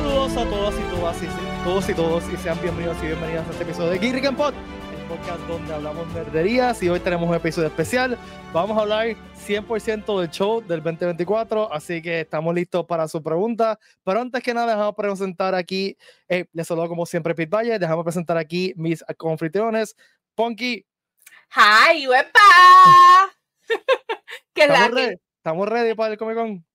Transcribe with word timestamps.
Saludos 0.00 0.34
a 0.38 0.44
todos 0.46 0.74
y 0.80 0.82
todas 0.94 1.22
y 1.22 1.26
todos 1.62 1.88
y 1.90 1.94
todos 1.94 2.24
y 2.32 2.36
sean 2.38 2.58
bienvenidos 2.62 2.96
y 3.02 3.08
bienvenidas 3.08 3.46
a 3.46 3.50
este 3.50 3.64
episodio 3.64 3.90
de 3.90 3.98
Geek 3.98 4.24
and 4.24 4.34
Pod, 4.34 4.54
el 4.54 5.06
podcast 5.06 5.40
donde 5.40 5.74
hablamos 5.74 6.06
nerderías 6.14 6.82
y 6.82 6.88
hoy 6.88 7.00
tenemos 7.00 7.28
un 7.28 7.34
episodio 7.34 7.68
especial. 7.68 8.16
Vamos 8.50 8.78
a 8.78 8.80
hablar 8.80 9.08
100% 9.46 10.20
del 10.20 10.30
show 10.30 10.62
del 10.62 10.82
2024, 10.82 11.70
así 11.70 12.00
que 12.00 12.20
estamos 12.20 12.54
listos 12.54 12.86
para 12.86 13.06
su 13.08 13.22
pregunta. 13.22 13.78
Pero 14.02 14.22
antes 14.22 14.42
que 14.42 14.54
nada, 14.54 14.68
dejamos 14.68 14.94
presentar 14.94 15.54
aquí, 15.54 15.98
eh, 16.30 16.46
les 16.54 16.66
saludo 16.66 16.88
como 16.88 17.04
siempre 17.04 17.34
Pete 17.34 17.54
Valle, 17.54 17.78
dejamos 17.78 18.02
presentar 18.02 18.38
aquí 18.38 18.72
mis 18.76 19.04
confitriones, 19.18 19.94
Ponky. 20.34 20.82
¡Hi, 21.54 22.08
wepa! 22.08 22.40
¿Qué 24.54 24.62
¿Estamos, 24.62 24.80
la 24.80 24.88
ready? 24.88 25.16
¿Estamos 25.36 25.68
ready 25.68 25.94
para 25.94 26.12
el 26.14 26.18
Comic 26.18 26.36
Con? 26.36 26.69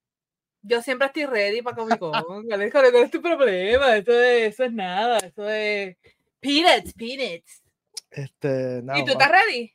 Yo 0.68 0.82
siempre 0.82 1.08
estoy 1.08 1.26
ready 1.26 1.62
para 1.62 1.76
Comic 1.76 2.00
Con. 2.00 2.12
¿Cuál 2.48 2.62
es, 2.64 2.72
cuál 2.72 2.96
es 2.96 3.12
tu 3.12 3.22
problema? 3.22 3.98
Eso 3.98 4.12
es, 4.22 4.54
eso 4.54 4.64
es 4.64 4.74
nada. 4.74 5.18
Eso 5.20 5.48
es 5.50 5.96
peanuts, 6.40 6.94
peanuts. 6.94 7.62
Este, 8.12 8.82
¿Y 8.96 9.06
tú 9.06 9.12
estás 9.12 9.30
ready? 9.30 9.72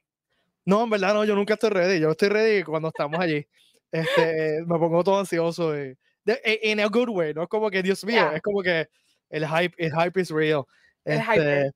No, 0.65 0.85
en 0.85 0.91
verdad 0.91 1.15
no, 1.15 1.25
yo 1.25 1.35
nunca 1.35 1.55
estoy 1.55 1.71
ready. 1.71 2.01
Yo 2.01 2.11
estoy 2.11 2.29
ready 2.29 2.63
cuando 2.65 2.89
estamos 2.89 3.19
allí. 3.21 3.47
Este, 3.93 4.61
me 4.67 4.79
pongo 4.79 5.05
todo 5.05 5.19
ansioso. 5.21 5.77
y- 5.77 5.97
de- 6.25 6.41
e- 6.45 6.71
in 6.71 6.81
a 6.81 6.87
good 6.87 7.09
way, 7.09 7.33
no 7.35 7.43
es 7.45 7.49
como 7.49 7.71
que, 7.71 7.83
Dios 7.83 8.05
mío, 8.05 8.17
Yeah. 8.17 8.37
es 8.37 8.43
como 8.43 8.63
que 8.63 8.89
el 9.31 9.47
hype, 9.47 9.75
el 9.79 9.93
hype 9.93 10.21
is 10.21 10.31
real. 10.31 10.65
El 11.05 11.23
hype 11.23 11.67
Este, 11.67 11.71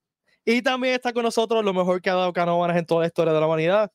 y 0.45 0.61
también 0.63 0.95
está 0.95 1.13
con 1.13 1.23
nosotros 1.23 1.65
lo 1.65 1.73
mejor 1.73 2.03
que 2.03 2.11
ha 2.11 2.15
dado 2.15 2.33
Canóvanas 2.33 2.77
en 2.77 2.85
toda 2.85 3.03
la 3.03 3.07
historia 3.07 3.33
de 3.33 3.41
la 3.41 3.47
humanidad. 3.47 3.91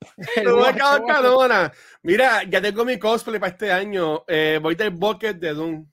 No. 0.44 0.62
Canona. 1.06 1.72
Mira, 2.02 2.42
ya 2.44 2.60
tengo 2.60 2.84
mi 2.84 2.98
cosplay 2.98 3.38
para 3.38 3.52
este 3.52 3.70
año. 3.72 4.24
Eh, 4.26 4.58
voy 4.62 4.74
del 4.74 4.90
bucket 4.90 5.36
de 5.36 5.52
Doom. 5.54 5.86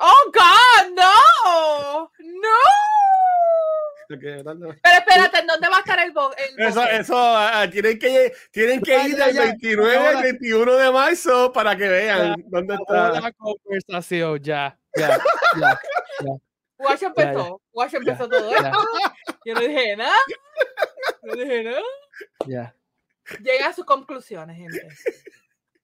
¡Oh, 0.00 0.32
God! 0.32 0.90
¡No! 0.94 2.12
¡No! 2.18 2.58
Pero 4.08 4.20
espérate, 4.82 5.38
¿en 5.40 5.46
dónde 5.46 5.68
va 5.68 5.76
a 5.76 5.80
estar 5.80 5.98
el, 5.98 6.12
el 6.56 6.66
Eso, 6.66 6.82
eso, 6.82 7.14
ah, 7.18 7.60
ah, 7.60 7.70
tienen 7.70 7.98
que, 7.98 8.32
tienen 8.50 8.80
que 8.80 8.92
Ya, 8.92 9.06
ir 9.06 9.16
ya, 9.18 9.26
del 9.26 9.34
ya. 9.34 9.42
29 9.42 9.96
al 9.98 10.06
Ahora- 10.06 10.22
21 10.22 10.76
de 10.76 10.90
marzo 10.90 11.52
para 11.52 11.76
que 11.76 11.88
vean 11.88 12.34
dónde 12.46 12.78
Toda 12.86 13.08
está. 13.08 13.20
la 13.20 13.32
conversación, 13.32 14.38
ya, 14.42 14.78
ya, 14.96 15.18
ya. 15.60 15.78
Guacho 16.78 17.00
ya. 17.00 17.06
empezó. 17.08 17.60
Guacho 17.70 17.96
empezó 17.98 18.28
todo 18.30 18.50
ya. 18.50 18.56
esto. 18.56 18.78
Yo 19.44 19.54
no 19.54 19.60
dije 19.60 19.96
nada. 19.96 20.16
No 21.22 21.34
dije 21.34 21.64
nada. 21.64 21.82
Ya. 22.46 22.74
Llega 23.42 23.68
a 23.68 23.72
sus 23.72 23.84
conclusiones, 23.84 24.56
gente. 24.56 24.88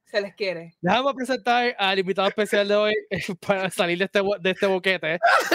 Se 0.06 0.20
les 0.20 0.34
quiere. 0.34 0.74
Déjame 0.80 1.12
presentar 1.14 1.74
al 1.78 1.98
invitado 1.98 2.28
especial 2.28 2.66
de 2.68 2.74
hoy 2.76 2.94
para 3.46 3.68
salir 3.70 3.98
de 3.98 4.04
este, 4.04 4.20
de 4.40 4.50
este 4.50 4.66
boquete. 4.66 5.18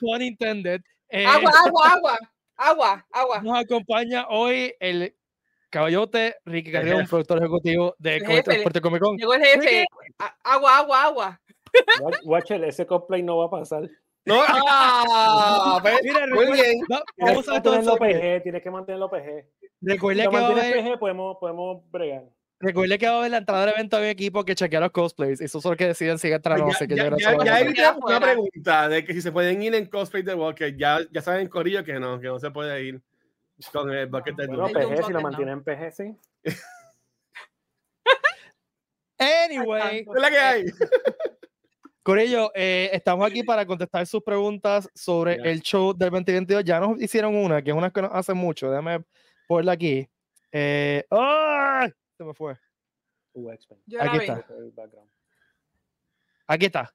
Este, 0.00 0.24
intended. 0.24 0.80
Eh, 1.08 1.26
Agua, 1.26 1.50
agua, 1.66 1.92
agua. 1.92 2.18
Agua, 2.56 3.06
agua. 3.12 3.42
Nos 3.42 3.58
acompaña 3.58 4.26
hoy 4.28 4.74
el 4.80 5.14
caballote 5.70 6.36
Ricky 6.44 6.70
jefe. 6.70 7.04
productor 7.08 7.38
ejecutivo 7.38 7.94
de 7.98 8.16
El 8.16 8.20
Comic 8.22 8.36
jefe. 8.36 8.44
Transporte 8.50 8.80
Comic 8.80 9.02
Con. 9.02 9.16
Llegó 9.16 9.34
el 9.34 9.44
jefe. 9.44 9.86
Agua, 10.44 10.78
agua, 10.78 11.02
agua. 11.04 11.40
Watch- 12.00 12.20
Watcher, 12.24 12.64
ese 12.64 12.86
cosplay 12.86 13.22
no 13.22 13.38
va 13.38 13.46
a 13.46 13.50
pasar. 13.50 13.88
No, 14.28 14.42
ah, 14.46 15.80
Mira, 16.02 16.26
muy 16.26 16.44
recuerda- 16.46 16.52
bien. 16.52 16.80
Tienes 16.86 16.86
vamos 17.18 17.44
que 17.44 17.50
a 17.50 17.54
mantenerlo. 17.54 17.96
PG, 17.96 18.42
tienes 18.42 18.62
que 18.62 18.70
mantenerlo 18.70 19.10
PG. 19.10 19.46
Recuerde 19.80 20.22
Si 20.22 20.28
que, 20.28 20.36
va 20.36 20.46
haber, 20.48 20.84
PG, 20.84 20.98
podemos, 20.98 21.36
podemos 21.40 21.90
bregar. 21.90 22.24
recuerde 22.60 22.98
que 22.98 23.06
va 23.06 23.14
a 23.14 23.18
haber 23.18 23.30
la 23.30 23.36
entrada 23.38 23.60
del 23.66 23.74
evento 23.74 23.96
de 23.96 24.02
mi 24.02 24.08
equipo 24.08 24.44
que 24.44 24.54
chequea 24.54 24.80
los 24.80 24.90
cosplays. 24.90 25.40
Eso 25.40 25.58
es 25.58 25.64
lo 25.64 25.76
que 25.76 25.86
deciden 25.86 26.18
si 26.18 26.30
entrar 26.30 26.60
o 26.60 26.64
no. 26.66 26.70
Así 26.72 26.86
que 26.86 26.96
ya, 26.96 27.08
yo 27.08 27.16
ya, 27.16 27.32
ya 27.44 27.58
tengo 27.58 27.70
una 27.78 27.94
fuera. 27.94 28.20
pregunta 28.20 28.88
de 28.88 29.04
que 29.04 29.12
si 29.14 29.22
se 29.22 29.32
pueden 29.32 29.62
ir 29.62 29.74
en 29.74 29.86
cosplay 29.86 30.22
de 30.22 30.34
Bucket. 30.34 30.76
Ya, 30.76 30.98
ya 31.10 31.22
saben, 31.22 31.48
Corillo, 31.48 31.84
que 31.84 31.94
no, 32.00 32.18
que 32.20 32.26
no 32.26 32.38
se 32.38 32.50
puede 32.50 32.82
ir 32.84 33.00
con 33.72 33.90
el 33.92 34.06
Bucket 34.08 34.36
de 34.36 34.46
Bueno. 34.46 34.66
Hay 34.66 34.74
PG, 34.74 34.96
si 35.06 35.12
lo 35.12 35.20
¿no? 35.20 35.20
mantienen 35.22 35.54
en 35.54 35.64
PG, 35.64 35.92
sí. 35.92 36.16
Anyway, 39.20 40.06
Es 40.14 40.22
la 40.22 40.30
que 40.30 40.38
hay. 40.38 40.64
Corillo, 42.12 42.50
eh, 42.54 42.88
estamos 42.94 43.26
aquí 43.30 43.42
para 43.42 43.66
contestar 43.66 44.06
sus 44.06 44.22
preguntas 44.22 44.88
sobre 44.94 45.34
el 45.34 45.60
show 45.60 45.92
del 45.92 46.08
2022. 46.10 46.64
Ya 46.64 46.80
nos 46.80 46.98
hicieron 47.02 47.36
una, 47.36 47.60
que 47.60 47.68
es 47.68 47.76
una 47.76 47.90
que 47.90 48.00
nos 48.00 48.10
hace 48.14 48.32
mucho. 48.32 48.70
Déjame 48.70 49.04
ponerla 49.46 49.72
aquí. 49.72 50.08
Eh, 50.50 51.04
¡ay! 51.10 51.92
Se 52.16 52.24
me 52.24 52.32
fue. 52.32 52.56
Uh, 53.34 53.50
Aquí 53.50 53.66
está. 54.16 54.46
Aquí 56.46 56.64
está. 56.64 56.94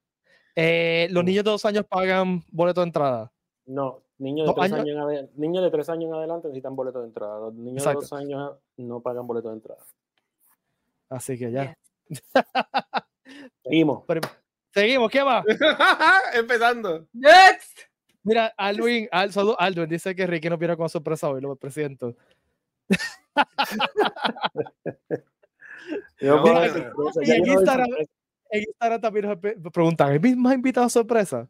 Eh, 0.55 1.07
los 1.11 1.21
Mm. 1.23 1.25
niños 1.27 1.43
de 1.43 1.51
dos 1.51 1.65
años 1.65 1.85
pagan 1.87 2.43
boleto 2.49 2.81
de 2.81 2.87
entrada. 2.87 3.31
No, 3.67 4.01
niños 4.17 4.45
de, 4.47 4.47
Dos 4.47 4.55
tres 4.55 4.71
años- 4.73 4.79
años 4.79 4.95
en 4.95 5.01
ade- 5.03 5.29
niños 5.35 5.63
de 5.63 5.69
tres 5.69 5.89
años 5.89 6.05
en 6.09 6.13
adelante 6.15 6.47
necesitan 6.47 6.75
boleto 6.75 7.01
de 7.01 7.05
entrada. 7.09 7.39
Los 7.39 7.53
niños 7.53 7.83
Exacto. 7.83 7.99
de 7.99 8.03
dos 8.05 8.13
años 8.13 8.57
no 8.77 8.99
pagan 8.99 9.27
boleto 9.27 9.49
de 9.49 9.53
entrada. 9.57 9.85
Así 11.07 11.37
que 11.37 11.51
ya. 11.51 11.77
Seguimos. 13.63 14.05
Pero- 14.07 14.21
seguimos, 14.73 15.09
¿qué 15.11 15.21
va? 15.23 15.43
Empezando. 16.33 17.05
Next. 17.13 17.79
Mira, 18.23 18.53
Alwin, 18.57 19.07
Al, 19.11 19.31
salud, 19.33 19.55
Alwin 19.59 19.89
dice 19.89 20.15
que 20.15 20.25
Ricky 20.25 20.49
no 20.49 20.57
viene 20.57 20.77
con 20.77 20.89
sorpresa 20.89 21.29
hoy, 21.29 21.41
lo 21.41 21.55
presento. 21.55 22.15
Yo 26.19 26.43
y 27.21 27.31
en 27.31 27.45
Instagram-. 27.45 28.07
En 28.49 28.61
Instagram 28.67 29.01
también 29.01 29.39
nos 29.57 29.73
preguntan, 29.73 30.11
¿hay 30.11 30.19
más 30.35 30.53
invitados 30.53 30.93
sorpresa? 30.93 31.47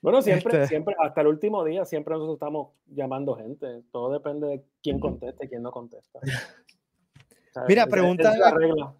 Bueno, 0.00 0.22
siempre, 0.22 0.54
Este- 0.58 0.68
siempre, 0.68 0.94
hasta 1.00 1.20
el 1.22 1.26
último 1.26 1.64
día, 1.64 1.84
siempre 1.84 2.14
nosotros 2.14 2.36
estamos 2.36 2.68
llamando 2.86 3.34
gente. 3.34 3.82
Todo 3.90 4.12
depende 4.12 4.46
de 4.46 4.62
quién 4.82 5.00
conteste 5.00 5.46
y 5.46 5.48
quién 5.48 5.62
no 5.62 5.72
contesta. 5.72 6.20
O 7.50 7.60
sea, 7.60 7.64
Mira, 7.66 7.86
pregunta- 7.86 8.24
esa 8.24 8.32
es 8.34 8.38
la 8.38 8.50
regla. 8.50 8.94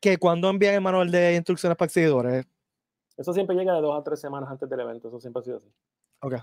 Que 0.00 0.18
cuando 0.18 0.50
envían 0.50 0.74
el 0.74 0.80
manual 0.80 1.10
de 1.12 1.36
instrucciones 1.36 1.78
para 1.78 1.88
seguidores. 1.88 2.44
Eso 3.18 3.32
siempre 3.34 3.54
llega 3.56 3.74
de 3.74 3.80
dos 3.82 3.98
a 3.98 4.02
tres 4.02 4.20
semanas 4.20 4.48
antes 4.50 4.68
del 4.70 4.80
evento. 4.80 5.08
Eso 5.08 5.20
siempre 5.20 5.40
ha 5.40 5.44
sido 5.44 5.56
así. 5.58 5.68
Ok. 6.20 6.34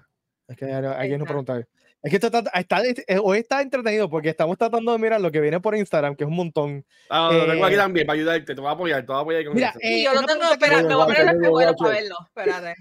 Es 0.48 0.58
que 0.58 0.66
hay 0.66 0.74
alguien 0.74 1.18
nos 1.20 1.28
preguntar. 1.28 1.68
Es 2.04 2.10
que 2.12 2.18
esto 2.18 2.28
está, 2.28 2.42
está- 2.54 2.84
eh, 2.86 3.18
hoy 3.24 3.40
está 3.40 3.62
entretenido 3.64 4.08
porque 4.08 4.30
estamos 4.30 4.58
tratando 4.60 4.92
de 4.92 5.00
mirar 5.00 5.20
lo 5.20 5.32
que 5.32 5.40
viene 5.42 5.60
por 5.60 5.76
Instagram, 5.76 6.16
que 6.16 6.24
es 6.24 6.30
un 6.30 6.36
montón. 6.36 6.86
Ah, 7.10 7.32
lo 7.34 7.48
tengo 7.52 7.66
aquí 7.66 7.74
Eh, 7.74 7.78
también 7.78 8.06
para 8.06 8.18
ayudarte. 8.20 8.54
Te 8.54 8.62
voy 8.62 8.70
a 8.70 8.74
apoyar, 8.74 9.02
te 9.02 9.08
voy 9.08 9.16
a 9.18 9.22
apoyar 9.22 9.46
con 9.46 9.54
Mira, 9.56 9.74
eh, 9.80 10.04
yo 10.04 10.14
lo 10.14 10.22
tengo, 10.24 10.42
que- 10.42 10.54
espera, 10.54 10.84
me 10.84 10.94
voy 10.94 11.02
a 11.04 11.06
poner 11.06 11.30
el 11.46 11.50
Watcher. 11.50 11.76
para 11.78 11.90
verlo. 11.96 12.16
Espérate. 12.28 12.76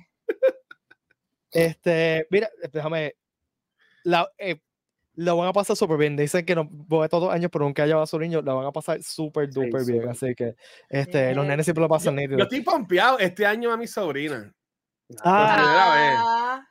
Este, 1.50 2.26
mira, 2.30 2.50
déjame. 2.72 3.14
La, 4.02 4.28
eh, 4.36 4.60
lo 5.16 5.36
van 5.36 5.48
a 5.48 5.52
pasar 5.52 5.76
súper 5.76 5.96
bien. 5.96 6.16
Dicen 6.16 6.44
que 6.44 6.54
no 6.54 6.68
voy 6.70 7.08
todos 7.08 7.24
los 7.24 7.32
años, 7.32 7.50
pero 7.52 7.64
nunca 7.64 7.84
a 7.84 8.06
su 8.06 8.18
niño. 8.18 8.42
La 8.42 8.52
van 8.54 8.66
a 8.66 8.72
pasar 8.72 9.02
súper 9.02 9.52
Sí, 9.52 9.54
duper 9.60 9.84
bien. 9.84 9.98
súper. 10.00 10.08
Así 10.08 10.34
que 10.34 10.54
este, 10.88 11.28
los 11.34 11.44
Bien. 11.44 11.48
nenes 11.48 11.66
siempre 11.66 11.82
lo 11.82 11.88
pasan 11.88 12.16
nítido. 12.16 12.38
Yo 12.38 12.44
estoy 12.44 12.62
pompeado 12.62 13.18
este 13.18 13.46
año 13.46 13.70
a 13.72 13.76
mi 13.76 13.86
sobrina. 13.86 14.52
Ah, 15.22 15.54
primera 15.56 15.94
vez. 15.94 16.14
Ah, 16.18 16.68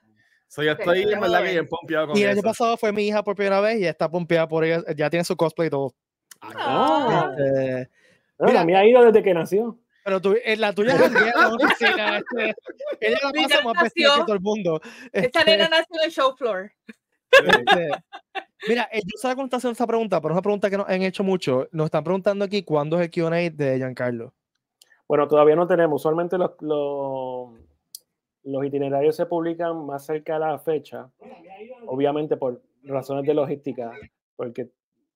So, 0.47 0.61
yo 0.61 0.71
estoy 0.73 1.01
en 1.01 1.19
verdad 1.19 1.43
que 1.43 1.49
bien 1.51 1.67
pompeado 1.67 2.07
con 2.09 2.17
y 2.17 2.21
el 2.21 2.29
año 2.29 2.39
eso. 2.39 2.47
pasado 2.47 2.77
fue 2.77 2.91
mi 2.91 3.07
hija 3.07 3.23
por 3.23 3.35
primera 3.35 3.59
vez 3.59 3.79
y 3.79 3.85
está 3.87 4.07
pompeada 4.09 4.47
por 4.47 4.63
ella. 4.63 4.83
Ya 4.95 5.09
tiene 5.09 5.23
su 5.23 5.35
cosplay 5.35 5.67
y 5.67 5.71
todo. 5.71 5.95
ah. 6.41 7.31
Este, 7.37 7.89
No, 8.37 8.45
Mira. 8.47 8.59
la 8.59 8.65
mía 8.65 8.79
ha 8.79 8.85
ido 8.85 9.03
desde 9.03 9.23
que 9.23 9.33
nació. 9.33 9.79
pero 10.03 10.21
tú, 10.21 10.35
eh, 10.43 10.55
la 10.57 10.73
tuya 10.73 10.93
es 10.95 11.01
janguea 11.01 11.33
en 11.33 11.41
la 11.41 11.47
oficina. 11.55 12.17
este, 12.17 12.55
ella 12.99 13.17
la 13.23 13.31
pasa 13.47 13.61
más 13.63 13.83
vestida 13.83 14.15
que 14.15 14.21
todo 14.21 14.33
el 14.33 14.41
mundo. 14.41 14.81
Esta 15.11 15.39
Este, 15.39 15.51
nena 15.51 15.69
nació 15.69 15.95
en 15.99 16.05
el 16.05 16.11
show 16.11 16.35
floor. 16.37 16.71
Este, 17.47 17.89
mira, 18.67 18.87
eh, 18.91 19.01
yo 19.03 19.29
cómo 19.35 19.45
está 19.45 19.57
haciendo 19.57 19.71
esta 19.73 19.87
pregunta, 19.87 20.21
pero 20.21 20.33
es 20.33 20.35
una 20.35 20.41
pregunta 20.41 20.69
que 20.69 20.77
nos 20.77 20.87
han 20.89 21.01
hecho 21.01 21.23
mucho. 21.23 21.67
Nos 21.71 21.85
están 21.85 22.03
preguntando 22.03 22.45
aquí 22.45 22.63
cuándo 22.63 22.99
es 22.99 23.03
el 23.03 23.11
QA 23.11 23.29
de 23.51 23.77
Giancarlo. 23.77 24.33
Bueno, 25.07 25.27
todavía 25.27 25.55
no 25.55 25.67
tenemos. 25.67 26.01
Usualmente 26.01 26.37
los, 26.37 26.51
los, 26.61 27.49
los 28.43 28.65
itinerarios 28.65 29.15
se 29.15 29.25
publican 29.25 29.85
más 29.85 30.05
cerca 30.05 30.33
de 30.33 30.39
la 30.39 30.59
fecha, 30.59 31.09
obviamente 31.87 32.37
por 32.37 32.61
razones 32.83 33.25
de 33.25 33.33
logística, 33.33 33.91
porque 34.35 34.69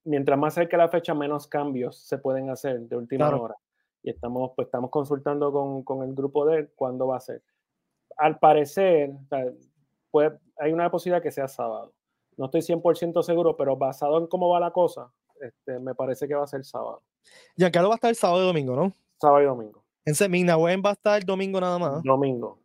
mientras 0.04 0.38
más 0.38 0.54
cerca 0.54 0.78
de 0.78 0.84
la 0.84 0.90
fecha, 0.90 1.14
menos 1.14 1.48
cambios 1.48 1.98
se 2.00 2.18
pueden 2.18 2.50
hacer 2.50 2.80
de 2.82 2.96
última 2.96 3.28
Claro. 3.28 3.44
hora. 3.44 3.56
Y 4.04 4.10
estamos, 4.10 4.52
pues, 4.56 4.68
estamos 4.68 4.90
consultando 4.90 5.52
con, 5.52 5.84
con 5.84 6.04
el 6.08 6.14
grupo 6.14 6.46
de 6.46 6.60
él 6.60 6.70
cuándo 6.76 7.08
va 7.08 7.18
a 7.18 7.22
ser. 7.22 7.42
Al 8.18 8.40
parecer, 8.40 9.10
o 9.12 9.28
sea, 9.28 9.46
puede- 10.12 10.38
hay 10.60 10.72
una 10.72 10.90
posibilidad 10.90 11.22
que 11.22 11.32
sea 11.32 11.48
sábado. 11.48 11.94
No 12.38 12.46
estoy 12.46 12.62
100% 12.62 13.22
seguro, 13.24 13.58
pero 13.58 13.76
basado 13.76 14.18
en 14.20 14.28
cómo 14.28 14.50
va 14.50 14.60
la 14.60 14.72
cosa, 14.72 15.12
este, 15.42 15.80
me 15.80 15.96
parece 15.96 16.28
que 16.28 16.36
va 16.36 16.44
a 16.44 16.48
ser 16.48 16.64
sábado. 16.64 17.02
Giancarlo 17.56 17.90
va 17.90 17.96
a 17.96 17.98
estar 17.98 18.10
el 18.10 18.16
sábado 18.16 18.44
y 18.44 18.48
domingo, 18.48 18.76
¿no? 18.76 18.94
Sábado 19.20 19.42
y 19.42 19.46
domingo. 19.46 19.84
En 20.06 20.16
Seminawen 20.16 20.82
va 20.86 20.92
a 20.92 20.94
estar 20.94 21.18
el 21.20 21.26
domingo 21.26 21.60
nada 21.60 21.78
más. 21.80 22.04
Domingo. 22.04 22.60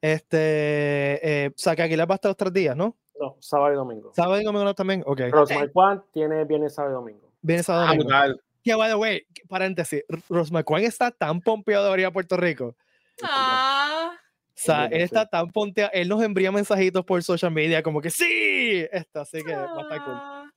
Este, 0.00 1.44
eh, 1.44 1.48
o 1.48 1.52
sea, 1.56 1.76
que 1.76 1.82
Aguilar 1.82 2.08
va 2.10 2.14
a 2.14 2.16
estar 2.16 2.30
los 2.30 2.36
tres 2.36 2.52
días, 2.52 2.76
¿no? 2.76 2.96
No, 3.20 3.36
sábado 3.40 3.72
y 3.72 3.76
domingo. 3.76 4.12
Sábado 4.14 4.40
y 4.40 4.44
domingo 4.44 4.74
también. 4.74 5.02
Ok. 5.06 5.20
Rosemary 5.30 5.70
Kwan 5.72 6.02
tiene 6.12 6.44
viernes, 6.44 6.74
sábado 6.74 6.92
y 6.94 6.96
domingo. 6.96 7.32
Viene 7.42 7.62
sábado 7.62 7.84
y 7.84 7.86
Ah, 7.86 7.90
domingo. 7.90 8.04
brutal. 8.08 8.40
Que, 8.62 8.74
by 8.74 8.88
the 8.90 8.94
way, 8.96 9.22
paréntesis, 9.48 10.04
Rosmacuán 10.28 10.82
está 10.84 11.10
tan 11.10 11.40
pompeado 11.40 11.84
de 11.86 11.90
venir 11.92 12.06
a 12.06 12.10
Puerto 12.12 12.36
Rico 12.36 12.74
Ah, 13.22 14.12
O 14.58 14.60
sea, 14.60 14.86
él 14.86 15.02
está 15.02 15.24
tan 15.26 15.48
ponteado, 15.50 15.90
él 15.94 16.08
nos 16.08 16.20
envía 16.22 16.50
mensajitos 16.50 17.04
por 17.04 17.22
social 17.22 17.52
media 17.52 17.80
como 17.82 18.00
que 18.00 18.10
sí, 18.10 18.84
esto, 18.90 19.20
así 19.20 19.40
que 19.44 19.54
va 19.54 19.62
a 19.62 19.80
estar 19.82 20.04
cool. 20.04 20.14
ah. 20.16 20.50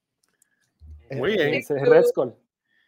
Muy 1.12 1.34
bien. 1.34 1.54
Ese 1.56 1.76
es 1.76 1.82
Red 1.88 2.06
Skull. 2.06 2.34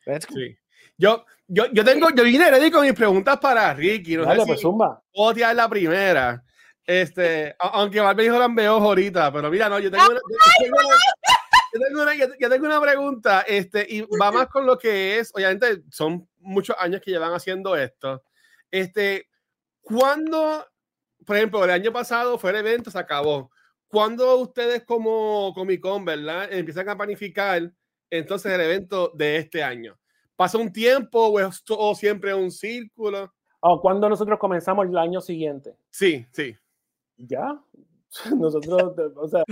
Let's 0.06 0.26
go. 0.26 0.36
Sí. 0.36 0.58
Yo, 0.98 1.26
yo, 1.48 1.66
yo 1.72 1.84
tengo, 1.84 2.10
yo 2.16 2.24
vine 2.24 2.50
ready 2.50 2.72
con 2.72 2.82
mis 2.84 2.94
preguntas 2.94 3.38
para 3.38 3.74
Ricky. 3.74 4.16
No 4.18 4.24
Dale, 4.26 4.40
sé 4.42 4.46
pues 4.48 4.60
si 4.60 4.64
zumba. 4.64 5.02
puedo 5.14 5.34
tirar 5.34 5.56
la 5.56 5.70
primera. 5.70 6.44
Este, 6.86 7.56
aunque 7.60 8.00
Barbie 8.02 8.24
dijo 8.24 8.40
la 8.40 8.48
veo 8.48 8.74
ahorita, 8.78 9.32
pero 9.32 9.50
mira, 9.52 9.70
no, 9.70 9.80
yo 9.80 9.90
tengo 9.92 10.04
una, 10.06 10.20
yo 10.20 10.64
tengo 10.64 10.78
una- 10.78 10.96
yo 11.74 11.80
tengo 11.80 12.02
una- 12.02 12.38
yo 12.40 12.50
tengo 12.50 12.66
una 12.66 12.82
pregunta, 12.82 13.42
este, 13.48 13.86
y 13.90 14.02
va 14.02 14.32
más 14.32 14.48
con 14.48 14.66
lo 14.66 14.78
que 14.78 15.20
es, 15.20 15.32
obviamente, 15.34 15.84
son 15.92 16.28
muchos 16.40 16.76
años 16.80 17.02
que 17.02 17.12
llevan 17.12 17.34
haciendo 17.34 17.76
esto. 17.76 18.24
Este, 18.70 19.28
¿cuándo, 19.82 20.66
por 21.26 21.38
ejemplo, 21.38 21.64
el 21.64 21.72
año 21.72 21.92
pasado 21.92 22.38
fue 22.38 22.52
el 22.52 22.58
evento, 22.58 22.92
se 22.92 23.00
acabó? 23.00 23.50
¿Cuándo 23.88 24.38
ustedes 24.38 24.84
como 24.84 25.54
Comic 25.54 25.82
Con, 25.82 26.04
verdad, 26.04 26.52
empiezan 26.52 26.90
a 26.90 26.98
planificar 26.98 27.72
entonces 28.10 28.52
el 28.52 28.62
evento 28.62 29.12
de 29.14 29.38
este 29.38 29.64
año? 29.64 29.98
¿Pasa 30.36 30.58
un 30.58 30.74
tiempo 30.74 31.28
o 31.28 31.40
es 31.40 31.64
todo 31.64 31.94
siempre 31.94 32.34
un 32.34 32.50
círculo? 32.50 33.32
Oh, 33.60 33.80
¿Cuándo 33.80 34.10
nosotros 34.10 34.40
comenzamos 34.40 34.88
el 34.88 34.98
año 34.98 35.22
siguiente? 35.22 35.78
Sí, 35.90 36.26
sí. 36.32 36.56
Ya. 37.18 37.62
Nosotros, 38.38 38.94
o 39.16 39.28
sea, 39.28 39.44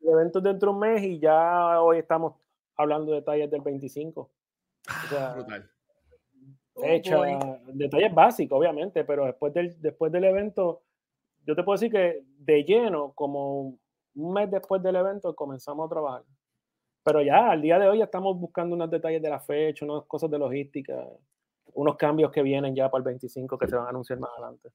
el 0.00 0.08
evento 0.08 0.38
es 0.38 0.44
dentro 0.44 0.70
de 0.70 0.74
un 0.74 0.80
mes 0.80 1.02
y 1.02 1.18
ya 1.18 1.80
hoy 1.80 1.98
estamos 1.98 2.34
hablando 2.76 3.12
de 3.12 3.18
detalles 3.18 3.50
del 3.50 3.60
25. 3.60 4.20
O 4.20 5.08
sea, 5.08 5.34
Brutal. 5.34 5.70
Oh, 6.74 6.82
fecha, 6.82 7.16
boy. 7.16 7.38
detalles 7.74 8.14
básicos, 8.14 8.58
obviamente, 8.58 9.04
pero 9.04 9.26
después 9.26 9.52
del, 9.52 9.80
después 9.80 10.12
del 10.12 10.24
evento, 10.24 10.82
yo 11.46 11.54
te 11.54 11.62
puedo 11.62 11.76
decir 11.78 11.90
que 11.92 12.22
de 12.38 12.64
lleno, 12.64 13.12
como 13.14 13.78
un 14.14 14.32
mes 14.32 14.50
después 14.50 14.82
del 14.82 14.96
evento, 14.96 15.34
comenzamos 15.34 15.86
a 15.86 15.90
trabajar. 15.90 16.22
Pero 17.04 17.22
ya, 17.22 17.50
al 17.52 17.62
día 17.62 17.78
de 17.78 17.88
hoy, 17.88 17.98
ya 17.98 18.04
estamos 18.04 18.38
buscando 18.38 18.74
unos 18.74 18.90
detalles 18.90 19.22
de 19.22 19.30
la 19.30 19.38
fecha, 19.40 19.84
unas 19.84 20.04
cosas 20.06 20.30
de 20.30 20.38
logística, 20.38 21.06
unos 21.74 21.96
cambios 21.96 22.32
que 22.32 22.42
vienen 22.42 22.74
ya 22.74 22.90
para 22.90 23.00
el 23.00 23.04
25 23.04 23.56
que 23.58 23.68
se 23.68 23.76
van 23.76 23.86
a 23.86 23.90
anunciar 23.90 24.18
más 24.18 24.30
adelante. 24.32 24.70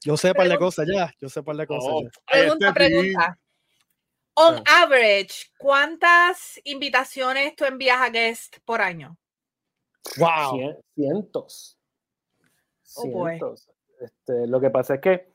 Yo 0.00 0.16
sé 0.16 0.28
par 0.32 0.44
de 0.44 0.50
Pregunta. 0.50 0.64
cosas 0.64 0.86
ya, 0.94 1.12
yo 1.20 1.28
sé 1.28 1.42
par 1.42 1.56
de 1.56 1.66
cosas 1.66 1.90
Oh, 1.92 2.02
ya. 2.02 2.10
Pregunta, 2.30 2.72
pregunta. 2.72 3.38
On 4.34 4.54
Ah. 4.66 4.82
average, 4.84 5.46
¿cuántas 5.58 6.60
invitaciones 6.62 7.56
tú 7.56 7.64
envías 7.64 8.00
a 8.00 8.08
guest 8.10 8.58
por 8.64 8.80
año? 8.80 9.16
Wow. 10.16 10.52
Cien- 10.56 10.78
cientos. 10.94 11.76
Oh. 12.96 13.02
Cientos. 13.02 13.68
Este, 14.00 14.46
lo 14.46 14.60
que 14.60 14.70
pasa 14.70 14.94
es 14.94 15.00
que, 15.00 15.32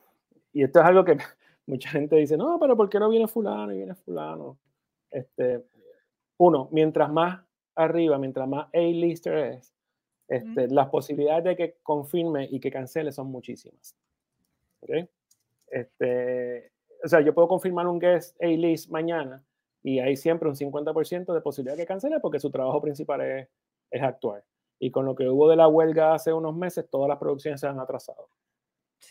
y 0.53 0.63
esto 0.63 0.79
es 0.79 0.85
algo 0.85 1.03
que 1.03 1.17
mucha 1.65 1.89
gente 1.89 2.15
dice, 2.15 2.37
no, 2.37 2.57
pero 2.59 2.77
¿por 2.77 2.89
qué 2.89 2.99
no 2.99 3.09
viene 3.09 3.27
fulano 3.27 3.73
y 3.73 3.77
viene 3.77 3.95
fulano? 3.95 4.57
Este, 5.11 5.63
uno, 6.37 6.69
mientras 6.71 7.11
más 7.11 7.43
arriba, 7.75 8.17
mientras 8.17 8.47
más 8.47 8.67
A-lister 8.73 9.37
es, 9.37 9.73
este, 10.27 10.67
las 10.69 10.89
posibilidades 10.89 11.43
de 11.43 11.55
que 11.55 11.77
confirme 11.83 12.47
y 12.49 12.59
que 12.59 12.71
cancele 12.71 13.11
son 13.11 13.27
muchísimas. 13.27 13.95
¿Ok? 14.81 15.07
Este, 15.67 16.71
o 17.03 17.07
sea, 17.07 17.21
yo 17.21 17.33
puedo 17.33 17.47
confirmar 17.47 17.87
un 17.87 17.99
guest 17.99 18.41
A-list 18.41 18.89
mañana 18.89 19.43
y 19.81 19.99
hay 19.99 20.15
siempre 20.15 20.47
un 20.47 20.55
50% 20.55 21.33
de 21.33 21.41
posibilidad 21.41 21.75
de 21.75 21.83
que 21.83 21.87
cancele 21.87 22.19
porque 22.19 22.39
su 22.39 22.49
trabajo 22.49 22.81
principal 22.81 23.21
es, 23.21 23.49
es 23.91 24.01
actuar. 24.01 24.43
Y 24.79 24.91
con 24.91 25.05
lo 25.05 25.15
que 25.15 25.29
hubo 25.29 25.49
de 25.49 25.55
la 25.55 25.67
huelga 25.67 26.13
hace 26.13 26.33
unos 26.33 26.55
meses, 26.55 26.87
todas 26.89 27.09
las 27.09 27.17
producciones 27.17 27.59
se 27.59 27.67
han 27.67 27.79
atrasado. 27.79 28.27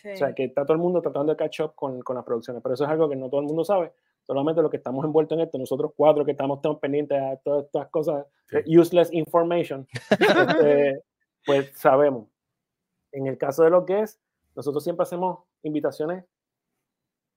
Sí. 0.01 0.09
O 0.11 0.15
sea, 0.17 0.33
que 0.33 0.45
está 0.45 0.63
todo 0.65 0.73
el 0.73 0.79
mundo 0.79 1.01
tratando 1.01 1.31
de 1.33 1.37
catch 1.37 1.59
up 1.61 1.75
con, 1.75 2.01
con 2.01 2.15
las 2.15 2.25
producciones, 2.25 2.61
pero 2.63 2.73
eso 2.75 2.83
es 2.83 2.89
algo 2.89 3.07
que 3.07 3.15
no 3.15 3.29
todo 3.29 3.41
el 3.41 3.45
mundo 3.47 3.63
sabe. 3.63 3.93
Solamente 4.25 4.61
los 4.61 4.71
que 4.71 4.77
estamos 4.77 5.03
envueltos 5.05 5.37
en 5.37 5.43
esto, 5.43 5.57
nosotros 5.57 5.91
cuatro 5.95 6.23
que 6.25 6.31
estamos 6.31 6.61
tan 6.61 6.79
pendientes 6.79 7.19
de 7.19 7.39
todas 7.43 7.65
estas 7.65 7.89
cosas, 7.89 8.25
de 8.51 8.63
useless 8.79 9.11
information, 9.13 9.87
este, 10.09 11.03
pues 11.45 11.71
sabemos. 11.77 12.27
En 13.11 13.27
el 13.27 13.37
caso 13.37 13.63
de 13.63 13.69
lo 13.69 13.85
que 13.85 13.99
es, 14.01 14.19
nosotros 14.55 14.83
siempre 14.83 15.03
hacemos 15.03 15.39
invitaciones 15.61 16.25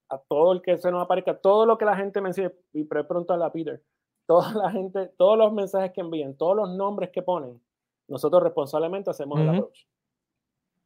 a 0.08 0.18
todo 0.18 0.52
el 0.52 0.62
que 0.62 0.78
se 0.78 0.90
nos 0.90 1.02
aparezca, 1.02 1.36
todo 1.36 1.66
lo 1.66 1.76
que 1.76 1.84
la 1.84 1.96
gente 1.96 2.20
mencione, 2.20 2.54
y 2.72 2.84
pre- 2.84 3.04
preguntarle 3.04 3.44
a 3.44 3.52
Peter, 3.52 3.82
toda 4.26 4.52
la 4.54 4.70
gente, 4.70 5.08
todos 5.18 5.36
los 5.36 5.52
mensajes 5.52 5.92
que 5.92 6.00
envían, 6.00 6.34
todos 6.36 6.56
los 6.56 6.70
nombres 6.76 7.10
que 7.10 7.22
ponen, 7.22 7.60
nosotros 8.08 8.42
responsablemente 8.42 9.10
hacemos 9.10 9.40
el 9.40 9.48
Ujú. 9.48 9.56
approach. 9.56 9.80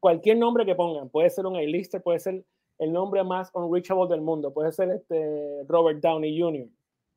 Cualquier 0.01 0.39
nombre 0.39 0.65
que 0.67 0.75
pongan, 0.75 1.09
puede 1.11 1.31
ser 1.31 1.47
un 1.47 1.57
A-lister, 1.57 2.03
puede 2.03 2.19
ser 2.19 2.43
el 2.79 2.93
nombre 2.93 3.23
más 3.23 3.51
unreachable 3.53 4.09
del 4.09 4.23
mundo, 4.23 4.53
puede 4.53 4.73
ser 4.73 4.91
este 4.91 5.63
Robert 5.69 6.01
Downey 6.01 6.41
Jr. 6.41 6.67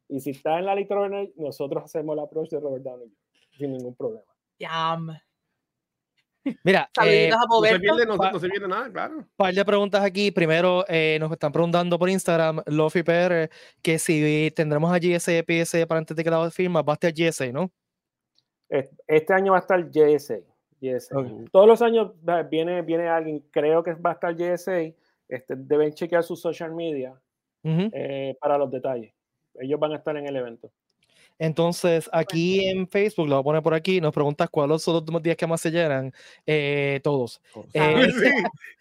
Y 0.10 0.20
si 0.20 0.32
está 0.32 0.60
en 0.60 0.66
la 0.66 0.76
lista, 0.76 0.96
nosotros 1.38 1.84
hacemos 1.86 2.14
el 2.14 2.20
approach 2.24 2.50
de 2.50 2.60
Robert 2.60 2.84
Downey 2.84 3.08
Jr. 3.08 3.58
sin 3.58 3.72
ningún 3.72 3.96
problema. 3.96 4.26
Yum. 4.60 5.16
Mira, 6.66 6.90
eh, 7.06 7.30
No 7.30 7.62
se 7.62 7.80
pierde, 7.80 8.06
no, 8.06 8.14
se- 8.14 8.18
pa- 8.20 8.32
no 8.34 8.40
se 8.40 8.50
pierde 8.50 8.68
nada, 8.68 8.92
claro. 8.92 9.26
par 9.38 9.54
de 9.54 9.64
preguntas 9.64 10.04
aquí. 10.04 10.30
Primero, 10.32 10.84
eh, 10.90 11.18
nos 11.22 11.32
están 11.32 11.54
preguntando 11.54 11.98
por 11.98 12.10
Instagram, 12.10 12.62
Lofi 12.66 13.02
PR, 13.02 13.50
que 13.82 13.98
si 13.98 14.52
tendremos 14.54 14.92
a 14.92 14.98
GSA 15.00 15.42
PSA 15.48 15.86
para 15.88 16.00
antes 16.00 16.18
de 16.18 16.22
que 16.24 16.30
la 16.30 16.52
firma, 16.52 16.82
va 16.82 16.94
a 16.94 16.96
estar 16.96 17.14
GSA, 17.14 17.54
¿no? 17.54 17.72
Es- 18.68 18.90
Este 19.08 19.34
año 19.34 19.54
va 19.54 19.60
a 19.60 19.62
estar 19.62 19.90
GSA. 19.90 20.40
Todos 21.52 21.68
los 21.68 21.82
años 21.82 22.12
viene, 22.50 22.82
viene 22.82 23.08
alguien, 23.08 23.44
creo 23.52 23.84
que 23.84 23.94
va 23.94 24.12
a 24.12 24.14
estar 24.14 24.36
GSA. 24.36 24.94
Este, 25.30 25.56
deben 25.56 25.94
chequear 25.94 26.24
sus 26.24 26.42
social 26.42 26.74
media 26.76 27.14
eh, 27.94 28.36
para 28.40 28.58
los 28.58 28.70
detalles. 28.70 29.14
Ellos 29.60 29.80
van 29.80 29.94
a 29.94 29.96
estar 29.96 30.16
en 30.18 30.28
el 30.28 30.36
evento. 30.36 30.70
Entonces, 31.40 32.10
aquí 32.14 32.68
en 32.68 32.88
Facebook, 32.88 33.28
lo 33.28 33.36
voy 33.36 33.42
a 33.42 33.44
poner 33.44 33.64
por 33.64 33.74
aquí, 33.74 34.00
nos 34.00 34.14
preguntas 34.14 34.50
cuáles 34.50 34.82
son 34.84 35.04
los 35.10 35.24
días 35.24 35.36
que 35.36 35.48
más 35.48 35.62
se 35.62 35.72
llenan. 35.72 36.14
Eh, 36.46 37.00
todos. 37.04 37.42
Eh, 37.74 38.08
Sí, 38.12 38.30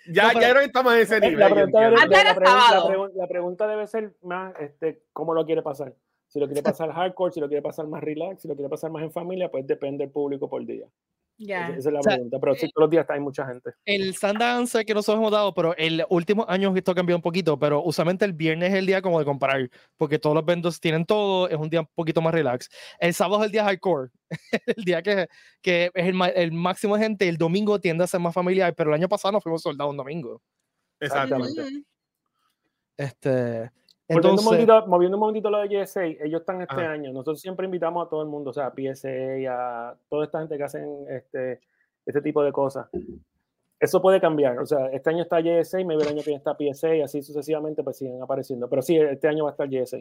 ya, 0.12 0.24
No, 0.24 0.28
pero- 0.34 0.40
ya 0.40 0.54
no 0.54 0.60
estamos 0.60 0.92
en 0.94 0.98
ese 1.00 1.20
nivel. 1.20 1.38
La 1.38 1.48
pregunta, 1.50 1.80
debe- 1.80 2.34
pregunta- 2.34 3.10
la 3.14 3.26
pregunta 3.26 3.66
debe 3.66 3.86
ser 3.86 4.12
más, 4.22 4.54
este, 4.60 5.02
¿cómo 5.12 5.32
lo 5.34 5.46
quiere 5.46 5.62
pasar? 5.62 5.94
Si 6.28 6.38
lo 6.40 6.46
quiere 6.46 6.62
pasar 6.62 6.92
hardcore, 6.92 7.32
si 7.32 7.40
lo 7.40 7.48
quiere 7.48 7.62
pasar 7.62 7.86
más 7.86 8.02
relax, 8.02 8.42
si 8.42 8.48
lo 8.48 8.54
quiere 8.54 8.68
pasar 8.68 8.90
más 8.90 9.02
en 9.02 9.12
familia, 9.12 9.50
pues 9.50 9.66
depende 9.66 10.04
del 10.04 10.12
público 10.12 10.48
por 10.48 10.64
día. 10.66 10.86
Ya. 11.38 11.68
Esa, 11.68 11.88
es 11.88 11.92
la 11.92 12.00
O 12.00 12.02
sea, 12.02 12.14
pregunta. 12.14 12.38
Pero 12.40 12.54
sí, 12.54 12.70
todos 12.72 12.84
los 12.84 12.90
días 12.90 13.06
hay 13.08 13.20
mucha 13.20 13.46
gente. 13.46 13.70
El 13.84 14.14
stand 14.14 14.38
que 14.86 14.94
nosotros 14.94 15.20
hemos 15.20 15.32
dado, 15.32 15.54
pero 15.54 15.76
el 15.76 16.04
último 16.08 16.44
año 16.48 16.74
esto 16.76 16.92
ha 16.92 16.94
cambiado 16.94 17.18
un 17.18 17.22
poquito, 17.22 17.58
pero 17.58 17.82
usualmente 17.82 18.24
el 18.24 18.32
viernes 18.32 18.70
es 18.72 18.78
el 18.78 18.86
día 18.86 19.02
como 19.02 19.18
de 19.18 19.24
comparar, 19.24 19.68
porque 19.96 20.18
todos 20.18 20.34
los 20.36 20.44
vendors 20.44 20.80
tienen 20.80 21.04
todo, 21.04 21.48
es 21.48 21.56
un 21.56 21.68
día 21.68 21.80
un 21.80 21.88
poquito 21.94 22.20
más 22.20 22.32
relax. 22.32 22.68
El 22.98 23.14
sábado 23.14 23.42
es 23.42 23.46
el 23.46 23.52
día 23.52 23.64
hardcore, 23.64 24.10
el 24.76 24.84
día 24.84 25.02
que, 25.02 25.26
que 25.60 25.90
es 25.94 26.06
el, 26.06 26.20
el 26.34 26.52
máximo 26.52 26.96
de 26.96 27.02
gente, 27.02 27.28
el 27.28 27.36
domingo 27.36 27.80
tiende 27.80 28.04
a 28.04 28.06
ser 28.06 28.20
más 28.20 28.34
familiar, 28.34 28.74
pero 28.74 28.90
el 28.90 28.94
año 28.94 29.08
pasado 29.08 29.32
nos 29.32 29.42
fuimos 29.42 29.62
soldados 29.62 29.90
un 29.90 29.96
domingo. 29.96 30.40
Exactamente. 31.00 31.60
Ujú. 31.60 31.84
Este, 32.96 33.70
Un, 34.14 34.44
momentito, 34.44 34.86
moviendo 34.86 35.16
un 35.16 35.20
momentito 35.20 35.50
lo 35.50 35.58
de 35.58 35.68
GSA, 35.68 36.04
ellos 36.04 36.40
están 36.40 36.60
este 36.60 36.74
Ajá. 36.74 36.92
año. 36.92 37.12
Nosotros 37.12 37.40
siempre 37.40 37.66
invitamos 37.66 38.06
a 38.06 38.10
todo 38.10 38.22
el 38.22 38.28
mundo, 38.28 38.50
o 38.50 38.52
sea, 38.52 38.66
a 38.66 38.74
PSA, 38.74 39.08
a 39.48 39.96
toda 40.08 40.24
esta 40.24 40.40
gente 40.40 40.56
que 40.56 40.62
hacen 40.64 41.04
este, 41.08 41.60
este 42.06 42.22
tipo 42.22 42.42
de 42.42 42.52
cosas. 42.52 42.88
Eso 43.80 44.00
puede 44.00 44.20
cambiar. 44.20 44.58
O 44.58 44.66
sea, 44.66 44.86
este 44.92 45.10
año 45.10 45.22
está 45.22 45.40
GSA, 45.40 45.78
me 45.84 45.94
el 45.94 46.02
año 46.02 46.22
que 46.22 46.30
viene 46.30 46.38
está 46.38 46.56
PSA, 46.56 46.96
y 46.96 47.02
así 47.02 47.22
sucesivamente 47.22 47.82
pues 47.82 47.98
siguen 47.98 48.22
apareciendo. 48.22 48.68
Pero 48.68 48.82
sí, 48.82 48.96
este 48.96 49.28
año 49.28 49.44
va 49.44 49.50
a 49.50 49.52
estar 49.52 49.68
GSA. 49.68 49.98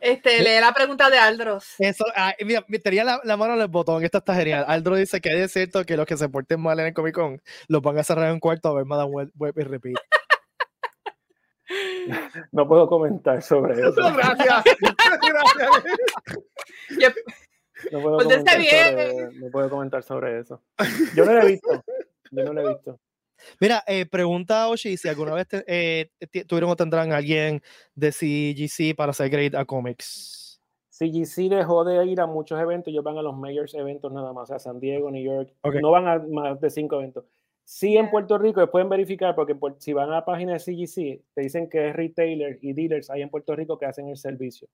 Este, 0.00 0.42
lee 0.42 0.60
la 0.60 0.72
pregunta 0.72 1.08
de 1.08 1.18
Aldros. 1.18 1.74
eso, 1.78 2.04
ah, 2.14 2.34
mira, 2.44 2.64
me 2.68 2.78
tenía 2.78 3.02
la, 3.02 3.20
la 3.24 3.36
mano 3.36 3.54
en 3.54 3.62
el 3.62 3.68
botón, 3.68 4.04
esta 4.04 4.18
está 4.18 4.34
genial. 4.34 4.64
Aldro 4.68 4.96
dice 4.96 5.20
que 5.20 5.42
es 5.42 5.52
cierto 5.52 5.84
que 5.84 5.96
los 5.96 6.06
que 6.06 6.18
se 6.18 6.28
porten 6.28 6.60
mal 6.60 6.78
en 6.80 6.86
el 6.86 6.94
Comic 6.94 7.14
Con 7.14 7.40
los 7.68 7.80
van 7.80 7.98
a 7.98 8.04
cerrar 8.04 8.26
en 8.26 8.34
un 8.34 8.40
cuarto 8.40 8.68
a 8.68 8.74
ver 8.74 8.84
Madame 8.84 9.10
Web, 9.10 9.30
Web 9.36 9.54
y 9.56 9.62
Repeat. 9.62 9.96
No 12.52 12.66
puedo 12.68 12.88
comentar 12.88 13.42
sobre 13.42 13.74
eso. 13.80 13.94
Gracias. 13.94 14.64
Gracias. 15.28 15.84
Yo- 16.98 17.08
No 17.92 18.00
puedo, 18.02 18.16
Pues 18.16 18.30
está 18.30 18.52
comentar 18.52 18.58
bien. 18.58 19.10
sobre, 19.18 19.38
no 19.38 19.50
puedo 19.50 19.70
comentar 19.70 20.02
sobre 20.02 20.38
eso. 20.40 20.62
Yo 21.14 21.24
no 21.26 21.32
lo 21.34 21.42
he 21.42 21.46
visto. 21.46 21.84
Yo 22.30 22.44
no 22.44 22.52
lo 22.54 22.60
he 22.62 22.68
visto. 22.74 22.98
Mira, 23.60 23.84
eh, 23.86 24.06
pregunta 24.06 24.62
a 24.62 24.68
Oshi 24.68 24.96
si 24.96 25.08
alguna 25.08 25.34
vez 25.34 25.46
te- 25.46 25.64
eh, 25.66 26.10
tuvieron 26.46 26.70
o 26.70 26.76
tendrán 26.76 27.12
a 27.12 27.18
alguien 27.18 27.60
de 27.94 28.10
CGC 28.12 28.94
para 28.96 29.10
hacer 29.10 29.28
grade 29.28 29.56
a 29.58 29.64
comics. 29.66 30.58
CGC 30.88 31.50
dejó 31.50 31.84
de 31.84 32.06
ir 32.06 32.18
a 32.22 32.26
muchos 32.26 32.58
eventos, 32.58 32.90
ellos 32.90 33.04
van 33.04 33.18
a 33.18 33.22
los 33.22 33.36
mayores 33.36 33.74
eventos 33.74 34.10
nada 34.10 34.32
más, 34.32 34.44
o 34.44 34.46
sea, 34.46 34.58
San 34.58 34.80
Diego, 34.80 35.10
New 35.10 35.22
York, 35.22 35.52
Ok. 35.60 35.74
no 35.82 35.90
van 35.90 36.08
a 36.08 36.18
más 36.30 36.58
de 36.58 36.70
cinco 36.70 36.96
eventos. 36.96 37.24
Sí, 37.68 37.96
en. 37.96 38.10
Puerto 38.10 38.38
Rico, 38.38 38.64
pueden 38.70 38.88
verificar, 38.88 39.34
porque 39.34 39.56
si 39.78 39.92
van 39.92 40.08
a 40.10 40.12
la 40.14 40.24
página 40.24 40.52
de 40.52 40.60
CGC, 40.60 41.24
te 41.34 41.40
dicen 41.40 41.68
que 41.68 41.88
es 41.88 41.96
retailer 41.96 42.58
y 42.62 42.72
dealers 42.72 43.10
ahí 43.10 43.22
en 43.22 43.28
Puerto 43.28 43.56
Rico 43.56 43.76
que 43.76 43.86
hacen 43.86 44.06
el 44.08 44.16
servicio. 44.16 44.68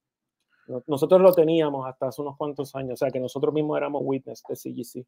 No- 0.66 0.82
Nosotros 0.86 1.20
lo 1.22 1.32
teníamos 1.32 1.86
hasta 1.88 2.08
hace 2.08 2.20
unos 2.20 2.36
cuantos 2.36 2.74
años, 2.74 2.92
o 2.92 2.96
sea, 2.98 3.10
que 3.10 3.18
nosotros 3.18 3.54
mismos 3.54 3.78
éramos 3.78 4.02
witness 4.04 4.42
de 4.46 4.56
CGC. 4.56 5.06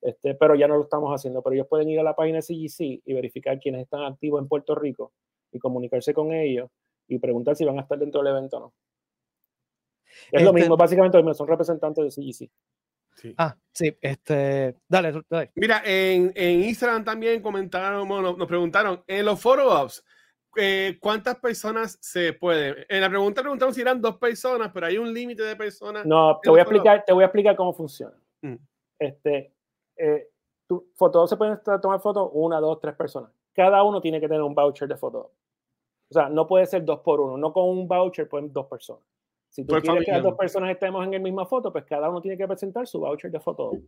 Este, 0.00 0.34
pero 0.36 0.54
ya 0.54 0.68
no 0.68 0.76
lo 0.76 0.84
estamos 0.84 1.10
haciendo. 1.12 1.42
Pero 1.42 1.54
ellos 1.54 1.66
pueden 1.66 1.88
ir 1.88 1.98
a 1.98 2.02
la 2.04 2.14
página 2.14 2.36
de 2.36 2.42
CGC 2.42 3.02
y 3.04 3.12
verificar 3.14 3.58
quiénes 3.58 3.82
están 3.82 4.02
activos 4.04 4.40
en 4.40 4.46
Puerto 4.48 4.74
Rico 4.76 5.12
y 5.50 5.58
comunicarse 5.58 6.14
con 6.14 6.32
ellos 6.32 6.70
y 7.08 7.18
preguntar 7.18 7.56
si 7.56 7.64
van 7.64 7.78
a 7.78 7.82
estar 7.82 7.98
dentro 7.98 8.22
del 8.22 8.30
evento 8.32 8.58
o 8.58 8.60
no. 8.60 8.74
Es 10.30 10.42
lo 10.42 10.50
Este- 10.50 10.60
mismo, 10.60 10.76
básicamente 10.76 11.16
lo 11.18 11.24
mismo, 11.24 11.34
son 11.34 11.48
representantes 11.48 12.04
de 12.04 12.10
CGC. 12.12 12.50
Sí. 13.14 13.34
Ah, 13.38 13.56
sí, 13.72 13.96
este. 14.00 14.76
Dale, 14.88 15.22
dale. 15.28 15.52
Mira, 15.54 15.82
en, 15.84 16.32
en 16.34 16.62
Instagram 16.64 17.04
también 17.04 17.40
comentaron, 17.42 18.06
bueno, 18.08 18.36
nos 18.36 18.48
preguntaron, 18.48 19.02
en 19.06 19.24
los 19.24 19.40
follow-ups, 19.40 20.04
eh, 20.56 20.98
¿cuántas 21.00 21.36
personas 21.36 21.98
se 22.00 22.32
pueden? 22.32 22.84
En 22.88 23.00
la 23.00 23.08
pregunta 23.08 23.40
preguntaron 23.40 23.74
si 23.74 23.80
eran 23.80 24.00
dos 24.00 24.18
personas, 24.18 24.70
pero 24.72 24.86
hay 24.86 24.98
un 24.98 25.12
límite 25.12 25.42
de 25.42 25.56
personas. 25.56 26.06
No, 26.06 26.38
te 26.42 26.50
voy 26.50 26.60
a 26.60 26.62
explicar, 26.62 27.04
te 27.04 27.12
voy 27.12 27.22
a 27.22 27.26
explicar 27.26 27.56
cómo 27.56 27.72
funciona. 27.72 28.16
Mm. 28.42 28.56
Este, 28.98 29.52
eh, 29.96 30.28
tu 30.66 30.90
foto 30.94 31.26
se 31.26 31.36
pueden 31.36 31.60
tomar 31.80 32.00
fotos 32.00 32.30
una, 32.32 32.60
dos, 32.60 32.80
tres 32.80 32.94
personas. 32.94 33.30
Cada 33.52 33.82
uno 33.82 34.00
tiene 34.00 34.20
que 34.20 34.28
tener 34.28 34.42
un 34.42 34.54
voucher 34.54 34.88
de 34.88 34.96
foto. 34.96 35.32
O 36.10 36.14
sea, 36.14 36.28
no 36.28 36.46
puede 36.46 36.66
ser 36.66 36.84
dos 36.84 37.00
por 37.00 37.20
uno. 37.20 37.36
No 37.36 37.52
con 37.52 37.68
un 37.68 37.88
voucher 37.88 38.28
pueden 38.28 38.52
dos 38.52 38.66
personas. 38.66 39.04
Si 39.54 39.64
tú 39.64 39.72
quieres 39.80 40.04
que 40.04 40.10
las 40.10 40.22
dos 40.22 40.34
personas 40.36 40.70
estemos 40.70 41.04
en 41.04 41.12
la 41.12 41.18
misma 41.20 41.46
foto, 41.46 41.70
pues 41.72 41.84
cada 41.84 42.10
uno 42.10 42.20
tiene 42.20 42.36
que 42.36 42.46
presentar 42.48 42.88
su 42.88 42.98
voucher 42.98 43.30
de 43.30 43.38
foto. 43.38 43.70
O 43.70 43.78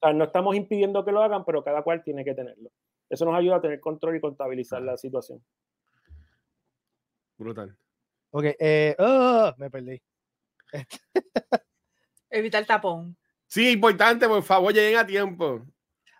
sea, 0.00 0.14
no 0.14 0.24
estamos 0.24 0.56
impidiendo 0.56 1.04
que 1.04 1.12
lo 1.12 1.22
hagan, 1.22 1.44
pero 1.44 1.62
cada 1.62 1.82
cual 1.82 2.02
tiene 2.02 2.24
que 2.24 2.34
tenerlo. 2.34 2.70
Eso 3.10 3.26
nos 3.26 3.34
ayuda 3.34 3.56
a 3.56 3.60
tener 3.60 3.80
control 3.80 4.16
y 4.16 4.20
contabilizar 4.20 4.80
la 4.80 4.96
situación. 4.96 5.42
Brutal. 7.36 7.76
Ok, 8.30 8.44
eh. 8.58 8.96
ah, 8.98 9.54
me 9.58 9.68
perdí. 9.70 10.00
Evita 12.30 12.58
el 12.58 12.66
tapón. 12.66 13.16
Sí, 13.46 13.72
importante, 13.72 14.26
por 14.28 14.42
favor, 14.42 14.72
lleguen 14.72 14.98
a 14.98 15.06
tiempo. 15.06 15.62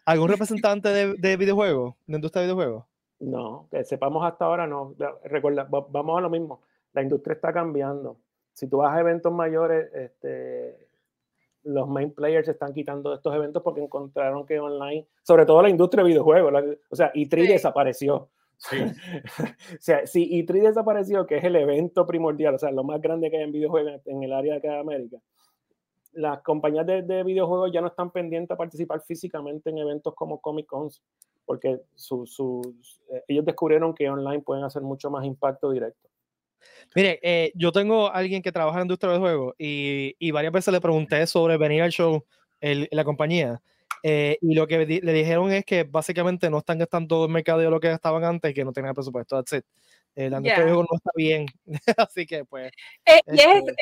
¿Algún 0.04 0.28
representante 0.28 0.88
de, 0.90 1.14
de 1.14 1.36
videojuegos? 1.36 1.94
¿De 2.06 2.16
industria 2.16 2.42
de 2.42 2.46
videojuegos? 2.48 2.84
No, 3.20 3.68
que 3.70 3.84
sepamos 3.84 4.24
hasta 4.24 4.44
ahora, 4.44 4.66
no. 4.66 4.94
Recuerda, 5.24 5.64
va- 5.64 5.86
vamos 5.88 6.18
a 6.18 6.20
lo 6.22 6.28
mismo. 6.30 6.62
La 6.92 7.02
industria 7.02 7.34
está 7.34 7.52
cambiando. 7.52 8.18
Si 8.60 8.68
tú 8.68 8.76
vas 8.76 8.94
a 8.94 9.00
eventos 9.00 9.32
mayores, 9.32 9.90
este, 9.94 10.76
los 11.62 11.88
main 11.88 12.12
players 12.12 12.44
se 12.44 12.52
están 12.52 12.74
quitando 12.74 13.08
de 13.08 13.16
estos 13.16 13.34
eventos 13.34 13.62
porque 13.62 13.82
encontraron 13.82 14.44
que 14.44 14.60
online, 14.60 15.06
sobre 15.22 15.46
todo 15.46 15.62
la 15.62 15.70
industria 15.70 16.04
de 16.04 16.10
videojuegos, 16.10 16.52
la- 16.52 16.76
o 16.90 16.94
sea, 16.96 17.10
E3 17.14 17.46
Sí. 17.46 17.52
desapareció. 17.54 18.28
Sí. 18.58 18.76
o 19.78 19.80
sea, 19.80 20.06
si 20.06 20.30
E3 20.42 20.60
desapareció, 20.62 21.26
que 21.26 21.38
es 21.38 21.44
el 21.44 21.56
evento 21.56 22.06
primordial, 22.06 22.54
o 22.54 22.58
sea, 22.58 22.70
lo 22.70 22.84
más 22.84 23.00
grande 23.00 23.30
que 23.30 23.38
hay 23.38 23.44
en 23.44 23.52
videojuegos 23.52 24.02
en 24.04 24.22
el 24.22 24.32
área 24.34 24.52
de 24.52 24.58
acá 24.58 24.68
de 24.72 24.78
América, 24.80 25.16
las 26.12 26.42
compañías 26.42 26.84
de, 26.86 27.00
de 27.00 27.22
videojuegos 27.24 27.72
ya 27.72 27.80
no 27.80 27.86
están 27.86 28.10
pendientes 28.10 28.50
a 28.54 28.58
participar 28.58 29.00
físicamente 29.00 29.70
en 29.70 29.78
eventos 29.78 30.14
como 30.14 30.38
Comic 30.38 30.66
Cons, 30.66 31.02
porque 31.46 31.80
su- 31.94 32.26
sus- 32.26 33.00
eh, 33.10 33.24
ellos 33.28 33.46
descubrieron 33.46 33.94
que 33.94 34.10
online 34.10 34.42
pueden 34.42 34.64
hacer 34.64 34.82
mucho 34.82 35.10
más 35.10 35.24
impacto 35.24 35.70
directo. 35.70 36.10
Mire, 36.94 37.18
eh, 37.22 37.52
yo 37.54 37.72
tengo 37.72 38.08
a 38.08 38.14
alguien 38.14 38.42
que 38.42 38.52
trabaja 38.52 38.76
en 38.76 38.80
la 38.80 38.84
industria 38.84 39.12
de 39.12 39.18
juegos 39.18 39.54
y, 39.58 40.16
y 40.18 40.30
varias 40.30 40.52
veces 40.52 40.72
le 40.72 40.80
pregunté 40.80 41.26
sobre 41.26 41.56
venir 41.56 41.82
al 41.82 41.90
show 41.92 42.24
la 42.60 43.04
compañía. 43.04 43.60
eh, 44.02 44.38
y 44.40 44.54
lo 44.54 44.66
que 44.66 44.84
di- 44.86 45.00
le 45.00 45.12
dijeron 45.12 45.52
es 45.52 45.64
que 45.64 45.84
básicamente 45.84 46.48
no 46.50 46.58
están 46.58 46.78
gastando 46.78 47.24
el 47.26 47.30
mercado 47.30 47.60
de 47.60 47.70
lo 47.70 47.80
que 47.80 47.90
estaban 47.92 48.24
antes 48.24 48.50
y 48.50 48.54
que 48.54 48.64
no 48.64 48.72
tenían 48.72 48.94
presupuesto. 48.94 49.36
That's 49.36 49.52
it. 49.52 49.64
Eh, 50.16 50.28
la 50.30 50.38
industria 50.38 50.56
Ya. 50.56 50.64
de 50.64 50.70
juegos 50.72 50.86
no 50.90 50.96
está 50.96 51.10
bien. 51.14 51.46
Así 51.96 52.26
que, 52.26 52.44
pues. 52.44 52.72
Eh, 53.06 53.20
y 53.28 53.38
es 53.40 53.46
este, 53.46 53.74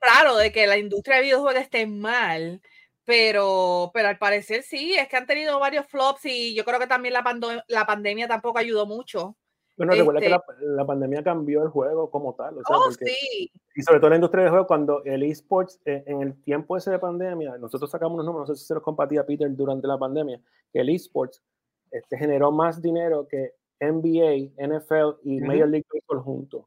claro 0.00 0.36
de 0.36 0.50
que 0.50 0.66
la 0.66 0.76
industria 0.78 1.16
de 1.16 1.22
videojuegos 1.22 1.60
esté 1.62 1.86
mal, 1.86 2.60
pero, 3.04 3.90
pero 3.94 4.08
al 4.08 4.18
parecer 4.18 4.62
sí, 4.62 4.94
es 4.94 5.08
que 5.08 5.16
han 5.16 5.26
tenido 5.26 5.58
varios 5.60 5.86
flops 5.86 6.24
y 6.24 6.54
yo 6.54 6.64
creo 6.64 6.80
que 6.80 6.86
también 6.88 7.12
la, 7.14 7.22
pando- 7.22 7.62
la 7.68 7.86
pandemia 7.86 8.26
tampoco 8.28 8.58
ayudó 8.58 8.84
mucho. 8.86 9.36
Bueno, 9.76 9.92
recuerda 9.92 10.20
que 10.20 10.26
Este- 10.26 10.64
la, 10.66 10.76
la 10.76 10.86
pandemia 10.86 11.22
cambió 11.22 11.62
el 11.62 11.68
juego 11.68 12.10
como 12.10 12.34
tal, 12.34 12.58
o 12.58 12.62
sea, 12.64 12.76
Oh, 12.76 12.84
porque, 12.88 13.04
sí. 13.06 13.50
y 13.74 13.82
sobre 13.82 14.00
todo 14.00 14.10
la 14.10 14.16
industria 14.16 14.44
del 14.44 14.50
juego, 14.50 14.66
cuando 14.66 15.04
el 15.04 15.22
esports, 15.22 15.80
eh, 15.84 16.02
en 16.06 16.22
el 16.22 16.40
tiempo 16.42 16.76
ese 16.76 16.90
de 16.90 16.98
pandemia, 16.98 17.58
nosotros 17.58 17.90
sacamos 17.90 18.14
unos 18.14 18.26
números, 18.26 18.48
no 18.48 18.54
sé 18.54 18.60
si 18.60 18.66
se 18.66 18.74
los 18.74 18.82
compartía 18.82 19.26
Peter 19.26 19.54
durante 19.54 19.86
la 19.86 19.98
pandemia, 19.98 20.40
que 20.72 20.80
el 20.80 20.88
esports 20.88 21.42
este, 21.90 22.16
generó 22.18 22.50
más 22.52 22.80
dinero 22.80 23.28
que 23.28 23.52
NBA, 23.80 24.52
NFL 24.56 25.18
y 25.24 25.36
Ujú. 25.38 25.46
Major 25.46 25.68
League 25.68 25.86
Baseball 25.92 26.22
juntos 26.24 26.64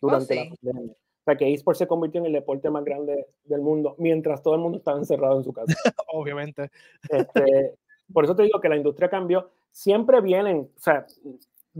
durante 0.00 0.34
sí. 0.34 0.50
la 0.62 0.72
pandemia. 0.72 0.92
O 0.92 1.24
sea, 1.30 1.36
que 1.36 1.52
esports 1.52 1.78
se 1.78 1.86
convirtió 1.86 2.20
en 2.20 2.26
el 2.28 2.32
deporte 2.32 2.70
más 2.70 2.82
grande 2.84 3.26
del 3.44 3.60
mundo, 3.60 3.94
mientras 3.98 4.42
todo 4.42 4.54
el 4.54 4.60
mundo 4.62 4.78
estaba 4.78 4.96
encerrado 4.98 5.36
en 5.36 5.44
su 5.44 5.52
casa. 5.52 5.66
obviamente. 6.14 6.70
Este, 7.10 7.74
por 8.10 8.24
eso 8.24 8.34
te 8.34 8.44
digo 8.44 8.58
que 8.60 8.70
la 8.70 8.76
industria 8.76 9.10
cambió. 9.10 9.50
Siempre 9.70 10.22
vienen, 10.22 10.70
o 10.74 10.80
sea, 10.80 11.04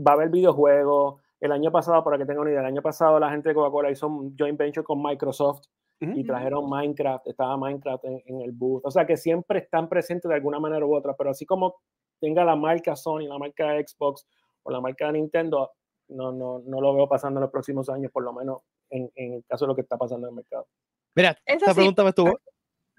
va 0.05 0.11
a 0.11 0.15
haber 0.15 0.29
videojuegos. 0.29 1.21
El 1.39 1.51
año 1.51 1.71
pasado, 1.71 2.03
para 2.03 2.17
que 2.17 2.25
tengan 2.25 2.41
una 2.41 2.51
idea, 2.51 2.59
el 2.61 2.65
año 2.67 2.81
pasado 2.81 3.19
la 3.19 3.29
gente 3.29 3.49
de 3.49 3.55
Coca-Cola 3.55 3.91
hizo 3.91 4.07
un 4.07 4.35
joint 4.37 4.57
venture 4.57 4.83
con 4.83 5.01
Microsoft 5.01 5.67
Ujú. 6.01 6.11
y 6.15 6.23
trajeron 6.25 6.69
Minecraft, 6.69 7.27
estaba 7.27 7.57
Minecraft 7.57 8.05
en, 8.05 8.21
en 8.25 8.41
el 8.41 8.51
booth. 8.51 8.85
O 8.85 8.91
sea 8.91 9.05
que 9.05 9.17
siempre 9.17 9.59
están 9.59 9.87
presentes 9.89 10.29
de 10.29 10.35
alguna 10.35 10.59
manera 10.59 10.85
u 10.85 10.95
otra, 10.95 11.13
pero 11.15 11.29
así 11.29 11.45
como 11.45 11.75
tenga 12.19 12.43
la 12.43 12.55
marca 12.55 12.95
Sony, 12.95 13.27
la 13.27 13.37
marca 13.37 13.71
Xbox 13.79 14.27
o 14.63 14.71
la 14.71 14.81
marca 14.81 15.11
Nintendo, 15.11 15.71
no, 16.09 16.31
no, 16.31 16.59
no 16.65 16.81
lo 16.81 16.93
veo 16.93 17.07
pasando 17.07 17.39
en 17.39 17.43
los 17.43 17.51
próximos 17.51 17.89
años, 17.89 18.11
por 18.11 18.23
lo 18.23 18.33
menos 18.33 18.61
en, 18.89 19.09
en 19.15 19.33
el 19.35 19.45
caso 19.45 19.65
de 19.65 19.69
lo 19.69 19.75
que 19.75 19.81
está 19.81 19.97
pasando 19.97 20.27
en 20.27 20.31
el 20.31 20.35
mercado. 20.35 20.67
Mira, 21.15 21.31
Eso 21.45 21.57
esta 21.57 21.71
sí. 21.71 21.75
pregunta 21.75 22.03
me 22.03 22.09
estuvo. 22.09 22.39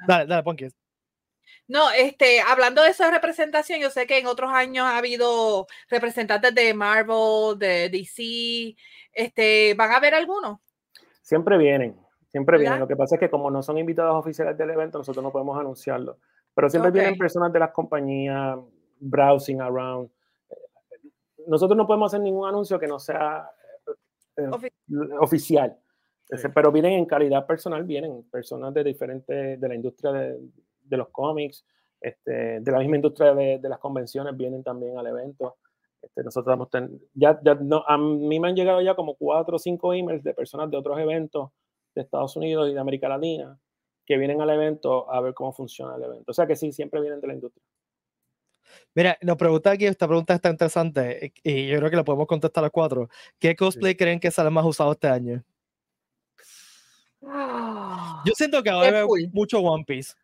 Dale, 0.06 0.26
dale, 0.26 0.42
Ponky. 0.42 0.68
No, 1.68 1.90
este, 1.90 2.40
hablando 2.40 2.82
de 2.82 2.90
esa 2.90 3.10
representación, 3.10 3.80
yo 3.80 3.90
sé 3.90 4.06
que 4.06 4.18
en 4.18 4.26
otros 4.26 4.50
años 4.52 4.86
ha 4.86 4.98
habido 4.98 5.66
representantes 5.88 6.54
de 6.54 6.74
Marvel, 6.74 7.58
de 7.58 7.88
DC, 7.90 8.76
este, 9.12 9.74
¿van 9.74 9.92
a 9.92 9.96
haber 9.96 10.14
algunos? 10.14 10.58
Siempre 11.22 11.56
vienen, 11.58 11.96
siempre 12.28 12.58
vienen. 12.58 12.80
Lo 12.80 12.88
que 12.88 12.96
pasa 12.96 13.14
es 13.14 13.20
que 13.20 13.30
como 13.30 13.50
no 13.50 13.62
son 13.62 13.78
invitados 13.78 14.16
oficiales 14.16 14.58
del 14.58 14.70
evento, 14.70 14.98
nosotros 14.98 15.22
no 15.22 15.30
podemos 15.30 15.58
anunciarlo. 15.58 16.18
Pero 16.54 16.68
siempre 16.68 16.90
vienen 16.90 17.16
personas 17.16 17.52
de 17.52 17.60
las 17.60 17.70
compañías 17.70 18.58
browsing 18.98 19.60
around. 19.60 20.10
Nosotros 21.46 21.76
no 21.76 21.86
podemos 21.86 22.12
hacer 22.12 22.20
ningún 22.20 22.48
anuncio 22.48 22.78
que 22.78 22.86
no 22.86 22.98
sea 22.98 23.48
eh, 24.36 24.42
Ofi- 24.42 24.72
oficial. 25.20 25.78
Sí. 26.28 26.48
Pero 26.54 26.70
vienen 26.70 26.92
en 26.92 27.06
calidad 27.06 27.46
personal, 27.46 27.82
vienen 27.84 28.24
personas 28.30 28.72
de 28.74 28.84
diferentes, 28.84 29.60
de 29.60 29.68
la 29.68 29.74
industria 29.74 30.12
de, 30.12 30.38
de 30.90 30.96
los 30.96 31.08
cómics, 31.10 31.64
este, 32.00 32.60
de 32.60 32.72
la 32.72 32.78
misma 32.78 32.96
industria 32.96 33.34
de, 33.34 33.58
de 33.58 33.68
las 33.68 33.78
convenciones, 33.78 34.36
vienen 34.36 34.62
también 34.62 34.98
al 34.98 35.06
evento. 35.06 35.56
Este, 36.02 36.22
nosotros 36.22 36.54
hemos 36.54 36.70
ten- 36.70 37.00
ya, 37.14 37.38
ya 37.42 37.54
no, 37.54 37.84
a 37.86 37.96
mí 37.98 38.40
me 38.40 38.48
han 38.48 38.56
llegado 38.56 38.80
ya 38.80 38.94
como 38.94 39.14
cuatro 39.14 39.56
o 39.56 39.58
cinco 39.58 39.92
emails 39.92 40.24
de 40.24 40.34
personas 40.34 40.70
de 40.70 40.76
otros 40.76 40.98
eventos 40.98 41.50
de 41.94 42.02
Estados 42.02 42.36
Unidos 42.36 42.68
y 42.70 42.74
de 42.74 42.80
América 42.80 43.08
Latina 43.08 43.58
que 44.06 44.16
vienen 44.16 44.40
al 44.40 44.50
evento 44.50 45.10
a 45.12 45.20
ver 45.20 45.34
cómo 45.34 45.52
funciona 45.52 45.94
el 45.96 46.02
evento. 46.02 46.30
O 46.30 46.34
sea 46.34 46.46
que 46.46 46.56
sí, 46.56 46.72
siempre 46.72 47.00
vienen 47.00 47.20
de 47.20 47.26
la 47.28 47.34
industria. 47.34 47.62
Mira, 48.94 49.18
nos 49.22 49.36
pregunta 49.36 49.70
aquí, 49.70 49.86
esta 49.86 50.06
pregunta 50.06 50.34
está 50.34 50.50
interesante 50.50 51.26
eh, 51.26 51.32
y 51.44 51.68
yo 51.68 51.78
creo 51.78 51.90
que 51.90 51.96
la 51.96 52.04
podemos 52.04 52.26
contestar 52.26 52.64
a 52.64 52.66
los 52.66 52.72
cuatro. 52.72 53.08
¿Qué 53.38 53.54
cosplay 53.54 53.94
creen 53.94 54.18
que 54.20 54.30
sale 54.30 54.50
más 54.50 54.64
usado 54.64 54.92
este 54.92 55.08
año? 55.08 55.44
Yo 57.20 58.32
siento 58.34 58.62
que 58.62 58.70
va 58.70 58.76
a 58.76 58.80
haber 58.80 58.94
Deadpool. 58.94 59.28
mucho 59.32 59.60
One 59.60 59.84
Piece. 59.84 60.14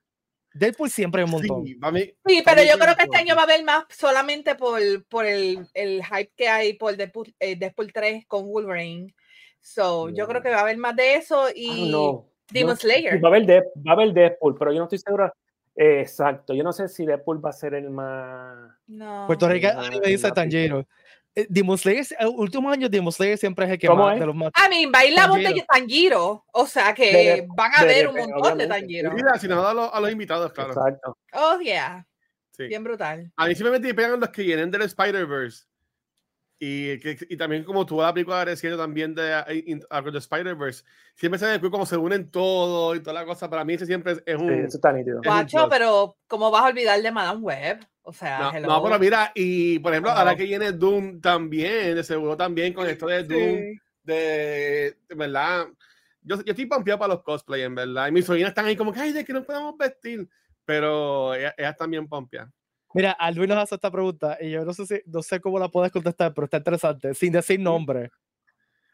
Deadpool 0.58 0.90
siempre 0.90 1.20
hay 1.22 1.24
un 1.24 1.30
montón. 1.32 1.64
Sí, 1.66 1.76
mí- 1.92 2.12
Sí, 2.26 2.42
pero 2.44 2.62
yo 2.62 2.78
creo 2.78 2.96
que 2.96 3.04
este 3.04 3.16
año 3.16 3.34
va 3.34 3.42
a 3.42 3.44
haber 3.44 3.64
más 3.64 3.84
solamente 3.90 4.54
por, 4.54 4.80
por 5.06 5.26
el, 5.26 5.66
el 5.74 6.02
hype 6.04 6.32
que 6.36 6.48
hay 6.48 6.72
por 6.74 6.96
Deadpool, 6.96 7.34
eh, 7.40 7.56
Deadpool 7.56 7.92
3 7.92 8.24
con 8.26 8.46
Wolverine. 8.46 9.14
So, 9.60 10.10
yo 10.10 10.26
creo 10.28 10.42
que 10.42 10.50
va 10.50 10.58
a 10.58 10.60
haber 10.60 10.76
más 10.76 10.94
de 10.94 11.14
eso 11.16 11.46
y 11.54 11.90
no. 11.90 12.26
Demon 12.50 12.76
Slayer. 12.76 13.22
Va 13.22 13.28
a, 13.28 13.32
haber 13.32 13.46
Dead- 13.46 13.64
va 13.86 13.90
a 13.90 13.94
haber 13.94 14.12
Deadpool, 14.12 14.56
pero 14.56 14.72
yo 14.72 14.78
no 14.78 14.84
estoy 14.84 14.98
segura. 14.98 15.32
Eh, 15.74 16.00
exacto, 16.00 16.54
yo 16.54 16.62
no 16.64 16.72
sé 16.72 16.88
si 16.88 17.04
Deadpool 17.04 17.44
va 17.44 17.50
a 17.50 17.52
ser 17.52 17.74
el 17.74 17.90
más. 17.90 18.70
No. 18.86 19.24
Puerto 19.26 19.48
Rico 19.48 19.68
Ah, 19.74 19.90
me 19.90 20.08
dice. 20.08 20.30
Tanjiro. 20.32 20.86
Eh, 21.38 21.46
Demon 21.50 21.76
Slayer, 21.76 22.06
el 22.18 22.28
último 22.28 22.70
año 22.70 22.88
Demon 22.88 23.12
Slayer 23.12 23.36
siempre 23.36 23.66
es 23.66 23.72
el 23.72 23.78
que 23.78 23.86
¿Cómo 23.88 24.04
más 24.06 24.18
de 24.18 24.24
los 24.24 24.34
más. 24.34 24.50
I 24.56 24.70
mean, 24.70 24.90
va 24.92 25.00
a 25.00 25.04
ir 25.04 25.12
la 25.12 25.26
voz 25.26 25.36
de 25.38 25.64
Tanjiro. 25.68 26.44
O 26.50 26.66
sea 26.66 26.94
que 26.94 27.12
De- 27.12 27.46
van 27.54 27.70
a 27.76 27.82
de- 27.82 27.86
ver 27.86 28.10
de- 28.12 28.22
un 28.24 28.30
montón 28.30 28.56
de. 28.58 28.66
Tanjiro. 28.66 29.12
Mira, 29.12 29.38
si 29.38 29.46
nos 29.46 29.62
da 29.62 29.70
a 29.70 29.74
los, 29.74 29.90
a 29.92 30.00
los 30.00 30.10
invitados, 30.10 30.50
claro. 30.52 30.70
Exacto. 30.70 31.18
Oh, 31.34 31.58
yeah. 31.60 32.06
Sí. 32.52 32.68
Bien 32.68 32.82
brutal. 32.82 33.30
A 33.36 33.46
mí 33.46 33.54
simplemente 33.54 33.86
me 33.88 33.92
pegan 33.94 34.18
los 34.18 34.30
que 34.30 34.42
vienen 34.42 34.70
del 34.70 34.82
Spider-Verse. 34.82 35.66
Y, 36.58 36.98
que, 37.00 37.18
y 37.28 37.36
también 37.36 37.64
como 37.64 37.84
tú 37.84 38.00
la 38.00 38.14
película 38.14 38.46
también 38.78 39.14
de 39.14 39.44
eh, 39.48 39.78
Across 39.90 40.12
the 40.14 40.18
Spider-Verse, 40.20 40.84
siempre 41.14 41.38
se 41.38 41.58
ve 41.58 41.70
como 41.70 41.84
se 41.84 41.98
unen 41.98 42.30
todo 42.30 42.94
y 42.94 43.00
toda 43.00 43.12
la 43.12 43.26
cosa. 43.26 43.50
Para 43.50 43.62
mí 43.62 43.74
ese 43.74 43.84
siempre 43.84 44.12
es, 44.12 44.22
es 44.24 44.38
Sí, 44.38 44.42
un... 44.42 44.52
eso 44.64 44.78
está 44.78 44.90
nítido. 44.90 45.20
Es 45.22 45.28
un 45.28 45.34
Guacho, 45.34 45.68
pero 45.68 46.16
¿cómo 46.26 46.50
vas 46.50 46.62
a 46.62 46.68
olvidar 46.68 47.02
de 47.02 47.12
Madame 47.12 47.40
Web? 47.40 47.86
O 48.08 48.12
sea, 48.12 48.52
No, 48.60 48.60
no, 48.60 48.82
pero 48.84 48.98
mira, 49.00 49.32
y 49.34 49.80
por 49.80 49.92
ejemplo, 49.92 50.12
ahora 50.12 50.30
Wow. 50.30 50.38
que 50.38 50.44
viene 50.44 50.70
Doom 50.70 51.20
también, 51.20 51.96
de 51.96 52.04
seguro 52.04 52.36
también 52.36 52.72
con 52.72 52.86
esto 52.88 53.08
de 53.08 53.24
Doom, 53.24 53.62
Sí. 53.62 53.80
de, 54.04 54.96
de 55.08 55.14
verdad, 55.16 55.66
yo, 56.22 56.36
yo 56.36 56.52
estoy 56.52 56.66
pompeado 56.66 57.00
para 57.00 57.14
los 57.14 57.24
cosplay, 57.24 57.62
en 57.62 57.74
verdad. 57.74 58.06
Y 58.06 58.12
mis 58.12 58.24
sobrinas 58.24 58.50
están 58.50 58.66
ahí 58.66 58.76
como 58.76 58.92
que, 58.92 59.00
ay, 59.00 59.10
de 59.12 59.24
que 59.24 59.32
no 59.32 59.42
podemos 59.42 59.76
vestir, 59.76 60.28
pero 60.64 61.34
ellas, 61.34 61.52
ellas 61.58 61.76
también 61.76 62.06
pompeadas. 62.06 62.52
Mira, 62.94 63.10
Alvin 63.10 63.48
nos 63.48 63.58
hace 63.58 63.74
esta 63.74 63.90
pregunta 63.90 64.38
y 64.40 64.50
yo 64.52 64.64
no 64.64 64.72
sé 64.72 64.86
si, 64.86 65.02
no 65.06 65.20
sé 65.20 65.40
cómo 65.40 65.58
la 65.58 65.68
puedes 65.68 65.90
contestar, 65.90 66.32
pero 66.32 66.44
está 66.44 66.58
interesante, 66.58 67.12
sin 67.12 67.32
decir 67.32 67.58
nombre. 67.58 68.10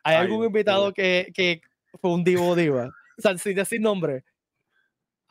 ¿Hay 0.02 0.16
Ay, 0.16 0.22
algún 0.22 0.46
invitado 0.46 0.90
que, 0.94 1.30
que 1.34 1.60
fue 2.00 2.10
un 2.12 2.24
divo 2.24 2.48
o 2.48 2.56
diva? 2.56 2.88
O 3.18 3.20
sea, 3.22 3.36
sin 3.36 3.54
decir 3.54 3.78
nombre. 3.80 4.24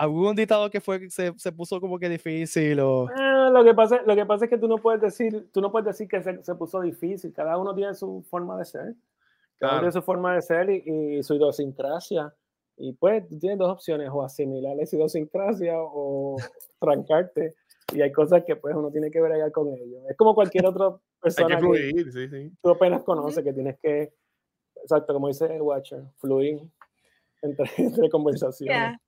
¿Algún 0.02 0.30
invitado 0.30 0.68
que 0.72 0.82
fue 0.82 1.00
que 1.00 1.10
se, 1.12 1.32
se 1.38 1.52
puso 1.52 1.80
como 1.80 2.00
que 2.00 2.10
difícil 2.10 2.80
o...? 2.80 3.08
Ah, 3.16 3.52
lo, 3.54 3.64
que 3.64 3.76
pasa, 3.76 4.02
lo 4.04 4.16
que 4.16 4.26
pasa 4.26 4.46
es 4.46 4.50
que 4.50 4.58
tú 4.58 4.68
no 4.68 4.78
puedes 4.80 5.00
decir, 5.00 5.48
tú 5.54 5.62
no 5.62 5.72
puedes 5.72 5.86
decir 5.86 6.08
que 6.08 6.24
se, 6.24 6.44
se 6.44 6.56
puso 6.56 6.82
difícil. 6.82 7.32
Cada 7.34 7.56
uno 7.60 7.76
tiene 7.76 7.94
su 7.94 8.24
forma 8.28 8.58
de 8.58 8.66
ser. 8.66 8.82
Cada 8.82 8.94
uno 8.94 8.98
Claro. 9.60 9.80
tiene 9.82 9.92
su 9.92 10.02
forma 10.02 10.34
de 10.34 10.42
ser 10.42 10.70
y, 10.72 11.18
y 11.20 11.24
su 11.24 11.36
idiosincrasia. 11.36 12.34
Y 12.78 12.94
pues 12.94 13.28
tú 13.30 13.38
tienes 13.38 13.60
dos 13.60 13.70
opciones, 13.70 14.10
o 14.12 14.24
asimilar 14.24 14.76
esa 14.80 14.96
idiosincrasia 14.96 15.76
o 15.78 16.36
trancarte. 16.80 17.54
Y 17.94 18.02
hay 18.02 18.12
cosas 18.12 18.44
que 18.44 18.56
pues 18.56 18.76
uno 18.76 18.90
tiene 18.90 19.12
que 19.12 19.22
bregar 19.22 19.52
con 19.52 19.68
ellos. 19.68 20.02
Es 20.10 20.18
como 20.18 20.34
cualquier 20.34 20.66
otra 20.66 20.88
Hay 21.22 21.22
persona 21.22 21.48
que 21.50 21.56
que, 21.56 21.62
fluir, 21.62 22.12
sí, 22.12 22.28
sí. 22.28 22.52
tú 22.64 22.70
apenas 22.72 23.04
conoces, 23.04 23.44
que 23.44 23.54
tienes 23.54 23.78
que, 23.78 24.12
exacto, 24.82 25.14
como 25.14 25.28
dice 25.28 25.46
el 25.56 25.62
Watcher, 25.62 26.06
fluir 26.18 26.60
entre, 27.42 27.66
entre 27.78 28.10
conversaciones. 28.10 28.76
Yeah. 28.76 29.00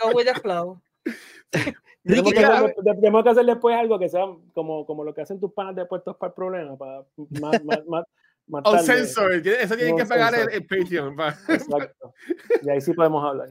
Go 0.00 0.16
with 0.16 0.26
the 0.26 0.34
flow. 0.34 0.80
Tenemos, 2.04 2.32
que 2.32 2.38
hacer, 2.38 2.74
tenemos 2.74 3.22
que 3.22 3.30
hacer 3.30 3.44
después 3.44 3.76
algo 3.76 3.98
que 3.98 4.08
sea 4.08 4.24
como, 4.54 4.86
como 4.86 5.04
lo 5.04 5.12
que 5.12 5.20
hacen 5.20 5.38
tus 5.38 5.52
panas 5.52 5.76
de 5.76 5.84
puestos 5.84 6.16
para 6.16 6.28
el 6.30 6.34
problema, 6.34 6.78
para 6.78 7.04
más, 7.40 7.64
más, 7.64 7.86
más, 7.86 8.04
más 8.46 8.86
sensor, 8.86 9.32
eso 9.32 9.76
tienen 9.76 9.94
Un 9.94 10.00
que 10.00 10.06
pagar 10.06 10.34
el, 10.34 10.48
el 10.50 10.66
Patreon. 10.66 11.14
pa. 11.14 11.36
Exacto. 11.48 12.14
Y 12.62 12.70
ahí 12.70 12.80
sí 12.80 12.94
podemos 12.94 13.22
hablar. 13.22 13.50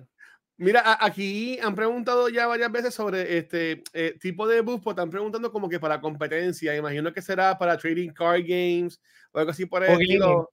Mira, 0.60 0.98
aquí 1.00 1.60
han 1.62 1.76
preguntado 1.76 2.30
ya 2.30 2.48
varias 2.48 2.72
veces 2.72 2.96
sobre 2.96 3.38
este 3.38 3.84
eh, 3.94 4.18
tipo 4.20 4.48
de 4.48 4.62
booth, 4.62 4.82
pues 4.82 4.94
están 4.96 5.12
preguntando 5.12 5.52
como 5.52 5.70
que 5.70 5.80
para 5.80 6.02
competencia. 6.02 6.76
Imagino 6.76 7.14
que 7.14 7.22
será 7.22 7.56
para 7.60 7.78
trading 7.78 8.10
card 8.10 8.42
games 8.42 9.00
o 9.34 9.38
algo 9.38 9.52
así 9.52 9.68
por 9.68 9.84
el 9.84 10.02
estilo. 10.02 10.50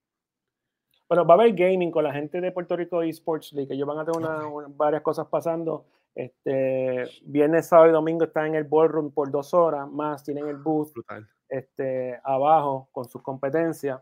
Bueno, 1.08 1.26
va 1.26 1.34
a 1.34 1.38
haber 1.38 1.52
gaming 1.54 1.90
con 1.90 2.04
la 2.04 2.12
gente 2.12 2.40
de 2.40 2.50
Puerto 2.52 2.76
Rico 2.76 3.02
Esports 3.02 3.52
League. 3.52 3.72
Ellos 3.74 3.86
van 3.86 3.98
a 3.98 4.04
tener 4.04 4.18
una- 4.20 4.46
una- 4.46 4.68
varias 4.70 5.02
cosas 5.02 5.26
pasando. 5.26 5.84
Este, 6.14 7.04
viernes, 7.24 7.66
sábado 7.66 7.90
y 7.90 7.92
domingo 7.92 8.24
están 8.24 8.46
en 8.46 8.54
el 8.54 8.64
ballroom 8.64 9.10
por 9.12 9.30
dos 9.30 9.52
horas, 9.52 9.88
más 9.90 10.22
tienen 10.22 10.46
el 10.46 10.56
booth 10.56 10.92
Brutal. 10.94 11.28
este, 11.48 12.18
abajo 12.22 12.88
con 12.92 13.04
sus 13.08 13.20
competencias. 13.20 14.00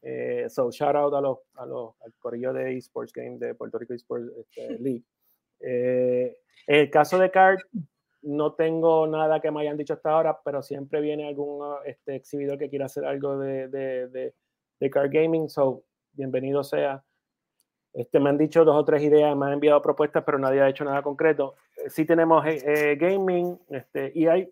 Eh, 0.00 0.46
so, 0.48 0.70
shout 0.72 0.96
out 0.96 1.14
a 1.14 1.20
los, 1.20 1.38
a 1.54 1.66
los, 1.66 1.94
al 2.02 2.12
corillo 2.18 2.52
de 2.52 2.76
Esports 2.76 3.12
Game 3.12 3.38
de 3.38 3.54
Puerto 3.54 3.78
Rico 3.78 3.92
Esports 3.94 4.32
este, 4.36 4.78
League. 4.80 5.04
Eh, 5.60 6.36
en 6.66 6.76
el 6.80 6.90
caso 6.90 7.18
de 7.18 7.30
CARD, 7.30 7.60
no 8.22 8.54
tengo 8.54 9.06
nada 9.06 9.40
que 9.40 9.50
me 9.50 9.60
hayan 9.60 9.76
dicho 9.76 9.92
hasta 9.94 10.10
ahora, 10.10 10.40
pero 10.44 10.62
siempre 10.62 11.00
viene 11.00 11.28
algún 11.28 11.64
este, 11.84 12.16
exhibidor 12.16 12.58
que 12.58 12.68
quiera 12.70 12.86
hacer 12.86 13.04
algo 13.04 13.38
de, 13.38 13.68
de, 13.68 14.08
de, 14.08 14.34
de 14.80 14.90
card 14.90 15.10
gaming. 15.12 15.48
So, 15.48 15.84
bienvenido 16.12 16.62
sea. 16.62 17.04
Este, 17.92 18.20
me 18.20 18.30
han 18.30 18.38
dicho 18.38 18.64
dos 18.64 18.76
o 18.76 18.84
tres 18.84 19.02
ideas, 19.02 19.36
me 19.36 19.46
han 19.46 19.52
enviado 19.52 19.82
propuestas, 19.82 20.24
pero 20.24 20.38
nadie 20.38 20.62
ha 20.62 20.68
hecho 20.68 20.84
nada 20.84 21.02
concreto. 21.02 21.56
Eh, 21.76 21.90
sí 21.90 22.06
tenemos 22.06 22.44
eh, 22.46 22.62
eh, 22.64 22.96
gaming 22.96 23.58
este, 23.68 24.12
y 24.14 24.26
hay, 24.26 24.50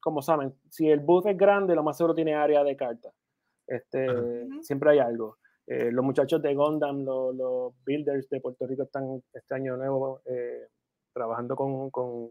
como 0.00 0.22
saben, 0.22 0.54
si 0.68 0.88
el 0.88 1.00
booth 1.00 1.26
es 1.26 1.36
grande, 1.36 1.74
lo 1.74 1.82
más 1.82 1.96
seguro 1.96 2.14
tiene 2.14 2.34
área 2.34 2.62
de 2.62 2.76
cartas. 2.76 3.12
Este. 3.66 4.06
Siempre 4.62 4.90
hay 4.90 4.98
algo. 4.98 5.38
Eh, 5.66 5.90
los 5.92 6.02
muchachos 6.02 6.40
de 6.40 6.54
Gundam, 6.54 7.04
los, 7.04 7.34
los 7.34 7.74
builders 7.84 8.28
de 8.30 8.40
Puerto 8.40 8.66
Rico 8.66 8.84
están 8.84 9.22
este 9.34 9.54
año 9.54 9.76
nuevo 9.76 10.22
eh, 10.24 10.68
trabajando 11.12 11.54
con, 11.56 11.90
con, 11.90 12.30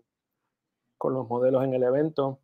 con 0.98 1.14
los 1.14 1.28
modelos 1.28 1.64
en 1.64 1.76
el 1.76 1.84
evento. 1.84 2.40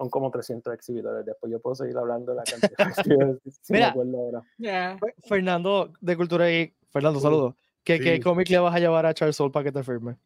Eh, 0.00 0.02
son 0.02 0.10
como 0.10 0.30
300 0.30 0.72
exhibidores. 0.74 1.24
Después 1.26 1.52
yo 1.52 1.60
puedo 1.60 1.74
seguir 1.74 1.96
hablando 1.96 2.32
de 2.32 2.36
la 2.38 2.44
cantidad 2.44 2.76
de 2.86 2.90
exhibidores 3.36 3.38
si 3.62 3.72
me 3.72 3.78
Mira. 3.80 3.88
acuerdo 3.90 4.16
ahora. 4.18 4.42
Yeah. 4.58 4.98
Fernando 5.26 5.92
de 6.00 6.16
Cultura 6.16 6.50
y 6.50 6.72
Fernando, 6.90 7.20
saludos. 7.20 7.54
¿Qué, 7.84 7.98
Sí. 7.98 8.04
¿Qué 8.04 8.20
cómic 8.20 8.48
le 8.48 8.58
vas 8.58 8.74
a 8.74 8.78
llevar 8.78 9.06
a 9.06 9.14
Charles 9.14 9.36
Soul 9.36 9.50
para 9.52 9.64
que 9.64 9.72
te 9.72 9.82
firme? 9.82 10.16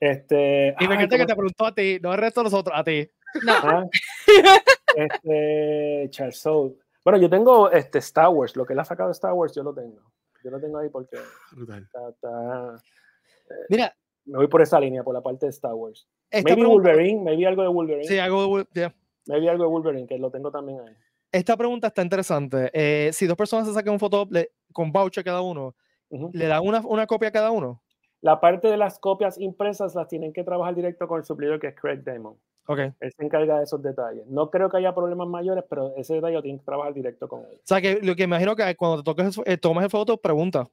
Este, 0.00 0.74
Y 0.80 0.88
me 0.88 0.94
encanta 0.94 1.16
que 1.16 1.22
¿cómo 1.22 1.26
te 1.26 1.34
preguntó 1.36 1.66
a 1.66 1.74
ti, 1.74 1.98
no 2.02 2.10
al 2.10 2.18
resto 2.18 2.40
de 2.40 2.44
nosotros, 2.44 2.76
a 2.76 2.82
ti. 2.84 3.08
No. 3.44 3.52
Ah, 3.62 3.84
este, 4.96 6.06
Charles 6.10 6.38
Soule. 6.38 6.74
Bueno, 7.04 7.18
yo 7.18 7.28
tengo 7.30 7.70
este 7.70 7.98
Star 7.98 8.28
Wars, 8.28 8.56
lo 8.56 8.64
que 8.66 8.72
él 8.74 8.78
ha 8.80 8.84
sacado 8.84 9.08
de 9.08 9.12
Star 9.12 9.32
Wars, 9.32 9.54
yo 9.54 9.62
lo 9.62 9.72
tengo. 9.74 10.00
Yo 10.44 10.50
lo 10.50 10.60
tengo 10.60 10.78
ahí 10.78 10.88
porque 10.88 11.16
Brutal. 11.52 11.82
está- 11.82 12.08
está- 12.10 12.76
Mira, 13.68 13.94
me 14.24 14.38
voy 14.38 14.48
por 14.48 14.62
esa 14.62 14.78
línea, 14.80 15.02
por 15.04 15.14
la 15.14 15.20
parte 15.20 15.46
de 15.46 15.50
Star 15.50 15.74
Wars. 15.74 16.08
Maybe 16.32 16.54
pregunta, 16.54 16.68
Wolverine, 16.90 17.22
maybe 17.22 17.46
algo 17.46 17.62
de 17.62 17.68
Wolverine. 17.68 18.04
sí, 18.08 18.18
algo 18.18 18.64
de- 18.72 18.92
ya. 19.26 19.32
Maybe 19.34 19.48
algo 19.50 19.64
de 19.64 19.70
Wolverine, 19.70 20.06
que 20.06 20.18
lo 20.18 20.30
tengo 20.30 20.50
también 20.50 20.80
ahí. 20.80 20.94
Esta 21.30 21.56
pregunta 21.56 21.86
está 21.86 22.02
interesante. 22.02 22.70
Eh, 22.74 23.10
si 23.12 23.26
dos 23.26 23.36
personas 23.36 23.66
se 23.66 23.72
sacan 23.74 23.94
un 23.94 23.98
foto 24.00 24.28
con 24.72 24.92
voucher 24.92 25.24
cada 25.24 25.40
uno, 25.40 25.74
Ujú. 26.10 26.30
¿le 26.34 26.46
dan 26.46 26.62
una, 26.62 26.80
una 26.84 27.06
copia 27.06 27.28
a 27.28 27.32
cada 27.32 27.50
uno? 27.50 27.82
La 28.20 28.40
parte 28.40 28.68
de 28.68 28.76
las 28.76 28.98
copias 28.98 29.38
impresas 29.40 29.94
las 29.94 30.06
tienen 30.08 30.32
que 30.32 30.44
trabajar 30.44 30.74
directo 30.74 31.08
con 31.08 31.18
el 31.18 31.24
suplidor, 31.24 31.58
que 31.58 31.68
es 31.68 31.74
Craig 31.74 32.02
Damon. 32.04 32.36
Ok. 32.68 32.78
O 32.78 32.82
Él 33.00 33.12
se 33.16 33.24
encarga 33.24 33.58
de 33.58 33.64
esos 33.64 33.82
detalles. 33.82 34.26
No 34.28 34.50
creo 34.50 34.68
que 34.68 34.76
haya 34.76 34.94
problemas 34.94 35.26
mayores, 35.26 35.64
pero 35.68 35.92
ese 35.96 36.14
detalle 36.14 36.34
lo 36.34 36.42
tienen 36.42 36.60
que 36.60 36.64
trabajar 36.64 36.94
directo 36.94 37.26
con 37.28 37.40
él. 37.40 37.58
sea, 37.64 37.80
que 37.80 37.98
lo 38.00 38.14
que 38.14 38.22
imagino 38.22 38.54
que 38.54 38.76
cuando 38.76 38.98
te 38.98 39.02
toques, 39.04 39.40
eh, 39.44 39.56
tomes 39.56 39.84
el 39.84 39.90
foto, 39.90 40.16
pregunta. 40.18 40.68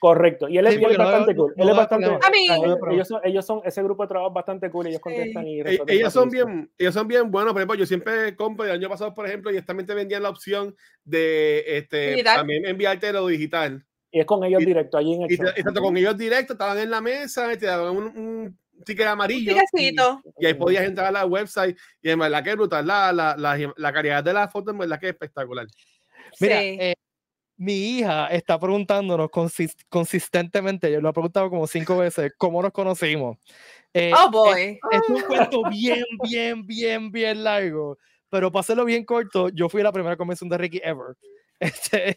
Correcto. 0.00 0.48
Y 0.48 0.56
él 0.56 0.66
es, 0.66 0.74
Sí, 0.74 0.80
y 0.80 0.84
él 0.84 0.90
es 0.92 0.98
no 0.98 1.04
bastante 1.04 1.34
veo- 1.34 1.42
cool. 1.44 1.54
no 1.56 1.62
él 1.62 1.70
es 1.70 1.76
bastante. 1.76 2.06
mí- 2.30 2.48
ellos- 2.94 3.08
son, 3.08 3.20
ellos 3.22 3.44
son, 3.46 3.60
ese 3.66 3.82
grupo 3.82 4.02
de 4.02 4.08
trabajo 4.08 4.32
bastante 4.32 4.70
cool. 4.70 4.86
Ellos 4.86 5.00
contestan 5.00 5.46
y 5.46 5.60
E- 5.60 5.62
resuelven 5.62 5.96
ellos 5.96 6.12
son 6.14 6.30
bien, 6.30 6.70
ellos 6.78 6.94
son 6.94 7.06
bien 7.06 7.30
buenos. 7.30 7.52
Por 7.52 7.60
ejemplo, 7.60 7.76
yo 7.76 7.84
siempre 7.84 8.34
compro 8.34 8.64
el 8.64 8.72
año 8.72 8.88
pasado, 8.88 9.12
por 9.12 9.26
ejemplo, 9.26 9.50
y 9.50 9.54
ellos 9.56 9.66
también 9.66 9.86
te 9.86 9.92
vendían 9.94 10.22
la 10.22 10.30
opción 10.30 10.74
de 11.04 11.64
este 11.66 12.12
Digital. 12.12 12.36
también 12.38 12.64
enviarte 12.66 13.12
lo 13.12 13.26
digital. 13.26 13.84
Y 14.10 14.20
es 14.20 14.26
con 14.26 14.42
ellos 14.42 14.62
Y- 14.62 14.64
directo, 14.64 14.96
allí 14.96 15.12
en 15.14 15.22
el 15.22 15.30
Y, 15.32 15.36
show. 15.36 15.46
y 15.54 15.62
tanto 15.62 15.82
con 15.82 15.94
ellos 15.96 16.16
directo, 16.16 16.54
estaban 16.54 16.78
en 16.78 16.90
la 16.90 17.00
mesa, 17.02 17.52
y 17.52 17.58
te 17.58 17.66
daban 17.66 17.94
un, 17.94 18.04
un 18.18 18.58
ticket 18.86 19.06
amarillo. 19.06 19.52
y-. 19.74 19.94
Y 20.38 20.46
ahí 20.46 20.54
podías 20.54 20.84
entrar 20.84 21.08
a 21.08 21.12
la 21.12 21.26
website 21.26 21.76
y 22.00 22.08
en 22.08 22.18
verdad 22.18 22.42
que 22.42 22.50
es 22.50 22.56
brutal. 22.56 22.86
La, 22.86 23.12
la, 23.12 23.36
la, 23.36 23.72
la 23.76 23.92
calidad 23.92 24.24
de 24.24 24.32
la 24.32 24.48
foto 24.48 24.70
en 24.70 24.78
verdad 24.78 24.98
que 24.98 25.08
es 25.08 25.12
espectacular. 25.12 25.66
Mira, 26.40 26.58
Sí. 26.60 26.78
eh, 26.80 26.94
mi 27.60 27.98
hija 27.98 28.28
está 28.28 28.58
preguntándonos 28.58 29.28
consis- 29.30 29.76
consistentemente, 29.90 30.90
yo 30.90 30.98
lo 31.02 31.10
he 31.10 31.12
preguntado 31.12 31.50
como 31.50 31.66
cinco 31.66 31.98
veces, 31.98 32.32
¿cómo 32.38 32.62
nos 32.62 32.72
conocimos? 32.72 33.36
Eh, 33.92 34.14
Oh 34.16 34.30
boy. 34.30 34.80
es 34.90 35.08
un 35.10 35.20
cuento 35.20 35.62
bien, 35.68 36.02
bien, 36.22 36.66
bien, 36.66 37.12
bien 37.12 37.44
largo, 37.44 37.98
pero 38.30 38.50
para 38.50 38.60
hacerlo 38.60 38.86
bien 38.86 39.04
corto, 39.04 39.50
yo 39.50 39.68
fui 39.68 39.82
a 39.82 39.84
la 39.84 39.92
primera 39.92 40.16
convención 40.16 40.48
de 40.48 40.56
Ricky 40.56 40.80
ever. 40.82 41.16
Este, 41.60 42.16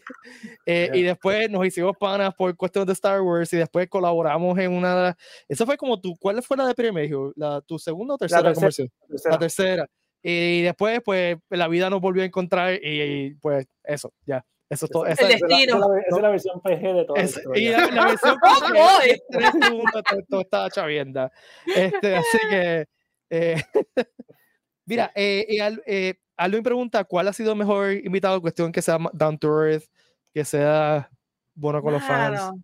eh, 0.64 0.88
Y 0.94 1.00
Yeah. 1.02 1.08
después 1.12 1.50
nos 1.50 1.66
hicimos 1.66 1.94
panas 1.98 2.34
por 2.34 2.56
cuestiones 2.56 2.86
de 2.86 2.94
Star 2.94 3.20
Wars 3.20 3.52
y 3.52 3.58
después 3.58 3.86
colaboramos 3.90 4.58
en 4.58 4.72
una 4.72 4.96
de 4.96 5.02
las... 5.02 5.16
Eso 5.46 5.66
fue 5.66 5.76
como 5.76 6.00
tu, 6.00 6.16
¿cuál 6.16 6.42
fue 6.42 6.56
la 6.56 6.66
de 6.66 6.74
primer 6.74 7.10
La, 7.36 7.60
¿Tu 7.60 7.78
segunda 7.78 8.14
o 8.14 8.16
tercera 8.16 8.40
tercera. 8.40 8.54
conversión? 8.54 8.90
Tercera. 9.06 9.34
La 9.34 9.38
tercera. 9.38 9.86
Y 10.22 10.62
después, 10.62 11.02
pues, 11.04 11.36
la 11.50 11.68
vida 11.68 11.90
nos 11.90 12.00
volvió 12.00 12.22
a 12.22 12.26
encontrar 12.26 12.72
y, 12.82 13.02
y, 13.02 13.34
pues, 13.34 13.66
eso, 13.82 14.14
ya. 14.24 14.42
Eso 14.74 14.84
es 14.86 14.90
todo. 14.90 15.06
Esa- 15.06 15.26
El 15.26 15.32
esa 15.32 15.34
es 15.34 15.40
la- 15.40 15.46
esa 15.46 15.62
es 15.64 15.68
la- 15.70 15.74
destino. 15.76 15.96
esa 15.96 16.16
es 16.16 16.22
la 16.22 16.28
versión 16.30 16.60
PG 16.60 16.80
de 16.94 17.04
toda 17.04 17.18
la 17.18 17.24
esa- 17.24 17.40
y 17.54 17.68
la, 17.68 17.86
la 17.86 18.04
versión 18.06 18.36
Oh, 18.42 18.72
boy. 18.72 19.10
en 19.10 19.18
tres 19.30 19.50
segundos 19.62 20.02
todo, 20.08 20.20
todo 20.28 20.40
estaba 20.42 20.70
chavienda. 20.70 21.32
Este, 21.66 22.16
así 22.16 22.38
que, 22.50 22.86
eh, 23.30 23.54
mira, 24.86 25.12
eh, 25.14 25.46
y 25.48 25.58
Al- 25.60 25.82
eh, 25.86 26.14
Alvin 26.36 26.62
pregunta, 26.62 27.04
¿cuál 27.04 27.28
ha 27.28 27.32
sido 27.32 27.52
el 27.52 27.58
mejor 27.58 27.92
invitado? 27.92 28.40
Cuestión 28.40 28.72
que 28.72 28.82
sea 28.82 28.98
down 29.12 29.38
to 29.38 29.64
earth, 29.64 29.84
que 30.32 30.44
sea 30.44 31.08
bueno 31.54 31.80
con 31.80 31.92
los 31.92 32.02
fans. 32.02 32.38
Claro. 32.40 32.56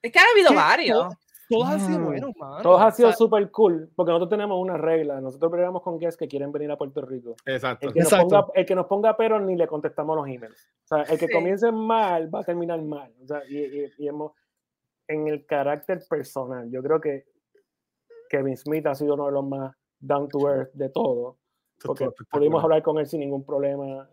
Es 0.00 0.12
que 0.12 0.18
ha 0.18 0.22
habido 0.32 0.50
¿Qué? 0.50 0.54
varios. 0.54 1.14
Todos 1.48 1.66
han 1.68 1.80
sido 1.80 2.04
buenos, 2.04 2.36
mano. 2.36 2.62
Todos 2.62 2.80
han 2.80 2.92
sido 2.92 3.12
súper 3.12 3.50
cool, 3.50 3.90
porque 3.96 4.10
nosotros 4.12 4.30
tenemos 4.30 4.58
una 4.60 4.76
regla. 4.76 5.20
Nosotros 5.20 5.50
peleamos 5.50 5.82
con 5.82 5.98
guests 5.98 6.18
que 6.18 6.28
quieren 6.28 6.52
venir 6.52 6.70
a 6.70 6.76
Puerto 6.76 7.00
Rico. 7.02 7.34
Exacto. 7.46 7.86
El 7.86 7.92
que, 7.94 8.00
nos 8.00 8.12
Exacto. 8.12 8.28
ponga, 8.28 8.46
el 8.54 8.66
que 8.66 8.74
nos 8.74 8.86
ponga 8.86 9.16
pero 9.16 9.40
ni 9.40 9.56
le 9.56 9.66
contestamos 9.66 10.16
los 10.16 10.26
emails. 10.28 10.68
O 10.84 10.86
sea, 10.88 11.02
el 11.02 11.18
que 11.18 11.26
Sí. 11.26 11.32
comience 11.32 11.72
mal 11.72 12.32
va 12.34 12.40
a 12.40 12.44
terminar 12.44 12.80
mal. 12.82 13.12
O 13.22 13.26
sea, 13.26 13.42
y, 13.48 13.56
y- 13.58 13.92
y 13.98 14.08
hemos, 14.08 14.32
en 15.08 15.26
el 15.28 15.46
carácter 15.46 16.00
personal, 16.08 16.70
yo 16.70 16.82
creo 16.82 17.00
que 17.00 17.24
Kevin 18.28 18.56
Smith 18.56 18.86
ha 18.86 18.94
sido 18.94 19.14
uno 19.14 19.26
de 19.26 19.32
los 19.32 19.44
más 19.46 19.74
down 19.98 20.28
to 20.28 20.38
earth 20.48 20.72
de 20.74 20.90
todo, 20.90 21.38
porque 21.82 22.10
pudimos 22.30 22.62
hablar 22.62 22.82
con 22.82 22.98
él 22.98 23.06
sin 23.06 23.20
ningún 23.20 23.44
problema, 23.44 24.08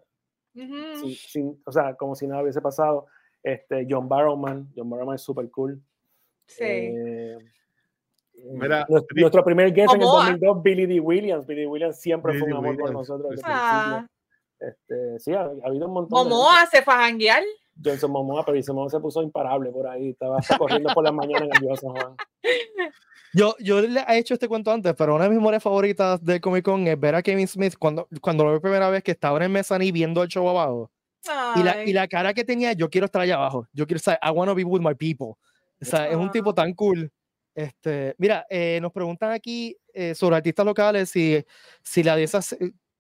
Ujú. 0.56 0.96
sin- 1.02 1.16
sin- 1.16 1.62
o 1.66 1.72
sea, 1.72 1.96
como 1.96 2.16
si 2.16 2.28
nada 2.28 2.42
hubiese 2.42 2.62
pasado. 2.62 3.08
Este, 3.44 3.86
John 3.90 4.08
Barrowman, 4.10 4.70
John 4.76 4.90
Barrowman 4.90 5.16
es 5.16 5.22
súper 5.22 5.52
cool. 5.52 5.82
Sí. 6.48 6.64
Eh, 6.64 7.38
Mira, 8.52 8.86
nuestro, 8.90 9.16
nuestro 9.16 9.44
primer 9.44 9.72
guest 9.74 9.94
en 9.94 10.02
el 10.02 10.06
Momoa. 10.08 10.26
2002, 10.32 10.64
Billy 10.64 10.86
D. 10.86 11.00
Williams. 11.00 11.46
Billy 11.48 11.62
D. 11.62 11.68
Williams 11.68 12.00
siempre 12.00 12.34
fue 12.34 12.42
Billy 12.48 12.52
un 12.52 12.58
amor 12.58 12.76
por 12.78 12.86
Williams, 12.90 13.10
nosotros. 13.10 13.30
desde 13.32 13.42
el 13.48 13.54
Ah. 13.54 14.08
Este, 14.60 15.20
sí, 15.20 15.34
ha, 15.34 15.42
ha 15.42 15.68
habido 15.68 15.88
un 15.88 15.94
montón 15.94 16.24
de 16.24 16.30
Momoa 16.30 16.66
se 16.68 16.82
fue 16.82 16.94
a 16.94 16.98
janguear. 16.98 17.44
Johnson 17.84 18.12
Momoa, 18.12 18.46
pero 18.46 18.58
Momoa 18.70 18.90
se 18.90 19.00
puso 19.00 19.22
imparable 19.22 19.70
por 19.72 19.88
ahí. 19.88 20.10
Estaba 20.12 20.38
corriendo 20.58 20.94
por 20.94 21.04
la 21.04 21.12
mañana 21.12 21.46
en 21.46 21.52
el 21.54 21.60
Viejo 21.60 21.76
San 21.76 21.92
Juan. 21.92 22.16
Yo, 23.34 23.54
yo 23.60 23.82
le 23.82 24.00
he 24.08 24.18
hecho 24.18 24.34
este 24.34 24.48
cuento 24.48 24.72
antes, 24.72 24.94
pero 24.98 25.14
una 25.14 25.26
de 25.26 25.32
mis 25.32 25.40
memorias 25.40 25.62
favoritas 25.62 26.24
del 26.24 26.40
Comic 26.40 26.64
Con 26.64 26.88
es 26.88 26.98
ver 26.98 27.16
a 27.16 27.22
Kevin 27.22 27.50
Smith 27.50 27.76
cuando, 27.78 28.08
cuando 28.22 28.46
lo 28.46 28.54
vi 28.54 28.60
primera 28.62 28.90
vez 28.90 29.04
que 29.04 29.12
estaba 29.12 29.36
en 29.36 29.44
el 29.44 29.50
mezzanine 29.50 29.92
viendo 29.92 30.24
el 30.24 30.30
show 30.30 30.48
abajo. 30.48 30.90
Y 31.58 31.64
la, 31.64 31.84
y 31.84 31.92
la 31.92 32.08
cara 32.08 32.34
que 32.34 32.46
tenía, 32.46 32.72
yo 32.72 32.90
quiero 32.90 33.06
estar 33.06 33.22
allá 33.22 33.36
abajo. 33.36 33.68
Yo 33.74 33.86
quiero 33.86 33.98
estar, 33.98 34.18
I 34.24 34.30
want 34.32 34.48
to 34.50 34.56
be 34.56 34.64
with 34.64 34.80
my 34.80 34.94
people. 34.96 35.38
O 35.82 35.86
sea, 35.86 36.10
es 36.10 36.16
un 36.16 36.32
tipo 36.32 36.54
tan 36.54 36.74
cool. 36.74 37.12
Este, 37.54 38.16
mira, 38.18 38.46
eh, 38.50 38.80
nos 38.82 38.92
preguntan 38.92 39.32
aquí 39.32 39.78
eh, 39.94 40.14
sobre 40.16 40.36
artistas 40.36 40.66
locales 40.66 41.10
si, 41.10 41.44
si 41.82 42.04
la 42.04 42.16
de 42.18 42.24
esas, 42.24 42.56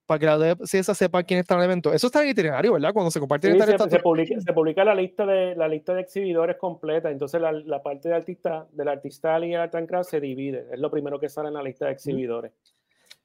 para 0.05 0.19
que 0.19 0.25
la 0.25 0.37
de 0.37 0.55
si 0.65 0.77
esa 0.77 0.93
sepa 0.95 1.23
quién 1.23 1.39
está 1.41 1.55
en 1.55 1.59
el 1.61 1.65
evento. 1.65 1.91
Eso 1.91 2.07
está 2.07 2.19
en 2.19 2.25
el 2.27 2.31
itinerario, 2.31 2.73
¿verdad? 2.73 2.93
Cuando 2.93 3.11
se 3.11 3.19
comparte 3.19 3.47
el 3.47 3.53
Sí, 3.53 3.59
se, 3.59 3.63
itinerario. 3.65 3.89
se 3.91 3.97
todo- 3.97 4.03
publica, 4.03 4.39
se 4.39 4.53
publica 4.53 4.85
la 4.85 4.95
lista 4.95 5.25
de 5.25 5.55
la 5.55 5.67
lista 5.67 5.93
de 5.93 6.01
exhibidores 6.01 6.55
completa, 6.57 7.11
entonces 7.11 7.41
la, 7.41 7.51
la 7.51 7.81
parte 7.83 8.07
de 8.09 8.15
artista, 8.15 8.65
del 8.71 8.87
artista 8.87 9.37
y 9.45 9.55
art 9.55 9.75
and 9.75 9.87
craft 9.89 10.09
se 10.09 10.21
divide, 10.21 10.67
es 10.71 10.79
lo 10.79 10.89
primero 10.89 11.19
que 11.19 11.27
sale 11.27 11.49
en 11.49 11.55
la 11.55 11.63
lista 11.63 11.87
de 11.87 11.91
exhibidores. 11.93 12.53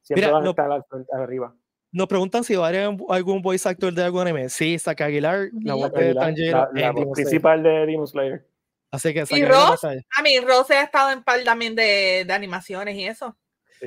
Siempre 0.01 0.25
Mira, 0.25 0.33
van 0.33 0.41
a 0.41 0.45
no- 0.45 0.49
estar 0.51 0.71
al 0.71 0.83
frente- 0.83 1.11
arriba. 1.15 1.55
Nos 1.93 2.07
preguntan 2.07 2.43
si 2.43 2.55
va 2.55 2.65
a 2.65 2.69
haber 2.69 2.89
algún 3.09 3.41
voice 3.41 3.67
actor 3.69 3.93
de 3.93 4.03
algún 4.03 4.21
anime. 4.21 4.49
Sí, 4.49 4.79
Zack 4.79 5.01
Aguilar, 5.01 5.49
la 5.61 5.75
voz 5.75 5.91
de 5.93 6.13
La, 6.13 6.21
Tanjiro 6.21 6.57
la- 6.57 6.69
Slayer. 6.71 7.07
principal 7.13 7.63
de 7.63 7.69
Demon 7.85 8.07
Slayer. 8.07 8.47
Así 8.91 9.13
que 9.13 9.23
¿Y 9.29 9.45
Ross? 9.45 9.83
A 9.85 10.21
mí, 10.21 10.39
Rose 10.39 10.73
ha 10.75 10.83
estado 10.83 11.11
en 11.11 11.23
par 11.23 11.43
también 11.43 11.75
de, 11.75 12.25
de 12.27 12.33
animaciones 12.33 12.95
y 12.95 13.05
eso. 13.05 13.37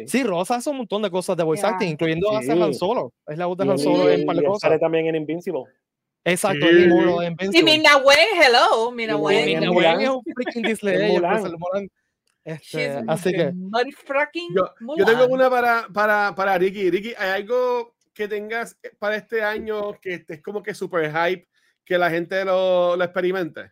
Sí, 0.07 0.25
Rosa 0.25 0.57
hace 0.57 0.71
un 0.71 0.79
montón 0.79 1.03
de 1.03 1.11
cosas 1.11 1.37
de 1.37 1.45
voice 1.45 1.63
Ya. 1.63 1.69
acting, 1.69 1.89
incluyendo 1.91 2.37
hace 2.37 2.53
Sí. 2.53 2.61
Han 2.63 2.75
Solo. 2.75 3.13
Es 3.29 3.39
la 3.39 3.47
voz 3.47 3.57
de 3.59 3.65
Y 3.67 3.69
Han 3.71 3.79
Solo 3.79 4.11
en 4.11 4.21
y 4.23 4.25
par 4.25 4.37
de 4.37 4.45
cosas. 4.45 4.61
sale 4.63 4.79
también 4.81 5.07
en 5.07 5.15
Invincible. 5.15 5.63
Exacto, 6.25 6.67
Sí. 6.67 6.73
el 6.73 6.89
de 6.91 6.97
Y 6.97 7.27
Invincible. 7.29 7.63
Mina 7.79 7.97
Wen, 7.99 8.19
hello, 8.43 8.91
Mina 8.91 9.13
Y 9.13 9.17
Y 9.17 9.21
Wen. 9.21 9.45
Mina 9.47 9.61
Mina 9.61 9.73
Wen 9.73 10.01
es 10.01 10.09
un 10.09 10.23
freaking 10.35 10.63
Disney. 10.83 10.95
En 10.97 11.03
ella, 11.03 11.13
Mulan. 11.13 11.31
pues, 11.41 11.53
el 11.53 11.59
Mulan. 11.59 11.89
Este, 12.47 13.03
así 13.09 13.33
que, 13.33 13.53
Yo, 14.55 14.75
yo 14.99 15.05
tengo 15.07 15.27
una 15.29 15.49
para, 15.49 15.87
para, 15.95 16.35
para 16.35 16.59
Ricky. 16.59 16.91
Ricky, 16.91 17.15
¿hay 17.17 17.31
algo 17.43 17.95
que 18.13 18.27
tengas 18.29 18.77
para 18.99 19.17
este 19.17 19.43
año 19.43 19.99
que 20.01 20.15
estés 20.15 20.43
como 20.43 20.63
que 20.63 20.75
super 20.75 21.11
hype, 21.11 21.49
que 21.85 21.97
la 21.99 22.11
gente 22.11 22.45
lo, 22.45 22.97
lo 22.97 23.05
experimente? 23.05 23.71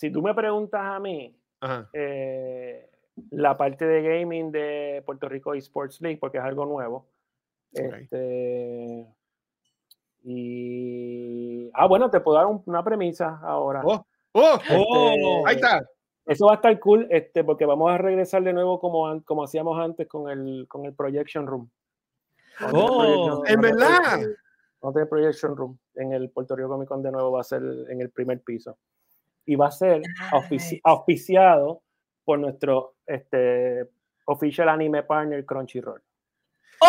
Si 0.00 0.10
tú 0.10 0.22
me 0.22 0.32
preguntas 0.34 0.80
a 0.82 0.98
mí, 0.98 1.36
Ajá. 1.60 1.86
eh, 1.92 2.88
la 3.32 3.54
parte 3.58 3.84
de 3.86 4.00
gaming 4.02 4.50
de 4.50 5.02
Puerto 5.04 5.28
Rico 5.28 5.52
Esports 5.52 6.00
League, 6.00 6.16
porque 6.18 6.38
es 6.38 6.42
algo 6.44 6.64
nuevo. 6.64 7.04
Este, 7.74 9.06
y. 10.24 11.70
Ah, 11.74 11.86
bueno, 11.86 12.10
te 12.10 12.20
puedo 12.20 12.38
dar 12.38 12.46
un- 12.46 12.62
una 12.64 12.82
premisa 12.82 13.40
ahora. 13.42 13.82
Oh, 13.84 14.06
oh, 14.32 14.58
Oh, 14.70 15.46
ahí 15.46 15.56
está. 15.56 15.84
Eso 16.24 16.46
va 16.46 16.52
a 16.52 16.54
estar 16.54 16.80
cool, 16.80 17.06
este, 17.10 17.44
porque 17.44 17.66
vamos 17.66 17.90
a 17.90 17.98
regresar 17.98 18.42
de 18.42 18.54
nuevo 18.54 18.80
como, 18.80 19.22
como 19.24 19.44
hacíamos 19.44 19.78
antes 19.78 20.08
con 20.08 20.30
el, 20.30 20.66
con 20.66 20.86
el 20.86 20.94
Projection 20.94 21.46
Room. 21.46 21.68
Oh, 22.72 23.42
¿en 23.46 23.60
verdad? 23.60 24.20
Vamos 24.80 24.92
a 24.92 24.92
tener 24.94 25.08
Projection 25.10 25.54
Room 25.54 25.78
en 25.96 26.12
el 26.14 26.30
Puerto 26.30 26.56
Rico 26.56 26.70
Comic 26.70 26.88
Con 26.88 27.02
de 27.02 27.12
nuevo, 27.12 27.32
va 27.32 27.40
a 27.42 27.44
ser 27.44 27.62
en 27.90 28.00
el 28.00 28.08
primer 28.08 28.40
piso. 28.40 28.78
Y 29.50 29.56
va 29.56 29.66
a 29.66 29.70
ser 29.72 30.00
auspici- 30.30 30.80
auspiciado 30.84 31.82
por 32.24 32.38
nuestro 32.38 32.94
este, 33.04 33.84
official 34.26 34.68
anime 34.68 35.02
partner 35.02 35.44
Crunchyroll. 35.44 36.00
¡Oh, 36.80 36.88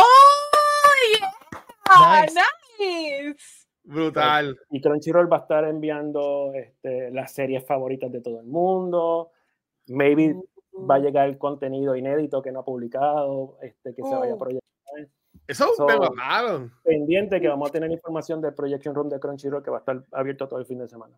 yeah! 1.19 2.21
Nice. 2.21 2.39
Nice. 2.79 3.67
Brutal. 3.83 4.55
Y 4.69 4.79
Crunchyroll 4.79 5.31
va 5.31 5.37
a 5.37 5.39
estar 5.39 5.63
enviando 5.65 6.51
este, 6.53 7.09
las 7.09 7.33
series 7.33 7.65
favoritas 7.65 8.11
de 8.11 8.21
todo 8.21 8.39
el 8.41 8.45
mundo. 8.45 9.31
Maybe 9.87 10.35
va 10.87 10.95
a 10.95 10.99
llegar 10.99 11.27
el 11.29 11.39
contenido 11.39 11.95
inédito 11.95 12.43
que 12.43 12.51
no 12.51 12.59
ha 12.59 12.63
publicado, 12.65 13.57
este, 13.63 13.95
que 13.95 14.03
se 14.03 14.15
vaya 14.15 14.33
a 14.33 14.35
Oh. 14.35 14.37
proyectar. 14.37 14.69
Eso 15.47 15.73
So- 15.75 15.87
me. 15.87 16.69
Pendiente 16.83 17.41
que 17.41 17.47
vamos 17.47 17.69
a 17.69 17.71
tener 17.71 17.89
información 17.91 18.39
del 18.39 18.53
Projection 18.53 18.93
Room 18.93 19.09
de 19.09 19.19
Crunchyroll 19.19 19.63
que 19.63 19.71
va 19.71 19.77
a 19.77 19.79
estar 19.79 20.03
abierto 20.11 20.47
todo 20.47 20.59
el 20.59 20.67
fin 20.67 20.77
de 20.77 20.87
semana. 20.87 21.17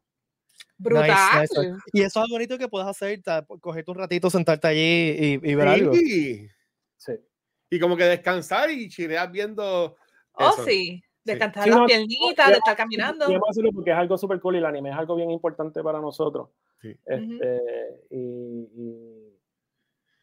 Brutal. 0.77 1.41
Nice, 1.41 1.59
nice. 1.59 1.77
Y 1.93 1.99
eso 2.01 2.19
es 2.19 2.23
algo 2.23 2.35
bonito 2.35 2.57
que 2.57 2.67
puedes 2.67 2.87
hacer, 2.87 3.21
cogerte 3.61 3.91
un 3.91 3.97
ratito, 3.97 4.29
sentarte 4.29 4.67
allí 4.67 4.79
y, 5.41 5.51
y 5.51 5.55
ver 5.55 5.67
algo. 5.67 5.93
Sí. 5.93 6.47
Sí. 6.97 7.13
Y 7.69 7.79
como 7.79 7.95
que 7.97 8.03
descansar 8.05 8.69
y 8.71 8.89
chilear 8.89 9.31
viendo. 9.31 9.95
Oh, 10.33 10.49
eso. 10.49 10.63
sí. 10.65 11.01
Descansar 11.23 11.63
Sí, 11.63 11.69
las 11.69 11.79
no, 11.79 11.85
piernitas, 11.85 12.47
no, 12.47 12.51
de 12.51 12.57
estar 12.57 12.75
caminando. 12.75 13.27
Queremos 13.27 13.49
hacerlo 13.49 13.71
porque 13.73 13.91
es 13.91 13.97
algo 13.97 14.17
súper 14.17 14.41
cool 14.41 14.55
y 14.55 14.57
el 14.57 14.65
anime 14.65 14.89
es 14.89 14.95
algo 14.97 15.15
bien 15.15 15.31
importante 15.31 15.81
para 15.81 16.01
nosotros. 16.01 16.49
Sí. 16.81 16.93
Este, 17.05 17.61
y, 18.09 18.17
y- 18.75 19.29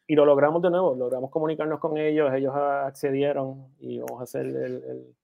y 0.07 0.15
lo 0.15 0.25
logramos 0.25 0.61
de 0.61 0.69
nuevo, 0.69 0.93
logramos 0.93 1.31
comunicarnos 1.31 1.79
con 1.79 1.97
ellos, 1.97 2.33
ellos 2.33 2.53
accedieron 2.53 3.67
y 3.79 3.99
vamos 3.99 4.19
a 4.19 4.23
hacer 4.25 4.45
el, 4.45 4.55
el, 4.57 5.15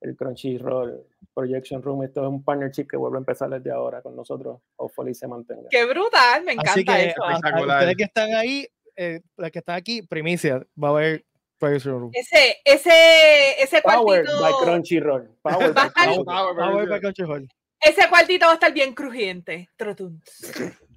el 0.00 0.16
Crunchyroll 0.16 1.06
Projection 1.34 1.82
Room. 1.82 2.02
Esto 2.04 2.22
es 2.22 2.28
un 2.28 2.42
partnership 2.42 2.86
que 2.88 2.96
vuelve 2.96 3.18
a 3.18 3.20
empezar 3.20 3.50
desde 3.50 3.70
ahora 3.70 4.00
con 4.02 4.16
nosotros. 4.16 4.60
Hopefully 4.76 5.14
se 5.14 5.26
mantenga. 5.28 5.68
Qué 5.70 5.84
brutal, 5.84 6.44
me 6.44 6.52
encanta 6.52 6.72
Así 6.72 6.84
que 6.84 7.08
eso. 7.10 7.22
a- 7.24 7.30
a 7.30 7.34
Espectacular. 7.34 7.78
ustedes 7.78 7.96
que 7.96 8.04
están 8.04 8.34
ahí, 8.34 8.66
eh, 8.96 9.20
las 9.36 9.50
que 9.50 9.58
están 9.60 9.76
aquí, 9.76 10.02
primicia, 10.02 10.66
va 10.82 10.88
a 10.88 10.90
haber 10.92 11.24
Projection 11.58 12.00
Room. 12.00 12.10
Ese, 12.14 12.56
ese, 12.64 13.62
ese 13.62 13.82
Powered 13.82 14.24
cuartito, 14.24 14.40
by 14.40 14.52
Crunchyroll. 14.64 15.30
Powered 15.42 15.76
Va 15.76 15.82
a 15.82 15.84
by 15.84 15.86
estar- 15.88 16.04
Crunchyroll. 16.14 16.56
Power, 16.56 16.88
good. 16.88 17.00
Crunchyroll. 17.00 17.48
ese 17.82 18.08
cuartito 18.08 18.46
va 18.46 18.52
a 18.52 18.54
estar 18.54 18.72
bien 18.72 18.94
crujiente. 18.94 19.68
Trotun. 19.76 20.22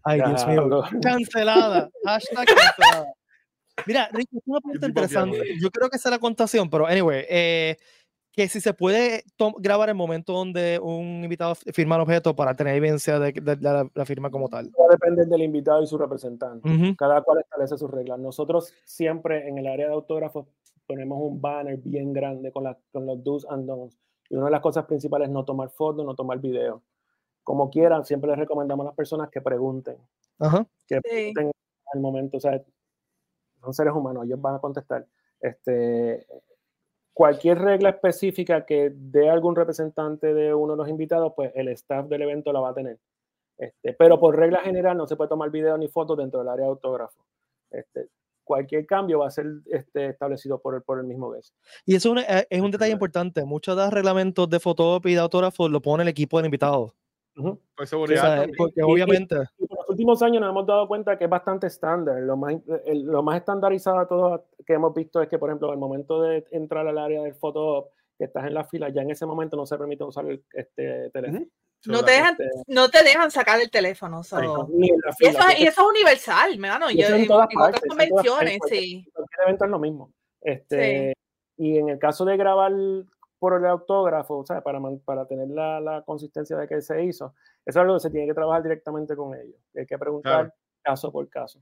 Ay, 0.06 0.18
Dios 0.22 0.46
mío. 0.48 0.54
Diablo. 0.56 0.84
Cancelada. 1.02 1.90
Hashtag 2.06 2.46
cancelada. 2.48 3.14
Mira, 3.86 4.10
Ricky, 4.14 4.38
es 4.38 4.44
una 4.46 4.60
pregunta 4.62 4.88
interesante. 4.88 5.42
Yo 5.62 5.70
creo 5.72 5.90
que 5.90 5.98
esa 5.98 6.10
es 6.10 6.12
la 6.12 6.20
contación, 6.20 6.70
pero 6.70 6.86
anyway, 6.86 7.26
eh, 7.28 7.78
que 8.36 8.48
si 8.48 8.60
se 8.60 8.74
puede 8.74 9.24
grabar 9.60 9.90
el 9.90 9.96
momento 9.96 10.34
donde 10.34 10.80
un 10.80 11.24
invitado 11.24 11.54
firma 11.56 11.96
el 11.96 12.02
objeto 12.02 12.36
para 12.36 12.56
tener 12.56 12.76
evidencia 12.76 13.20
de, 13.20 13.32
de- 13.32 13.56
de 13.56 13.62
la, 13.62 13.88
la 13.94 14.06
firma 14.06 14.32
como 14.32 14.50
tal. 14.50 14.72
Va 14.80 14.86
a 14.86 14.90
depender 14.92 15.28
del 15.28 15.44
invitado 15.44 15.84
y 15.84 15.88
su 15.88 15.98
representante. 16.00 16.68
Ujú. 16.68 16.96
Cada 16.98 17.22
cual 17.22 17.40
establece 17.42 17.78
sus 17.78 17.92
reglas. 17.92 18.18
Nosotros 18.20 18.74
siempre 18.84 19.48
en 19.48 19.60
el 19.60 19.68
área 19.68 19.88
de 19.88 19.94
autógrafos 19.94 20.48
ponemos 20.88 21.20
un 21.22 21.40
banner 21.40 21.78
bien 21.78 22.12
grande 22.12 22.52
con, 22.52 22.64
la- 22.64 22.78
con 22.92 23.06
los 23.06 23.24
do's 23.24 23.46
and 23.50 23.68
don'ts. 23.68 23.98
Y 24.30 24.36
una 24.36 24.46
de 24.46 24.52
las 24.52 24.62
cosas 24.62 24.86
principales 24.86 25.28
es 25.28 25.34
no 25.34 25.46
tomar 25.46 25.70
fotos, 25.70 26.04
no 26.04 26.16
tomar 26.16 26.40
video. 26.40 26.82
Como 27.44 27.70
quieran, 27.70 28.04
siempre 28.04 28.30
les 28.32 28.40
recomendamos 28.40 28.84
a 28.86 28.88
las 28.90 28.96
personas 28.96 29.30
que 29.30 29.42
pregunten, 29.42 29.98
Ajá. 30.40 30.66
que 30.88 30.96
Sí. 30.96 31.02
pregunten 31.04 31.52
al 31.94 32.00
momento. 32.00 32.38
O 32.38 32.40
sea, 32.40 32.60
son 33.62 33.74
seres 33.74 33.94
humanos, 33.94 34.26
ellos 34.26 34.42
van 34.42 34.56
a 34.56 34.60
contestar. 34.60 35.06
Este, 35.40 36.26
cualquier 37.14 37.60
regla 37.60 37.90
específica 37.90 38.66
que 38.66 38.92
dé 38.94 39.30
algún 39.30 39.56
representante 39.56 40.34
de 40.34 40.54
uno 40.54 40.74
de 40.74 40.78
los 40.78 40.90
invitados, 40.90 41.34
pues 41.36 41.52
el 41.56 41.68
staff 41.70 42.08
del 42.08 42.24
evento 42.24 42.52
la 42.52 42.60
va 42.60 42.70
a 42.70 42.74
tener. 42.74 42.98
Este, 43.58 43.94
pero 43.94 44.20
por 44.20 44.36
regla 44.36 44.60
general 44.62 44.98
no 44.98 45.06
se 45.08 45.16
puede 45.16 45.30
tomar 45.30 45.52
video 45.52 45.78
ni 45.78 45.88
fotos 45.88 46.18
dentro 46.18 46.40
del 46.40 46.50
área 46.50 46.66
de 46.66 46.72
autógrafo. 46.72 47.24
Este, 47.70 48.08
cualquier 48.44 48.86
cambio 48.86 49.20
va 49.20 49.28
a 49.28 49.32
ser 49.32 49.46
este, 49.68 50.08
establecido 50.08 50.60
por 50.60 50.76
el, 50.76 50.82
por 50.82 51.00
el 51.00 51.06
mismo 51.06 51.30
guest. 51.32 51.54
Y 51.86 51.96
eso 51.96 52.10
es 52.10 52.12
un, 52.14 52.18
eh, 52.36 52.48
es 52.50 52.62
un 52.62 52.72
detalle 52.72 52.92
importante. 52.94 53.46
Muchos 53.46 53.78
de 53.78 53.84
los 53.84 53.94
reglamentos 53.94 54.50
de 54.50 54.60
fotop 54.60 55.06
y 55.06 55.14
de 55.14 55.20
autógrafo 55.20 55.70
lo 55.70 55.82
pone 55.82 56.04
el 56.04 56.10
equipo 56.10 56.38
del 56.38 56.46
invitado. 56.48 56.94
Por 57.36 57.58
O 57.80 57.86
seguridad. 57.86 58.44
sea, 58.44 58.48
porque 58.58 58.80
Y- 58.82 58.82
y- 58.82 58.92
obviamente. 58.92 59.36
Y 59.58 59.66
últimos 59.94 60.22
años 60.22 60.42
nos 60.42 60.50
hemos 60.50 60.66
dado 60.68 60.88
cuenta 60.88 61.18
que 61.18 61.24
es 61.24 61.30
bastante 61.30 61.68
estándar. 61.68 62.22
Lo 62.22 62.36
más, 62.38 62.56
el- 62.86 63.04
lo 63.04 63.24
más 63.24 63.38
estandarizado 63.38 64.00
de 64.00 64.06
todo 64.08 64.46
que 64.66 64.74
hemos 64.74 64.94
visto 64.94 65.22
es 65.22 65.28
que, 65.30 65.40
por 65.40 65.50
ejemplo, 65.50 65.72
al 65.72 65.78
momento 65.78 66.22
de 66.22 66.46
entrar 66.52 66.86
al 66.88 66.98
área 66.98 67.22
del 67.24 67.36
photo 67.36 67.90
que 68.18 68.26
estás 68.26 68.46
en 68.46 68.54
la 68.54 68.64
fila, 68.66 68.90
ya 68.90 69.02
en 69.02 69.12
ese 69.12 69.26
momento 69.26 69.58
no 69.58 69.66
se 69.66 69.78
permite 69.78 70.04
usar 70.04 70.26
el 70.28 70.44
este, 70.54 71.10
teléfono. 71.12 71.46
No 71.86 72.04
te 72.06 72.12
dejan, 72.12 72.38
Este, 72.40 72.50
no 72.68 72.90
te 72.90 73.04
dejan 73.04 73.30
sacar 73.32 73.60
el 73.60 73.70
teléfono. 73.70 74.24
so. 74.24 74.40
ni 74.72 74.90
en 74.90 74.98
la 75.04 75.12
Y 75.12 75.14
fila. 75.16 75.32
eso, 75.32 75.62
y 75.64 75.64
eso 75.68 75.82
es 75.82 75.88
universal, 75.90 76.58
mano. 76.60 76.90
Yo, 76.92 77.08
en 77.08 77.16
en, 77.16 77.28
todas 77.28 77.48
en 77.52 77.60
otras 77.60 77.84
en 77.84 77.90
convenciones, 77.90 78.60
partes. 78.60 78.80
sí. 78.80 79.10
cualquier 79.14 79.42
evento 79.48 79.66
es 79.66 79.72
lo 79.72 79.80
mismo. 79.80 80.14
Este, 80.42 81.14
Y 81.58 81.78
en 81.78 81.90
el 81.90 82.00
caso 82.00 82.24
de 82.26 82.36
grabar 82.38 82.72
por 83.44 83.60
el 83.60 83.66
autógrafo, 83.66 84.38
o 84.38 84.46
sea, 84.46 84.62
para, 84.62 84.80
para 85.04 85.26
tener 85.26 85.50
la, 85.50 85.82
la 85.82 86.02
consistencia 86.04 86.56
de 86.56 86.66
que 86.66 86.82
se 86.82 87.04
hizo, 87.04 87.34
eso 87.66 87.66
es 87.66 87.76
algo 87.76 87.96
que 87.96 88.00
se 88.00 88.10
tiene 88.10 88.26
que 88.26 88.34
trabajar 88.34 88.64
directamente 88.64 89.18
con 89.18 89.36
ellos. 89.36 89.58
Hay 89.76 89.86
que 89.86 89.98
preguntar 89.98 90.46
Claro. 90.46 90.54
caso 90.82 91.12
por 91.12 91.28
caso. 91.28 91.60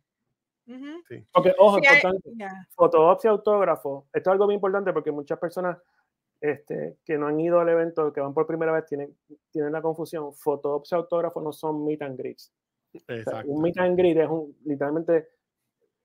Ujú. 0.68 1.02
Porque, 1.34 1.56
ojo, 1.58 1.80
Sí, 1.80 1.88
hay- 1.88 1.96
importante, 1.96 2.30
ya. 2.38 2.68
fotoops 2.76 3.26
y 3.26 3.28
autógrafo, 3.30 4.06
esto 4.14 4.30
es 4.30 4.32
algo 4.32 4.46
muy 4.46 4.54
importante 4.54 4.94
porque 4.94 5.12
muchas 5.12 5.40
personas 5.40 5.76
este, 6.40 6.98
que 7.04 7.18
no 7.18 7.26
han 7.28 7.40
ido 7.40 7.60
al 7.60 7.70
evento, 7.70 8.14
que 8.14 8.22
van 8.22 8.34
por 8.36 8.46
primera 8.46 8.72
vez, 8.72 8.86
tienen, 8.86 9.16
tienen 9.50 9.72
la 9.74 9.82
confusión. 9.82 10.34
Fotoops 10.36 10.92
y 10.92 10.96
autógrafo 10.96 11.42
no 11.42 11.52
son 11.52 11.84
meet 11.84 12.02
and 12.04 12.16
greets. 12.16 12.54
O 12.94 13.00
sea, 13.00 13.16
Exacto. 13.18 13.52
un 13.52 13.60
meet 13.62 13.78
and 13.80 13.98
greet 13.98 14.18
es 14.18 14.30
un, 14.30 14.56
literalmente 14.66 15.30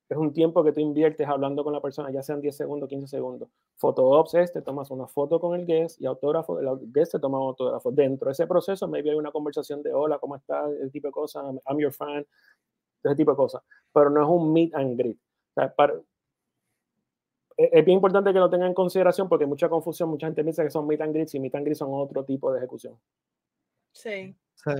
es 0.09 0.16
un 0.16 0.33
tiempo 0.33 0.62
que 0.62 0.73
tú 0.73 0.81
inviertes 0.81 1.27
hablando 1.27 1.64
con 1.64 1.73
la 1.73 1.81
persona, 1.81 2.11
ya 2.11 2.23
sean 2.23 2.40
10 2.40 2.57
segundos, 2.57 2.88
15 2.88 3.09
segundos. 3.09 3.49
Photoops 3.77 4.35
es, 4.35 4.53
te 4.53 4.62
tomas 4.62 4.90
una 4.90 5.09
foto 5.09 5.40
con 5.40 5.59
el 5.59 5.66
guest 5.66 6.01
y 6.01 6.07
autógrafo, 6.07 6.61
el 6.61 6.92
guest 6.92 7.12
te 7.12 7.19
toma 7.19 7.40
un 7.40 7.49
autógrafo. 7.49 7.90
Dentro 7.90 8.27
de 8.27 8.33
ese 8.33 8.47
proceso, 8.47 8.87
maybe 8.87 9.11
hay 9.11 9.16
una 9.16 9.33
conversación 9.33 9.83
de 9.83 9.92
hola, 9.92 10.19
¿cómo 10.19 10.37
estás? 10.37 10.71
El 10.81 10.92
tipo 10.92 11.09
de 11.09 11.12
cosas, 11.12 11.45
I'm, 11.45 11.59
I'm 11.66 11.79
your 11.79 11.92
fan. 11.92 12.25
ese 13.03 13.16
tipo 13.16 13.33
de 13.33 13.37
cosas. 13.37 13.62
Pero 13.92 14.11
no 14.11 14.23
es 14.23 14.29
un 14.29 14.53
meet 14.53 14.75
and 14.75 14.97
greet. 14.97 15.19
O 15.19 15.61
sea, 15.61 15.75
para, 15.75 15.95
es 17.57 17.85
bien 17.85 17.97
importante 17.97 18.33
que 18.33 18.38
lo 18.38 18.51
tengan 18.51 18.69
en 18.69 18.75
consideración 18.75 19.29
porque 19.29 19.45
hay 19.45 19.49
mucha 19.49 19.69
confusión. 19.69 20.09
Mucha 20.11 20.27
gente 20.27 20.42
piensa 20.45 20.62
que 20.62 20.71
son 20.71 20.87
meet 20.87 21.01
and 21.01 21.14
greets 21.14 21.35
y 21.35 21.40
meet 21.40 21.55
and 21.55 21.64
greets 21.64 21.79
son 21.79 21.90
otro 21.92 22.25
tipo 22.25 22.53
de 22.53 22.59
ejecución. 22.59 22.97
Sí. 23.92 24.37
sí. 24.55 24.73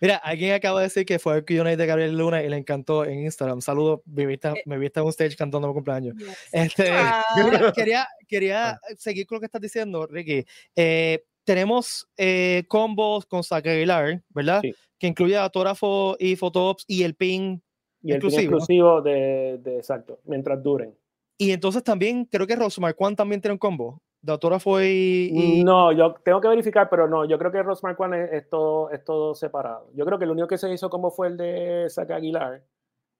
Mira, 0.00 0.16
alguien 0.16 0.52
acaba 0.54 0.80
de 0.80 0.86
decir 0.86 1.04
que 1.06 1.18
fue 1.18 1.36
el 1.36 1.44
Q&A 1.44 1.76
de 1.76 1.86
Gabriel 1.86 2.16
Luna 2.16 2.42
y 2.42 2.48
le 2.48 2.56
encantó 2.56 3.04
en 3.04 3.20
Instagram. 3.20 3.60
Saludos, 3.60 4.00
me 4.06 4.26
viste, 4.26 4.48
Eh. 4.48 4.62
me 4.66 4.78
viste 4.78 5.00
en 5.00 5.04
un 5.06 5.10
stage 5.10 5.36
cantando 5.36 5.68
mi 5.68 5.74
cumpleaños. 5.74 6.14
Yes. 6.16 6.48
Este, 6.52 6.90
Ah. 6.90 7.24
mira, 7.36 7.72
quería, 7.76 8.06
quería 8.28 8.78
seguir 8.96 9.26
con 9.26 9.36
lo 9.36 9.40
que 9.40 9.46
estás 9.46 9.60
diciendo, 9.60 10.06
Ricky. 10.06 10.44
Eh, 10.76 11.24
tenemos 11.44 12.08
eh, 12.16 12.64
combos 12.68 13.26
con 13.26 13.42
Zack 13.44 13.66
Aguilar, 13.66 14.22
¿verdad? 14.30 14.60
Sí. 14.62 14.74
Que 14.98 15.06
incluye 15.08 15.36
autógrafo 15.36 16.16
y 16.18 16.36
fotops 16.36 16.84
y 16.86 17.02
el 17.02 17.14
pin. 17.14 17.62
Y 18.02 18.12
el 18.12 18.18
pin 18.20 18.28
Exclusivo. 18.28 18.56
exclusivo 18.56 19.02
de, 19.02 19.58
de 19.62 19.76
exacto, 19.78 20.20
mientras 20.24 20.62
duren. 20.62 20.94
Y 21.38 21.50
entonces 21.50 21.82
también 21.82 22.24
creo 22.26 22.46
que 22.46 22.54
Rosemar 22.56 22.94
Juan 22.94 23.16
también 23.16 23.40
tiene 23.40 23.52
un 23.54 23.58
combo 23.58 24.00
de 24.24 24.32
autógrafo 24.32 24.80
y. 24.80 25.28
y- 25.32 25.64
No, 25.64 25.92
yo 25.92 26.14
tengo 26.24 26.40
que 26.40 26.48
verificar, 26.48 26.88
pero 26.88 27.06
no, 27.06 27.26
yo 27.26 27.38
creo 27.38 27.52
que 27.52 27.60
One 27.60 28.24
es, 28.24 28.32
es 28.32 28.48
todo, 28.48 28.90
es 28.90 29.04
todo 29.04 29.34
separado. 29.34 29.90
Yo 29.94 30.06
creo 30.06 30.18
que 30.18 30.24
el 30.24 30.30
único 30.30 30.48
que 30.48 30.56
se 30.56 30.72
hizo 30.72 30.88
como 30.88 31.10
fue 31.10 31.28
el 31.28 31.36
de 31.36 31.86
Saca 31.90 32.16
Aguilar, 32.16 32.62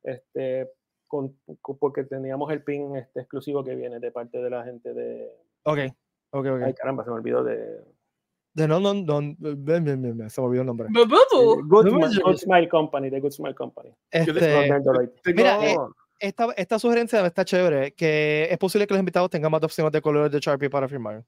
este, 0.03 0.71
con, 1.07 1.37
con- 1.61 1.79
porque 1.79 2.05
teníamos 2.05 2.51
el 2.51 2.64
pin 2.64 2.97
este, 2.97 3.21
exclusivo 3.21 3.62
que 3.62 3.75
viene 3.75 4.01
de 4.01 4.11
parte 4.11 4.38
de 4.38 4.49
la 4.51 4.64
gente 4.64 4.95
de... 4.95 5.31
Ok, 5.64 5.79
ok, 6.31 6.47
ok. 6.47 6.62
Ay, 6.64 6.75
caramba, 6.75 7.05
se 7.05 7.11
me 7.11 7.17
olvidó 7.17 7.45
de... 7.45 7.83
De 8.55 8.69
no, 8.69 8.79
no, 8.81 8.95
no, 8.95 9.19
ven, 9.38 9.85
ven, 9.85 9.85
ven, 9.85 10.17
ven, 10.17 10.31
se 10.31 10.40
me 10.40 10.47
olvidó 10.47 10.62
el 10.62 10.67
nombre. 10.69 10.88
Good, 11.69 11.88
Good 12.23 12.37
Smile 12.38 12.69
Company, 12.69 13.11
de 13.11 13.21
Good 13.21 13.33
Smile 13.33 13.55
Company. 13.55 13.90
Este, 14.11 14.33
Mira, 15.35 15.67
eh, 15.71 15.77
esta, 16.18 16.53
esta 16.57 16.79
sugerencia 16.79 17.24
está 17.27 17.44
chévere, 17.44 17.92
que 17.92 18.48
es 18.50 18.59
posible 18.59 18.87
que 18.87 18.94
los 18.94 19.00
invitados 19.00 19.31
tengan 19.31 19.50
más 19.50 19.62
opciones 19.62 19.92
de 19.92 20.00
colores 20.00 20.31
de 20.33 20.40
Sharpie 20.40 20.70
para 20.70 20.88
firmar. 20.88 21.24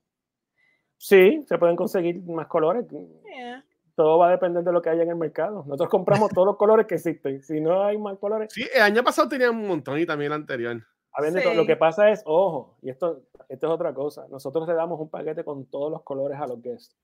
Sí, 0.99 1.45
se 1.47 1.59
pueden 1.59 1.77
conseguir 1.77 2.23
más 2.23 2.47
colores. 2.47 2.87
Yeah. 2.89 3.65
Todo 3.95 4.19
va 4.19 4.29
a 4.29 4.31
depender 4.33 4.63
de 4.63 4.73
lo 4.73 4.83
que 4.83 4.91
haya 4.91 5.03
en 5.03 5.11
el 5.11 5.17
mercado. 5.17 5.65
Nosotros 5.67 5.89
compramos 5.89 6.31
todos 6.35 6.47
los 6.47 6.57
colores 6.57 6.87
que 6.87 6.97
existen. 6.97 7.43
Si 7.43 7.61
no 7.61 7.85
hay 7.85 7.99
más 7.99 8.19
colores, 8.19 8.53
Sí, 8.53 8.67
el 8.75 8.83
año 8.83 9.03
pasado 9.03 9.29
tenía 9.29 9.51
un 9.51 9.67
montón 9.67 9.99
y 9.99 10.07
también 10.07 10.33
el 10.33 10.39
anterior. 10.41 10.83
Sí. 11.19 11.55
Lo 11.55 11.65
que 11.65 11.77
pasa 11.77 12.11
es, 12.11 12.23
ojo, 12.27 12.77
y 12.83 12.91
esto, 12.91 13.23
esto 13.49 13.67
es 13.67 13.73
otra 13.73 13.95
cosa, 13.95 14.27
nosotros 14.29 14.69
le 14.69 14.75
damos 14.75 15.01
un 15.01 15.09
paquete 15.09 15.45
con 15.45 15.65
todos 15.67 15.91
los 15.91 16.03
colores 16.03 16.39
a 16.39 16.47
los 16.47 16.61
guests. 16.61 16.95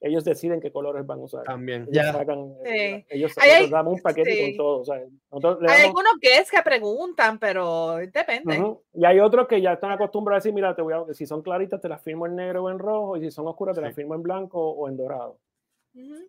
Ellos 0.00 0.24
deciden 0.24 0.60
qué 0.60 0.70
colores 0.70 1.06
van 1.06 1.20
a 1.20 1.22
usar. 1.22 1.44
También. 1.44 1.82
Ellos 1.90 1.92
Ya. 1.92 2.12
sacan, 2.12 2.52
eh, 2.66 3.04
Sí. 3.08 3.16
ellos 3.16 3.32
hay- 3.38 3.70
damos 3.70 3.94
un 3.94 4.00
paquete 4.02 4.30
sí. 4.32 4.42
con 4.42 4.56
todo. 4.58 4.80
o 4.80 4.84
sea, 4.84 5.00
nosotros 5.30 5.62
le 5.62 5.68
Hay 5.72 5.82
damos- 5.82 5.86
algunos 5.86 6.12
guests 6.20 6.50
que 6.50 6.62
preguntan, 6.62 7.38
pero 7.38 7.96
depende. 7.96 8.62
Y 8.92 9.04
hay 9.06 9.20
otros 9.20 9.48
que 9.48 9.60
ya 9.62 9.72
están 9.72 9.92
acostumbrados 9.92 10.36
a 10.36 10.42
decir, 10.44 10.52
mira, 10.54 10.76
te 10.76 10.82
voy 10.82 10.92
a, 10.92 11.14
si 11.14 11.24
son 11.26 11.42
claritas 11.42 11.80
te 11.80 11.88
las 11.88 12.02
firmo 12.02 12.26
en 12.26 12.36
negro 12.36 12.64
o 12.64 12.70
en 12.70 12.78
rojo, 12.78 13.16
y 13.16 13.20
si 13.22 13.30
son 13.30 13.46
oscuras 13.48 13.74
te 13.74 13.80
las 13.80 13.94
firmo 13.94 14.14
en 14.14 14.22
blanco 14.22 14.60
o 14.70 14.86
en 14.88 14.96
dorado. 14.98 15.38
Ujú. 15.94 16.28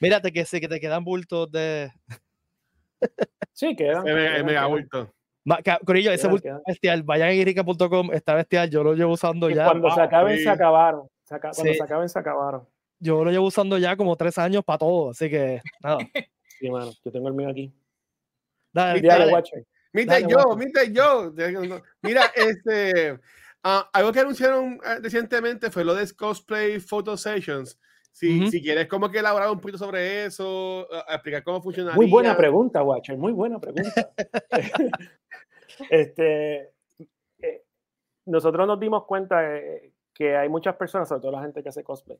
Mírate 0.00 0.32
que 0.32 0.44
sí, 0.44 0.60
que 0.60 0.68
te 0.68 0.80
quedan 0.80 1.04
bultos 1.04 1.50
de. 1.52 1.90
Sí, 3.52 3.76
quedan. 3.76 4.04
Quedan, 4.04 4.44
mega 4.46 4.60
quedan. 4.60 4.70
bulto. 4.70 5.14
Ma- 5.44 5.62
ca- 5.62 5.78
Corillo, 5.84 6.10
ese 6.10 6.28
bestial. 6.66 7.02
Vayan 7.02 7.28
a 7.28 7.32
irica.com, 7.34 8.10
está 8.12 8.34
bestial. 8.34 8.68
Yo 8.70 8.82
lo 8.82 8.94
llevo 8.94 9.12
usando 9.12 9.48
Y 9.50 9.54
ya. 9.54 9.66
cuando 9.66 9.90
se 9.90 10.00
acaben, 10.00 10.38
sí. 10.38 10.42
se 10.44 10.48
acabaron. 10.50 11.06
Se 11.24 11.40
Cuando 11.40 11.62
Sí. 11.62 11.74
se 11.74 11.82
acaben, 11.82 12.08
se 12.08 12.18
acabaron. 12.18 12.68
Yo 13.00 13.24
lo 13.24 13.30
llevo 13.30 13.46
usando 13.46 13.78
ya 13.78 13.96
como 13.96 14.16
tres 14.16 14.38
años 14.38 14.64
para 14.64 14.78
todo. 14.78 15.10
Así 15.10 15.28
que, 15.28 15.60
nada. 15.82 15.98
Sí, 16.60 16.70
mano, 16.70 16.92
yo 17.04 17.10
tengo 17.10 17.26
el 17.28 17.34
mío 17.34 17.48
aquí. 17.48 17.74
Dale, 18.72 19.00
Mira, 19.02 19.18
dale. 19.18 19.32
Dale, 20.06 20.22
yo, 20.22 20.36
guapo. 20.36 20.56
mite 20.56 20.92
yo. 20.92 21.32
Mira, 22.00 22.22
este, 22.36 23.18
ah, 23.64 23.90
algo 23.92 24.12
que 24.12 24.20
anunciaron 24.20 24.80
ah, 24.84 24.98
recientemente 25.02 25.68
fue 25.70 25.84
lo 25.84 25.94
de 25.94 26.08
cosplay 26.14 26.78
photo 26.78 27.16
sessions. 27.16 27.78
Si, 28.12 28.48
si 28.48 28.62
quieres 28.62 28.86
como 28.86 29.10
que 29.10 29.18
elaborar 29.18 29.50
un 29.50 29.60
poquito 29.60 29.78
sobre 29.78 30.26
eso, 30.26 30.86
explicar 31.08 31.42
cómo 31.42 31.60
funciona. 31.60 31.92
Muy 31.94 32.08
buena 32.08 32.36
pregunta, 32.36 32.80
Watcher, 32.84 33.18
muy 33.18 33.32
buena 33.32 33.58
pregunta. 33.58 34.12
este, 35.90 36.70
eh, 37.40 37.64
nosotros 38.26 38.68
nos 38.68 38.78
dimos 38.78 39.04
cuenta 39.06 39.56
eh, 39.56 39.92
que 40.14 40.36
hay 40.36 40.48
muchas 40.48 40.76
personas, 40.76 41.08
sobre 41.08 41.22
todo 41.22 41.32
la 41.32 41.42
gente 41.42 41.62
que 41.62 41.68
hace 41.68 41.82
cosplay, 41.82 42.18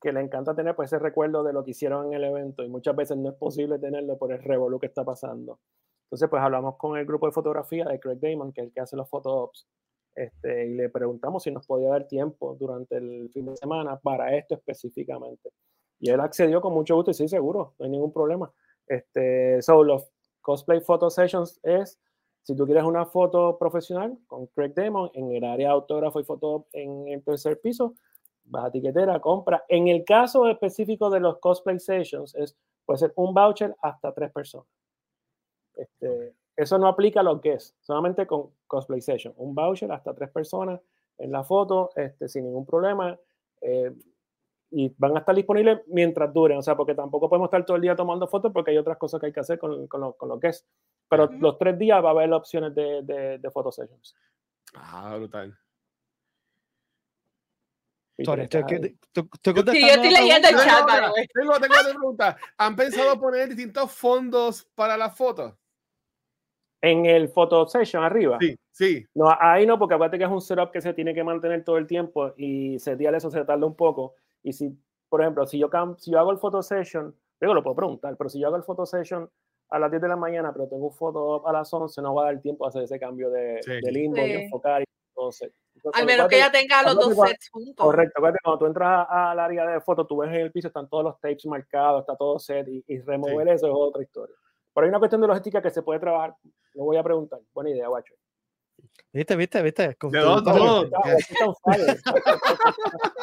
que 0.00 0.12
le 0.12 0.20
encanta 0.20 0.54
tener 0.54 0.74
pues, 0.74 0.92
ese 0.92 0.98
recuerdo 0.98 1.42
de 1.42 1.52
lo 1.52 1.64
que 1.64 1.70
hicieron 1.70 2.06
en 2.06 2.14
el 2.14 2.24
evento 2.24 2.64
y 2.64 2.68
muchas 2.68 2.96
veces 2.96 3.16
no 3.16 3.30
es 3.30 3.36
posible 3.36 3.78
tenerlo 3.78 4.18
por 4.18 4.32
el 4.32 4.42
revolú 4.42 4.78
que 4.78 4.86
está 4.86 5.04
pasando. 5.04 5.60
Entonces, 6.04 6.28
pues 6.28 6.42
hablamos 6.42 6.76
con 6.76 6.96
el 6.96 7.04
grupo 7.04 7.26
de 7.26 7.32
fotografía 7.32 7.84
de 7.84 8.00
Craig 8.00 8.18
Damon, 8.18 8.52
que 8.52 8.62
es 8.62 8.66
el 8.68 8.72
que 8.72 8.80
hace 8.80 8.96
los 8.96 9.08
photo-ops, 9.08 9.68
este, 10.14 10.66
y 10.66 10.74
le 10.74 10.88
preguntamos 10.88 11.44
si 11.44 11.50
nos 11.50 11.66
podía 11.66 11.90
dar 11.90 12.08
tiempo 12.08 12.56
durante 12.58 12.96
el 12.96 13.30
fin 13.32 13.46
de 13.46 13.56
semana 13.56 13.98
para 13.98 14.34
esto 14.36 14.54
específicamente. 14.54 15.50
Y 16.00 16.10
él 16.10 16.20
accedió 16.20 16.60
con 16.60 16.72
mucho 16.72 16.96
gusto 16.96 17.10
y 17.10 17.14
sí, 17.14 17.28
seguro, 17.28 17.74
no 17.78 17.84
hay 17.84 17.90
ningún 17.90 18.12
problema. 18.12 18.50
Este, 18.86 19.60
so, 19.62 19.84
los 19.84 20.10
cosplay 20.40 20.80
photo 20.80 21.10
sessions 21.10 21.60
es, 21.62 22.00
si 22.48 22.56
tú 22.56 22.64
quieres 22.64 22.84
una 22.84 23.04
foto 23.04 23.58
profesional 23.58 24.16
con 24.26 24.46
Craig 24.46 24.72
Damon 24.74 25.10
en 25.12 25.32
el 25.32 25.44
área 25.44 25.68
de 25.68 25.74
autógrafo 25.74 26.18
y 26.18 26.24
foto 26.24 26.66
en 26.72 27.06
el 27.08 27.22
tercer 27.22 27.60
piso, 27.60 27.92
vas 28.44 28.64
a 28.64 28.70
tiquetera, 28.70 29.20
compra. 29.20 29.66
En 29.68 29.88
el 29.88 30.02
caso 30.02 30.48
específico 30.48 31.10
de 31.10 31.20
los 31.20 31.40
cosplay 31.40 31.78
sessions, 31.78 32.34
es, 32.34 32.56
puede 32.86 33.00
ser 33.00 33.12
un 33.16 33.34
voucher 33.34 33.76
hasta 33.82 34.14
tres 34.14 34.32
personas. 34.32 34.66
Este, 35.74 36.32
eso 36.56 36.78
no 36.78 36.88
aplica 36.88 37.20
a 37.20 37.22
los 37.22 37.38
guests, 37.42 37.76
solamente 37.82 38.26
con 38.26 38.48
cosplay 38.66 39.02
session. 39.02 39.34
Un 39.36 39.54
voucher 39.54 39.92
hasta 39.92 40.14
tres 40.14 40.30
personas 40.30 40.80
en 41.18 41.30
la 41.30 41.44
foto, 41.44 41.90
este, 41.96 42.30
sin 42.30 42.44
ningún 42.44 42.64
problema. 42.64 43.18
eh, 43.60 43.92
y 44.70 44.94
van 44.98 45.16
a 45.16 45.20
estar 45.20 45.34
disponibles 45.34 45.80
mientras 45.86 46.32
duren, 46.32 46.58
o 46.58 46.62
sea, 46.62 46.76
porque 46.76 46.94
tampoco 46.94 47.28
podemos 47.28 47.46
estar 47.46 47.64
todo 47.64 47.76
el 47.76 47.82
día 47.82 47.96
tomando 47.96 48.26
fotos 48.26 48.52
porque 48.52 48.70
hay 48.70 48.78
otras 48.78 48.98
cosas 48.98 49.20
que 49.20 49.26
hay 49.26 49.32
que 49.32 49.40
hacer 49.40 49.58
con, 49.58 49.86
con, 49.86 50.00
los, 50.00 50.16
con 50.16 50.28
los 50.28 50.40
guests. 50.40 50.66
Pero 51.08 51.30
los 51.38 51.58
tres 51.58 51.78
días 51.78 52.02
va 52.04 52.08
a 52.08 52.12
haber 52.12 52.32
opciones 52.32 52.74
de, 52.74 53.02
de, 53.02 53.38
de 53.38 53.50
photo 53.50 53.72
sessions. 53.72 54.14
Ah, 54.74 55.14
brutal. 55.16 55.56
Sorry, 58.24 58.42
estoy, 58.42 58.62
Ay, 58.66 58.96
estoy- 59.00 59.28
estoy 59.32 59.54
Sí, 59.74 59.80
yo 59.80 59.86
estoy 59.94 60.10
leyendo 60.10 60.48
el 60.48 60.56
chat, 60.56 60.86
Tengo 60.86 61.12
tengo, 61.32 61.52
otra 61.52 61.68
pregunta. 61.84 62.36
¿Han 62.58 62.74
pensado 62.74 63.18
poner 63.20 63.48
distintos 63.48 63.92
fondos 63.92 64.64
para 64.74 64.96
las 64.96 65.16
fotos? 65.16 65.54
En 66.80 67.06
el 67.06 67.28
photo 67.28 67.66
session 67.66 68.02
arriba. 68.04 68.38
Sí, 68.40 68.56
sí. 68.72 69.06
No, 69.14 69.26
ahí 69.40 69.66
no, 69.66 69.78
porque 69.78 69.94
acuérdate 69.94 70.18
que 70.18 70.24
es 70.24 70.30
un 70.30 70.40
setup 70.40 70.70
que 70.72 70.80
se 70.80 70.94
tiene 70.94 71.14
que 71.14 71.24
mantener 71.24 71.64
todo 71.64 71.76
el 71.78 71.86
tiempo 71.86 72.32
y 72.36 72.78
setear 72.78 73.14
eso 73.14 73.30
se 73.30 73.44
tarda 73.44 73.66
un 73.66 73.74
poco. 73.76 74.14
Y 74.42 74.52
si, 74.52 74.76
por 75.08 75.20
ejemplo, 75.20 75.46
si 75.46 75.58
yo, 75.58 75.70
cam- 75.70 75.96
si 75.98 76.10
yo 76.10 76.18
hago 76.18 76.32
el 76.32 76.38
photo 76.38 76.62
session, 76.62 77.14
digo, 77.40 77.54
lo 77.54 77.62
puedo 77.62 77.76
preguntar, 77.76 78.16
pero 78.16 78.30
si 78.30 78.40
yo 78.40 78.46
hago 78.48 78.56
el 78.56 78.62
photo 78.64 78.84
session 78.86 79.28
a 79.70 79.78
las 79.78 79.90
10 79.90 80.02
de 80.02 80.08
la 80.08 80.16
mañana, 80.16 80.52
pero 80.52 80.66
tengo 80.68 80.86
un 80.86 80.92
photo 80.94 81.46
a 81.46 81.52
las 81.52 81.72
11, 81.72 82.00
no 82.02 82.14
va 82.14 82.22
a 82.22 82.32
dar 82.32 82.40
tiempo 82.40 82.64
a 82.64 82.68
hacer 82.68 82.82
ese 82.82 82.98
cambio 82.98 83.30
de, 83.30 83.60
Sí. 83.62 83.72
de 83.82 83.92
limbo 83.92 84.16
y 84.18 84.24
Sí. 84.26 84.32
enfocar 84.44 84.82
y 84.82 84.84
todo 85.14 85.30
set. 85.32 85.52
Entonces, 85.74 86.00
Al 86.00 86.06
menos 86.06 86.26
que 86.28 86.36
ella 86.36 86.50
tenga 86.50 86.82
los 86.82 86.94
dos 86.96 87.14
cuando- 87.14 87.26
sets 87.32 87.48
juntos. 87.50 87.84
Correcto, 87.84 88.20
cuando 88.20 88.58
tú 88.58 88.66
entras 88.66 89.06
a- 89.08 89.30
al 89.30 89.38
área 89.38 89.66
de 89.66 89.80
foto, 89.80 90.06
tú 90.06 90.16
ves 90.18 90.30
en 90.30 90.36
el 90.40 90.50
piso, 90.52 90.68
están 90.68 90.88
todos 90.88 91.04
los 91.04 91.20
tapes 91.20 91.46
marcados, 91.46 92.00
está 92.00 92.16
todo 92.16 92.38
set 92.38 92.66
y, 92.68 92.82
y 92.86 92.98
remover 93.00 93.48
eso 93.48 93.66
es 93.68 93.72
otra 93.74 94.02
historia. 94.02 94.34
Pero 94.74 94.84
hay 94.84 94.88
una 94.88 94.98
cuestión 94.98 95.20
de 95.20 95.26
logística 95.28 95.60
que 95.62 95.70
se 95.70 95.82
puede 95.82 96.00
trabajar. 96.00 96.34
Lo 96.74 96.84
voy 96.84 96.96
a 96.96 97.02
preguntar. 97.02 97.40
Buena 97.52 97.70
idea, 97.70 97.88
guacho. 97.88 98.14
¿Viste, 99.12 99.34
viste, 99.36 99.60
viste? 99.62 99.88
De 99.88 100.18
dos, 100.20 100.42
fire. 101.64 101.96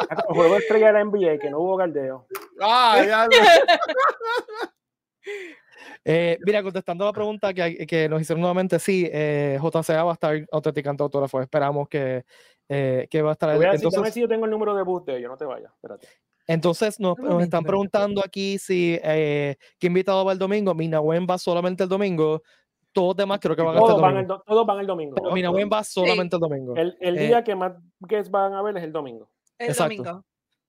El 0.10 0.18
juego 0.28 0.58
estrella 0.58 0.88
de 0.88 0.94
la 0.94 1.00
NBA, 1.06 1.38
que 1.40 1.50
no 1.50 1.60
hubo 1.60 1.78
galdeo. 1.78 2.26
Ah, 2.62 3.02
ya. 3.06 3.28
Eh, 6.04 6.38
mira, 6.46 6.62
contestando 6.64 7.06
la 7.06 7.14
pregunta 7.14 7.54
que, 7.54 7.86
que 7.88 8.08
nos 8.10 8.22
hicieron 8.22 8.42
nuevamente, 8.42 8.80
sí, 8.80 9.10
eh, 9.12 9.58
JCA 9.62 10.04
va 10.04 10.12
a 10.12 10.14
estar 10.14 10.46
autenticando 10.52 11.04
autógrafos. 11.04 11.42
Esperamos 11.42 11.88
que, 11.90 12.24
eh, 12.70 13.08
que 13.10 13.22
va 13.22 13.30
a 13.32 13.34
estar. 13.34 13.56
Voy 13.56 13.66
a 13.66 13.72
decir, 13.72 13.88
entonces, 13.88 14.14
si 14.14 14.22
yo 14.22 14.28
tengo 14.28 14.46
el 14.46 14.52
número 14.52 14.76
de 14.76 14.84
bus 14.84 15.06
de 15.06 15.18
ellos, 15.18 15.30
no 15.32 15.38
te 15.38 15.46
vayas. 15.46 15.72
Espérate. 15.74 16.08
entonces 16.48 17.00
nos, 17.00 17.18
Un 17.20 17.26
nos 17.26 17.44
están 17.44 17.64
preguntando 17.64 18.22
aquí 18.24 18.58
si 18.60 19.00
eh, 19.04 19.56
qué 19.80 19.88
invitado 19.88 20.24
va 20.26 20.32
el 20.34 20.40
domingo. 20.40 20.74
Minawen 20.74 21.26
va 21.30 21.38
solamente 21.38 21.84
el 21.84 21.90
domingo. 21.90 22.42
Todos 22.92 23.16
demás 23.18 23.40
creo 23.42 23.56
que 23.58 23.62
van 23.62 23.76
a 23.76 23.80
estar 23.80 23.88
Todos 23.90 23.98
el 23.98 24.02
van, 24.04 24.18
el, 24.18 24.28
domingo. 24.28 24.36
do- 24.38 24.44
todos 24.46 24.66
van 24.66 24.80
el 24.80 24.88
domingo. 24.88 25.16
Pero 25.16 25.32
Minawen 25.34 25.70
va 25.72 25.84
solamente 25.84 26.36
el 26.38 26.40
domingo. 26.40 26.76
El, 26.78 26.96
el 27.02 27.18
Eh, 27.18 27.28
día 27.28 27.44
que 27.44 27.54
más 27.56 27.74
guests 28.00 28.32
van 28.32 28.54
a 28.54 28.62
ver 28.62 28.78
es 28.78 28.84
el 28.84 28.94
domingo. 28.94 29.30
El 29.58 29.70
Exacto. 29.70 29.96
domingo. 29.98 30.24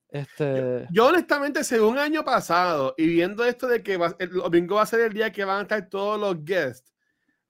Este, 0.09 0.87
Yo 0.91 1.07
honestamente, 1.07 1.63
según 1.63 1.97
año 1.97 2.23
pasado, 2.23 2.95
y 2.97 3.07
viendo 3.07 3.43
esto 3.43 3.67
de 3.67 3.83
que 3.83 3.97
va- 3.97 4.15
el 4.19 4.31
domingo 4.31 4.75
va 4.75 4.83
a 4.83 4.85
ser 4.85 5.01
el 5.01 5.13
día 5.13 5.31
que 5.31 5.43
van 5.43 5.59
a 5.59 5.61
estar 5.63 5.89
todos 5.89 6.19
los 6.19 6.43
guests, 6.43 6.93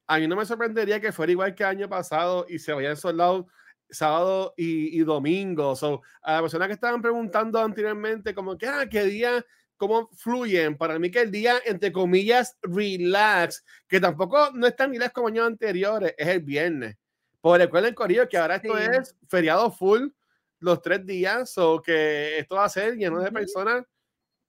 a 0.07 0.17
mí 0.17 0.27
no 0.27 0.35
me 0.35 0.45
sorprendería 0.45 0.99
que 0.99 1.11
fuera 1.11 1.31
igual 1.31 1.53
que 1.53 1.63
el 1.63 1.69
año 1.69 1.89
pasado 1.89 2.45
y 2.49 2.59
se 2.59 2.73
vayan 2.73 2.97
soldados 2.97 3.45
sábado 3.89 4.53
y, 4.57 4.99
y 4.99 5.03
domingo. 5.03 5.75
So, 5.75 6.01
a 6.21 6.33
la 6.33 6.41
persona 6.41 6.67
que 6.67 6.73
estaban 6.73 7.01
preguntando 7.01 7.59
anteriormente, 7.59 8.33
como 8.33 8.57
que, 8.57 8.67
ah, 8.67 8.87
¿qué 8.89 9.03
día 9.03 9.45
cómo 9.77 10.09
fluyen. 10.17 10.75
Para 10.75 10.99
mí 10.99 11.09
que 11.09 11.21
el 11.21 11.31
día, 11.31 11.55
entre 11.65 11.91
comillas, 11.91 12.57
relax, 12.63 13.63
que 13.87 13.99
tampoco 13.99 14.51
no 14.53 14.67
es 14.67 14.75
tan 14.75 14.91
relax 14.91 15.13
como 15.13 15.27
años 15.27 15.47
anteriores, 15.47 16.13
es 16.17 16.27
el 16.27 16.41
viernes. 16.41 16.97
Por 17.39 17.59
recuerden, 17.59 17.93
Corillo, 17.93 18.27
que 18.27 18.37
ahora 18.37 18.55
esto 18.55 18.77
es 18.77 19.15
feriado 19.29 19.71
full 19.71 20.07
los 20.59 20.81
tres 20.81 21.05
días, 21.05 21.57
o 21.57 21.81
que 21.81 22.39
esto 22.39 22.55
va 22.55 22.65
a 22.65 22.69
ser 22.69 22.95
lleno 22.95 23.19
de 23.19 23.31
personas 23.31 23.85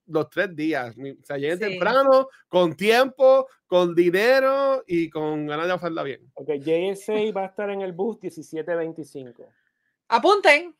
los 0.08 0.28
tres 0.30 0.54
días. 0.54 0.96
O 0.96 1.24
sea, 1.24 1.36
lleguen 1.36 1.58
temprano, 1.58 2.28
con 2.48 2.74
tiempo, 2.74 3.46
con 3.66 3.94
dinero 3.94 4.82
y 4.86 5.10
con 5.10 5.46
ganas 5.46 5.66
de 5.66 5.72
hacerla 5.72 6.02
bien. 6.02 6.30
Ok, 6.34 6.50
JSA 6.54 7.32
va 7.36 7.42
a 7.42 7.46
estar 7.46 7.70
en 7.70 7.82
el 7.82 7.92
bus 7.92 8.18
1725. 8.20 9.46
Apunten. 10.08 10.74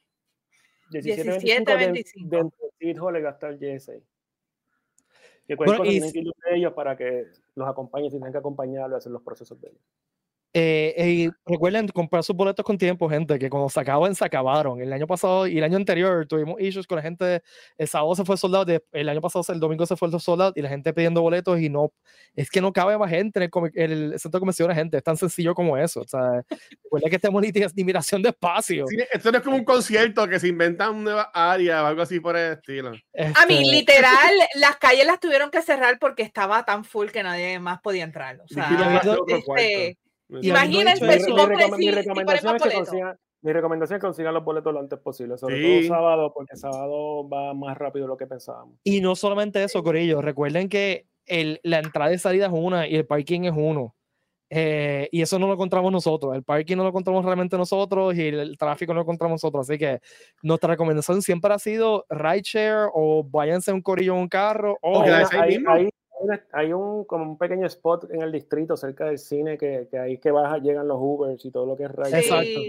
1725 0.91 2.29
dentro 2.31 2.59
de 2.81 2.99
Hall 2.99 3.25
va 3.25 3.29
a 3.29 3.33
estar 3.33 3.59
JSA. 3.59 3.93
Que 5.47 5.55
bueno, 5.55 5.85
y... 5.85 6.01
de 6.01 6.33
ellos 6.53 6.73
para 6.73 6.97
que 6.97 7.27
los 7.55 7.69
acompañen, 7.69 8.11
si 8.11 8.17
tienen 8.17 8.33
que 8.33 8.39
acompañarlo 8.39 8.95
a 8.95 8.99
hacer 8.99 9.13
los 9.13 9.23
procesos 9.23 9.61
de 9.61 9.69
ellos. 9.69 9.83
Eh, 10.55 11.31
recuerden 11.45 11.89
comprar 11.89 12.25
sus 12.25 12.35
boletos 12.35 12.65
con 12.65 12.79
tiempo, 12.79 13.09
gente, 13.09 13.39
que 13.39 13.51
cuando 13.51 13.69
se 13.69 13.81
acaban, 13.81 14.15
se 14.15 14.25
acabaron. 14.25 14.81
El 14.81 14.93
año 14.93 15.07
pasado 15.07 15.47
y 15.47 15.59
el 15.59 15.65
año 15.65 15.77
anterior 15.77 16.27
tuvimos 16.27 16.61
issues 16.61 16.87
con 16.87 16.97
la 16.97 17.03
gente. 17.03 17.43
El 17.77 17.89
sábado 17.89 18.15
se 18.15 18.25
fue 18.25 18.37
soldado, 18.37 18.65
el 18.93 19.09
año 19.09 19.21
pasado, 19.21 19.45
el 19.53 19.61
domingo 19.61 19.85
se 19.87 19.97
fue 19.97 20.09
el 20.09 20.21
soldado 20.21 20.53
y 20.57 20.63
la 20.63 20.69
gente 20.69 20.93
pidiendo 20.93 21.21
boletos 21.21 21.61
y 21.61 21.69
no, 21.69 21.93
es 22.35 22.51
que 22.51 22.61
no 22.61 22.73
cabe 22.73 22.97
más 22.97 23.11
gente 23.11 23.51
en 23.75 23.93
el, 23.93 24.19
centro 24.19 24.39
de 24.39 24.41
convenciones, 24.41 24.77
gente. 24.77 24.97
Es 24.97 25.05
tan 25.05 25.17
sencillo 25.17 25.55
como 25.55 25.77
eso. 25.77 26.01
O 26.01 26.09
sea, 26.09 26.43
recuerden 26.85 27.11
que 27.11 27.17
estamos 27.17 27.43
limitación 27.75 28.23
de 28.23 28.31
espacio. 28.31 28.87
esto 29.13 29.31
no 29.31 29.39
es 29.39 29.45
como 29.45 29.57
un 29.57 29.65
concierto 29.65 30.27
que 30.27 30.41
se 30.41 30.49
inventa 30.49 30.91
una 30.91 31.03
nueva 31.03 31.31
área 31.35 31.83
o 31.85 31.87
algo 31.87 32.03
así 32.03 32.21
por 32.21 32.37
el 32.37 32.55
estilo. 32.55 32.91
A 32.91 33.47
mí, 33.47 33.59
este 33.59 33.71
literal, 33.71 34.35
las 34.55 34.77
calles 34.77 35.07
las 35.07 35.21
tuvieron 35.21 35.51
que 35.51 35.61
cerrar 35.63 35.99
porque 35.99 36.23
estaba 36.23 36.65
tan 36.65 36.85
full 36.85 37.09
que 37.09 37.23
nadie 37.23 37.59
más 37.59 37.81
podía 37.81 38.05
entrar. 38.05 38.41
O 38.41 38.49
sea, 38.49 38.71
Imagínense 40.29 41.05
mi, 41.77 41.91
recomendación 41.91 42.57
es 42.57 42.63
que 42.63 42.75
consigan, 42.75 43.19
mi 43.41 43.53
recomendación 43.53 43.97
es 43.97 44.01
que 44.01 44.07
consigan 44.07 44.35
los 44.35 44.45
boletos 44.45 44.73
lo 44.75 44.81
antes 44.81 44.99
posible, 44.99 45.39
sobre 45.39 45.63
todo 45.63 45.89
sábado, 45.97 46.33
porque 46.35 46.57
sábado 46.57 47.29
va 47.29 47.55
más 47.55 47.79
rápido 47.79 48.05
de 48.05 48.09
lo 48.09 48.17
que 48.17 48.27
pensábamos. 48.27 48.79
Y 48.85 49.01
no 49.01 49.17
solamente 49.17 49.63
eso, 49.63 49.83
Corillo, 49.83 50.21
recuerden 50.21 50.69
que 50.69 51.07
el, 51.25 51.61
la 51.63 51.79
entrada 51.79 52.13
y 52.13 52.19
salida 52.19 52.47
es 52.47 52.53
una 52.53 52.87
y 52.87 52.97
el 52.97 53.07
parking 53.07 53.43
es 53.43 53.55
uno. 53.57 53.95
Eh, 54.51 55.09
y 55.13 55.21
eso 55.21 55.39
no 55.39 55.47
lo 55.47 55.55
encontramos 55.55 55.93
nosotros. 55.93 56.35
El 56.35 56.43
parking 56.43 56.77
no 56.77 56.83
lo 56.83 56.89
encontramos 56.89 57.25
realmente 57.25 57.57
nosotros 57.57 58.15
y 58.17 58.29
el, 58.29 58.57
tráfico 58.57 58.93
no 58.93 58.99
lo 58.99 59.03
encontramos 59.03 59.35
nosotros. 59.35 59.69
Así 59.69 59.79
que 59.79 60.01
nuestra 60.43 60.71
recomendación 60.71 61.23
siempre 61.23 61.53
ha 61.53 61.59
sido 61.59 62.07
rideshare 62.09 62.89
o 62.95 63.25
váyanse 63.25 63.73
un 63.73 63.83
corillo 63.83 64.15
en 64.15 64.21
un 64.21 64.29
carro. 64.29 64.79
O 64.81 65.03
ahí, 65.03 65.91
hay 66.53 66.73
un, 66.73 67.05
como 67.05 67.25
un 67.25 67.39
pequeño 67.39 67.67
spot 67.67 68.11
en 68.11 68.23
el 68.23 68.33
distrito 68.33 68.77
cerca 68.77 69.07
del 69.07 69.19
cine 69.19 69.57
que, 69.59 69.89
que 69.91 69.99
ahí 69.99 70.19
que 70.19 70.31
baja, 70.31 70.59
llegan 70.59 70.89
los 70.89 70.99
Ubers 71.01 71.45
y 71.45 71.51
todo 71.51 71.67
lo 71.67 71.77
que 71.77 71.85
es 71.85 71.93
ride. 71.93 72.19
Exacto. 72.19 72.61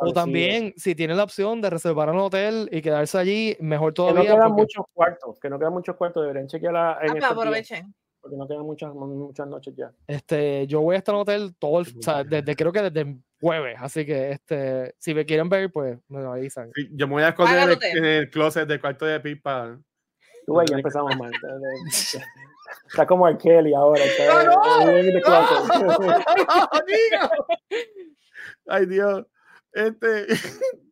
O 0.00 0.12
también, 0.12 0.74
si 0.76 0.94
tienen 0.94 1.16
la 1.16 1.24
opción 1.24 1.60
de 1.60 1.70
reservar 1.70 2.08
un 2.10 2.20
hotel 2.20 2.68
y 2.70 2.80
quedarse 2.80 3.18
allí, 3.18 3.56
mejor 3.58 3.92
todavía. 3.92 4.22
Que 4.22 4.28
no 4.28 4.34
quedan 4.36 4.52
muchos 4.52 4.86
cuartos, 4.92 5.40
que 5.40 5.50
no 5.50 5.58
quedan 5.58 5.72
muchos 5.72 5.96
cuartos, 5.96 6.22
deberían 6.22 6.46
chequearla 6.46 6.98
en 7.02 7.24
ah, 7.24 7.28
aprovechen. 7.30 7.92
porque 8.20 8.36
no 8.36 8.46
quedan 8.46 8.62
muchas, 8.62 8.94
muchas 8.94 9.48
noches 9.48 9.74
ya. 9.76 9.90
Este, 10.06 10.68
yo 10.68 10.82
voy 10.82 10.94
a 10.94 10.98
estar 10.98 11.16
en 11.16 11.20
hotel 11.20 11.56
todo, 11.58 11.80
el, 11.80 11.86
o 11.98 12.02
sea, 12.02 12.22
desde, 12.22 12.54
creo 12.54 12.70
que 12.70 12.82
desde 12.82 13.18
jueves, 13.40 13.76
así 13.80 14.06
que 14.06 14.30
este, 14.30 14.94
si 14.98 15.14
me 15.14 15.26
quieren 15.26 15.48
ver, 15.48 15.72
pues 15.72 15.98
me 16.06 16.20
avisan. 16.20 16.70
yo 16.92 17.08
me 17.08 17.14
voy 17.14 17.22
a 17.24 17.30
esconder 17.30 17.76
en 17.96 18.04
el, 18.04 18.30
closet 18.30 18.68
del 18.68 18.80
cuarto 18.80 19.04
de 19.04 19.18
pipa 19.18 19.80
Tú 20.48 20.58
ya 20.66 20.78
empezamos 20.78 21.14
mal. 21.18 21.30
Está 22.86 23.06
como 23.06 23.28
el 23.28 23.36
Kelly 23.36 23.74
ahora. 23.74 24.02
Ay, 28.66 28.86
Dios. 28.86 29.26
Este. 29.72 30.26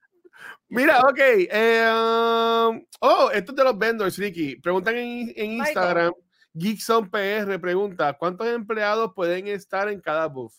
Mira, 0.69 1.01
ok. 1.01 1.19
Eh, 1.19 1.91
um, 1.91 2.85
oh, 3.01 3.31
esto 3.33 3.53
es 3.53 3.57
de 3.57 3.65
los 3.65 3.79
vendors, 3.79 4.19
Ricky. 4.19 4.61
Preguntan 4.61 4.97
en, 4.97 5.33
en 5.35 5.53
Instagram. 5.53 6.13
Geekson 6.53 7.09
PR 7.09 7.59
pregunta: 7.59 8.13
¿Cuántos 8.13 8.47
empleados 8.49 9.15
pueden 9.15 9.47
estar 9.47 9.89
en 9.89 10.03
cada 10.03 10.29
booth? 10.29 10.53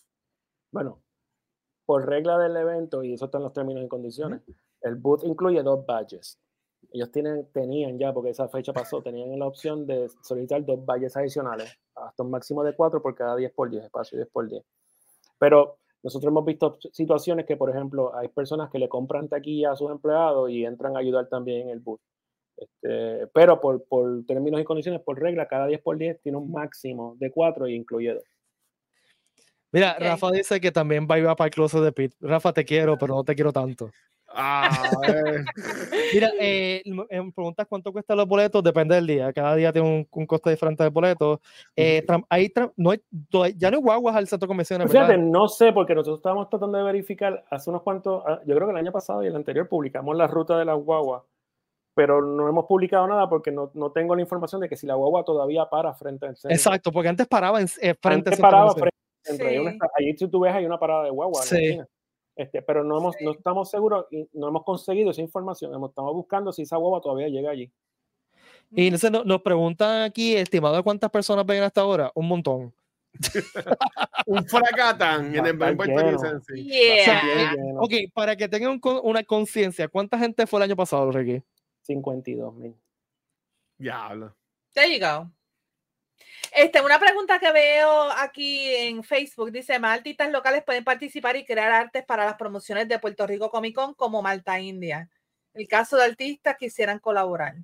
Bueno, 0.72 1.04
por 1.86 2.04
regla 2.04 2.36
del 2.36 2.56
evento, 2.56 3.04
y 3.04 3.14
eso 3.14 3.26
está 3.26 3.38
en 3.38 3.44
los 3.44 3.52
términos 3.52 3.84
y 3.84 3.88
condiciones, 3.88 4.42
el 4.80 4.96
booth 4.96 5.22
incluye 5.22 5.62
dos 5.62 5.86
badges 5.86 6.40
ellos 6.92 7.10
tienen, 7.10 7.46
tenían 7.52 7.98
ya, 7.98 8.12
porque 8.12 8.30
esa 8.30 8.48
fecha 8.48 8.72
pasó, 8.72 9.02
tenían 9.02 9.38
la 9.38 9.46
opción 9.46 9.86
de 9.86 10.08
solicitar 10.22 10.64
dos 10.64 10.84
valles 10.84 11.16
adicionales, 11.16 11.78
hasta 11.94 12.22
un 12.22 12.30
máximo 12.30 12.64
de 12.64 12.74
cuatro 12.74 13.02
por 13.02 13.14
cada 13.14 13.36
10 13.36 13.52
por 13.52 13.70
10, 13.70 13.84
espacio 13.84 14.16
10 14.18 14.28
por 14.30 14.48
10. 14.48 14.64
Pero 15.38 15.78
nosotros 16.02 16.30
hemos 16.30 16.44
visto 16.44 16.78
situaciones 16.92 17.44
que, 17.46 17.56
por 17.56 17.70
ejemplo, 17.70 18.14
hay 18.16 18.28
personas 18.28 18.70
que 18.70 18.78
le 18.78 18.88
compran 18.88 19.28
taquilla 19.28 19.72
a 19.72 19.76
sus 19.76 19.90
empleados 19.90 20.50
y 20.50 20.64
entran 20.64 20.96
a 20.96 21.00
ayudar 21.00 21.28
también 21.28 21.62
en 21.62 21.70
el 21.70 21.80
bus. 21.80 22.00
Este, 22.56 23.26
pero 23.28 23.60
por, 23.60 23.84
por, 23.84 24.24
términos 24.26 24.60
y 24.60 24.64
condiciones, 24.64 25.00
por 25.02 25.20
regla, 25.20 25.46
cada 25.46 25.66
10 25.66 25.80
por 25.80 25.96
10 25.96 26.20
tiene 26.22 26.38
un 26.38 26.50
máximo 26.50 27.16
de 27.18 27.30
cuatro 27.30 27.68
y 27.68 27.74
incluye 27.74 28.14
dos. 28.14 28.24
Mira, 29.70 29.96
Rafa 29.98 30.30
dice 30.30 30.60
que 30.60 30.72
también 30.72 31.06
va 31.08 31.16
a 31.16 31.18
ir 31.18 31.24
para 31.36 31.44
el 31.44 31.50
closet 31.50 31.82
de 31.82 31.92
Pit. 31.92 32.14
Rafa, 32.20 32.52
te 32.52 32.64
quiero, 32.64 32.96
pero 32.96 33.14
no 33.14 33.22
te 33.22 33.34
quiero 33.34 33.52
tanto. 33.52 33.90
Ah, 34.30 34.70
Mira, 36.14 36.30
eh, 36.38 36.82
me 36.86 37.32
preguntas 37.32 37.66
cuánto 37.68 37.92
cuestan 37.92 38.18
los 38.18 38.26
boletos, 38.26 38.62
depende 38.62 38.94
del 38.94 39.06
día. 39.06 39.32
Cada 39.32 39.54
día 39.56 39.72
tiene 39.72 39.88
un, 39.88 40.08
un 40.10 40.26
coste 40.26 40.50
diferente 40.50 40.82
de 40.84 40.90
boletos. 40.90 41.40
Eh, 41.74 42.04
hay, 42.28 42.52
no 42.76 42.90
hay, 42.90 43.00
ya 43.56 43.70
no 43.70 43.78
hay 43.78 43.82
guaguas 43.82 44.16
al 44.16 44.28
centro 44.28 44.46
comercial. 44.46 44.80
Pues 44.80 44.92
fíjate, 44.92 45.16
no 45.16 45.48
sé, 45.48 45.72
porque 45.72 45.94
nosotros 45.94 46.18
estábamos 46.18 46.48
tratando 46.50 46.78
de 46.78 46.84
verificar 46.84 47.44
hace 47.50 47.70
unos 47.70 47.82
cuantos, 47.82 48.22
ah, 48.26 48.40
yo 48.44 48.54
creo 48.54 48.66
que 48.66 48.72
el 48.72 48.78
año 48.78 48.92
pasado 48.92 49.22
y 49.22 49.28
el 49.28 49.36
anterior 49.36 49.68
publicamos 49.68 50.16
la 50.16 50.26
ruta 50.26 50.58
de 50.58 50.64
las 50.64 50.76
guaguas, 50.76 51.22
pero 51.94 52.20
no 52.20 52.48
hemos 52.48 52.66
publicado 52.66 53.06
nada 53.06 53.28
porque 53.28 53.50
no, 53.50 53.70
no 53.74 53.92
tengo 53.92 54.14
la 54.14 54.22
información 54.22 54.60
de 54.60 54.68
que 54.68 54.76
si 54.76 54.86
la 54.86 54.94
guagua 54.94 55.24
todavía 55.24 55.68
para 55.70 55.94
frente 55.94 56.26
al 56.26 56.36
centro. 56.36 56.54
Exacto, 56.54 56.92
porque 56.92 57.08
antes 57.08 57.26
paraba 57.26 57.60
en, 57.60 57.66
eh, 57.80 57.94
frente 58.00 58.30
antes 58.30 58.40
paraba 58.40 58.72
frente 58.72 58.96
al 59.30 59.36
centro. 59.36 59.88
Ahí 59.98 60.16
si 60.16 60.28
tú 60.28 60.40
ves 60.40 60.54
hay 60.54 60.66
una 60.66 60.78
parada 60.78 61.04
de 61.04 61.10
guagua. 61.10 61.42
Sí. 61.42 61.80
Este, 62.38 62.62
pero 62.62 62.84
no, 62.84 62.98
hemos, 62.98 63.16
no 63.20 63.32
estamos 63.32 63.68
seguros 63.68 64.06
y 64.12 64.28
no 64.34 64.48
hemos 64.48 64.62
conseguido 64.62 65.10
esa 65.10 65.20
información. 65.20 65.72
Estamos 65.84 66.14
buscando 66.14 66.52
si 66.52 66.62
esa 66.62 66.76
guagua 66.76 67.00
todavía 67.00 67.26
llega 67.26 67.50
allí. 67.50 67.68
Y 68.70 68.86
entonces 68.86 69.10
nos, 69.10 69.42
preguntan 69.42 70.02
aquí, 70.02 70.36
estimado, 70.36 70.84
¿cuántas 70.84 71.10
personas 71.10 71.44
ven 71.44 71.64
hasta 71.64 71.80
ahora? 71.80 72.12
Un 72.14 72.28
montón. 72.28 72.72
un 74.26 74.44
fracatán 74.46 75.34
en 75.34 75.46
el 75.46 75.56
banco 75.56 75.82
yeah. 76.54 77.54
Ok, 77.78 77.92
para 78.14 78.36
que 78.36 78.48
tengan 78.48 78.78
una 79.02 79.24
conciencia, 79.24 79.88
¿cuánta 79.88 80.16
gente 80.16 80.46
fue 80.46 80.60
el 80.60 80.64
año 80.64 80.76
pasado, 80.76 81.10
Ricky? 81.10 81.42
52 81.82 82.54
mil. 82.54 82.76
Diablo. 83.78 84.36
There 84.74 84.96
you 84.96 85.00
go. 85.04 85.28
Este, 86.54 86.80
una 86.80 86.98
pregunta 86.98 87.38
que 87.38 87.52
veo 87.52 88.10
aquí 88.18 88.74
en 88.74 89.02
Facebook 89.02 89.52
dice: 89.52 89.78
¿Más 89.78 89.98
artistas 89.98 90.30
locales 90.30 90.62
pueden 90.64 90.84
participar 90.84 91.36
y 91.36 91.44
crear 91.44 91.70
artes 91.70 92.04
para 92.04 92.24
las 92.24 92.34
promociones 92.34 92.88
de 92.88 92.98
Puerto 92.98 93.26
Rico 93.26 93.50
Comic 93.50 93.74
Con 93.74 93.94
como 93.94 94.22
Malta 94.22 94.58
India? 94.58 95.08
El 95.54 95.66
caso 95.68 95.96
de 95.96 96.04
artistas 96.04 96.56
quisieran 96.56 96.98
colaborar. 96.98 97.56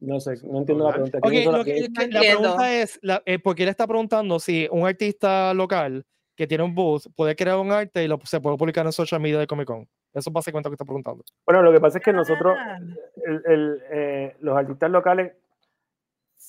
No 0.00 0.18
sé, 0.18 0.34
no 0.44 0.58
entiendo 0.58 0.84
la 0.84 0.92
pregunta. 0.92 1.18
la 1.22 2.20
pregunta 2.20 2.74
es: 2.74 3.00
eh, 3.24 3.38
¿por 3.38 3.54
qué 3.54 3.64
le 3.64 3.70
está 3.70 3.86
preguntando 3.86 4.40
si 4.40 4.68
un 4.70 4.86
artista 4.86 5.54
local 5.54 6.04
que 6.36 6.46
tiene 6.46 6.64
un 6.64 6.74
booth 6.74 7.06
puede 7.14 7.36
crear 7.36 7.58
un 7.58 7.70
arte 7.70 8.02
y 8.02 8.08
lo, 8.08 8.18
se 8.24 8.40
puede 8.40 8.56
publicar 8.56 8.84
en 8.84 8.92
social 8.92 9.20
media 9.20 9.38
de 9.38 9.46
Comic 9.46 9.66
Con? 9.66 9.88
Eso 10.12 10.28
es 10.28 10.32
básicamente 10.32 10.68
lo 10.68 10.72
que 10.72 10.74
está 10.74 10.84
preguntando. 10.84 11.24
Bueno, 11.46 11.62
lo 11.62 11.72
que 11.72 11.80
pasa 11.80 11.98
es 11.98 12.04
que 12.04 12.12
nosotros, 12.12 12.54
ah. 12.58 12.78
eh, 13.48 14.36
los 14.40 14.56
artistas 14.56 14.90
locales, 14.90 15.32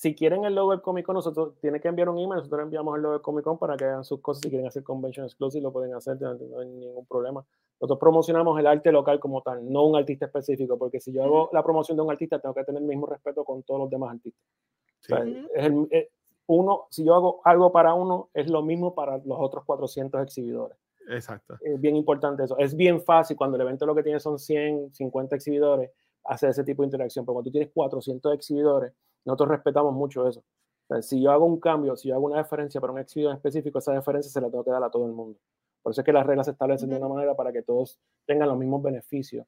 si 0.04 0.16
quieren 0.16 0.44
el 0.44 0.54
logo 0.54 0.72
del 0.72 0.82
Comic 0.82 1.06
Con, 1.06 1.16
nosotros 1.16 1.54
tienen 1.62 1.80
que 1.80 1.88
enviar 1.88 2.10
un 2.10 2.18
email, 2.18 2.40
nosotros 2.40 2.62
enviamos 2.62 2.94
el 2.98 3.04
logo 3.04 3.14
del 3.14 3.22
Comic 3.22 3.46
Con 3.46 3.58
para 3.58 3.78
que 3.78 3.86
hagan 3.86 4.04
sus 4.04 4.20
cosas. 4.20 4.42
Si 4.42 4.50
quieren 4.50 4.68
hacer 4.68 4.84
convention 4.84 5.26
exclusive, 5.26 5.64
lo 5.64 5.72
pueden 5.72 5.94
hacer, 5.94 6.20
no, 6.20 6.32
hay 6.60 6.68
ningún 6.68 7.06
problema. 7.06 7.42
Nosotros 7.80 8.00
promocionamos 8.02 8.60
el 8.60 8.68
arte 8.68 8.92
local 8.92 9.22
como 9.22 9.42
tal, 9.42 9.72
no 9.72 9.86
un 9.86 9.96
artista 9.96 10.26
específico, 10.26 10.78
porque 10.78 11.00
si 11.00 11.14
yo 11.14 11.24
hago 11.24 11.50
la 11.54 11.64
promoción 11.64 11.96
de 11.96 12.04
un 12.04 12.12
artista, 12.12 12.38
tengo 12.38 12.54
que 12.54 12.66
tener 12.66 12.82
el 12.82 12.88
mismo 12.90 13.06
respeto 13.06 13.46
con 13.46 13.64
todos 13.64 13.80
los 13.80 13.90
demás 13.90 14.12
artistas. 14.12 14.44
es 15.56 15.72
eh, 15.92 16.10
uno, 16.48 16.88
si 16.90 17.06
yo 17.06 17.16
hago 17.16 17.40
algo 17.46 17.72
para 17.72 17.94
uno, 17.94 18.28
es 18.34 18.52
lo 18.52 18.62
mismo 18.62 18.94
para 18.94 19.20
los 19.20 19.38
otros 19.40 19.64
400 19.64 20.22
exhibidores. 20.22 20.78
Exacto. 21.08 21.56
Es 21.62 21.80
bien 21.80 21.96
importante 21.96 22.44
eso. 22.44 22.58
Es 22.58 22.76
bien 22.76 23.00
fácil 23.00 23.38
cuando 23.38 23.56
el 23.56 23.62
evento 23.62 23.86
lo 23.86 23.96
que 23.96 24.04
tiene 24.04 24.20
son 24.20 24.38
100, 24.38 24.94
50 24.94 25.34
exhibidores, 25.34 25.92
hacer 26.26 26.50
ese 26.50 26.66
tipo 26.66 26.82
de 26.82 26.88
interacción. 26.88 27.24
Pero 27.24 27.36
cuando 27.36 27.50
tú 27.50 27.54
tienes 27.54 27.72
400 27.74 28.34
exhibidores, 28.34 28.92
nosotros 29.26 29.50
respetamos 29.50 29.94
mucho 29.94 30.28
eso. 30.28 30.44
si 31.02 31.22
yo 31.22 31.32
hago 31.32 31.46
un 31.46 31.60
cambio, 31.60 31.96
si 31.96 32.10
yo 32.10 32.16
hago 32.16 32.26
una 32.26 32.38
diferencia 32.38 32.80
para 32.82 32.94
un 32.94 33.00
exhibidor 33.00 33.36
específico, 33.36 33.80
esa 33.80 33.94
diferencia 33.94 34.32
se 34.32 34.42
la 34.42 34.50
tengo 34.50 34.64
que 34.64 34.72
dar 34.72 34.84
a 34.84 34.90
todo 34.90 35.06
el 35.06 35.14
mundo. 35.14 35.40
Por 35.82 35.92
eso 35.92 36.02
es 36.02 36.06
que 36.06 36.14
las 36.14 36.26
reglas 36.26 36.46
se 36.48 36.52
establecen 36.52 36.90
de 36.90 36.98
una 36.98 37.08
manera 37.08 37.36
para 37.36 37.52
que 37.52 37.62
todos 37.62 38.00
tengan 38.26 38.48
los 38.50 38.58
mismos 38.58 38.82
beneficios 38.82 39.46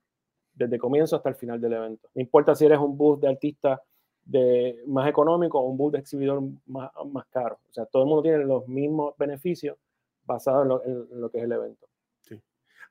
desde 0.53 0.80
comienzo 0.80 1.15
hasta 1.15 1.30
el 1.30 1.36
final 1.36 1.59
del 1.61 1.73
evento. 1.73 2.09
No 2.13 2.21
importa 2.21 2.55
si 2.55 2.65
eres 2.65 2.80
un 2.80 2.97
bus 2.97 3.19
de 3.19 3.28
artista 3.30 3.82
de 4.26 4.82
más 4.88 5.07
económico 5.07 5.59
o 5.59 5.63
un 5.69 5.78
booth 5.78 5.93
de 5.93 5.99
exhibidor 5.99 6.41
más, 6.65 6.91
más 7.11 7.26
caro. 7.28 7.59
O 7.69 7.73
sea, 7.73 7.86
todo 7.86 8.03
el 8.03 8.09
mundo 8.09 8.23
tiene 8.23 8.39
los 8.39 8.67
mismos 8.67 9.15
beneficios 9.17 9.78
basados 10.23 10.63
en 10.63 10.69
lo, 10.69 10.84
en 10.84 11.21
lo 11.21 11.30
que 11.30 11.38
es 11.38 11.43
el 11.43 11.51
evento. 11.51 11.88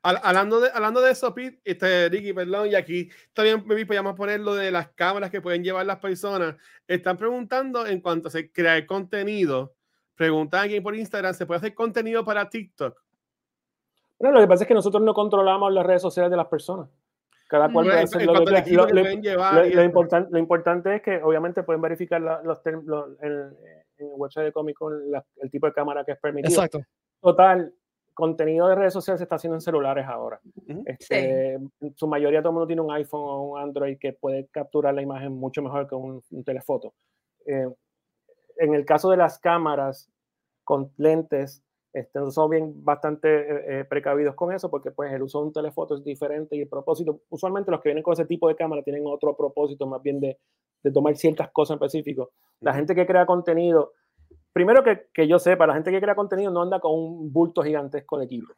Hablando 0.07 0.59
de, 0.59 0.69
hablando 0.71 1.01
de 1.01 1.11
eso, 1.11 1.33
Pete, 1.33 1.59
este, 1.63 2.09
Ricky, 2.09 2.31
perdón, 2.31 2.67
y 2.67 2.75
aquí 2.75 3.09
también 3.33 3.63
me 3.65 3.83
podríamos 3.87 4.15
poner 4.15 4.39
lo 4.39 4.53
de 4.53 4.69
las 4.69 4.89
cámaras 4.89 5.31
que 5.31 5.41
pueden 5.41 5.63
llevar 5.63 5.83
las 5.87 5.97
personas. 5.97 6.55
Están 6.87 7.17
preguntando 7.17 7.87
en 7.87 8.01
cuanto 8.01 8.29
a 8.29 8.31
crear 8.53 8.85
contenido. 8.85 9.73
Preguntan 10.13 10.65
aquí 10.65 10.79
por 10.79 10.95
Instagram, 10.95 11.33
¿se 11.33 11.47
puede 11.47 11.57
hacer 11.57 11.73
contenido 11.73 12.23
para 12.23 12.47
TikTok? 12.47 13.01
Bueno, 14.19 14.35
lo 14.35 14.41
que 14.41 14.47
pasa 14.47 14.63
es 14.63 14.67
que 14.67 14.75
nosotros 14.75 15.01
no 15.01 15.15
controlamos 15.15 15.73
las 15.73 15.83
redes 15.83 16.03
sociales 16.03 16.29
de 16.29 16.37
las 16.37 16.47
personas. 16.47 16.87
Cada 17.47 17.71
cual 17.71 17.85
puede 17.87 18.01
hacer 18.01 18.25
lo 18.25 18.45
que 18.45 18.71
lo, 18.73 18.87
lo, 18.87 19.83
importante, 19.83 20.29
lo 20.31 20.37
importante 20.37 20.95
es 20.95 21.01
que 21.01 21.21
obviamente 21.23 21.63
pueden 21.63 21.81
verificar 21.81 22.21
los, 22.21 22.43
los 22.43 23.07
en, 23.21 23.31
el 23.97 24.07
website 24.17 24.45
de 24.45 24.51
Comic 24.51 24.77
Con 24.77 24.93
el 25.41 25.49
tipo 25.49 25.65
de 25.65 25.73
cámara 25.73 26.03
que 26.05 26.11
es 26.11 26.19
permitido. 26.19 26.53
Exacto. 26.53 26.81
Total, 27.21 27.73
contenido 28.15 28.67
de 28.67 28.75
redes 28.75 28.93
sociales 28.93 29.19
se 29.19 29.25
está 29.25 29.35
haciendo 29.35 29.57
en 29.57 29.61
celulares 29.61 30.07
ahora. 30.07 30.41
este, 30.85 31.53
En 31.53 31.95
su 31.95 32.07
mayoría 32.07 32.39
todo 32.39 32.49
el 32.49 32.53
mundo 32.53 32.67
tiene 32.67 32.81
un 32.81 32.91
iPhone 32.91 33.21
o 33.21 33.43
un 33.43 33.59
Android 33.59 33.97
que 33.99 34.13
puede 34.13 34.47
capturar 34.47 34.95
la 34.95 35.03
imagen 35.03 35.33
mucho 35.33 35.61
mejor 35.61 35.87
que 35.87 35.95
un, 35.95 36.23
telefoto. 36.43 36.93
Eh, 37.45 37.69
en 38.57 38.73
el 38.73 38.85
caso 38.85 39.11
de 39.11 39.17
las 39.17 39.37
cámaras 39.37 40.09
con 40.63 40.91
lentes, 40.97 41.61
este, 41.93 42.19
somos 42.31 42.49
bien 42.49 42.83
bastante 42.83 43.27
eh, 43.27 43.79
eh, 43.79 43.85
precavidos 43.85 44.35
con 44.35 44.51
eso 44.51 44.69
porque 44.69 44.91
pues 44.91 45.13
el 45.13 45.21
uso 45.21 45.39
de 45.39 45.47
un 45.47 45.53
telefoto 45.53 45.95
es 45.95 46.03
diferente 46.03 46.55
y 46.55 46.61
el 46.61 46.67
propósito, 46.67 47.21
usualmente 47.29 47.71
los 47.71 47.81
que 47.81 47.89
vienen 47.89 48.03
con 48.03 48.13
ese 48.13 48.25
tipo 48.25 48.47
de 48.47 48.55
cámara 48.55 48.81
tienen 48.81 49.03
otro 49.05 49.35
propósito 49.35 49.87
más 49.87 50.01
bien 50.01 50.19
de, 50.19 50.39
de 50.83 50.91
tomar 50.91 51.15
ciertas 51.17 51.51
cosas 51.51 51.77
en 51.77 51.83
específico. 51.83 52.31
La 52.61 52.73
gente 52.73 52.95
que 52.95 53.05
crea 53.05 53.25
contenido, 53.25 53.93
primero 54.55 54.85
que, 54.85 55.07
que, 55.13 55.27
yo 55.27 55.37
sepa, 55.37 55.67
la 55.67 55.73
gente 55.73 55.91
que 55.91 55.99
crea 55.99 56.15
contenido 56.15 56.49
no 56.49 56.61
anda 56.61 56.79
con 56.79 56.93
un 56.93 57.33
bulto 57.33 57.61
gigantesco 57.61 58.17
de 58.17 58.23
equipo. 58.23 58.53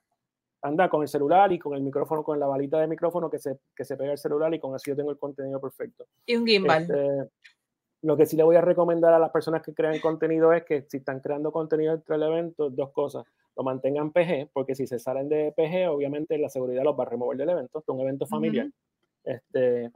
Anda 0.62 0.90
con 0.90 1.02
el 1.02 1.08
celular 1.08 1.52
y 1.52 1.58
con 1.58 1.74
el 1.74 1.82
micrófono, 1.82 2.24
con 2.24 2.40
la 2.40 2.46
balita 2.46 2.80
de 2.80 2.86
micrófono 2.86 3.32
que 3.32 3.40
se, 3.40 3.58
que 3.76 3.84
se 3.84 3.98
pega 3.98 4.12
el 4.12 4.20
celular 4.20 4.54
y 4.54 4.60
con 4.60 4.76
eso 4.76 4.92
yo 4.92 4.96
tengo 4.96 5.10
el 5.10 5.18
contenido 5.18 5.60
perfecto. 5.60 6.06
Y 6.28 6.36
un 6.36 6.46
gimbal. 6.46 6.84
Este, 6.84 7.32
lo 8.04 8.16
que 8.16 8.28
sí 8.28 8.38
le 8.38 8.44
voy 8.44 8.56
a 8.58 8.62
recomendar 8.62 9.12
a 9.12 9.18
las 9.18 9.32
personas 9.32 9.64
que 9.64 9.74
crean 9.74 10.00
contenido 10.00 10.54
es 10.54 10.64
que 10.66 10.84
si 10.84 10.98
están 10.98 11.20
creando 11.20 11.52
contenido 11.52 11.96
entre 11.96 12.16
el 12.16 12.22
evento, 12.22 12.70
dos 12.70 12.92
cosas. 12.92 13.24
Lo 13.56 13.64
mantengan 13.64 14.12
PG, 14.12 14.52
porque 14.54 14.76
si 14.76 14.86
se 14.86 15.00
salen 15.00 15.28
de 15.30 15.52
PG, 15.58 15.90
obviamente 15.90 16.38
la 16.38 16.50
seguridad 16.50 16.84
los 16.84 16.98
va 16.98 17.06
a 17.06 17.10
remover 17.10 17.40
del 17.40 17.50
evento. 17.50 17.80
Es 17.80 17.90
un 17.90 18.02
evento 18.02 18.28
familiar. 18.28 18.68
este, 19.24 19.90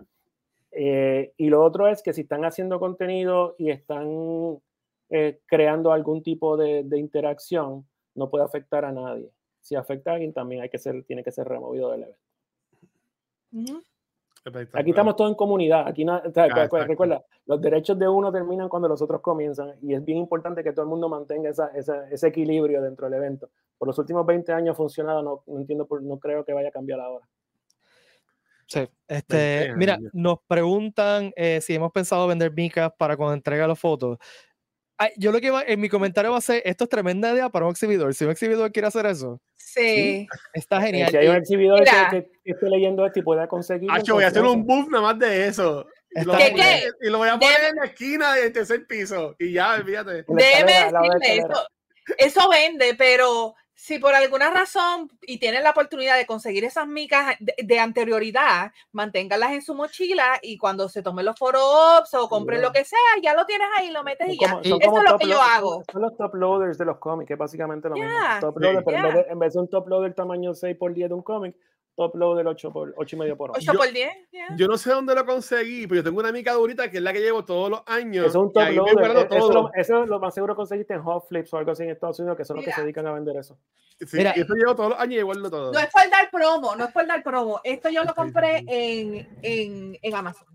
eh, 0.71 1.31
y 1.37 1.49
lo 1.49 1.63
otro 1.63 1.87
es 1.87 2.01
que 2.01 2.11
si 2.11 2.21
están 2.21 2.43
haciendo 2.43 2.79
contenido 2.79 3.53
y 3.59 3.69
están 3.69 4.59
eh, 5.11 5.41
creando 5.45 5.91
algún 5.91 6.23
tipo 6.23 6.55
de, 6.57 6.83
de, 6.85 6.97
interacción, 6.97 7.85
no 8.15 8.29
puede 8.29 8.45
afectar 8.45 8.85
a 8.85 8.91
nadie. 8.91 9.29
Si 9.59 9.75
afecta 9.75 10.11
a 10.11 10.13
alguien, 10.13 10.33
también 10.33 10.61
hay 10.61 10.69
que 10.69 10.79
ser, 10.79 11.03
tiene 11.03 11.23
que 11.23 11.31
ser 11.31 11.47
removido 11.47 11.91
del 11.91 12.03
evento. 12.03 13.83
Aquí 14.73 14.89
estamos 14.89 15.15
todos 15.15 15.29
en 15.29 15.35
comunidad. 15.35 15.87
Aquí 15.87 16.03
no, 16.03 16.19
recuerda, 16.87 17.23
los 17.45 17.61
derechos 17.61 17.99
de 17.99 18.07
uno 18.07 18.31
terminan 18.31 18.69
cuando 18.69 18.87
los 18.87 19.01
otros 19.01 19.21
comienzan 19.21 19.73
y 19.81 19.93
es 19.93 20.03
bien 20.03 20.17
importante 20.17 20.63
que 20.63 20.71
todo 20.71 20.83
el 20.83 20.89
mundo 20.89 21.09
mantenga 21.09 21.49
esa, 21.49 21.67
esa, 21.75 22.09
ese 22.09 22.27
equilibrio 22.27 22.81
dentro 22.81 23.07
del 23.09 23.19
evento. 23.19 23.49
Por 23.77 23.87
los 23.87 23.99
últimos 23.99 24.25
20 24.25 24.51
años 24.53 24.73
ha 24.73 24.77
funcionado, 24.77 25.21
no, 25.21 25.43
no 25.45 25.59
entiendo, 25.59 25.87
no 26.01 26.17
creo 26.19 26.43
que 26.43 26.53
vaya 26.53 26.69
a 26.69 26.71
cambiar 26.71 27.01
ahora. 27.01 27.27
Sí, 28.65 28.87
este, 29.05 29.73
mira, 29.75 29.99
nos 30.13 30.39
preguntan 30.47 31.33
eh, 31.35 31.59
si 31.59 31.75
hemos 31.75 31.91
pensado 31.91 32.25
vender 32.25 32.53
micas 32.53 32.89
para 32.97 33.17
cuando 33.17 33.33
entrega 33.33 33.67
las 33.67 33.77
fotos 33.77 34.17
yo 35.17 35.31
lo 35.31 35.39
que 35.39 35.51
va, 35.51 35.63
en 35.63 35.79
mi 35.79 35.89
comentario 35.89 36.31
va 36.31 36.37
a 36.37 36.41
ser, 36.41 36.61
esto 36.65 36.85
es 36.85 36.89
tremenda 36.89 37.31
idea 37.31 37.49
para 37.49 37.65
un 37.65 37.71
exhibidor. 37.71 38.13
Si 38.13 38.25
un 38.25 38.31
exhibidor 38.31 38.71
quiere 38.71 38.87
hacer 38.87 39.05
eso. 39.05 39.41
Sí. 39.57 40.27
Está 40.53 40.81
genial. 40.81 41.09
Si 41.09 41.17
hay 41.17 41.27
un 41.27 41.35
exhibidor 41.37 41.83
que, 41.83 42.29
que, 42.43 42.51
esté 42.51 42.69
leyendo 42.69 43.05
esto 43.05 43.19
y 43.19 43.23
pueda 43.23 43.47
conseguir. 43.47 43.89
Acho, 43.91 44.15
voy 44.15 44.23
a 44.23 44.27
hacer 44.27 44.43
un 44.43 44.65
buff 44.65 44.89
nada 44.89 45.03
más 45.03 45.19
de 45.19 45.47
eso. 45.47 45.87
Y 46.11 46.25
lo, 46.25 46.35
¿Qué, 46.37 46.53
qué? 46.53 46.83
y 47.01 47.09
lo, 47.09 47.19
voy 47.19 47.29
a 47.29 47.39
poner 47.39 47.69
en 47.69 47.75
la 47.77 47.85
esquina 47.85 48.33
del 48.35 48.51
tercer 48.51 48.85
piso. 48.85 49.35
Y 49.39 49.53
ya, 49.53 49.75
olvídate. 49.75 50.25
Debe 50.27 50.65
decirle 50.65 51.37
eso. 51.37 51.67
Eso 52.17 52.49
vende, 52.49 52.95
pero 52.97 53.55
si 53.81 53.97
por 53.97 54.13
alguna 54.13 54.51
razón 54.51 55.09
y 55.23 55.39
tienen 55.39 55.63
la 55.63 55.71
oportunidad 55.71 56.15
de 56.15 56.27
conseguir 56.27 56.63
esas 56.63 56.87
micas 56.87 57.35
de, 57.39 57.79
anterioridad, 57.79 58.71
manténgalas 58.91 59.53
en 59.53 59.63
su 59.63 59.73
mochila 59.73 60.37
y 60.43 60.59
cuando 60.59 60.87
se 60.87 61.01
tomen 61.01 61.25
los 61.25 61.35
ops 61.41 62.13
o 62.13 62.29
compren 62.29 62.61
lo 62.61 62.71
que 62.71 62.85
sea, 62.85 62.99
ya 63.23 63.33
lo 63.33 63.43
tienes 63.47 63.67
ahí, 63.79 63.89
lo 63.89 64.03
metes 64.03 64.29
y 64.29 64.37
ya. 64.37 64.59
Eso 64.63 64.77
es 64.79 65.09
lo 65.09 65.17
que 65.17 65.27
yo 65.27 65.41
hago. 65.41 65.83
Son 65.91 66.03
los 66.03 66.15
top 66.15 66.35
loaders 66.35 66.77
de 66.77 66.85
los 66.85 66.99
cómics, 66.99 67.27
que 67.27 67.33
básicamente 67.33 67.89
lo 67.89 67.95
mismo. 67.95 68.11
Top 68.39 68.59
loader, 68.59 68.83
pero 68.85 68.97
en, 68.97 69.03
vez 69.03 69.13
de, 69.15 69.31
en, 69.31 69.39
vez 69.39 69.53
de, 69.53 69.59
un 69.59 69.67
top 69.67 69.87
loader 69.87 70.13
tamaño 70.13 70.53
6 70.53 70.77
por 70.77 70.93
10 70.93 71.09
de 71.09 71.15
un 71.15 71.23
cómic, 71.23 71.55
top 71.95 72.15
loader 72.15 72.47
8 72.47 72.71
por 72.71 72.93
8 72.97 73.15
y 73.15 73.19
medio 73.19 73.37
por 73.37 73.51
8 73.51 73.73
por 73.73 73.91
10. 73.91 74.09
Yo 74.57 74.67
no 74.67 74.77
sé 74.77 74.91
dónde 74.91 75.15
lo 75.15 75.25
conseguí, 75.25 75.87
pero 75.87 76.01
yo 76.01 76.03
tengo 76.03 76.19
una 76.19 76.31
mica 76.31 76.53
durita 76.53 76.89
que 76.89 76.97
es 76.97 77.03
la 77.03 77.13
que 77.13 77.19
llevo 77.19 77.45
todos 77.45 77.69
los 77.69 77.81
años. 77.85 78.25
Es 78.25 78.35
un 78.35 78.51
top 78.51 78.69
loader. 78.69 79.17
Eh, 79.17 79.27
eso, 79.31 79.71
eso, 79.73 80.05
lo 80.05 80.19
más 80.19 80.33
seguro 80.33 80.55
conseguiste 80.55 80.93
en 80.93 81.03
Hot 81.03 81.27
Flips 81.27 81.53
o 81.53 81.57
algo 81.57 81.71
así 81.71 81.83
en 81.83 81.89
Estados 81.89 82.19
Unidos, 82.19 82.37
que 82.37 82.45
son 82.45 82.57
los 82.57 82.65
que 82.65 82.71
se 82.71 82.81
dedican 82.81 83.07
a 83.07 83.13
vender 83.13 83.37
eso. 83.37 83.57
Sí, 83.99 84.17
Mira, 84.17 84.31
eso 84.31 84.53
llevo 84.53 84.75
todos 84.75 84.91
los 84.91 84.99
años 84.99 85.15
y 85.15 85.19
igual 85.19 85.41
todo. 85.49 85.71
No 85.71 85.79
es 85.79 85.89
por 85.91 86.09
dar 86.09 86.29
promo, 86.31 86.75
no 86.75 86.85
es 86.85 86.91
por 86.91 87.05
dar 87.05 87.23
promo. 87.23 87.61
Esto 87.63 87.89
yo 87.89 88.03
lo 88.03 88.13
compré 88.15 88.63
en, 88.67 89.27
en, 89.41 89.97
en 90.01 90.15
Amazon. 90.15 90.47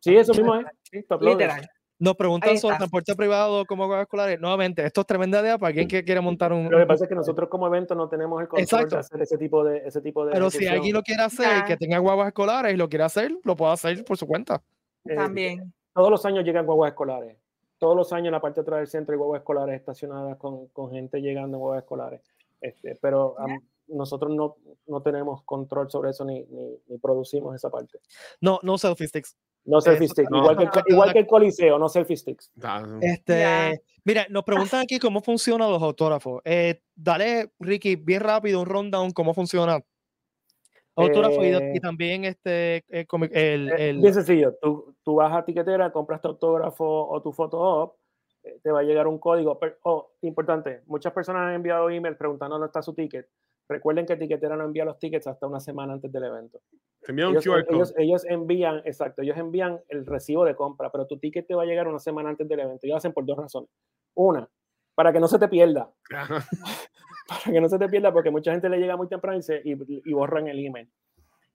Sí, 0.00 0.16
eso 0.16 0.32
mismo 0.32 0.54
es. 0.56 0.66
Sí, 0.90 1.02
top 1.02 1.22
Literal. 1.22 1.68
Nos 1.98 2.14
preguntan 2.14 2.58
sobre 2.58 2.76
transporte 2.76 3.14
privado 3.14 3.64
como 3.64 3.94
escolares. 3.96 4.38
Nuevamente, 4.38 4.84
esto 4.84 5.00
es 5.00 5.06
tremenda 5.06 5.40
idea 5.40 5.56
para 5.56 5.68
alguien 5.68 5.88
que 5.88 6.04
quiere 6.04 6.20
montar 6.20 6.52
un. 6.52 6.70
Lo 6.70 6.78
que 6.78 6.86
pasa 6.86 7.04
es 7.04 7.08
que 7.08 7.14
nosotros 7.14 7.48
como 7.48 7.66
evento 7.66 7.94
no 7.94 8.06
tenemos 8.08 8.40
el 8.42 8.48
control 8.48 8.88
de 8.88 8.96
hacer 8.98 9.22
ese 9.22 9.38
tipo 9.38 9.64
de. 9.64 9.78
Ese 9.78 10.02
tipo 10.02 10.26
de 10.26 10.32
Pero 10.32 10.50
si 10.50 10.66
alguien 10.66 10.94
lo 10.94 11.02
quiere 11.02 11.22
hacer, 11.22 11.64
que 11.64 11.76
tenga 11.76 11.98
guaguas 11.98 12.28
escolares 12.28 12.74
y 12.74 12.76
lo 12.76 12.88
quiere 12.88 13.04
hacer, 13.04 13.32
lo 13.44 13.56
puede 13.56 13.72
hacer 13.72 14.04
por 14.04 14.18
su 14.18 14.26
cuenta. 14.26 14.62
Eh, 15.06 15.14
También. 15.14 15.72
Todos 15.94 16.10
los 16.10 16.26
años 16.26 16.44
llegan 16.44 16.66
guaguas 16.66 16.90
escolares. 16.90 17.38
Todos 17.78 17.96
los 17.96 18.12
años 18.12 18.26
en 18.26 18.32
la 18.32 18.40
parte 18.40 18.60
de 18.60 18.62
atrás 18.62 18.80
del 18.80 18.88
centro 18.88 19.14
hay 19.14 19.18
guaguas 19.18 19.40
escolares 19.40 19.76
estacionadas 19.76 20.36
con, 20.36 20.66
con 20.68 20.90
gente 20.90 21.20
llegando 21.20 21.56
en 21.56 21.60
guaguas 21.60 21.82
escolares. 21.82 22.20
Este, 22.60 22.98
pero 23.00 23.36
nosotros 23.88 24.34
no, 24.34 24.56
no, 24.86 25.00
tenemos 25.00 25.42
control 25.44 25.90
sobre 25.90 26.10
eso 26.10 26.24
ni, 26.24 26.42
ni, 26.44 26.78
ni 26.88 26.98
producimos 26.98 27.54
esa 27.54 27.70
parte. 27.70 28.00
No, 28.40 28.58
no 28.62 28.76
selfie 28.76 29.08
sticks. 29.08 29.36
No 29.66 29.80
selfie 29.80 30.08
sticks, 30.08 30.30
igual, 30.30 30.56
que, 30.56 30.68
igual 30.86 31.12
que 31.12 31.18
el 31.18 31.26
Coliseo, 31.26 31.78
no 31.78 31.88
selfie 31.88 32.16
sticks. 32.16 32.50
Este, 33.00 33.82
Mira, 34.04 34.24
nos 34.30 34.44
preguntan 34.44 34.82
aquí 34.82 35.00
cómo 35.00 35.20
funcionan 35.20 35.68
los 35.68 35.82
autógrafos. 35.82 36.40
Eh, 36.44 36.80
dale, 36.94 37.50
Ricky, 37.58 37.96
bien 37.96 38.20
rápido, 38.20 38.60
un 38.60 38.66
rundown, 38.66 39.10
cómo 39.10 39.34
funciona. 39.34 39.80
Autógrafo 40.94 41.44
y, 41.44 41.48
eh, 41.48 41.80
también 41.82 42.24
este, 42.24 42.84
eh, 42.88 43.06
el, 43.32 43.70
el, 43.72 43.98
Bien 43.98 44.14
sencillo, 44.14 44.54
tú, 44.62 44.94
tú, 45.02 45.16
vas 45.16 45.34
a 45.34 45.44
tiquetera, 45.44 45.90
compras 45.90 46.22
tu 46.22 46.28
autógrafo 46.28 47.08
o 47.08 47.20
tu 47.20 47.32
foto 47.32 47.58
op, 47.58 47.96
te 48.62 48.70
va 48.70 48.80
a 48.80 48.84
llegar 48.84 49.08
un 49.08 49.18
código. 49.18 49.58
oh, 49.82 50.12
importante, 50.22 50.82
muchas 50.86 51.12
personas 51.12 51.42
han 51.42 51.54
enviado 51.54 51.90
email 51.90 52.16
preguntando 52.16 52.54
dónde 52.54 52.66
está 52.66 52.82
su 52.82 52.94
ticket. 52.94 53.26
Recuerden 53.68 54.06
que 54.06 54.12
Etiquetera 54.12 54.56
no 54.56 54.64
envía 54.64 54.84
los 54.84 54.98
tickets 54.98 55.26
hasta 55.26 55.46
una 55.46 55.58
semana 55.58 55.94
antes 55.94 56.12
del 56.12 56.24
evento. 56.24 56.60
ellos, 57.98 58.24
envían, 58.26 58.82
exacto, 58.84 59.22
ellos 59.22 59.36
envían 59.36 59.80
el 59.88 60.06
recibo 60.06 60.44
de 60.44 60.54
compra, 60.54 60.90
pero 60.90 61.06
tu 61.06 61.18
ticket 61.18 61.46
te 61.46 61.54
va 61.54 61.62
a 61.62 61.66
llegar 61.66 61.88
una 61.88 61.98
semana 61.98 62.30
antes 62.30 62.48
del 62.48 62.60
evento. 62.60 62.86
Y 62.86 62.90
lo 62.90 62.96
hacen 62.96 63.12
por 63.12 63.24
dos 63.26 63.36
razones. 63.36 63.68
Una, 64.14 64.48
para 64.94 65.12
que 65.12 65.18
no 65.18 65.26
se 65.26 65.38
te 65.38 65.48
pierda. 65.48 65.90
para 67.28 67.52
que 67.52 67.60
no 67.60 67.68
se 67.68 67.78
te 67.78 67.88
pierda, 67.88 68.12
porque 68.12 68.30
mucha 68.30 68.52
gente 68.52 68.68
le 68.68 68.78
llega 68.78 68.96
muy 68.96 69.08
temprano 69.08 69.40
y, 69.64 70.12
borran 70.12 70.46
el 70.46 70.64
email. 70.64 70.88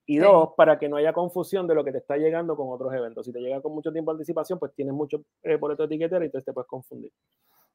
Y 0.05 0.17
dos, 0.17 0.49
para 0.57 0.77
que 0.77 0.89
no 0.89 0.97
haya 0.97 1.13
confusión 1.13 1.67
de 1.67 1.75
lo 1.75 1.85
que 1.85 1.93
te 1.93 1.99
está 1.99 2.17
llegando 2.17 2.57
con 2.57 2.67
otros 2.69 2.93
eventos. 2.93 3.25
Si 3.25 3.31
te 3.31 3.39
llega 3.39 3.61
con 3.61 3.73
mucho 3.73 3.93
tiempo 3.93 4.11
de 4.11 4.15
anticipación, 4.15 4.59
pues 4.59 4.73
tienes 4.73 4.93
mucho 4.93 5.23
eh, 5.43 5.55
boleto 5.55 5.87
de 5.87 5.95
etiquetera 5.95 6.25
y 6.25 6.27
entonces 6.27 6.45
te 6.45 6.51
puedes 6.51 6.67
confundir. 6.67 7.13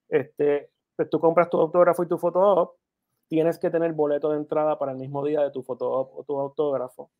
Este, 0.09 0.71
pues 0.95 1.09
tú 1.09 1.19
compras 1.19 1.49
tu 1.49 1.59
autógrafo 1.59 2.03
y 2.03 2.09
tu 2.09 2.19
foto 2.19 2.77
tienes 3.29 3.59
que 3.59 3.71
tener 3.71 3.93
boleto 3.93 4.31
de 4.31 4.39
entrada 4.39 4.79
para 4.79 4.93
el 4.93 4.99
mismo 4.99 5.25
día 5.25 5.43
de 5.43 5.51
tu 5.51 5.63
foto 5.63 5.91
o 5.91 6.25
tu 6.25 6.39
autógrafo. 6.39 7.11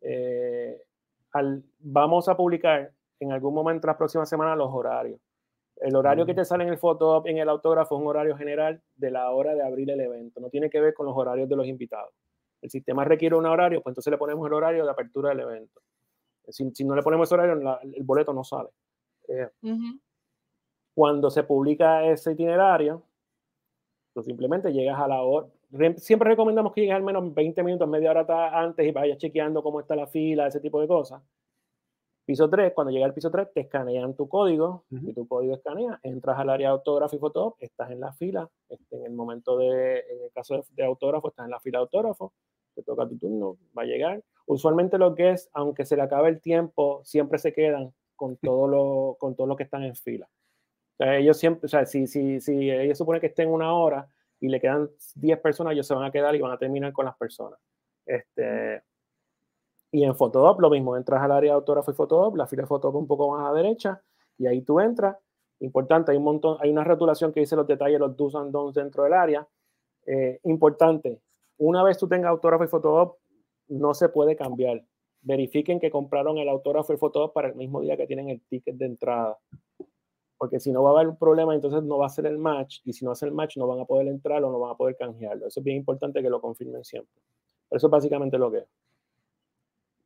Eh, 0.00 0.80
vamos 1.80 2.28
a 2.28 2.36
publicar 2.36 2.92
en 3.20 3.32
algún 3.32 3.54
momento 3.54 3.86
la 3.86 3.96
próxima 3.96 4.26
semana 4.26 4.54
los 4.54 4.72
horarios. 4.72 5.20
El 5.76 5.96
horario 5.96 6.24
que 6.24 6.34
te 6.34 6.44
sale 6.44 6.64
en 6.64 6.70
el 6.70 6.78
foto 6.78 7.26
en 7.26 7.38
el 7.38 7.48
autógrafo 7.48 7.96
es 7.96 8.00
un 8.00 8.06
horario 8.06 8.36
general 8.36 8.80
de 8.94 9.10
la 9.10 9.30
hora 9.30 9.54
de 9.54 9.62
abrir 9.62 9.90
el 9.90 10.00
evento. 10.00 10.40
No 10.40 10.48
tiene 10.48 10.70
que 10.70 10.80
ver 10.80 10.94
con 10.94 11.06
los 11.06 11.16
horarios 11.16 11.48
de 11.48 11.56
los 11.56 11.66
invitados. 11.66 12.12
El 12.62 12.70
sistema 12.70 13.04
requiere 13.04 13.34
un 13.34 13.46
horario, 13.46 13.82
pues 13.82 13.92
entonces 13.92 14.10
le 14.10 14.18
ponemos 14.18 14.46
el 14.46 14.52
horario 14.52 14.84
de 14.84 14.90
apertura 14.90 15.30
del 15.30 15.40
evento. 15.40 15.80
Si, 16.48 16.84
no 16.84 16.94
le 16.94 17.02
ponemos 17.02 17.28
ese 17.28 17.34
horario, 17.34 17.80
el 17.82 18.02
boleto 18.04 18.32
no 18.32 18.44
sale. 18.44 18.68
Eh, 19.28 19.48
cuando 20.94 21.30
se 21.30 21.42
publica 21.42 22.04
ese 22.04 22.32
itinerario, 22.32 23.02
Tú 24.14 24.22
simplemente 24.22 24.72
llegas 24.72 24.98
a 24.98 25.08
la 25.08 25.22
hora. 25.22 25.48
Siempre 25.96 26.30
recomendamos 26.30 26.72
que 26.72 26.82
llegues 26.82 26.94
al 26.94 27.02
menos 27.02 27.34
20 27.34 27.62
minutos, 27.64 27.88
media 27.88 28.12
hora 28.12 28.60
antes 28.60 28.86
y 28.86 28.92
vayas 28.92 29.18
chequeando 29.18 29.62
cómo 29.62 29.80
está 29.80 29.96
la 29.96 30.06
fila, 30.06 30.46
ese 30.46 30.60
tipo 30.60 30.80
de 30.80 30.86
cosas. 30.86 31.20
Piso 32.24 32.48
3, 32.48 32.72
cuando 32.72 32.92
llega 32.92 33.04
al 33.04 33.12
piso 33.12 33.30
3, 33.30 33.52
te 33.52 33.60
escanean 33.62 34.14
tu 34.14 34.28
código 34.28 34.84
y 34.90 35.12
tu 35.12 35.28
código 35.28 35.54
escanea, 35.54 36.00
entras 36.02 36.38
al 36.38 36.48
área 36.48 36.68
de 36.68 36.72
autógrafo 36.72 37.16
y 37.16 37.18
fotógrafo, 37.18 37.56
estás 37.58 37.90
en 37.90 38.00
la 38.00 38.14
fila, 38.14 38.48
este, 38.70 38.96
en 38.96 39.04
el 39.04 39.12
momento 39.12 39.58
de, 39.58 39.98
en 39.98 40.22
el 40.22 40.32
caso 40.32 40.54
de, 40.54 40.62
de, 40.70 40.84
autógrafo, 40.84 41.28
estás 41.28 41.44
en 41.44 41.50
la 41.50 41.60
fila 41.60 41.80
de 41.80 41.82
autógrafo, 41.82 42.32
te 42.74 42.82
toca 42.82 43.06
tu 43.06 43.18
turno, 43.18 43.58
va 43.76 43.82
a 43.82 43.86
llegar. 43.86 44.22
Usualmente 44.46 44.96
lo 44.96 45.14
que 45.14 45.32
es, 45.32 45.50
aunque 45.52 45.84
se 45.84 45.96
le 45.96 46.02
acabe 46.02 46.30
el 46.30 46.40
tiempo, 46.40 47.02
siempre 47.04 47.38
se 47.38 47.52
quedan 47.52 47.92
con 48.16 48.36
todo 48.36 48.68
lo, 48.68 49.16
con 49.18 49.34
todo 49.34 49.46
lo 49.46 49.56
que 49.56 49.64
están 49.64 49.82
en 49.82 49.94
fila. 49.94 50.26
Ellos 50.98 51.36
siempre, 51.36 51.66
o 51.66 51.68
sea, 51.68 51.84
si, 51.86 52.06
si, 52.06 52.40
si 52.40 52.70
ellos 52.70 52.98
suponen 52.98 53.20
que 53.20 53.26
estén 53.26 53.48
una 53.48 53.74
hora 53.74 54.08
y 54.40 54.48
le 54.48 54.60
quedan 54.60 54.90
10 55.16 55.40
personas, 55.40 55.72
ellos 55.72 55.86
se 55.86 55.94
van 55.94 56.04
a 56.04 56.10
quedar 56.10 56.34
y 56.34 56.40
van 56.40 56.52
a 56.52 56.58
terminar 56.58 56.92
con 56.92 57.04
las 57.04 57.16
personas. 57.16 57.58
Este, 58.06 58.82
y 59.90 60.04
en 60.04 60.14
Photoshop 60.14 60.60
lo 60.60 60.70
mismo, 60.70 60.96
entras 60.96 61.22
al 61.22 61.32
área 61.32 61.52
de 61.52 61.56
autógrafo 61.56 61.90
y 61.90 61.94
Photoshop, 61.94 62.36
la 62.36 62.46
fila 62.46 62.62
de 62.62 62.66
Photoshop 62.66 62.96
un 62.96 63.06
poco 63.06 63.30
más 63.30 63.40
a 63.40 63.52
la 63.52 63.62
derecha, 63.62 64.02
y 64.36 64.46
ahí 64.46 64.62
tú 64.62 64.80
entras. 64.80 65.16
Importante, 65.60 66.10
hay 66.10 66.18
un 66.18 66.24
montón, 66.24 66.58
hay 66.60 66.70
una 66.70 66.84
rotulación 66.84 67.32
que 67.32 67.40
dice 67.40 67.56
los 67.56 67.66
detalles, 67.66 68.00
los 68.00 68.16
do's 68.16 68.34
and 68.34 68.50
don'ts 68.50 68.74
dentro 68.74 69.04
del 69.04 69.12
área. 69.12 69.46
Eh, 70.06 70.40
importante, 70.44 71.20
una 71.58 71.82
vez 71.82 71.96
tú 71.96 72.08
tengas 72.08 72.30
autógrafo 72.30 72.64
y 72.64 72.66
Photoshop, 72.66 73.16
no 73.68 73.94
se 73.94 74.08
puede 74.08 74.36
cambiar. 74.36 74.84
Verifiquen 75.22 75.80
que 75.80 75.90
compraron 75.90 76.38
el 76.38 76.48
autógrafo 76.48 76.92
y 76.92 76.96
Photoshop 76.96 77.32
para 77.32 77.48
el 77.48 77.54
mismo 77.54 77.80
día 77.80 77.96
que 77.96 78.06
tienen 78.06 78.28
el 78.28 78.42
ticket 78.42 78.74
de 78.74 78.86
entrada. 78.86 79.38
Porque 80.36 80.60
si 80.60 80.72
no 80.72 80.82
va 80.82 80.90
a 80.90 80.92
haber 80.94 81.08
un 81.08 81.16
problema, 81.16 81.54
entonces 81.54 81.82
no 81.82 81.98
va 81.98 82.06
a 82.06 82.10
ser 82.10 82.26
el 82.26 82.38
match. 82.38 82.80
Y 82.84 82.92
si 82.92 83.04
no 83.04 83.12
hace 83.12 83.26
el 83.26 83.32
match, 83.32 83.56
no 83.56 83.66
van 83.66 83.80
a 83.80 83.84
poder 83.84 84.08
entrar 84.08 84.42
o 84.42 84.50
no 84.50 84.58
van 84.58 84.72
a 84.72 84.76
poder 84.76 84.96
canjearlo. 84.96 85.46
Eso 85.46 85.60
es 85.60 85.64
bien 85.64 85.76
importante 85.76 86.22
que 86.22 86.30
lo 86.30 86.40
confirmen 86.40 86.84
siempre. 86.84 87.22
Eso 87.70 87.86
es 87.86 87.90
básicamente 87.90 88.38
lo 88.38 88.50
que 88.50 88.58
es. 88.58 88.68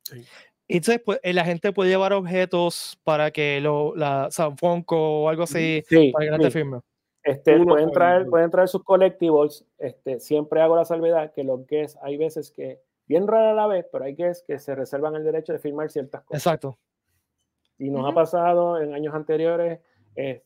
Sí. 0.05 0.25
Entonces, 0.69 1.03
pues, 1.03 1.19
la 1.23 1.45
gente 1.45 1.73
puede 1.73 1.91
llevar 1.91 2.13
objetos 2.13 3.01
para 3.03 3.31
que 3.31 3.61
lo, 3.61 3.97
la 3.97 4.31
San 4.31 4.57
Fonco 4.59 5.23
o 5.23 5.29
algo 5.31 5.45
así, 5.45 5.83
sí, 5.89 6.13
para 6.13 6.27
que 6.27 6.31
no 6.31 6.37
sí. 6.37 6.43
te 6.43 6.51
firme. 6.51 6.81
Este, 7.23 7.59
pueden, 7.65 7.91
traer, 7.91 8.27
pueden 8.27 8.51
traer 8.51 8.69
sus 8.69 8.85
collectibles. 8.85 9.65
Este, 9.79 10.21
siempre 10.21 10.61
hago 10.61 10.77
la 10.77 10.85
salvedad 10.85 11.33
que 11.33 11.43
los 11.43 11.67
guests, 11.67 11.99
hay 12.03 12.17
veces 12.17 12.51
que, 12.51 12.81
bien 13.07 13.27
rara 13.27 13.55
la 13.55 13.67
vez, 13.67 13.87
pero 13.91 14.05
hay 14.05 14.15
guests 14.15 14.45
que 14.47 14.59
se 14.59 14.75
reservan 14.75 15.15
el 15.15 15.25
derecho 15.25 15.53
de 15.53 15.59
firmar 15.59 15.91
ciertas 15.91 16.23
cosas. 16.23 16.43
Exacto. 16.43 16.79
Y 17.79 17.91
nos 17.91 18.03
uh 18.03 18.05
-huh. 18.05 18.11
ha 18.11 18.15
pasado 18.15 18.81
en 18.81 18.93
años 18.93 19.15
anteriores, 19.15 19.81
eh, 20.19 20.43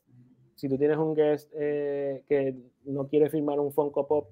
si 0.55 0.69
tú 0.69 0.77
tienes 0.77 0.99
un 0.99 1.15
guest 1.15 1.51
eh, 1.59 2.25
que 2.29 2.55
no 2.85 3.09
quiere 3.09 3.31
firmar 3.31 3.59
un 3.59 3.73
Funko 3.73 4.07
Pop 4.07 4.31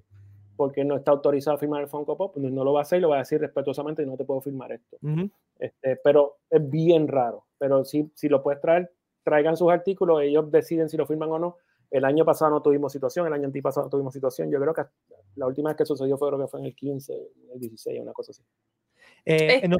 porque 0.55 0.85
no 0.85 0.95
está 0.95 1.11
autorizado 1.11 1.55
a 1.55 1.59
firmar 1.59 1.81
el 1.81 1.87
Funko 1.87 2.15
Pop, 2.15 2.33
pues 2.35 2.51
no 2.51 2.63
lo 2.63 2.73
va 2.73 2.81
a 2.81 2.83
hacer 2.83 2.99
y 2.99 3.01
lo 3.01 3.09
va 3.09 3.15
a 3.15 3.19
decir 3.19 3.41
respetuosamente 3.41 4.03
y 4.03 4.05
no 4.05 4.15
te 4.15 4.23
puedo 4.23 4.39
firmar 4.41 4.71
esto. 4.71 4.97
Uh 5.01 5.07
-huh. 5.07 5.31
este, 5.57 5.95
pero 6.03 6.37
es 6.49 6.69
bien 6.69 7.07
raro. 7.07 7.45
Pero 7.57 7.83
si, 7.83 8.11
si 8.13 8.29
lo 8.29 8.43
puedes 8.43 8.61
traer, 8.61 8.91
traigan 9.23 9.57
sus 9.57 9.71
artículos, 9.71 10.21
ellos 10.21 10.51
deciden 10.51 10.89
si 10.89 10.97
lo 10.97 11.07
firman 11.07 11.31
o 11.31 11.39
no. 11.39 11.57
El 11.89 12.05
año 12.05 12.23
pasado 12.23 12.51
no 12.51 12.61
tuvimos 12.61 12.91
situación, 12.91 13.25
el 13.25 13.33
año 13.33 13.47
antipasado 13.47 13.87
no 13.87 13.89
tuvimos 13.89 14.13
situación. 14.13 14.51
Yo 14.51 14.59
creo 14.59 14.73
que 14.73 14.83
la 15.35 15.47
última 15.47 15.71
vez 15.71 15.77
que 15.77 15.85
sucedió 15.85 16.17
fue, 16.17 16.29
creo 16.29 16.39
que 16.39 16.47
fue 16.47 16.59
en 16.59 16.67
el 16.67 16.75
15, 16.75 17.13
el 17.53 17.59
16, 17.59 17.99
una 17.99 18.13
cosa 18.13 18.31
así. 18.31 18.43
Eh, 19.25 19.61
este. 19.63 19.75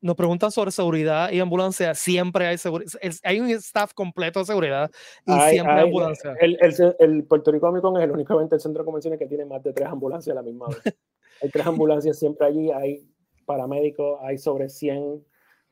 Nos, 0.00 0.16
preguntan 0.16 0.50
sobre 0.50 0.70
seguridad 0.70 1.30
y 1.30 1.40
ambulancia. 1.40 1.94
Siempre 1.94 2.46
hay 2.46 2.58
seguridad. 2.58 2.92
Hay 3.22 3.40
un 3.40 3.50
staff 3.50 3.92
completo 3.92 4.40
de 4.40 4.46
seguridad 4.46 4.90
y 5.26 5.32
hay, 5.32 5.54
siempre 5.54 5.74
hay, 5.74 5.84
ambulancia. 5.84 6.34
El, 6.40 6.58
el, 6.60 6.96
el, 6.98 7.24
Puerto 7.24 7.50
Rico 7.52 7.66
Comic 7.66 7.82
Con 7.82 7.96
es 7.96 8.04
el 8.04 8.10
únicamente 8.10 8.54
el 8.54 8.60
centro 8.60 8.82
de 8.82 8.86
convenciones 8.86 9.18
que 9.18 9.26
tiene 9.26 9.44
más 9.44 9.62
de 9.62 9.72
tres 9.72 9.88
ambulancias 9.88 10.32
a 10.32 10.40
la 10.40 10.42
misma 10.42 10.68
vez. 10.68 10.96
hay 11.42 11.50
tres 11.50 11.66
ambulancias 11.66 12.18
siempre 12.18 12.46
allí, 12.46 12.70
hay 12.70 13.06
paramédicos, 13.44 14.18
hay 14.22 14.38
sobre 14.38 14.68
100 14.68 15.24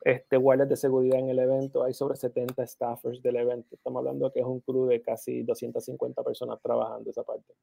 este, 0.04 0.36
guardias 0.36 0.68
de 0.68 0.76
seguridad 0.76 1.18
en 1.18 1.30
el 1.30 1.38
evento, 1.38 1.82
hay 1.82 1.94
sobre 1.94 2.16
70 2.16 2.66
staffers 2.66 3.22
del 3.22 3.36
evento. 3.36 3.74
Estamos 3.74 4.00
hablando 4.00 4.30
que 4.32 4.40
es 4.40 4.46
un 4.46 4.60
crew 4.60 4.86
de 4.86 5.00
casi 5.02 5.42
250 5.42 6.22
personas 6.22 6.60
trabajando 6.62 7.10
esa 7.10 7.22
parte. 7.22 7.54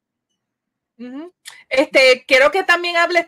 Uh 0.98 1.04
-huh. 1.04 1.32
Este, 1.68 2.24
quiero 2.26 2.50
que 2.50 2.64
también 2.64 2.96
hables, 2.96 3.26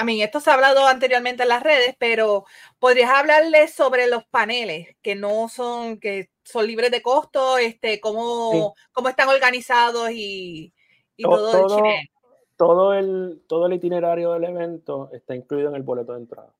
a 0.00 0.04
mí 0.04 0.22
esto 0.22 0.40
se 0.40 0.48
ha 0.48 0.54
hablado 0.54 0.86
anteriormente 0.86 1.42
en 1.42 1.50
las 1.50 1.62
redes, 1.62 1.94
pero 1.98 2.46
podrías 2.78 3.10
hablarles 3.10 3.74
sobre 3.74 4.08
los 4.08 4.24
paneles 4.24 4.96
que 5.02 5.14
no 5.14 5.50
son, 5.50 6.00
que 6.00 6.30
son 6.42 6.66
libres 6.66 6.90
de 6.90 7.02
costo, 7.02 7.58
este, 7.58 8.00
cómo, 8.00 8.50
sí. 8.50 8.82
cómo 8.92 9.10
están 9.10 9.28
organizados 9.28 10.10
y, 10.10 10.72
y 11.18 11.22
todo, 11.22 11.52
todo, 11.52 11.84
el 11.84 12.10
todo, 12.56 12.94
el 12.94 13.42
todo 13.46 13.66
el 13.66 13.74
itinerario 13.74 14.32
del 14.32 14.44
evento 14.44 15.10
está 15.12 15.36
incluido 15.36 15.68
en 15.68 15.74
el 15.74 15.82
boleto 15.82 16.14
de 16.14 16.20
entrada. 16.20 16.54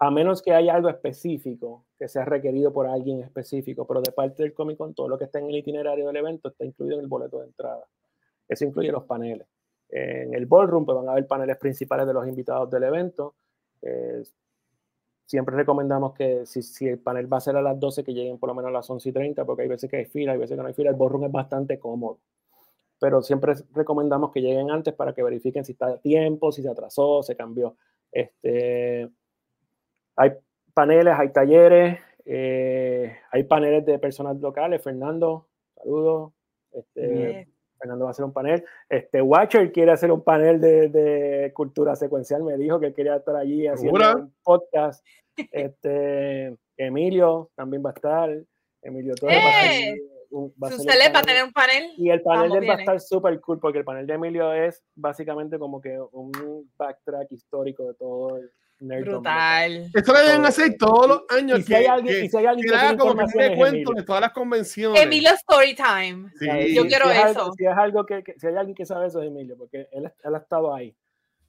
A 0.00 0.10
menos 0.10 0.40
que 0.40 0.54
haya 0.54 0.74
algo 0.74 0.88
específico 0.88 1.84
que 1.98 2.08
sea 2.08 2.24
requerido 2.24 2.72
por 2.72 2.86
alguien 2.86 3.20
específico, 3.20 3.86
pero 3.86 4.00
de 4.00 4.10
parte 4.10 4.42
del 4.42 4.54
Comic 4.54 4.78
Con, 4.78 4.94
todo 4.94 5.06
lo 5.06 5.18
que 5.18 5.24
está 5.24 5.38
en 5.38 5.50
el 5.50 5.56
itinerario 5.56 6.06
del 6.06 6.16
evento 6.16 6.48
está 6.48 6.64
incluido 6.64 6.96
en 6.96 7.02
el 7.02 7.08
boleto 7.08 7.40
de 7.40 7.46
entrada. 7.48 7.84
Eso 8.48 8.64
incluye 8.64 8.90
los 8.90 9.04
paneles. 9.04 9.46
En 9.90 10.34
el 10.34 10.46
ballroom 10.46 10.84
pues, 10.84 10.96
van 10.96 11.08
a 11.08 11.12
haber 11.12 11.26
paneles 11.26 11.56
principales 11.56 12.06
de 12.06 12.14
los 12.14 12.26
invitados 12.26 12.70
del 12.70 12.84
evento. 12.84 13.34
Eh, 13.82 14.22
siempre 15.26 15.56
recomendamos 15.56 16.14
que 16.14 16.46
si, 16.46 16.62
si, 16.62 16.86
el 16.86 16.98
panel 16.98 17.32
va 17.32 17.38
a 17.38 17.40
ser 17.40 17.56
a 17.56 17.62
las 17.62 17.78
12, 17.78 18.04
que 18.04 18.14
lleguen 18.14 18.38
por 18.38 18.48
lo 18.48 18.54
menos 18.54 18.68
a 18.68 18.72
las 18.72 18.88
11 18.88 19.08
y 19.08 19.12
30, 19.12 19.44
porque 19.44 19.62
hay 19.62 19.68
veces 19.68 19.90
que 19.90 19.96
hay 19.96 20.04
fila, 20.04 20.32
hay 20.32 20.38
veces 20.38 20.56
que 20.56 20.62
no 20.62 20.68
hay 20.68 20.74
fila. 20.74 20.90
El 20.90 20.96
ballroom 20.96 21.24
es 21.24 21.32
bastante 21.32 21.78
cómodo. 21.78 22.18
Pero 23.00 23.22
siempre 23.22 23.54
recomendamos 23.72 24.30
que 24.30 24.42
lleguen 24.42 24.70
antes 24.70 24.94
para 24.94 25.14
que 25.14 25.22
verifiquen 25.22 25.64
si 25.64 25.72
está 25.72 25.86
a 25.86 25.98
tiempo, 25.98 26.52
si 26.52 26.62
se 26.62 26.68
atrasó, 26.68 27.22
se 27.22 27.34
cambió. 27.34 27.76
Este, 28.12 29.10
hay 30.16 30.32
paneles, 30.74 31.14
hay 31.16 31.32
talleres, 31.32 31.98
eh, 32.24 33.16
hay 33.30 33.44
paneles 33.44 33.86
de 33.86 33.98
personas 33.98 34.36
locales. 34.38 34.82
Fernando, 34.82 35.46
saludos. 35.74 36.32
Este, 36.72 37.48
Fernando 37.80 38.04
va 38.04 38.10
a 38.10 38.12
hacer 38.12 38.24
un 38.24 38.32
panel. 38.32 38.64
Este 38.88 39.22
Watcher 39.22 39.72
quiere 39.72 39.92
hacer 39.92 40.12
un 40.12 40.22
panel 40.22 40.60
de, 40.60 40.88
de, 40.88 41.52
cultura 41.54 41.96
secuencial. 41.96 42.42
Me 42.42 42.56
dijo 42.56 42.78
que 42.78 42.92
quería 42.92 43.16
estar 43.16 43.34
allí 43.34 43.66
haciendo 43.66 43.98
¿Segura? 43.98 44.16
un 44.16 44.34
podcast. 44.42 45.04
Este, 45.50 46.56
Emilio 46.76 47.50
también 47.56 47.82
va 47.84 47.90
a 47.90 47.94
estar. 47.94 48.30
Emilio 48.82 49.14
Torres 49.14 49.38
¡Eh! 49.38 49.40
va 49.42 49.50
a 49.50 49.72
estar. 49.72 49.98
Un, 50.30 50.54
va 50.62 50.68
a 50.68 50.70
Susele 50.70 51.10
para 51.10 51.26
tener 51.26 51.44
un 51.44 51.52
panel. 51.52 51.90
Y 51.96 52.10
el 52.10 52.22
panel 52.22 52.52
de 52.52 52.58
él 52.58 52.68
va 52.68 52.74
a 52.74 52.78
estar 52.78 53.00
súper 53.00 53.40
cool 53.40 53.58
porque 53.58 53.78
el 53.78 53.84
panel 53.84 54.06
de 54.06 54.14
Emilio 54.14 54.52
es 54.52 54.82
básicamente 54.94 55.58
como 55.58 55.80
que 55.80 55.98
un 56.12 56.70
backtrack 56.76 57.32
histórico 57.32 57.88
de 57.88 57.94
todo 57.94 58.36
el, 58.36 58.52
Brutal. 58.80 59.90
Esto 59.92 60.12
lo 60.12 60.18
deben 60.20 60.44
hacer 60.46 60.76
todos 60.78 61.06
los 61.06 61.22
años. 61.28 61.60
Y 61.60 61.62
si 61.64 61.74
hay 61.74 61.86
alguien 61.86 62.14
que, 62.16 62.24
y 62.24 62.28
si 62.30 62.36
hay 62.38 62.46
alguien 62.46 62.66
que, 62.66 62.74
que 62.74 62.96
como 62.96 63.14
que 63.14 63.26
tiene 63.26 63.56
cuento 63.56 63.92
de 63.92 64.02
todas 64.02 64.22
las 64.22 64.32
convenciones. 64.32 65.02
Emilio 65.02 65.30
Storytime. 65.36 66.30
Sí. 66.38 66.74
Yo 66.74 66.86
quiero 66.86 67.10
si 67.10 67.12
eso. 67.12 67.26
Algo, 67.26 67.52
si 67.52 67.66
es 67.66 67.76
algo 67.76 68.06
que, 68.06 68.22
que, 68.22 68.34
si 68.38 68.46
hay 68.46 68.56
alguien 68.56 68.74
que 68.74 68.86
sabe 68.86 69.08
eso 69.08 69.20
es 69.20 69.28
Emilio, 69.28 69.56
porque 69.58 69.86
él, 69.92 70.10
él 70.22 70.34
ha 70.34 70.38
estado 70.38 70.74
ahí 70.74 70.96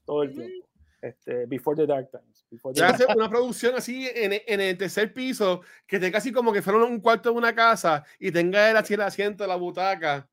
todo 0.06 0.24
el 0.24 0.34
tiempo. 0.34 0.68
Este, 1.02 1.46
before 1.48 1.76
the 1.76 1.88
Dark 1.88 2.12
Times. 2.12 2.46
Before 2.52 2.74
the 2.74 2.82
ya 2.82 2.90
hacer 2.90 3.08
una 3.16 3.30
producción 3.30 3.76
así 3.76 4.08
en, 4.14 4.34
en, 4.46 4.62
el 4.62 4.78
tercer 4.78 5.14
piso, 5.14 5.62
que 5.88 6.00
tenga 6.00 6.18
casi 6.18 6.32
como 6.32 6.52
que 6.54 6.62
fuera 6.62 6.84
un 6.84 7.00
cuarto 7.00 7.32
de 7.32 7.38
una 7.38 7.56
casa 7.56 8.04
y 8.20 8.32
tenga 8.32 8.70
él 8.70 8.78
así 8.78 8.94
el 8.94 9.02
asiento 9.02 9.48
la 9.48 9.56
butaca. 9.56 10.28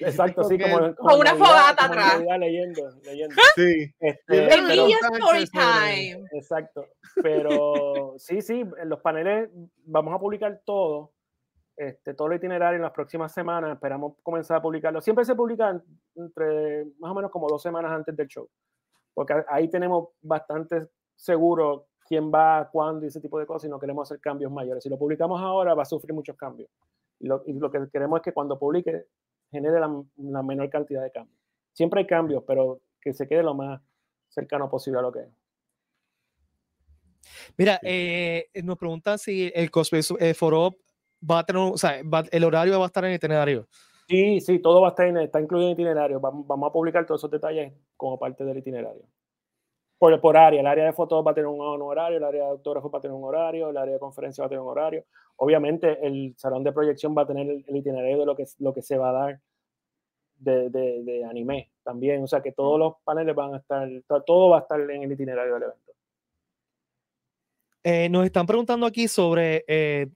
Exacto, 0.00 0.42
así 0.42 0.58
como, 0.58 0.94
como, 0.94 1.10
con 1.10 1.20
una 1.20 1.34
fogata 1.34 1.84
atrás. 1.84 2.22
Leyendo, 2.38 2.82
leyendo. 3.04 3.34
Sí. 3.54 3.94
Este, 4.00 4.54
Emilio 4.54 4.96
Storytime. 5.02 6.26
Exacto. 6.32 6.86
Pero 7.22 8.14
sí, 8.18 8.42
sí, 8.42 8.60
en 8.60 8.88
los 8.88 9.00
paneles 9.00 9.50
vamos 9.84 10.14
a 10.14 10.18
publicar 10.18 10.60
todo, 10.64 11.12
este, 11.76 12.14
todo 12.14 12.28
el 12.28 12.38
itinerario 12.38 12.76
en 12.76 12.82
las 12.82 12.92
próximas 12.92 13.32
semanas. 13.32 13.72
Esperamos 13.72 14.14
comenzar 14.22 14.58
a 14.58 14.62
publicarlo. 14.62 15.00
Siempre 15.00 15.24
se 15.24 15.34
publica 15.34 15.80
entre 16.16 16.86
más 16.98 17.12
o 17.12 17.14
menos 17.14 17.30
como 17.30 17.48
dos 17.48 17.62
semanas 17.62 17.92
antes 17.92 18.16
del 18.16 18.28
show, 18.28 18.48
porque 19.12 19.34
ahí 19.48 19.68
tenemos 19.68 20.08
bastante 20.22 20.88
seguro 21.16 21.86
quién 22.06 22.30
va, 22.32 22.68
cuándo 22.70 23.04
y 23.04 23.08
ese 23.08 23.20
tipo 23.20 23.38
de 23.38 23.46
cosas 23.46 23.66
y 23.66 23.70
no 23.70 23.78
queremos 23.78 24.08
hacer 24.08 24.20
cambios 24.20 24.52
mayores. 24.52 24.82
Si 24.82 24.90
lo 24.90 24.98
publicamos 24.98 25.40
ahora 25.40 25.74
va 25.74 25.82
a 25.82 25.86
sufrir 25.86 26.12
muchos 26.12 26.36
cambios. 26.36 26.68
Y 27.20 27.26
lo, 27.26 27.42
y 27.46 27.54
lo 27.54 27.70
que 27.70 27.88
queremos 27.90 28.18
es 28.18 28.24
que 28.24 28.32
cuando 28.32 28.58
publique 28.58 29.06
genere 29.54 29.80
la, 29.80 30.02
la, 30.16 30.42
menor 30.42 30.68
cantidad 30.68 31.02
de 31.02 31.10
cambios. 31.10 31.38
Siempre 31.72 32.00
hay 32.00 32.06
cambios, 32.06 32.42
pero 32.46 32.80
que 33.00 33.12
se 33.12 33.28
quede 33.28 33.42
lo 33.42 33.54
más 33.54 33.80
cercano 34.28 34.68
posible 34.68 34.98
a 34.98 35.02
lo 35.02 35.12
que 35.12 35.20
es. 35.20 35.28
Mira, 37.56 37.78
eh, 37.82 38.48
nos 38.62 38.76
preguntan 38.76 39.18
si 39.18 39.50
el 39.54 39.70
cosplay 39.70 40.02
eh, 40.18 40.34
Foro 40.34 40.76
va 41.28 41.40
a 41.40 41.44
tener, 41.44 41.62
o 41.62 41.78
sea, 41.78 42.02
va, 42.02 42.24
el 42.30 42.44
horario 42.44 42.78
va 42.78 42.84
a 42.84 42.88
estar 42.88 43.04
en 43.04 43.10
el 43.10 43.16
itinerario. 43.16 43.68
Sí, 44.08 44.40
sí, 44.40 44.58
todo 44.58 44.82
va 44.82 44.88
a 44.88 44.90
estar 44.90 45.06
en, 45.06 45.16
está 45.18 45.40
incluido 45.40 45.68
en 45.68 45.72
el 45.72 45.80
itinerario. 45.80 46.20
Vamos, 46.20 46.46
vamos, 46.46 46.68
a 46.68 46.72
publicar 46.72 47.06
todos 47.06 47.20
esos 47.20 47.30
detalles 47.30 47.72
como 47.96 48.18
parte 48.18 48.44
del 48.44 48.58
itinerario. 48.58 49.02
Por, 49.98 50.20
por 50.20 50.36
área, 50.36 50.60
el 50.60 50.66
área 50.66 50.84
de 50.84 50.92
fotos 50.92 51.24
va 51.24 51.30
a 51.30 51.34
tener 51.34 51.46
un, 51.46 51.60
horario, 51.60 52.18
el 52.18 52.24
área 52.24 52.44
de 52.44 52.50
autógrafo 52.50 52.90
va 52.90 52.98
a 52.98 53.02
tener 53.02 53.16
un 53.16 53.24
horario, 53.24 53.70
el 53.70 53.76
área 53.76 53.94
de 53.94 54.00
conferencia 54.00 54.42
va 54.42 54.46
a 54.46 54.48
tener 54.48 54.60
un 54.60 54.68
horario. 54.68 55.04
Obviamente, 55.36 55.98
el 56.06 56.34
salón 56.36 56.62
de 56.64 56.72
proyección 56.72 57.14
va 57.16 57.22
a 57.22 57.26
tener 57.26 57.48
el, 57.48 57.64
el 57.66 57.76
itinerario 57.76 58.18
de 58.18 58.26
lo 58.26 58.36
que, 58.36 58.44
lo 58.58 58.74
que 58.74 58.82
se 58.82 58.98
va 58.98 59.10
a 59.10 59.12
dar 59.12 59.40
de, 60.36 60.70
de, 60.70 61.02
de, 61.04 61.24
anime 61.24 61.70
también. 61.82 62.22
O 62.22 62.26
sea 62.26 62.42
que 62.42 62.52
todos 62.52 62.78
los 62.78 62.94
paneles 63.04 63.34
van 63.34 63.54
a 63.54 63.58
estar, 63.58 63.88
todo 64.26 64.50
va 64.50 64.58
a 64.58 64.60
estar 64.60 64.80
en 64.80 65.02
el 65.02 65.12
itinerario 65.12 65.54
del 65.54 65.62
evento. 65.64 65.92
Eh, 67.82 68.08
nos 68.08 68.24
están 68.24 68.46
preguntando 68.46 68.86
aquí 68.86 69.08
sobre 69.08 69.64
eh, 69.68 70.08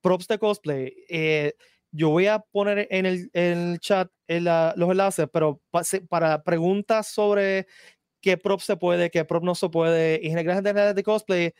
props 0.00 0.26
de 0.26 0.38
cosplay. 0.38 0.94
Eh, 1.08 1.52
yo 1.90 2.10
voy 2.10 2.26
a 2.26 2.38
poner 2.38 2.88
en 2.90 3.06
el, 3.06 3.30
en 3.32 3.72
el 3.72 3.78
chat 3.78 4.10
los 4.26 4.90
enlaces, 4.90 5.28
pero 5.32 5.60
para 6.08 6.42
preguntas 6.42 7.06
sobre 7.06 7.66
qué 8.24 8.38
prop 8.38 8.60
se 8.60 8.76
puede, 8.76 9.10
qué 9.10 9.24
prop 9.26 9.44
no 9.44 9.54
se 9.54 9.68
puede, 9.68 10.18
y 10.22 10.30
generalmente 10.30 10.94
de 10.94 11.02
cosplay, 11.02 11.54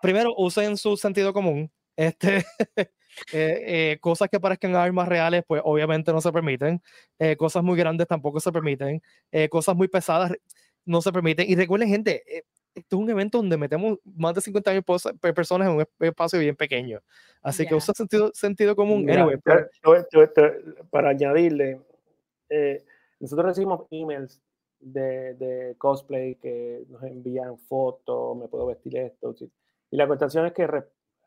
primero 0.00 0.32
usen 0.36 0.76
su 0.76 0.96
sentido 0.96 1.32
común. 1.32 1.72
Este, 1.96 2.44
Eh, 3.32 3.92
eh, 3.92 3.98
cosas 4.00 4.28
que 4.28 4.40
parezcan 4.40 4.74
armas 4.74 5.08
reales, 5.08 5.44
pues 5.46 5.62
obviamente 5.64 6.12
no 6.12 6.20
se 6.20 6.32
permiten. 6.32 6.82
Eh, 7.18 7.36
cosas 7.36 7.62
muy 7.62 7.78
grandes 7.78 8.06
tampoco 8.06 8.40
se 8.40 8.52
permiten. 8.52 9.00
cosas 9.50 9.76
muy 9.76 9.88
pesadas 9.88 10.32
no 10.84 11.00
se 11.00 11.12
permiten. 11.12 11.48
Y 11.48 11.54
recuerden, 11.54 11.88
gente, 11.88 12.24
esto 12.74 12.96
es 12.96 13.02
un 13.02 13.08
evento 13.08 13.38
donde 13.38 13.56
metemos 13.56 13.98
más 14.04 14.34
de 14.34 14.40
50 14.40 14.72
mil 14.72 14.84
personas 15.32 15.68
en 15.68 15.74
un 15.76 15.86
espacio 16.00 16.40
bien 16.40 16.56
pequeño. 16.56 17.00
Así 17.40 17.66
que 17.66 17.74
usa 17.74 17.94
sentido, 17.94 18.30
sentido 18.34 18.74
común. 18.74 19.06
para 20.90 21.08
añadirle, 21.10 21.80
nosotros 23.20 23.46
recibimos 23.46 23.86
emails 23.90 24.40
de, 24.84 25.34
de, 25.34 25.76
cosplay 25.78 26.36
que 26.36 26.84
nos 26.88 27.02
envían 27.02 27.58
fotos, 27.58 28.36
me 28.36 28.48
puedo 28.48 28.66
vestir 28.66 28.96
esto. 28.96 29.34
Y 29.90 29.96
la 29.96 30.06
cuestión 30.06 30.46
es 30.46 30.52
que 30.52 30.68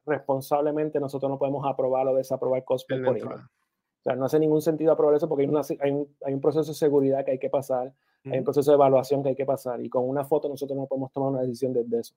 responsablemente 0.05 0.99
nosotros 0.99 1.30
no 1.30 1.38
podemos 1.38 1.66
aprobar 1.66 2.08
o 2.08 2.16
desaprobar 2.16 2.64
cosplay 2.64 3.03
por 3.03 3.18
email. 3.18 3.39
O 3.39 4.03
sea, 4.03 4.16
no 4.16 4.26
hace 4.26 4.39
ningún 4.39 4.62
sentido 4.62 4.91
aprobar 4.91 5.16
eso 5.16 5.28
porque 5.28 5.43
hay, 5.43 5.91
un, 5.91 6.41
proceso 6.41 6.72
de 6.72 6.78
seguridad 6.78 7.26
que 7.26 7.32
hay 7.32 7.39
que 7.39 7.49
pasar, 7.49 7.93
hay 8.26 8.39
un 8.39 8.43
proceso 8.43 8.72
de 8.72 8.76
evaluación 8.76 9.24
que 9.24 9.30
hay 9.30 9.36
que 9.36 9.45
pasar 9.45 9.84
y 9.84 9.89
con 9.89 10.08
una 10.08 10.24
foto 10.24 10.47
nosotros 10.47 10.78
no 10.78 10.86
podemos 10.86 11.12
tomar 11.12 11.32
una 11.32 11.41
decisión 11.41 11.74
desde 11.74 11.99
eso. 11.99 12.16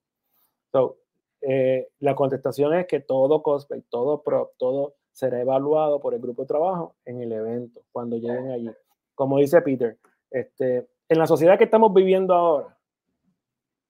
So, 0.72 0.98
eh, 1.40 1.88
la 2.00 2.14
contestación 2.14 2.74
es 2.74 2.86
que 2.86 3.00
todo 3.00 3.42
cosplay, 3.42 3.82
todo 3.88 4.22
prop, 4.22 4.52
todo 4.58 4.94
será 5.12 5.40
evaluado 5.40 6.00
por 6.00 6.14
el 6.14 6.20
grupo 6.20 6.42
de 6.42 6.48
trabajo 6.48 6.96
en 7.04 7.20
el 7.20 7.32
evento, 7.32 7.82
cuando 7.92 8.16
lleguen 8.16 8.50
allí. 8.50 8.70
Como 9.14 9.38
dice 9.38 9.60
Peter, 9.62 9.98
este, 10.30 10.88
en 11.10 11.18
la 11.18 11.26
sociedad 11.26 11.58
que 11.58 11.64
estamos 11.64 11.92
viviendo 11.92 12.32
ahora, 12.32 12.76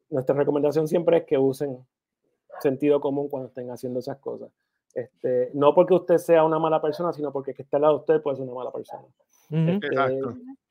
nuestra 0.08 0.34
recomendación 0.34 0.88
siempre 0.88 1.18
es 1.18 1.24
que 1.24 1.36
usen 1.36 1.78
sentido 2.60 3.00
común 3.00 3.28
cuando 3.28 3.48
estén 3.48 3.70
haciendo 3.70 4.00
esas 4.00 4.16
cosas. 4.18 4.50
Este, 4.94 5.50
no 5.52 5.74
porque 5.74 5.94
usted 5.94 6.16
sea 6.16 6.44
una 6.44 6.58
mala 6.58 6.80
persona, 6.80 7.12
sino 7.12 7.30
porque 7.30 7.52
que 7.52 7.62
está 7.62 7.76
al 7.76 7.82
lado 7.82 7.94
de 7.94 8.00
usted 8.00 8.22
puede 8.22 8.38
ser 8.38 8.46
una 8.46 8.54
mala 8.54 8.72
persona. 8.72 9.04
Este, 9.50 9.88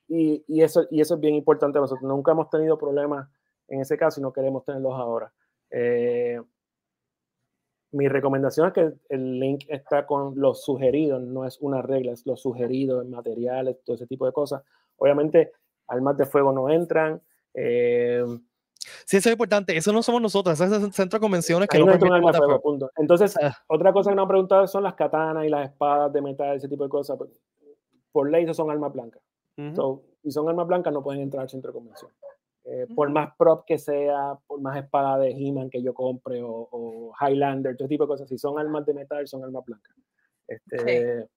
y, 0.08 0.44
y, 0.48 0.62
eso, 0.62 0.88
y 0.90 1.02
eso 1.02 1.14
es 1.14 1.22
bien 1.22 1.36
importante. 1.36 1.80
Nosotros 1.80 2.10
nunca 2.10 2.32
hemos 2.32 2.50
tenido 2.50 2.80
problemas 2.80 3.30
en 3.68 3.82
ese 3.82 3.96
caso 3.96 4.20
y 4.20 4.24
no 4.24 4.34
queremos 4.34 4.66
tenerlos 4.66 4.94
ahora. 4.94 5.32
Eh, 5.70 6.42
mi 7.92 8.08
recomendación 8.08 8.68
es 8.68 8.74
que 8.74 8.94
el 9.10 9.40
link 9.40 9.66
está 9.68 10.08
con 10.08 10.34
los 10.40 10.64
sugeridos, 10.64 11.22
no 11.22 11.46
es 11.46 11.60
una 11.60 11.84
regla, 11.84 12.12
es 12.12 12.26
los 12.26 12.42
sugeridos, 12.42 13.08
materiales, 13.08 13.78
todo 13.86 13.96
ese 13.96 14.08
tipo 14.08 14.26
de 14.26 14.32
cosas. 14.32 14.64
Obviamente, 14.98 15.52
armas 15.90 16.18
de 16.18 16.26
fuego 16.26 16.52
no 16.52 16.70
entran. 16.70 17.22
Eh, 17.54 18.24
Sí, 19.06 19.18
eso 19.18 19.30
es 19.30 19.34
importante. 19.34 19.76
Eso 19.76 19.92
no 19.92 20.02
somos 20.02 20.22
nosotros, 20.22 20.60
ese 20.60 20.76
es 20.76 20.84
el 20.84 20.94
centro 20.94 21.18
de 21.18 21.22
convenciones 21.22 21.68
que 21.68 21.80
no, 21.80 22.62
punto. 22.62 22.90
Entonces, 22.96 23.36
ah. 23.42 23.56
otra 23.68 23.92
cosa 23.94 24.10
que 24.10 24.16
nos 24.16 24.24
han 24.24 24.30
preguntado 24.30 24.68
son 24.68 24.84
las 24.84 24.96
katanas 24.96 25.46
y 25.46 25.50
las 25.50 25.70
espadas 25.70 26.12
de 26.14 26.22
metal, 26.22 26.56
ese 26.56 26.70
tipo 26.70 26.84
de 26.84 26.90
cosas. 26.90 27.18
Pues, 27.18 27.30
por 28.12 28.30
ley, 28.30 28.44
eso 28.44 28.54
son 28.54 28.72
armas 28.72 28.94
blancas. 28.94 29.22
y 29.58 30.32
son 30.32 30.50
armas 30.50 30.68
blancas, 30.68 30.94
no 30.94 31.04
pueden 31.04 31.22
entrar 31.22 31.44
al 31.44 31.50
centro 31.50 31.72
de 31.72 31.78
convención. 31.78 32.12
Eh, 32.66 32.86
por 32.96 33.10
más 33.10 33.36
prop 33.36 33.66
que 33.66 33.78
sea, 33.78 34.38
por 34.46 34.62
más 34.62 34.78
espada 34.78 35.18
de 35.18 35.32
He-Man 35.32 35.70
que 35.70 35.82
yo 35.82 35.94
compre 35.94 36.42
o, 36.44 37.12
Highlander, 37.20 37.76
todo 37.76 37.88
tipo 37.88 38.04
de 38.04 38.10
cosas, 38.10 38.30
si 38.30 38.38
son 38.38 38.60
armas 38.60 38.86
de 38.86 38.94
metal, 38.94 39.28
son 39.28 39.44
armas 39.44 39.66
blancas. 39.66 39.96
Este, 40.48 41.28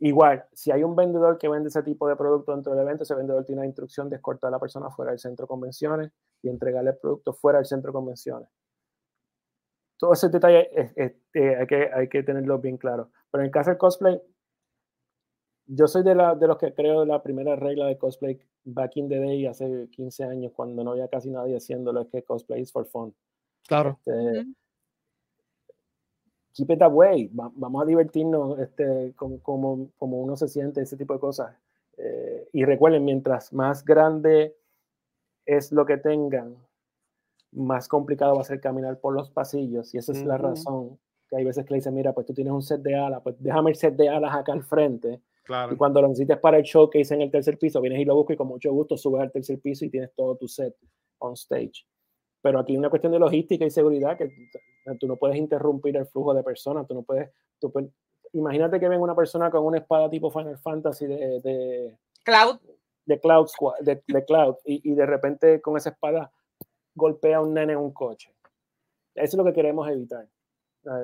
Igual, 0.00 0.44
si 0.52 0.70
hay 0.70 0.84
un 0.84 0.94
vendedor 0.94 1.38
que 1.38 1.48
vende 1.48 1.68
ese 1.68 1.82
tipo 1.82 2.08
de 2.08 2.14
producto 2.14 2.52
dentro 2.52 2.72
del 2.72 2.82
evento, 2.82 3.02
ese 3.02 3.16
vendedor 3.16 3.44
tiene 3.44 3.62
la 3.62 3.66
instrucción 3.66 4.08
de 4.08 4.16
escortar 4.16 4.48
a 4.48 4.52
la 4.52 4.60
persona 4.60 4.90
fuera 4.90 5.10
del 5.10 5.18
centro 5.18 5.44
de 5.44 5.48
convenciones 5.48 6.12
y 6.40 6.48
entregarle 6.48 6.90
el 6.90 6.98
producto 6.98 7.32
fuera 7.32 7.58
del 7.58 7.66
centro 7.66 7.90
de 7.90 7.94
convenciones. 7.94 8.48
Todo 9.96 10.12
ese 10.12 10.28
detalle 10.28 10.68
eh, 10.96 11.56
hay, 11.58 11.66
que, 11.66 11.90
hay 11.92 12.08
que 12.08 12.22
tenerlo 12.22 12.60
bien 12.60 12.76
claro. 12.76 13.10
Pero 13.30 13.42
en 13.42 13.46
el 13.46 13.50
caso 13.50 13.70
del 13.70 13.78
cosplay, 13.78 14.22
yo 15.66 15.88
soy 15.88 16.04
de, 16.04 16.14
la, 16.14 16.36
de 16.36 16.46
los 16.46 16.58
que 16.58 16.72
creo 16.72 17.04
la 17.04 17.20
primera 17.20 17.56
regla 17.56 17.86
de 17.86 17.98
cosplay 17.98 18.38
back 18.64 18.96
in 18.96 19.08
the 19.08 19.18
day, 19.18 19.46
hace 19.46 19.88
15 19.90 20.24
años, 20.24 20.52
cuando 20.54 20.84
no 20.84 20.92
había 20.92 21.08
casi 21.08 21.30
nadie 21.30 21.56
haciéndolo, 21.56 22.02
es 22.02 22.08
que 22.08 22.22
cosplay 22.22 22.62
is 22.62 22.70
for 22.70 22.86
fun. 22.86 23.14
Claro. 23.66 23.98
Este, 23.98 24.46
keep 26.54 26.70
it 26.70 26.82
away, 26.82 27.30
vamos 27.32 27.82
a 27.82 27.86
divertirnos 27.86 28.58
este, 28.58 29.12
como, 29.16 29.40
como, 29.40 29.90
como, 29.98 30.20
uno 30.20 30.36
se 30.36 30.48
siente, 30.48 30.80
ese 30.80 30.96
tipo 30.96 31.14
de 31.14 31.20
cosas. 31.20 31.54
Eh, 31.96 32.48
y 32.52 32.64
recuerden, 32.64 33.04
mientras 33.04 33.52
más 33.52 33.84
grande 33.84 34.56
es 35.46 35.72
lo 35.72 35.86
que 35.86 35.96
tengan, 35.96 36.56
más 37.52 37.88
complicado 37.88 38.34
va 38.34 38.42
a 38.42 38.44
ser 38.44 38.60
caminar 38.60 39.00
por 39.00 39.14
los 39.14 39.30
pasillos. 39.30 39.94
Y 39.94 39.98
esa 39.98 40.12
es 40.12 40.24
la 40.24 40.36
razón 40.36 40.98
que 41.28 41.36
hay 41.36 41.44
veces 41.44 41.64
que 41.64 41.74
le 41.74 41.76
dicen, 41.76 41.94
mira, 41.94 42.12
pues 42.12 42.26
tú 42.26 42.34
tienes 42.34 42.52
un 42.52 42.62
set 42.62 42.80
de 42.82 42.94
alas, 42.94 43.20
pues 43.22 43.36
déjame 43.38 43.70
el 43.70 43.76
set 43.76 43.94
de 43.96 44.08
alas 44.08 44.34
acá 44.34 44.52
al 44.52 44.62
frente. 44.62 45.20
Claro. 45.44 45.72
Y 45.72 45.76
cuando 45.76 46.02
lo 46.02 46.08
necesites 46.08 46.38
para 46.38 46.58
el 46.58 46.64
showcase 46.64 47.14
en 47.14 47.22
el 47.22 47.30
tercer 47.30 47.58
piso, 47.58 47.80
vienes 47.80 48.00
y 48.00 48.04
lo 48.04 48.14
buscas 48.14 48.34
y 48.34 48.36
con 48.36 48.48
mucho 48.48 48.72
gusto 48.72 48.96
subes 48.96 49.22
al 49.22 49.32
tercer 49.32 49.58
piso 49.60 49.84
y 49.84 49.90
tienes 49.90 50.12
todo 50.14 50.36
tu 50.36 50.46
set 50.46 50.74
on 51.18 51.32
stage. 51.34 51.86
Pero 52.42 52.60
aquí 52.60 52.72
hay 52.72 52.78
una 52.78 52.90
cuestión 52.90 53.12
de 53.12 53.18
logística 53.18 53.64
y 53.64 53.70
seguridad 53.70 54.16
que 54.16 54.30
tú 54.98 55.06
no 55.06 55.16
puedes 55.16 55.36
interrumpir 55.36 55.96
el 55.96 56.06
flujo 56.06 56.34
de 56.34 56.42
personas, 56.42 56.86
tú 56.86 56.94
no 56.94 57.02
puedes, 57.02 57.30
imagínate 58.32 58.78
que 58.78 58.88
venga 58.88 59.02
una 59.02 59.16
persona 59.16 59.50
con 59.50 59.64
una 59.64 59.78
espada 59.78 60.08
tipo 60.10 60.30
Final 60.30 60.58
Fantasy 60.58 61.06
de, 61.06 61.40
de 61.40 61.96
Cloud, 62.24 62.58
de 63.06 63.20
Cloud, 63.20 63.48
de, 63.80 64.02
de 64.06 64.24
Cloud 64.24 64.56
y, 64.64 64.92
y, 64.92 64.94
de 64.94 65.06
repente 65.06 65.60
con 65.60 65.76
esa 65.76 65.90
espada 65.90 66.30
golpea 66.94 67.38
a 67.38 67.40
un 67.40 67.54
nene 67.54 67.72
en 67.72 67.78
un 67.78 67.92
coche. 67.92 68.34
Eso 69.14 69.24
es 69.24 69.34
lo 69.34 69.44
que 69.44 69.52
queremos 69.52 69.88
evitar. 69.88 70.28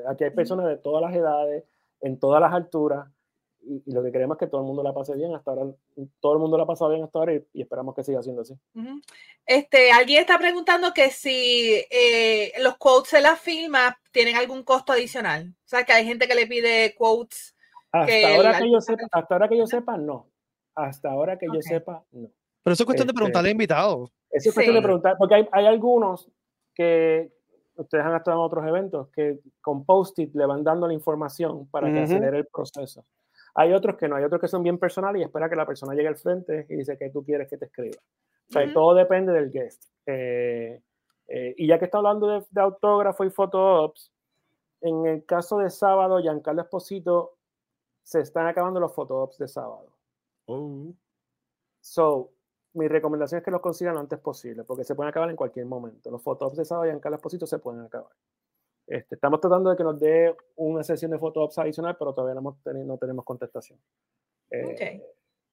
Aquí 0.09 0.25
hay 0.25 0.31
personas 0.31 0.67
de 0.67 0.77
todas 0.77 1.03
las 1.03 1.15
edades, 1.15 1.65
en 2.01 2.19
todas 2.19 2.41
las 2.41 2.53
alturas, 2.53 3.09
y, 3.67 3.93
lo 3.93 4.03
que 4.03 4.13
queremos 4.13 4.37
es 4.37 4.41
que 4.41 4.47
todo 4.47 4.61
el 4.61 4.67
mundo 4.67 4.83
la 4.83 4.93
pase 4.93 5.15
bien 5.15 5.35
hasta 5.35 5.51
ahora. 5.51 5.73
Todo 6.21 6.35
el 6.35 6.39
mundo 6.39 6.57
la 6.57 6.65
ha 6.65 6.67
pasado 6.67 6.91
bien 6.91 7.03
hasta 7.03 7.19
ahora 7.19 7.35
y, 7.35 7.61
esperamos 7.61 7.95
que 7.95 8.03
siga 8.03 8.23
siendo 8.23 8.43
así. 8.43 8.55
Este, 9.47 9.91
alguien 9.93 10.21
está 10.21 10.39
preguntando 10.39 10.93
que 10.93 11.11
si 11.11 11.85
eh, 11.91 12.53
los 12.61 12.77
quotes 12.77 13.13
de 13.13 13.21
la 13.21 13.37
firma 13.37 13.99
tienen 14.13 14.37
algún 14.37 14.63
costo 14.63 14.93
adicional. 14.93 15.49
O 15.49 15.69
sea, 15.69 15.85
que 15.85 15.93
hay 15.93 16.05
gente 16.05 16.29
que 16.29 16.35
le 16.35 16.47
pide 16.47 16.95
quotes. 16.97 17.55
Hasta, 17.93 18.35
ahora, 18.35 18.59
que 18.59 18.71
yo 18.71 18.81
sepa, 18.81 19.07
hasta 19.13 19.35
ahora 19.35 19.49
que 19.49 19.59
yo 19.59 19.67
sepa, 19.67 19.97
no. 19.97 20.29
Hasta 20.75 21.11
ahora 21.11 21.39
que 21.39 21.47
yo 21.53 21.63
sepa, 21.63 22.05
no. 22.11 22.29
Pero 22.63 22.75
eso 22.75 22.83
es 22.83 22.87
cuestión 22.87 23.07
de 23.07 23.13
este, 23.13 23.19
preguntarle 23.19 23.49
a 23.51 23.53
invitados. 23.53 24.11
Eso 24.31 24.49
es 24.49 24.55
cuestión 24.55 24.77
de 24.77 24.83
preguntar, 24.83 25.17
porque 25.19 25.35
hay, 25.37 25.49
hay 25.53 25.67
algunos 25.67 26.29
que, 26.75 27.31
ustedes 27.77 28.05
han 28.05 28.15
estado 28.15 28.39
en 28.39 28.45
otros 28.45 28.67
eventos 28.67 29.09
que 29.11 29.41
con 29.61 29.85
post-it 29.85 30.35
le 30.35 30.47
van 30.47 30.65
dando 30.65 30.87
la 30.87 30.95
información 30.95 31.69
para 31.69 31.93
que 31.93 32.01
acelere 32.01 32.39
el 32.39 32.47
proceso. 32.47 33.05
Hay 33.55 33.73
otros 33.73 33.97
que 33.97 34.09
no, 34.09 34.17
hay 34.17 34.25
otros 34.25 34.41
que 34.41 34.49
son 34.49 34.63
bien 34.63 34.79
personales 34.79 35.23
y 35.23 35.25
espera 35.25 35.49
que 35.49 35.57
la 35.57 35.67
persona 35.67 35.95
llegue 35.95 36.09
al 36.09 36.17
frente 36.17 36.67
y 36.69 36.77
dice 36.77 36.99
que 36.99 37.11
tú 37.11 37.25
quieres 37.25 37.49
que 37.49 37.57
te 37.57 37.67
escriba. 37.67 37.97
O 38.49 38.53
sea, 38.53 38.73
todo 38.73 38.95
depende 38.95 39.33
del 39.33 39.51
guest. 39.51 39.85
Eh, 40.07 40.83
eh, 41.29 41.55
y 41.57 41.67
ya 41.67 41.79
que 41.79 41.87
está 41.87 41.99
hablando 41.99 42.27
de, 42.51 42.61
autógrafo 42.61 43.25
y 43.25 43.33
ops, 43.37 44.13
en 44.81 45.07
el 45.07 45.25
caso 45.25 45.59
de 45.59 45.71
sábado, 45.71 46.21
Giancarlo 46.21 46.63
Esposito, 46.63 47.39
se 48.03 48.21
están 48.21 48.47
acabando 48.47 48.81
los 48.81 48.93
ops 48.97 49.39
de 49.39 49.49
sábado. 49.49 49.97
Oh. 50.47 50.93
So, 51.81 52.33
mi 52.75 52.89
recomendación 52.89 53.39
es 53.39 53.45
que 53.45 53.51
los 53.51 53.61
consigan 53.61 53.95
lo 53.95 54.01
antes 54.01 54.19
posible, 54.19 54.65
porque 54.65 54.85
se 54.85 54.95
pueden 54.95 55.09
acabar 55.09 55.31
en 55.31 55.37
cualquier 55.37 55.67
momento. 55.67 56.11
Los 56.11 56.23
ops 56.27 56.57
de 56.57 56.65
sábado, 56.65 56.87
Giancarlo 56.87 57.17
Esposito, 57.17 57.47
se 57.47 57.59
pueden 57.59 57.81
acabar. 57.83 58.13
Este, 58.87 59.15
estamos 59.15 59.41
tratando 59.41 59.71
de 59.71 59.77
que 59.77 59.85
nos 59.85 59.99
dé 59.99 60.35
una 60.57 60.83
sesión 60.83 61.11
de 61.11 61.19
fotos 61.19 61.59
adicional, 61.59 61.97
pero 61.99 62.13
todavía 62.13 62.41
no, 62.41 62.57
no 62.85 62.99
tenemos 62.99 63.25
contestación. 63.25 63.79
Eh, 64.51 65.03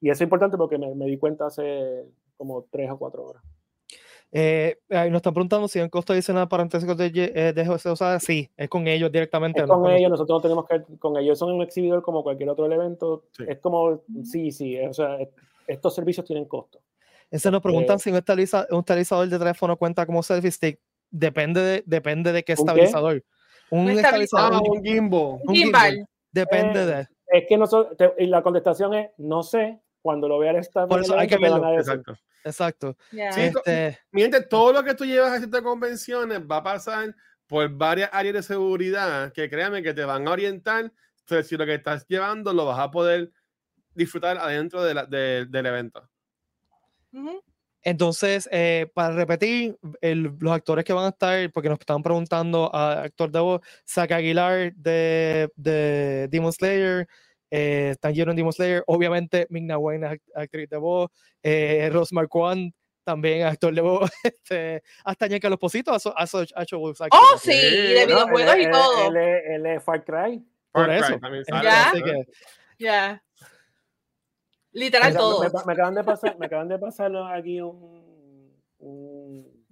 y 0.01 0.09
eso 0.09 0.17
es 0.17 0.21
importante 0.21 0.57
porque 0.57 0.77
me, 0.77 0.93
me, 0.95 1.05
di 1.05 1.17
cuenta 1.17 1.45
hace 1.45 2.05
como 2.37 2.65
tres 2.69 2.91
o 2.91 2.97
cuatro 2.97 3.25
horas. 3.25 3.43
Eh, 4.33 4.77
nos 4.89 5.17
están 5.17 5.33
preguntando 5.33 5.67
si 5.67 5.79
hay 5.79 5.83
un 5.83 5.89
costo 5.89 6.13
adicional 6.13 6.47
para 6.47 6.63
antecedentes 6.63 7.11
de, 7.11 7.31
eh, 7.35 7.53
de 7.53 7.65
José 7.65 7.93
Sí, 8.19 8.49
es 8.55 8.69
con 8.69 8.87
ellos 8.87 9.11
directamente. 9.11 9.61
Es 9.61 9.67
con 9.67 9.89
ellos, 9.89 10.09
nosotros 10.09 10.37
no 10.37 10.41
tenemos 10.41 10.65
que 10.67 10.97
con 10.97 11.17
ellos. 11.17 11.37
Son 11.37 11.51
un 11.51 11.61
exhibidor 11.61 12.01
como 12.01 12.23
cualquier 12.23 12.49
otro 12.49 12.71
evento. 12.71 13.25
Es 13.45 13.59
como, 13.59 14.03
sí, 14.23 14.51
sí, 14.51 14.79
o 14.79 14.93
sea, 14.93 15.17
estos 15.67 15.93
servicios 15.93 16.25
tienen 16.25 16.45
costo. 16.45 16.79
Ese 17.29 17.51
nos 17.51 17.61
preguntan 17.61 17.99
si 17.99 18.09
un, 18.09 18.17
estabilizador 18.17 19.27
de 19.27 19.39
teléfono 19.39 19.77
cuenta 19.77 20.05
como 20.05 20.23
selfie 20.23 20.51
stick. 20.51 20.79
Depende 21.11 21.61
de, 21.61 21.83
depende 21.85 22.31
de 22.31 22.43
qué 22.43 22.53
estabilizador. 22.53 23.23
Un, 23.69 23.89
estabilizador. 23.89 24.53
Ah, 24.55 24.61
un 24.63 24.83
gimbal. 24.83 25.39
Un 25.45 25.55
gimbal. 25.55 26.05
Depende 26.31 26.81
eh, 26.81 26.85
de. 26.85 27.07
Es 27.27 27.45
que 27.47 27.57
nosotros, 27.57 28.13
y 28.17 28.25
la 28.25 28.41
contestación 28.41 28.93
es, 28.93 29.11
no 29.17 29.43
sé, 29.43 29.79
cuando 30.01 30.27
lo 30.27 30.39
vean 30.39 30.55
esta 30.55 30.87
Por 30.87 31.01
eso 31.01 31.17
hay 31.17 31.27
que 31.27 31.37
verlo. 31.37 31.77
Exacto. 31.77 32.15
Exacto. 32.43 32.95
Este... 33.11 33.99
todo 34.49 34.73
lo 34.73 34.83
que 34.83 34.95
tú 34.95 35.05
llevas 35.05 35.31
a 35.31 35.37
estas 35.37 35.61
convenciones 35.61 36.39
va 36.39 36.57
a 36.57 36.63
pasar 36.63 37.15
por 37.45 37.69
varias 37.69 38.09
áreas 38.11 38.33
de 38.33 38.43
seguridad 38.43 39.31
que 39.31 39.49
créanme 39.49 39.83
que 39.83 39.93
te 39.93 40.03
van 40.03 40.27
a 40.27 40.31
orientar. 40.31 40.91
Entonces, 41.19 41.47
si 41.47 41.55
lo 41.55 41.65
que 41.65 41.75
estás 41.75 42.05
llevando 42.07 42.51
lo 42.51 42.65
vas 42.65 42.79
a 42.79 42.89
poder 42.89 43.31
disfrutar 43.93 44.37
adentro 44.37 44.83
de 44.83 44.93
la- 44.93 45.05
de- 45.05 45.45
del 45.45 45.65
evento. 45.65 46.09
Ujú. 47.13 47.43
Entonces, 47.83 48.47
eh, 48.51 48.87
para 48.93 49.15
repetir, 49.15 49.75
el- 50.01 50.31
los 50.39 50.53
actores 50.53 50.85
que 50.85 50.93
van 50.93 51.05
a 51.05 51.09
estar, 51.09 51.51
porque 51.51 51.69
nos 51.69 51.79
estaban 51.79 52.03
preguntando 52.03 52.69
a 52.73 53.01
actor 53.03 53.31
de 53.31 53.39
voz, 53.39 53.61
Zack 53.87 54.11
Aguilar 54.11 54.73
de, 54.75 55.49
de 55.55 56.27
Demon 56.29 56.53
Slayer, 56.53 57.07
eh, 57.49 57.89
están 57.91 58.13
en 58.31 58.35
Demon 58.35 58.53
Slayer, 58.53 58.83
obviamente 58.87 59.47
Ming-Na 59.49 59.77
Wen, 59.77 60.03
act- 60.03 60.21
actriz 60.35 60.69
de 60.69 60.77
voz, 60.77 61.09
eh, 61.43 61.89
Rose 61.91 62.13
Marquand, 62.15 62.71
también 63.03 63.47
actor 63.47 63.73
de 63.73 63.81
voz, 63.81 64.09
este, 64.23 64.83
hasta 65.03 65.27
Ñeca 65.27 65.49
Los 65.49 65.57
Positos 65.59 66.05
ha, 66.05 66.23
hecho. 66.63 66.79
Oh, 67.19 67.37
sí, 67.37 67.51
y 67.51 67.93
de 67.93 68.05
videojuegos 68.05 68.55
y 68.57 68.69
todo. 68.71 69.07
Él, 69.07 69.17
es- 69.17 69.83
Far 69.83 70.03
Cry. 70.05 70.45
Por 70.71 70.85
Far 70.85 70.97
Cry 70.97 71.07
eso. 71.09 71.19
también 71.19 71.43
Entonces, 71.43 71.47
sale, 71.49 71.63
Ya. 71.63 71.89
así 71.89 71.99
¿no? 71.99 72.05
que, 72.05 72.25
Ya. 72.79 73.23
Literal 74.73 75.11
Me, 75.13 75.19
todo. 75.19 75.41
me- 75.43 75.49
me 75.65 75.73
acaban 75.73 75.95
de 75.95 76.03
pasar, 76.03 76.37
me 76.39 76.45
acaban 76.45 76.67
de 76.67 76.79
pasar 76.79 77.15
aquí 77.33 77.59
un, 77.61 78.53
un, 78.79 79.65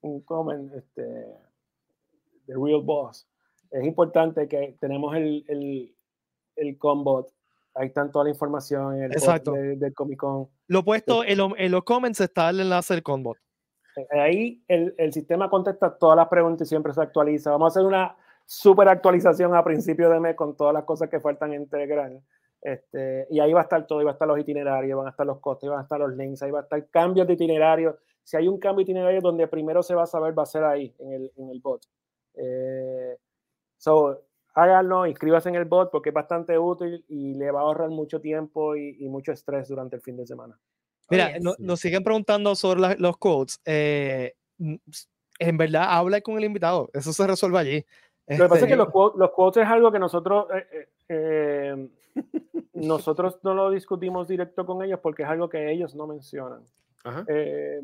un 0.00 0.20
comment 0.22 0.72
este, 0.74 1.02
de 1.02 2.54
Real 2.54 2.80
Boss. 2.82 3.28
Es 3.70 3.84
importante 3.84 4.48
que 4.48 4.76
tenemos 4.80 5.14
el, 5.16 5.44
el, 5.48 5.94
el 6.56 6.78
Combot. 6.78 7.28
Ahí 7.74 7.86
está 7.86 8.10
toda 8.10 8.24
la 8.24 8.30
información 8.30 8.96
en 8.96 9.02
el 9.04 9.10
post 9.10 9.24
Exacto. 9.24 9.52
de- 9.52 9.76
del 9.76 9.94
Comic 9.94 10.18
Con. 10.18 10.48
lo 10.66 10.84
puesto 10.84 11.22
en, 11.22 11.38
lo- 11.38 11.56
en 11.56 11.70
los 11.70 11.84
comments 11.84 12.20
está 12.20 12.50
el 12.50 12.60
enlace 12.60 12.94
del 12.94 13.02
Conbot. 13.02 13.36
Eh, 13.96 14.06
Ahí 14.18 14.64
el, 14.66 14.94
el 14.98 15.12
sistema 15.12 15.48
contesta 15.50 15.96
todas 15.96 16.16
las 16.16 16.28
preguntas 16.28 16.66
y 16.66 16.68
siempre 16.68 16.92
se 16.92 17.00
actualiza. 17.02 17.50
Vamos 17.52 17.66
a 17.66 17.78
hacer 17.78 17.86
una 17.86 18.16
super 18.44 18.88
actualización 18.88 19.54
a 19.54 19.62
principio 19.62 20.10
de 20.10 20.18
mes 20.18 20.34
con 20.34 20.56
todas 20.56 20.74
las 20.74 20.84
cosas 20.84 21.08
que 21.08 21.20
faltan 21.20 21.52
integrar. 21.54 22.12
Este, 22.62 23.26
y 23.30 23.40
ahí 23.40 23.52
va 23.52 23.60
a 23.60 23.62
estar 23.62 23.86
todo, 23.86 24.00
ahí 24.00 24.04
va 24.04 24.10
a 24.10 24.14
estar 24.14 24.28
los 24.28 24.38
itinerarios, 24.38 24.98
van 24.98 25.06
a 25.06 25.10
estar 25.10 25.26
los 25.26 25.40
costos, 25.40 25.64
ahí 25.64 25.70
van 25.70 25.78
a 25.80 25.82
estar 25.82 25.98
los 25.98 26.14
links, 26.16 26.42
ahí 26.42 26.50
va 26.50 26.60
a 26.60 26.62
estar 26.62 26.88
cambios 26.90 27.26
de 27.26 27.32
itinerario. 27.34 27.98
Si 28.22 28.36
hay 28.36 28.48
un 28.48 28.58
cambio 28.58 28.84
de 28.84 28.90
itinerario 28.92 29.20
donde 29.20 29.48
primero 29.48 29.82
se 29.82 29.94
va 29.94 30.02
a 30.02 30.06
saber, 30.06 30.38
va 30.38 30.42
a 30.42 30.46
ser 30.46 30.64
ahí, 30.64 30.94
en 30.98 31.12
el, 31.12 31.32
en 31.36 31.50
el 31.50 31.60
bot. 31.60 31.82
Eh, 32.34 33.16
so, 33.78 34.22
háganlo, 34.54 35.06
inscríbase 35.06 35.48
en 35.48 35.54
el 35.54 35.64
bot 35.64 35.90
porque 35.90 36.10
es 36.10 36.14
bastante 36.14 36.58
útil 36.58 37.04
y 37.08 37.34
le 37.34 37.50
va 37.50 37.60
a 37.60 37.62
ahorrar 37.62 37.88
mucho 37.88 38.20
tiempo 38.20 38.76
y, 38.76 38.96
y 39.00 39.08
mucho 39.08 39.32
estrés 39.32 39.68
durante 39.68 39.96
el 39.96 40.02
fin 40.02 40.16
de 40.16 40.26
semana. 40.26 40.58
Mira, 41.08 41.30
no- 41.40 41.54
nos 41.58 41.80
siguen 41.80 42.04
preguntando 42.04 42.54
sobre 42.54 42.80
la- 42.80 42.94
los 42.98 43.16
quotes. 43.16 43.60
eh, 43.64 44.34
en 45.38 45.56
verdad, 45.56 45.84
habla 45.88 46.20
con 46.20 46.36
el 46.36 46.44
invitado. 46.44 46.90
Eso 46.92 47.12
se 47.14 47.26
resuelve 47.26 47.58
allí. 47.58 47.86
Lo 48.38 48.44
que 48.44 48.48
pasa 48.48 48.54
es 48.56 48.62
Este, 48.62 48.68
que 48.68 48.76
los, 48.76 48.88
quotes- 48.88 49.18
los 49.18 49.30
quotes 49.30 49.62
es 49.64 49.68
algo 49.68 49.90
que 49.92 49.98
nosotros 49.98 50.46
eh, 50.54 50.66
eh, 50.72 50.88
eh, 51.08 51.88
nosotros 52.74 53.38
no 53.42 53.54
lo 53.54 53.70
discutimos 53.70 54.28
directo 54.28 54.64
con 54.66 54.82
ellos 54.82 55.00
porque 55.00 55.22
es 55.22 55.28
algo 55.28 55.48
que 55.48 55.70
ellos 55.70 55.94
no 55.94 56.06
mencionan. 56.06 56.62
Ajá. 57.04 57.24
Eh, 57.28 57.82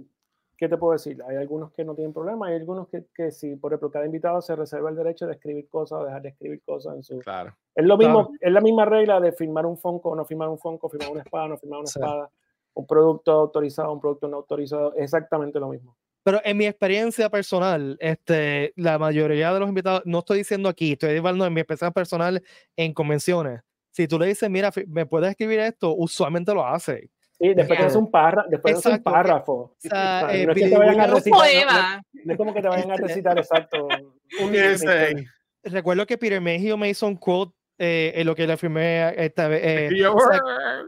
¿Qué 0.59 0.69
te 0.71 0.79
puedo 0.79 0.95
decir? 0.95 1.23
Hay 1.29 1.37
algunos 1.37 1.71
que 1.73 1.85
no 1.85 1.95
tienen 1.95 2.15
problema, 2.15 2.47
hay 2.47 2.55
algunos 2.57 2.89
que, 2.89 3.05
que 3.15 3.31
sí, 3.31 3.57
por 3.57 3.73
ejemplo, 3.73 3.91
cada 3.91 4.07
invitado 4.07 4.41
se 4.41 4.57
reserva 4.57 4.89
el 4.89 4.97
derecho 4.97 5.27
de 5.27 5.35
escribir 5.35 5.69
cosas 5.69 6.01
o 6.01 6.05
dejar 6.07 6.23
de 6.23 6.31
escribir 6.31 6.63
cosas 6.65 6.95
en 6.97 7.03
su... 7.03 7.19
Claro. 7.19 7.55
Es 7.75 7.85
lo 7.85 7.99
mismo, 7.99 8.29
Claro. 8.29 8.39
es 8.41 8.53
la 8.53 8.61
misma 8.63 8.87
regla 8.87 9.21
de 9.21 9.33
firmar 9.33 9.67
un 9.67 9.77
Fonco 9.77 10.09
o 10.11 10.17
no 10.17 10.25
firmar 10.25 10.49
un 10.49 10.59
Fonco, 10.59 10.89
firmar 10.89 11.11
una 11.13 11.21
espada, 11.23 11.49
no 11.49 11.59
firmar 11.59 11.81
una 11.81 11.87
Sí. 11.89 11.99
espada, 11.99 12.31
un 12.73 12.87
producto 12.87 13.33
autorizado, 13.33 13.93
un 13.93 14.01
producto 14.01 14.29
no 14.29 14.39
autorizado, 14.39 14.95
exactamente 14.95 15.61
lo 15.61 15.69
mismo. 15.69 15.95
Pero 16.27 16.41
en 16.43 16.57
mi 16.57 16.67
experiencia 16.67 17.31
personal, 17.31 17.97
este, 18.01 18.73
la 18.75 18.99
mayoría 18.99 19.55
de 19.55 19.61
los 19.61 19.69
invitados, 19.69 20.03
no 20.07 20.19
estoy 20.19 20.39
diciendo 20.39 20.69
aquí, 20.69 20.91
estoy 20.95 21.17
hablando 21.17 21.47
en 21.47 21.55
mi 21.55 21.61
experiencia 21.61 21.93
personal 21.93 22.43
en 22.75 22.93
convenciones. 22.93 23.61
Si 23.93 24.09
tú 24.09 24.19
le 24.19 24.27
dices, 24.27 24.51
mira, 24.51 24.73
me 24.89 25.07
puedes 25.07 25.31
escribir 25.31 25.61
esto, 25.61 25.95
usualmente 25.95 26.53
lo 26.53 26.67
hace. 26.67 27.11
Sí, 27.39 27.55
después 27.55 27.69
Ya. 27.79 27.85
te 27.85 27.85
hace 27.85 27.99
un 27.99 28.11
párrafo, 28.11 28.49
después 28.51 28.75
hace 28.75 28.89
un 28.91 29.03
párrafo. 29.05 29.53
O 29.53 29.77
sea, 29.79 29.91
O 30.25 30.29
sea, 30.29 30.37
eh, 30.37 30.47
no 30.47 30.53
es 30.53 30.59
que 30.59 30.69
te 30.69 30.77
vayan 30.79 31.01
a 31.01 31.07
recitar, 31.07 31.39
no-. 31.39 32.03
No 32.25 32.33
es 32.33 32.37
como 32.39 32.53
que 32.55 32.63
te 32.63 32.69
vayan 32.71 32.91
a 32.91 32.95
Este- 32.97 33.07
recitar 33.07 33.39
exacto. 33.39 33.87
Un. 34.43 35.27
Recuerdo 35.63 36.07
que 36.07 36.19
Peter 36.19 36.41
Mayhew 36.41 36.77
me 36.77 36.89
hizo 36.89 37.07
un 37.07 37.17
quote 37.17 37.56
eh, 37.79 38.13
en 38.15 38.27
lo 38.27 38.35
que 38.35 38.47
le 38.47 38.57
firmé 38.57 39.15
esta 39.25 39.49
vez. 39.49 39.61
eh, 39.65 39.89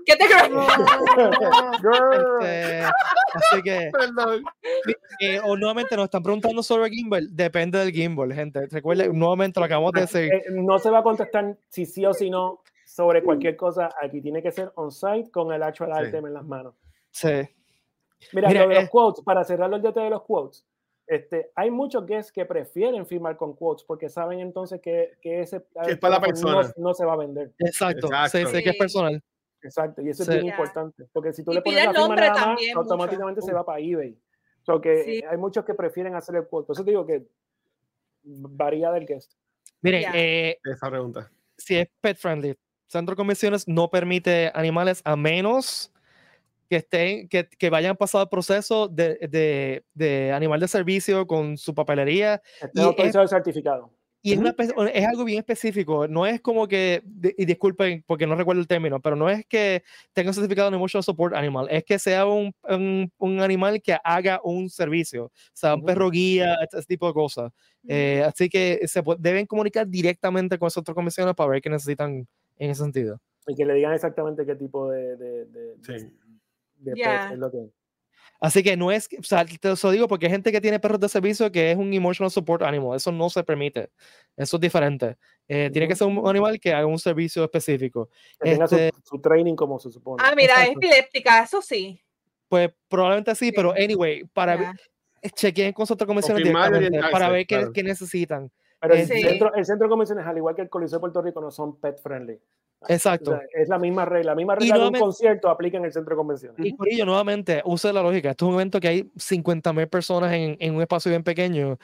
¿Qué 0.07 0.16
te 0.16 0.24
crees? 0.26 0.51
este, 2.41 2.82
así 3.34 3.62
que, 3.62 3.91
Perdón. 3.93 4.43
eh, 5.20 5.41
o 5.45 5.57
nuevamente 5.57 5.97
nos 5.97 6.05
están 6.07 6.22
preguntando 6.22 6.62
sobre 6.62 6.91
gimbal, 6.91 7.28
depende 7.34 7.78
del 7.78 7.93
gimbal, 7.93 8.32
gente. 8.32 8.66
Recuerden, 8.66 9.18
nuevamente 9.18 9.61
lo 9.61 9.66
acabamos 9.66 9.93
de 9.93 10.01
decir. 10.03 10.32
Eh, 10.32 10.45
no 10.51 10.78
se 10.78 10.91
va 10.91 10.99
a 10.99 11.03
contestar 11.03 11.57
si 11.68 11.86
sí 11.86 12.05
o 12.07 12.12
si 12.14 12.30
no 12.30 12.62
sobre 12.86 13.22
cualquier 13.22 13.57
cosa. 13.57 13.91
Aquí 14.03 14.20
tiene 14.20 14.43
que 14.43 14.51
ser 14.53 14.72
on-site 14.76 15.30
con 15.30 15.53
el 15.53 15.62
actual 15.62 15.93
Sí. 16.03 16.09
item 16.09 16.26
en 16.26 16.34
las 16.34 16.45
manos. 16.45 16.74
Sí. 17.11 17.28
Mira, 18.32 18.49
Mira, 18.49 18.62
lo 18.64 18.68
de 18.70 18.74
los 18.76 18.84
eh, 18.84 18.89
quotes, 18.91 19.24
para 19.24 19.45
cerrar 19.45 19.70
los 19.70 19.80
detalles 19.82 20.07
de 20.07 20.11
los 20.11 20.22
quotes, 20.22 20.66
este, 21.09 21.50
hay 21.54 21.70
muchos 21.70 22.06
guests 22.06 22.30
que 22.32 22.44
prefieren 22.44 23.06
firmar 23.06 23.36
con 23.36 23.54
quotes 23.54 23.84
porque 23.84 24.09
saben 24.09 24.40
entonces 24.40 24.80
que, 24.80 25.16
que 25.20 25.40
ese 25.40 25.64
Que 25.84 25.92
es 25.92 25.98
para 25.98 26.16
la 26.16 26.20
persona. 26.20 26.62
No, 26.76 26.88
no 26.88 26.94
se 26.94 27.04
va 27.04 27.14
a 27.14 27.16
vender. 27.16 27.52
Exacto. 27.59 28.06
Sí, 28.09 28.14
Exacto. 28.14 28.50
sé 28.50 28.62
que 28.62 28.68
es 28.70 28.74
Sí. 28.74 28.78
personal. 28.78 29.22
Exacto, 29.62 30.02
y 30.02 30.11
eso 30.11 30.24
Sí. 30.24 30.30
es 30.30 30.36
bien 30.36 30.46
Ya. 30.46 30.52
importante, 30.52 31.04
porque 31.12 31.32
si 31.32 31.42
tú 31.44 31.50
Y 31.50 31.54
le 31.56 31.62
pones 31.62 31.76
la 31.78 31.82
el 31.84 31.88
firma 31.90 32.06
nombre 32.09 32.26
nada 32.28 32.46
más, 32.46 32.61
mucho. 32.61 32.78
automáticamente 32.78 33.42
se 33.42 33.52
va 33.52 33.64
para 33.66 33.80
eBay. 33.80 34.16
So 34.62 34.80
que 34.80 35.02
Sí. 35.04 35.11
eh, 35.18 35.24
hay 35.28 35.36
muchos 35.36 35.64
que 35.64 35.74
prefieren 35.74 36.14
hacer 36.14 36.36
el 36.36 36.46
quote. 36.46 36.66
Por 36.66 36.76
eso 36.76 36.84
te 36.84 36.90
digo 36.92 37.04
que 37.06 37.26
varía 38.22 38.90
del 38.92 39.06
guest. 39.06 39.32
Miren, 39.80 40.02
Ya. 40.02 40.11
eh, 40.14 40.59
Esa 40.64 40.90
pregunta. 40.90 41.30
si 41.56 41.76
es 41.78 41.88
pet 42.00 42.16
friendly, 42.18 42.54
Centro 42.86 43.12
de 43.12 43.16
Convenciones 43.16 43.66
no 43.68 43.88
permite 43.90 44.50
animales 44.54 45.02
a 45.04 45.16
menos 45.16 45.92
que 46.69 46.77
estén, 46.77 47.29
que, 47.29 47.49
que 47.49 47.71
vayan 47.71 47.97
pasado 47.97 48.25
el 48.25 48.29
proceso 48.31 48.89
de, 48.89 49.16
de, 49.29 49.85
de 49.95 50.33
animal 50.33 50.61
de 50.61 50.69
servicio 50.69 51.27
con 51.27 51.57
su 51.57 51.75
papelería. 51.75 52.43
Este 52.61 52.81
Y 52.81 53.09
es 53.09 53.14
y 53.16 53.29
certificado. 53.29 53.93
Y 54.21 54.33
es, 54.33 54.39
una 54.39 54.55
es 54.93 55.07
algo 55.07 55.25
bien 55.25 55.39
específico. 55.39 56.09
No 56.09 56.27
es 56.27 56.41
como 56.41 56.66
que, 56.66 57.03
y 57.37 57.45
disculpen 57.45 58.03
porque 58.07 58.27
no 58.27 58.35
recuerdo 58.35 58.61
el 58.61 58.66
término, 58.66 59.01
pero 59.01 59.14
no 59.14 59.31
es 59.31 59.47
que 59.47 59.85
tenga 60.12 60.31
un 60.31 60.35
certificado 60.35 60.69
de 60.71 60.77
Emotional 60.77 61.05
Support 61.05 61.35
Animal, 61.35 61.69
es 61.71 61.85
que 61.85 61.99
sea 62.01 62.27
un, 62.27 62.53
un, 62.69 63.12
un 63.16 63.41
animal 63.41 63.81
que 63.81 63.97
haga 64.03 64.41
un 64.43 64.69
servicio, 64.69 65.27
o 65.27 65.33
sea, 65.53 65.75
un 65.75 65.81
Ujú. 65.81 65.87
perro 65.87 66.11
guía, 66.11 66.57
este, 66.62 66.79
ese 66.79 66.87
tipo 66.89 67.07
de 67.07 67.12
cosas. 67.14 67.53
Eh, 67.87 68.23
así 68.27 68.49
que 68.49 68.81
se 68.89 69.03
deben 69.19 69.47
comunicar 69.47 69.87
directamente 69.87 70.59
con 70.59 70.66
esas 70.66 70.79
otras 70.79 70.97
comisiones 70.97 71.35
para 71.35 71.51
ver 71.51 71.62
qué 71.62 71.71
necesitan 71.71 72.27
en 72.59 72.71
ese 72.71 72.83
sentido. 72.83 73.21
Y 73.47 73.55
que 73.55 73.64
le 73.64 73.75
digan 73.75 73.95
exactamente 73.95 74.45
qué 74.45 74.57
tipo 74.57 74.91
de, 74.91 75.16
de, 75.16 75.45
de, 75.47 75.77
de- 75.77 75.77
Sí. 75.83 75.93
de 75.93 76.11
pet 76.85 76.95
Ya. 76.97 77.33
es 77.33 77.39
lo 77.39 77.51
que 77.51 77.59
Así 78.41 78.62
que 78.62 78.76
no 78.76 78.93
es, 78.93 79.09
que- 79.09 79.18
o 79.18 79.22
sea, 79.24 79.45
te 79.45 79.68
lo 79.83 79.91
digo 79.91 80.07
porque 80.07 80.26
hay 80.26 80.31
gente 80.33 80.53
que 80.53 80.61
tiene 80.61 80.79
perros 80.79 81.01
de 81.01 81.09
servicio 81.09 81.51
que 81.51 81.72
es 81.72 81.76
un 81.76 81.93
emotional 81.93 82.31
support 82.31 82.62
animal, 82.62 82.97
eso 82.97 83.11
no 83.11 83.29
se 83.31 83.43
permite, 83.43 83.91
eso 84.37 84.57
es 84.59 84.61
diferente. 84.61 85.16
Eh, 85.49 85.70
Tiene 85.72 85.89
que 85.89 85.97
ser 85.97 86.07
un 86.07 86.24
animal 86.29 86.61
que 86.61 86.72
haga 86.72 86.87
un 86.87 87.01
servicio 87.01 87.43
específico. 87.43 88.09
que 88.41 88.51
tenga 88.53 88.68
su- 88.68 88.76
Este- 88.76 88.97
su, 89.03 89.20
training 89.20 89.57
como 89.57 89.79
se 89.81 89.91
supone. 89.91 90.22
Ah, 90.24 90.35
mira, 90.37 90.62
es 90.64 90.70
epiléptica, 90.70 91.43
eso 91.43 91.61
sí. 91.61 92.01
Pues 92.49 92.70
probablemente 92.87 93.35
sí, 93.35 93.51
pero 93.51 93.72
anyway, 93.72 94.22
para 94.33 94.55
ver- 94.57 94.76
chequeen 95.35 95.72
con 95.72 95.85
sus 95.87 95.97
directamente 95.99 97.01
para 97.11 97.29
ver 97.31 97.45
qué, 97.45 97.57
claro. 97.57 97.72
qué 97.72 97.83
necesitan. 97.83 98.53
Pero 98.81 98.95
el, 98.95 99.07
Sí. 99.07 99.20
centro, 99.22 99.55
el 99.55 99.64
centro 99.64 99.87
de 99.87 99.91
convenciones, 99.91 100.26
al 100.26 100.37
igual 100.37 100.55
que 100.55 100.62
el 100.62 100.68
Coliseo 100.68 100.99
de 100.99 101.01
Puerto 101.01 101.22
Rico, 101.22 101.41
no 101.41 101.51
son 101.51 101.81
pet 101.81 101.99
friendly. 102.01 102.39
O 102.81 102.87
Exacto. 102.89 103.33
sea, 103.33 103.41
es 103.55 103.68
la 103.68 103.79
misma 103.79 104.05
regla. 104.05 104.33
La 104.33 104.37
misma 104.37 104.55
Y 104.55 104.70
regla 104.70 104.79
de 104.79 104.87
un 104.91 104.93
concierto 105.01 105.49
aplica 105.49 105.79
en 105.79 105.85
el 105.85 105.93
centro 105.93 106.14
de 106.14 106.16
convenciones. 106.18 106.64
Y 106.64 106.76
Corillo, 106.76 107.05
nuevamente, 107.05 107.61
use 107.64 107.93
la 107.93 108.03
lógica. 108.03 108.31
Esto 108.31 108.45
es 108.47 108.49
un 108.51 108.55
evento 108.55 108.79
que 108.79 108.89
hay 108.89 109.11
50 109.16 109.72
mil 109.72 109.89
personas 109.89 110.33
en, 110.33 110.57
en 110.61 110.74
un 110.76 110.81
espacio 110.83 111.11
bien 111.11 111.24
pequeño. 111.24 111.76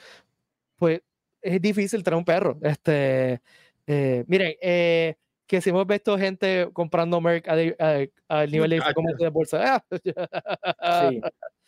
Pues 0.77 1.01
es 1.41 1.61
difícil 1.61 2.01
traer 2.01 2.17
un 2.17 2.23
perro. 2.25 2.57
Este, 2.61 3.41
eh, 3.87 4.23
miren, 4.27 4.53
eh, 4.61 5.15
que 5.45 5.59
si 5.59 5.69
hemos 5.71 5.85
visto 5.85 6.17
gente 6.17 6.69
comprando 6.71 7.17
a- 7.17 8.05
al 8.29 8.51
nivel 8.51 8.69
de 8.69 8.81
de 9.19 9.29
bolsa. 9.29 9.75
Ah, 9.75 9.83
Sí. 11.11 11.21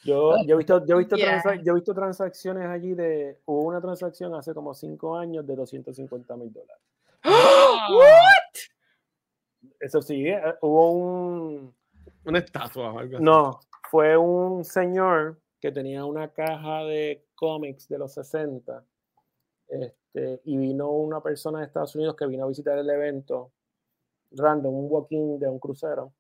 Yo, 0.04 0.34
yo, 0.46 0.56
he 0.56 0.58
visto, 0.58 0.86
yo, 0.86 0.96
he 0.96 1.00
visto 1.00 1.16
Yeah. 1.16 1.42
transa- 1.42 1.62
yo 1.64 1.72
he 1.72 1.76
visto 1.76 1.94
transacciones 1.94 2.68
allí 2.68 2.94
de. 2.94 3.40
Hubo 3.46 3.62
una 3.64 3.82
transacción 3.82 4.34
hace 4.36 4.54
como 4.54 4.74
cinco 4.74 5.18
años 5.18 5.46
de 5.46 5.56
250 5.56 6.36
mil 6.38 6.54
dólares. 6.54 6.84
Eso 9.80 10.02
sí, 10.02 10.28
eh, 10.28 10.42
hubo 10.62 10.92
un. 10.92 11.76
Una 12.26 12.40
estatua 12.40 12.92
o 12.94 13.00
algo 13.00 13.16
así. 13.18 13.24
No, 13.24 13.60
fue 13.90 14.18
un 14.18 14.64
señor 14.66 15.40
que 15.60 15.72
tenía 15.72 16.06
una 16.06 16.30
caja 16.30 16.84
de 16.84 17.26
cómics 17.36 17.88
de 17.88 17.98
los 17.98 18.14
60 18.14 18.84
este, 19.68 20.42
y 20.46 20.58
vino 20.58 20.90
una 20.92 21.22
persona 21.22 21.60
de 21.60 21.66
Estados 21.66 21.96
Unidos 21.96 22.16
que 22.16 22.28
vino 22.28 22.44
a 22.46 22.48
visitar 22.48 22.78
el 22.78 22.90
evento 22.90 23.52
random, 24.32 24.74
un 24.74 24.88
walking 24.90 25.40
de 25.40 25.48
un 25.48 25.58
crucero, 25.60 26.12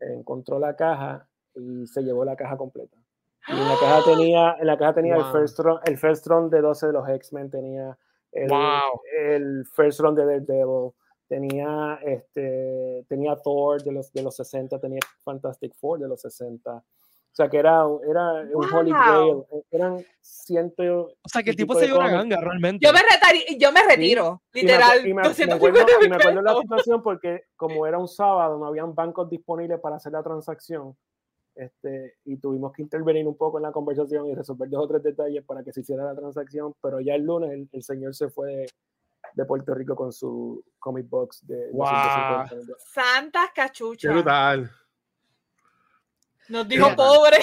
encontró 0.00 0.58
la 0.58 0.74
caja 0.76 1.26
y 1.54 1.86
se 1.86 2.02
llevó 2.02 2.24
la 2.24 2.36
caja 2.36 2.56
completa. 2.56 2.96
Y 3.48 3.52
en 3.52 3.68
la 3.68 3.74
caja 3.78 4.00
tenía, 4.04 4.56
en 4.60 4.66
la 4.66 4.78
caja 4.78 4.94
tenía 4.94 5.16
el, 5.16 5.22
Wow. 5.22 5.32
first 5.32 5.58
run, 5.58 5.78
el 5.84 5.98
first 5.98 6.26
run 6.26 6.50
de 6.50 6.60
12 6.60 6.86
de 6.86 6.92
los 6.92 7.08
X-Men, 7.08 7.50
tenía 7.50 7.98
el, 8.32 8.48
Wow. 8.48 9.00
el 9.18 9.66
first 9.74 10.00
run 10.00 10.14
de 10.14 10.24
Daredevil, 10.24 10.90
tenía, 11.28 11.98
este, 12.04 13.04
tenía 13.08 13.36
Thor 13.36 13.82
de 13.82 13.92
los, 13.92 14.12
de 14.12 14.22
los 14.22 14.34
60, 14.36 14.78
tenía 14.78 15.00
Fantastic 15.24 15.74
Four 15.74 15.98
de 16.00 16.08
los 16.08 16.20
60. 16.22 16.72
O 16.76 17.36
sea 17.36 17.48
que 17.48 17.58
era, 17.58 17.82
era 18.08 18.46
un 18.54 18.72
Holy 18.72 18.92
Grail. 18.92 19.34
Wow. 19.50 19.64
Eran 19.72 20.04
ciento. 20.20 20.82
O 21.22 21.28
sea, 21.28 21.42
que 21.42 21.50
el 21.50 21.54
y 21.54 21.56
tipo 21.56 21.74
se 21.74 21.86
dio 21.86 21.96
una 21.98 22.08
ganga 22.08 22.36
realmente. 22.40 22.86
Yo 22.86 22.92
me, 22.92 23.00
retari- 23.00 23.58
yo 23.58 23.72
me 23.72 23.82
retiro, 23.82 24.40
Y 24.52 24.62
me 24.64 24.72
acu- 24.72 24.72
literal. 24.72 24.98
Y 25.06 25.14
me, 25.14 25.22
me 25.22 25.28
250 25.28 25.54
acuerdo, 25.56 26.06
y 26.06 26.08
me 26.08 26.16
acuerdo 26.16 26.42
la 26.42 26.54
situación 26.60 27.02
porque 27.02 27.42
como 27.56 27.86
era 27.88 27.98
un 27.98 28.06
sábado, 28.06 28.56
no 28.58 28.66
habían 28.66 28.94
bancos 28.94 29.28
disponibles 29.28 29.80
para 29.80 29.96
hacer 29.96 30.12
la 30.12 30.22
transacción. 30.22 30.96
Este, 31.54 32.14
y 32.24 32.36
tuvimos 32.38 32.72
que 32.72 32.82
intervenir 32.82 33.26
un 33.28 33.36
poco 33.36 33.58
en 33.58 33.62
la 33.62 33.70
conversación 33.72 34.26
y 34.26 34.34
resolver 34.34 34.68
dos 34.68 34.84
o 34.84 34.88
tres 34.88 35.02
detalles 35.04 35.44
para 35.44 35.62
que 35.62 35.72
se 35.72 35.80
hiciera 35.82 36.04
la 36.04 36.14
transacción, 36.16 36.74
pero 36.82 37.00
ya 37.00 37.14
el 37.14 37.22
lunes 37.22 37.52
el, 37.52 37.68
el 37.70 37.82
señor 37.84 38.12
se 38.14 38.28
fue 38.28 38.52
de, 38.56 38.66
de 39.34 39.44
Puerto 39.44 39.72
Rico 39.74 39.94
con 39.94 40.12
su 40.12 40.64
comic 40.80 41.08
box 41.08 41.46
de 41.46 41.70
Wow. 41.70 41.86
250. 41.86 42.74
Santas 42.92 43.50
Qué 43.54 43.60
cachuchas. 43.60 44.12
brutal. 44.12 44.70
Nos 46.48 46.68
dijo 46.68 46.84
Mira. 46.90 46.96
pobre. 46.96 47.38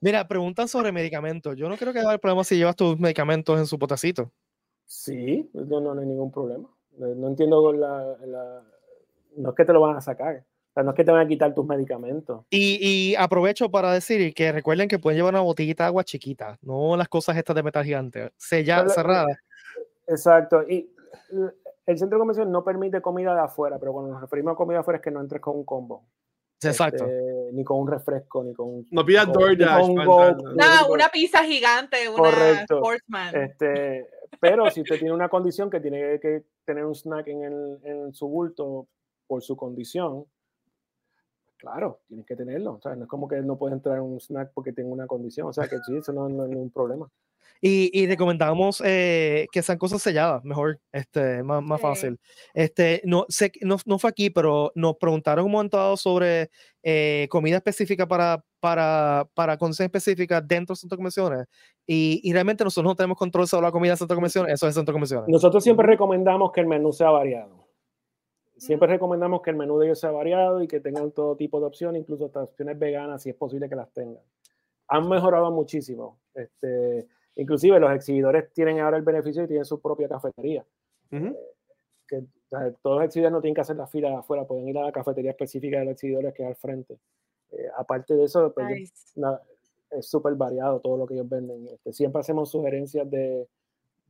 Mira, 0.00 0.26
preguntan 0.26 0.68
sobre 0.68 0.92
medicamentos. 0.92 1.56
Yo 1.56 1.68
no 1.68 1.76
creo 1.76 1.92
que 1.92 1.98
haya 1.98 2.18
problema 2.18 2.44
si 2.44 2.56
llevas 2.56 2.76
tus 2.76 2.98
medicamentos 2.98 3.58
en 3.58 3.66
su 3.66 3.78
potecito. 3.78 4.30
Sí, 4.86 5.50
no, 5.52 5.80
no, 5.80 5.94
no 5.94 6.00
hay 6.00 6.06
ningún 6.06 6.30
problema. 6.32 6.68
No, 6.96 7.06
no 7.14 7.28
entiendo 7.28 7.72
la, 7.72 8.16
la- 8.24 8.62
No 9.36 9.50
es 9.50 9.56
que 9.56 9.64
te 9.64 9.72
lo 9.72 9.80
van 9.80 9.96
a 9.96 10.00
sacar. 10.00 10.44
O 10.74 10.80
sea, 10.80 10.82
no 10.82 10.90
es 10.90 10.96
que 10.96 11.04
te 11.04 11.12
van 11.12 11.24
a 11.24 11.28
quitar 11.28 11.54
tus 11.54 11.64
medicamentos. 11.64 12.44
Y, 12.50 12.78
y 13.12 13.14
aprovecho 13.14 13.70
para 13.70 13.92
decir 13.92 14.34
que 14.34 14.50
recuerden 14.50 14.88
que 14.88 14.98
pueden 14.98 15.18
llevar 15.18 15.32
una 15.34 15.40
botellita 15.42 15.84
de 15.84 15.88
agua 15.88 16.02
chiquita, 16.02 16.58
no 16.62 16.96
las 16.96 17.08
cosas 17.08 17.36
estas 17.36 17.54
de 17.54 17.62
metal 17.62 17.84
gigante, 17.84 18.32
sellada, 18.36 18.82
Pero- 18.82 18.94
cerrada. 18.94 19.38
Exacto. 20.08 20.64
Y 20.68 20.90
el 21.86 21.96
centro 21.98 22.18
de 22.18 22.20
convención 22.20 22.50
no 22.50 22.64
permite 22.64 23.00
comida 23.00 23.34
de 23.34 23.42
afuera, 23.42 23.78
pero 23.78 23.92
cuando 23.92 24.12
nos 24.12 24.20
referimos 24.20 24.54
a 24.54 24.56
comida 24.56 24.80
afuera 24.80 24.96
es 24.98 25.02
que 25.04 25.12
no 25.12 25.20
entres 25.20 25.40
con 25.40 25.56
un 25.56 25.64
combo. 25.64 26.06
Exacto. 26.60 27.04
Este, 27.04 27.52
ni 27.52 27.62
con 27.62 27.78
un 27.78 27.88
refresco, 27.88 28.42
ni 28.42 28.52
con 28.52 28.66
un. 28.68 28.86
No 28.90 29.04
pidas 29.04 29.32
DoorDash. 29.32 29.88
un 29.88 29.94
¿no? 29.94 30.88
Una 30.90 31.08
pizza 31.08 31.44
gigante, 31.44 32.08
una 32.08 32.30
Correcto. 32.30 32.78
Sportsman. 32.78 33.36
Este, 33.36 34.08
pero 34.40 34.68
si 34.70 34.80
usted 34.80 34.98
tiene 34.98 35.14
una 35.14 35.28
condición 35.28 35.70
que 35.70 35.80
tiene 35.80 36.18
que 36.20 36.44
tener 36.64 36.84
un 36.84 36.94
snack 36.94 37.28
en, 37.28 37.44
el, 37.44 37.78
en 37.84 38.14
su 38.14 38.28
bulto 38.28 38.88
por 39.26 39.42
su 39.42 39.56
condición, 39.56 40.24
claro, 41.56 42.00
tienes 42.08 42.26
que 42.26 42.36
tenerlo. 42.36 42.74
O 42.74 42.80
sea, 42.80 42.94
no 42.94 43.04
es 43.04 43.08
como 43.08 43.28
que 43.28 43.40
no 43.42 43.56
puede 43.56 43.74
entrar 43.74 44.00
un 44.00 44.18
snack 44.20 44.52
porque 44.54 44.72
tenga 44.72 44.90
una 44.90 45.06
condición. 45.06 45.48
O 45.48 45.52
sea, 45.52 45.66
que 45.68 45.76
sí, 45.86 45.96
eso 45.96 46.12
no, 46.12 46.28
no 46.28 46.44
es 46.44 46.50
ningún 46.50 46.70
problema. 46.70 47.08
Y, 47.60 47.90
y 47.98 48.06
recomendamos 48.06 48.82
eh, 48.84 49.46
que 49.50 49.62
sean 49.62 49.78
cosas 49.78 50.02
selladas, 50.02 50.44
mejor, 50.44 50.80
este, 50.92 51.42
más, 51.42 51.62
más 51.62 51.80
Sí. 51.80 51.86
fácil. 51.86 52.20
Este, 52.52 53.00
no, 53.04 53.24
sé, 53.28 53.50
que 53.50 53.60
no, 53.64 53.76
no 53.86 53.98
fue 53.98 54.10
aquí, 54.10 54.28
pero 54.28 54.70
nos 54.74 54.96
preguntaron 54.96 55.46
un 55.46 55.52
momento 55.52 55.78
dado 55.78 55.96
sobre 55.96 56.50
eh, 56.82 57.26
comida 57.30 57.56
específica 57.56 58.06
para, 58.06 58.44
para, 58.60 59.26
para 59.34 59.56
condiciones 59.56 59.86
específicas 59.88 60.46
dentro 60.46 60.72
del 60.74 60.78
centro 60.78 60.96
de 60.96 60.98
convenciones. 60.98 61.46
Y, 61.86 62.20
y 62.22 62.32
realmente 62.34 62.64
nosotros 62.64 62.90
no 62.90 62.96
tenemos 62.96 63.16
control 63.16 63.46
sobre 63.48 63.62
la 63.66 63.72
comida 63.72 63.92
del 63.92 63.98
centro 63.98 64.14
de 64.14 64.18
convenciones, 64.18 64.52
eso 64.52 64.66
es 64.66 64.70
el 64.70 64.74
centro 64.80 64.92
de 64.92 64.96
convenciones. 64.96 65.28
Nosotros 65.30 65.64
siempre 65.64 65.86
recomendamos 65.86 66.52
que 66.52 66.60
el 66.60 66.66
menú 66.66 66.92
sea 66.92 67.10
variado. 67.10 67.64
Siempre 68.64 68.88
recomendamos 68.88 69.42
que 69.42 69.50
el 69.50 69.56
menú 69.56 69.78
de 69.78 69.86
ellos 69.86 70.00
sea 70.00 70.10
variado 70.10 70.62
y 70.62 70.68
que 70.68 70.80
tengan 70.80 71.10
todo 71.12 71.36
tipo 71.36 71.60
de 71.60 71.66
opciones, 71.66 72.00
incluso 72.00 72.26
hasta 72.26 72.42
opciones 72.44 72.78
veganas, 72.78 73.22
si 73.22 73.30
es 73.30 73.36
posible 73.36 73.68
que 73.68 73.76
las 73.76 73.90
tengan. 73.92 74.22
Han 74.88 75.08
mejorado 75.08 75.50
muchísimo. 75.50 76.18
Este, 76.34 77.06
inclusive 77.36 77.78
los 77.80 77.92
exhibidores 77.92 78.52
tienen 78.52 78.80
ahora 78.80 78.96
el 78.96 79.02
beneficio 79.02 79.42
y 79.44 79.46
tienen 79.46 79.64
su 79.64 79.80
propia 79.80 80.08
cafetería. 80.08 80.64
Ujú. 81.12 81.36
Que, 82.08 82.18
o 82.18 82.24
sea, 82.50 82.72
todos 82.82 82.96
los 82.98 83.04
exhibidores 83.06 83.32
no 83.32 83.40
tienen 83.40 83.54
que 83.54 83.60
hacer 83.60 83.76
la 83.76 83.86
fila 83.86 84.08
de 84.10 84.16
afuera, 84.16 84.46
pueden 84.46 84.68
ir 84.68 84.78
a 84.78 84.82
la 84.84 84.92
cafetería 84.92 85.30
específica 85.32 85.78
de 85.78 85.84
los 85.86 85.92
exhibidores 85.92 86.32
que 86.34 86.42
es 86.42 86.48
al 86.48 86.56
frente. 86.56 86.98
Eh, 87.52 87.68
aparte 87.76 88.14
de 88.14 88.24
eso, 88.24 88.52
pues, 88.52 88.66
Nice. 88.68 88.92
na- 89.20 89.40
es 89.90 90.06
súper 90.08 90.34
variado 90.34 90.80
todo 90.80 90.96
lo 90.96 91.06
que 91.06 91.14
ellos 91.14 91.28
venden. 91.28 91.68
Este, 91.68 91.92
siempre 91.92 92.20
hacemos 92.20 92.50
sugerencias 92.50 93.08
de, 93.10 93.46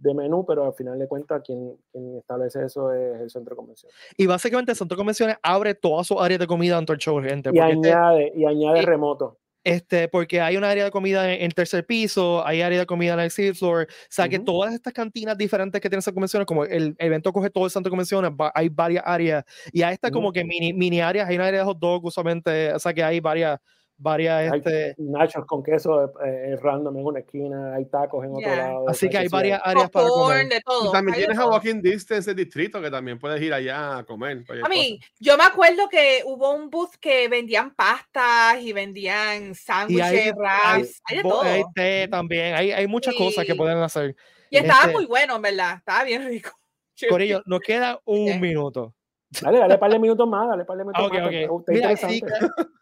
de 0.05 0.15
menú, 0.15 0.45
pero 0.47 0.67
al 0.67 0.75
final 0.75 0.99
de 0.99 1.09
cuentas 1.09 1.43
quien, 1.45 1.77
quien 1.91 2.19
establece 2.19 2.65
eso 2.65 2.93
es 2.93 3.21
el 3.23 3.31
centro 3.31 3.55
de 3.55 3.57
convención. 3.57 3.91
Y 4.17 4.27
básicamente 4.27 4.73
el 4.73 4.77
centro 4.79 4.97
de 4.97 5.01
convenciones 5.01 5.37
abre 5.43 5.75
todas 5.75 6.07
sus 6.07 6.21
áreas 6.21 6.39
de 6.39 6.47
comida 6.47 6.77
dentro 6.77 6.93
del 6.93 7.01
show, 7.01 7.21
gente. 7.23 7.51
Y 7.53 7.59
este- 7.59 7.93
añade, 7.93 8.33
y 8.37 8.45
añade 8.45 8.81
y- 8.81 8.83
remoto. 8.85 9.39
Este, 9.67 10.09
porque 10.09 10.43
hay 10.43 10.59
un 10.59 10.65
área 10.65 10.85
de 10.85 10.91
comida 10.91 11.25
en 11.33 11.41
en 11.41 11.47
el 11.47 11.55
tercer 11.55 11.87
piso, 11.87 12.47
hay 12.47 12.61
área 12.61 12.79
de 12.81 12.85
comida 12.85 13.15
en 13.15 13.21
el 13.21 13.25
exhibit 13.27 13.55
floor, 13.57 13.85
o 13.89 14.07
sea 14.11 14.29
que 14.29 14.37
Ujú. 14.37 14.45
todas 14.45 14.75
estas 14.75 14.93
cantinas 14.93 15.39
diferentes 15.39 15.81
que 15.81 15.89
tienen 15.89 16.01
esas 16.01 16.13
convenciones, 16.13 16.45
como 16.45 16.67
el 16.67 16.95
evento 16.99 17.33
coge 17.33 17.49
todo 17.49 17.65
el 17.65 17.71
centro 17.71 17.89
de 17.89 17.93
convenciones, 17.93 18.31
va- 18.33 18.53
hay 18.55 18.69
varias 18.69 19.03
áreas, 19.07 19.43
y 19.73 19.81
a 19.81 19.91
esta 19.91 20.11
como 20.11 20.27
Ujú. 20.29 20.35
que 20.35 20.45
mini, 20.45 20.75
mini 20.75 21.01
áreas, 21.01 21.27
hay 21.31 21.37
una 21.37 21.47
área 21.47 21.61
de 21.61 21.65
hot 21.65 21.79
dog 21.79 22.05
usualmente, 22.05 22.75
o 22.75 22.79
sea 22.79 22.93
que 22.93 23.03
hay 23.03 23.21
varias, 23.21 23.59
varias, 24.05 24.53
Hay 24.53 24.59
este, 24.59 24.95
nachos 24.99 25.47
con 25.47 25.63
queso 25.63 26.05
eh, 26.05 26.53
eh, 26.53 26.57
random 26.63 26.97
en 26.99 27.05
una 27.07 27.21
esquina, 27.21 27.75
hay 27.75 27.87
tacos 27.87 28.23
en 28.25 28.31
otro 28.33 28.43
Ya. 28.43 28.57
lado. 28.57 28.89
así 28.89 29.09
que 29.09 29.17
hay 29.19 29.27
sí 29.29 29.33
varias 29.33 29.61
áreas 29.65 29.91
para 29.91 30.07
comer. 30.09 30.49
de 30.49 30.61
todo. 30.61 30.91
Y 30.91 30.93
también 30.93 31.15
hay 31.15 31.21
de 31.23 31.27
tienes 31.27 31.43
a. 31.43 31.49
Walking 31.49 31.81
Distance 31.83 32.31
el 32.31 32.37
distrito 32.37 32.81
que 32.83 32.91
también 32.91 33.19
puedes 33.19 33.41
ir 33.43 33.53
allá 33.53 33.99
a 33.99 34.05
comer. 34.05 34.45
cualquier 34.45 34.67
A 34.67 34.69
mí, 34.69 34.99
cosa. 35.01 35.13
yo 35.19 35.37
me 35.39 35.45
acuerdo 35.45 35.89
que 35.89 36.23
hubo 36.27 36.53
un 36.55 36.69
booth 36.71 36.95
que 37.01 37.27
vendían 37.29 37.75
pastas 37.75 38.61
y 38.61 38.73
vendían 38.75 39.55
sándwiches, 39.55 40.05
hay, 40.05 40.19
hay, 40.19 40.31
wraps, 40.33 41.01
hay 41.07 41.17
de 41.17 41.23
todo. 41.23 41.43
hay 41.43 41.63
té 41.75 42.09
también, 42.11 42.55
hay, 42.55 42.71
hay 42.73 42.87
muchas 42.87 43.15
cosas 43.15 43.45
que 43.47 43.53
Sí. 43.53 43.59
pueden 43.59 43.79
hacer. 43.79 44.15
Y 44.51 44.59
estaba 44.59 44.83
este- 44.83 44.93
muy 44.93 45.07
bueno, 45.07 45.37
en 45.37 45.43
verdad. 45.43 45.77
Estaba 45.79 46.05
bien 46.05 46.27
rico. 46.27 46.51
Corillo, 47.09 47.43
nos 47.47 47.61
queda 47.61 47.99
un 48.05 48.35
Ok. 48.35 48.41
minuto. 48.41 48.95
Dale, 49.43 49.59
dale 49.59 49.79
par 49.79 49.91
de 49.91 49.99
minutos 49.99 50.29
más, 50.29 50.49
dale 50.49 50.65
par 50.65 50.77
de 50.77 50.85
minutos 50.85 51.03
Ah, 51.03 51.07
ok, 51.07 51.15
más. 51.15 51.51
ok. 51.51 51.69
está 51.69 51.73
Mira, 51.73 51.97
sí, 51.97 52.23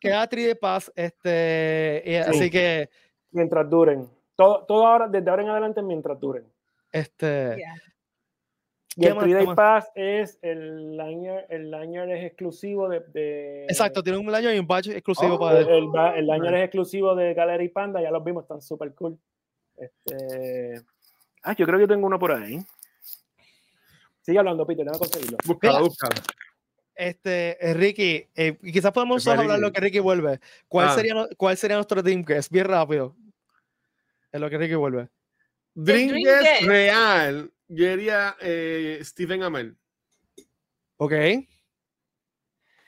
queda, 0.01 0.27
Tri 0.27 0.43
de 0.45 0.57
Paz, 0.57 0.93
este, 0.95 2.03
y 2.07 2.15
así 2.17 2.51
que, 2.51 2.89
Mientras 3.31 3.69
duren. 3.69 4.09
Todo, 4.37 4.65
todo 4.65 4.87
ahora, 4.87 5.09
desde 5.09 5.29
ahora 5.31 5.43
en 5.43 5.49
adelante, 5.51 5.83
mientras 5.83 6.19
duren. 6.21 6.45
este, 6.93 7.57
Yeah. 7.57 7.75
Y 8.95 9.01
¿Qué 9.01 9.09
el 9.09 9.15
más, 9.15 9.25
3 9.25 9.37
qué 9.39 9.45
Day? 9.47 9.55
Pass 9.57 9.91
es 9.95 10.39
el 10.43 10.97
lanyard, 10.99 11.47
el 11.49 11.71
lanyard 11.71 12.11
es 12.11 12.25
exclusivo 12.27 12.91
de, 12.91 13.01
de- 13.01 13.65
exacto, 13.65 14.03
tiene 14.03 14.19
un 14.19 14.35
año 14.35 14.53
y 14.53 14.59
un 14.59 14.67
badge 14.67 14.89
exclusivo 14.89 15.37
Oh, 15.37 15.39
para 15.39 15.61
el, 15.61 15.69
el, 15.69 15.89
el 16.17 16.27
lanyard 16.27 16.57
es 16.57 16.65
exclusivo 16.65 17.15
de 17.15 17.33
Gallery 17.33 17.71
Panda, 17.71 18.03
ya 18.03 18.11
los 18.11 18.23
vimos, 18.23 18.43
están 18.45 18.61
súper 18.61 18.95
cool. 18.95 19.19
Este... 19.79 20.83
Ah, 21.43 21.55
yo 21.57 21.65
creo 21.65 21.79
que 21.79 21.87
tengo 21.87 22.07
uno 22.07 22.19
por 22.19 22.33
ahí. 22.33 22.59
Sigue 24.23 24.39
hablando, 24.39 24.67
Peter, 24.67 24.85
déjame 24.85 24.99
conseguirlo. 24.99 25.37
Búscalo, 25.45 25.73
Mira. 25.75 25.85
búscalo. 25.89 26.15
Este, 26.95 27.67
eh, 27.71 27.75
Ricky, 27.75 28.29
eh, 28.35 28.59
y 28.63 28.73
quizás 28.73 28.93
podemos 28.93 29.25
fue 29.25 29.33
hablar 29.35 29.59
lo 29.59 29.73
que 29.73 29.81
Ricky 29.81 29.99
vuelve. 29.99 30.41
¿Cuál, 30.69 30.89
Ah. 30.89 30.95
sería, 30.95 31.29
¿Cuál 31.37 31.57
sería 31.57 31.77
nuestro 31.77 32.03
Dream 32.03 32.23
Guest? 32.25 32.51
Bien 32.53 32.67
rápido. 32.67 33.17
En 34.31 34.41
lo 34.41 34.49
que 34.51 34.59
Ricky 34.59 34.75
vuelve. 34.75 35.09
Dream 35.75 36.09
Dream 36.11 36.25
Guest 36.25 36.43
Guest. 36.43 36.63
real, 36.67 37.53
yo 37.69 37.87
diría 37.89 38.37
eh, 38.41 39.01
Stephen 39.03 39.43
Amell. 39.43 39.77
Ok. 40.99 41.13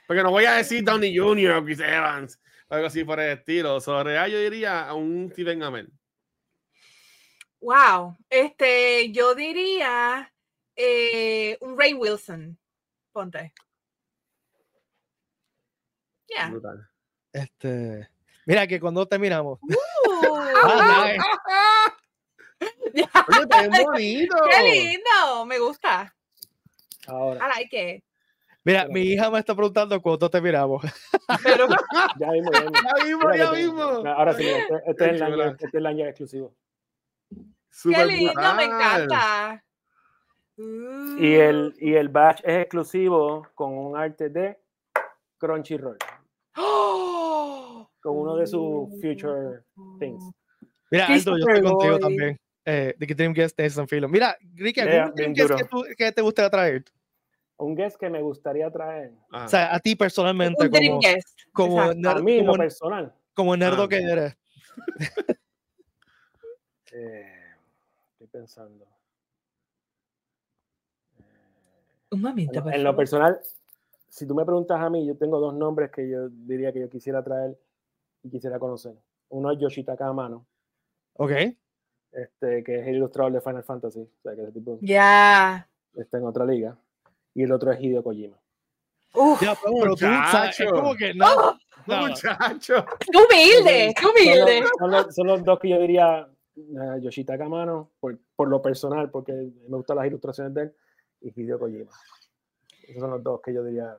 Porque 0.07 0.22
no 0.22 0.30
voy 0.30 0.45
a 0.45 0.53
decir 0.57 0.85
Downey 0.85 1.16
Jr. 1.16 1.53
o 1.53 1.64
Chris 1.64 1.80
Evans, 1.80 2.39
algo 2.68 2.87
así 2.87 3.05
por 3.05 3.18
el 3.18 3.39
estilo. 3.39 3.80
Sobre 3.80 4.05
real, 4.12 4.30
yo 4.30 4.39
diría 4.39 4.87
a 4.87 4.95
un 4.95 5.30
Stephen 5.32 5.62
Amell. 5.62 5.91
Wow. 7.61 8.16
Este, 8.28 9.11
yo 9.12 9.35
diría 9.35 10.30
eh, 10.76 11.56
un 11.60 11.78
Ray 11.78 11.94
Wilson. 11.94 12.58
Ponte. 13.12 13.52
Yeah. 16.28 16.50
Brutal. 16.50 16.88
Este, 17.32 18.08
mira 18.46 18.66
que 18.66 18.80
cuando 18.80 19.06
terminamos. 19.06 19.58
Uh, 19.62 19.74
Ah, 20.66 21.06
nice. 21.06 21.22
Oye, 23.28 23.46
te 23.46 23.68
ves 23.68 23.84
bonito. 23.84 24.36
¡Qué 24.50 24.62
lindo! 24.62 25.44
Me 25.46 25.58
gusta. 25.58 26.14
Ahora, 27.06 27.44
I 27.46 27.48
like 27.60 27.96
it. 27.96 28.04
Mira, 28.64 28.80
Espera. 28.82 28.94
mi 28.94 29.00
hija 29.02 29.30
me 29.30 29.38
está 29.40 29.54
preguntando 29.54 30.00
cuándo 30.00 30.30
terminamos. 30.30 30.82
Pero 31.42 31.66
ya 32.18 32.28
mismo, 32.30 32.50
ya 32.52 32.60
mismo. 32.62 32.72
Ya 32.72 33.04
mismo, 33.04 33.34
ya 33.34 33.50
te- 33.50 33.56
mismo. 33.58 33.82
Ahora 34.08 34.32
sí, 34.32 34.46
este, 34.48 34.74
este 34.86 34.90
es 34.90 34.96
Qué 34.96 35.04
el 35.04 35.18
chula. 35.32 35.46
este 35.48 35.66
es 35.66 35.74
el 35.74 36.00
exclusivo. 36.00 36.54
qué 37.28 37.36
Súper 37.70 38.06
lindo, 38.06 38.54
me 38.54 38.66
brutal. 38.68 39.62
Y 40.57 41.34
el, 41.34 41.74
y 41.78 41.94
el 41.94 42.09
badge 42.09 42.40
es 42.44 42.59
exclusivo 42.62 43.46
con 43.55 43.76
un 43.76 43.96
arte 43.96 44.28
de 44.28 44.57
Crunchyroll, 45.38 45.98
¡Oh! 46.57 47.90
con 48.00 48.16
uno 48.16 48.36
de 48.36 48.46
sus 48.46 48.88
future 49.00 49.62
things. 49.98 50.22
Mira, 50.90 51.07
Aldo, 51.07 51.36
yo 51.38 51.46
estoy 51.48 51.62
contigo 51.62 51.98
también. 51.98 52.38
Eh, 52.66 52.94
de 52.96 53.07
que 53.07 53.14
Dream 53.14 53.34
Guest 53.34 53.57
de 53.59 53.68
San 53.68 53.86
Filo. 53.88 54.09
Mira, 54.09 54.36
Ricky, 54.55 54.80
Yeah, 54.80 55.02
¿algún 55.02 55.14
Dream 55.16 55.32
Guest 55.34 55.55
que, 55.57 55.64
tú- 55.64 55.84
que 55.98 56.12
te 56.12 56.22
gustaría 56.22 56.50
traer? 56.50 56.84
Un 57.57 57.74
guest 57.74 57.96
que 57.98 58.09
me 58.09 58.22
gustaría 58.22 58.70
traer. 58.70 59.12
Ah. 59.30 59.44
O 59.44 59.48
sea, 59.48 59.74
a 59.74 59.78
ti 59.80 59.94
personalmente, 59.96 60.64
Un 60.64 60.70
dream 60.70 60.88
como, 60.92 61.00
guest. 61.00 61.38
como, 61.52 61.78
Exacto. 61.82 61.98
ner- 62.00 62.16
A 62.16 62.22
mí, 62.22 62.38
como- 62.46 62.55
personal. 62.59 63.14
como 63.34 63.55
el 63.55 63.61
nerdo 63.61 63.82
Ah, 63.82 63.88
que 63.88 63.96
eres. 63.96 64.36
Eh, 66.96 67.26
estoy 68.12 68.28
pensando. 68.28 68.86
Un 72.14 72.22
momento, 72.22 72.62
por 72.62 72.74
en 72.74 72.82
lo 72.84 72.96
personal, 72.96 73.40
si 74.08 74.26
tú 74.26 74.34
me 74.34 74.44
preguntas 74.44 74.80
a 74.80 74.88
mí, 74.90 75.06
yo 75.06 75.16
tengo 75.16 75.38
dos 75.40 75.54
nombres 75.54 75.90
que 75.90 76.08
yo 76.08 76.28
diría 76.28 76.72
que 76.72 76.80
yo 76.80 76.88
quisiera 76.88 77.22
traer 77.22 77.58
y 78.22 78.30
quisiera 78.30 78.58
conocer. 78.58 78.94
Uno 79.30 79.50
es 79.50 79.58
Yoshitaka 79.58 80.06
Amano, 80.06 80.46
Ok. 81.14 81.32
este, 82.12 82.62
que 82.64 82.80
es 82.80 82.86
el 82.86 82.96
ilustrador 82.96 83.32
de 83.32 83.40
Final 83.40 83.62
Fantasy, 83.64 84.00
o 84.00 84.22
sea, 84.22 84.34
que 84.34 84.42
ese 84.42 84.52
tipo 84.52 84.78
Ya. 84.80 85.68
está 85.96 86.18
en 86.18 86.24
otra 86.26 86.44
liga. 86.44 86.76
Y 87.34 87.42
el 87.42 87.52
otro 87.52 87.72
es 87.72 87.80
Hideo 87.80 88.02
Kojima. 88.04 88.36
Uf, 89.14 89.42
Ya, 89.42 89.54
pero 89.62 89.94
tú. 89.96 90.04
Es 90.06 90.10
Muchacho. 90.10 90.64
como 90.70 90.94
que 90.94 91.12
no. 91.14 91.26
¡Oh! 91.26 91.54
no. 91.86 92.06
Muchacho. 92.08 92.84
qué 93.00 93.18
humilde, 93.18 93.92
qué 93.96 94.02
Son 94.02 94.10
humilde. 94.12 94.60
los, 94.60 94.70
son 94.78 94.90
los- 94.90 95.14
son 95.14 95.26
los 95.26 95.44
dos 95.44 95.58
que 95.58 95.68
yo 95.70 95.78
diría, 95.80 96.28
eh, 96.56 97.00
Yoshitaka 97.00 97.44
Amano, 97.46 97.90
por, 98.00 98.16
por 98.36 98.48
lo 98.48 98.62
personal, 98.62 99.10
porque 99.10 99.32
me 99.32 99.76
gustan 99.76 99.96
las 99.96 100.06
ilustraciones 100.06 100.54
de 100.54 100.62
él, 100.62 100.74
y 101.24 101.40
Hideo 101.40 101.58
Kojima. 101.58 101.90
Esos 102.86 103.00
son 103.00 103.10
los 103.10 103.22
dos 103.22 103.40
que 103.42 103.52
yo 103.54 103.64
diría. 103.64 103.96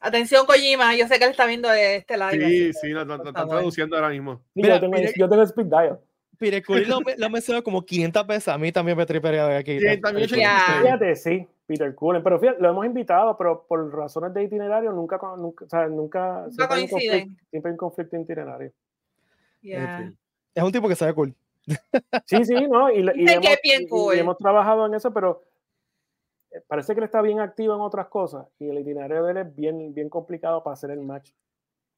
Atención, 0.00 0.46
Kojima, 0.46 0.94
yo 0.96 1.06
sé 1.08 1.18
que 1.18 1.24
él 1.24 1.30
está 1.32 1.46
viendo 1.46 1.70
este 1.72 2.16
live. 2.16 2.48
Sí, 2.48 2.72
sí, 2.72 2.88
lo, 2.88 3.04
lo- 3.04 3.16
lo 3.16 3.18
por 3.18 3.28
están 3.28 3.48
traduciendo 3.48 3.96
ahora 3.96 4.08
mismo. 4.10 4.36
Sí, 4.54 4.62
Mira, 4.62 4.74
yo, 4.76 4.80
tengo, 4.80 4.96
yo 5.16 5.28
tengo 5.28 5.42
Speed 5.42 5.66
Dial. 5.66 6.00
Pireculi 6.38 6.84
lo, 6.84 7.00
lo 7.16 7.26
ha 7.26 7.28
mencionado 7.28 7.64
como 7.64 7.84
500 7.84 8.26
veces. 8.26 8.48
A 8.48 8.58
mí 8.58 8.70
también 8.70 8.96
me 8.96 9.04
tripería 9.04 9.44
de 9.46 9.56
aquí. 9.56 9.80
Sí, 9.80 10.00
también 10.00 10.28
Ya. 10.28 10.62
86. 10.78 10.82
Fíjate, 10.82 11.16
sí, 11.16 11.48
Peter 11.66 11.92
Cullen, 11.96 12.22
pero 12.22 12.38
fíjate, 12.38 12.62
lo 12.62 12.68
hemos 12.70 12.86
invitado, 12.86 13.36
pero 13.36 13.66
por 13.68 13.92
razones 13.92 14.32
de 14.32 14.44
itinerario 14.44 14.92
nunca, 14.92 15.18
nunca, 15.36 15.64
o 15.64 15.68
sea, 15.68 15.88
nunca, 15.88 16.46
siempre 16.50 16.76
hay 16.76 16.82
un 16.84 16.88
coinciden. 16.90 17.18
conflicto, 17.20 17.44
siempre 17.50 17.68
hay 17.68 17.72
un 17.72 17.76
conflicto 17.78 18.16
itinerario. 18.16 18.72
Ya. 19.62 20.12
Es 20.54 20.62
un 20.62 20.70
tipo 20.72 20.88
que 20.88 20.94
sabe 20.94 21.12
cool. 21.12 21.34
Sí, 22.26 22.44
sí, 22.44 22.54
no, 22.70 22.88
y, 22.90 22.98
y 23.00 23.28
hemos, 23.28 23.44
y- 23.62 24.16
y 24.16 24.18
hemos 24.20 24.38
trabajado 24.38 24.86
en 24.86 24.94
eso, 24.94 25.12
pero 25.12 25.42
parece 26.66 26.94
que 26.94 27.00
él 27.00 27.04
está 27.04 27.20
bien 27.22 27.40
activo 27.40 27.74
en 27.74 27.80
otras 27.80 28.08
cosas 28.08 28.46
y 28.58 28.68
el 28.68 28.78
itinerario 28.78 29.24
de 29.24 29.30
él 29.32 29.36
es 29.38 29.54
bien, 29.54 29.94
bien 29.94 30.08
complicado 30.08 30.62
para 30.62 30.74
hacer 30.74 30.90
el 30.90 31.00
match. 31.00 31.30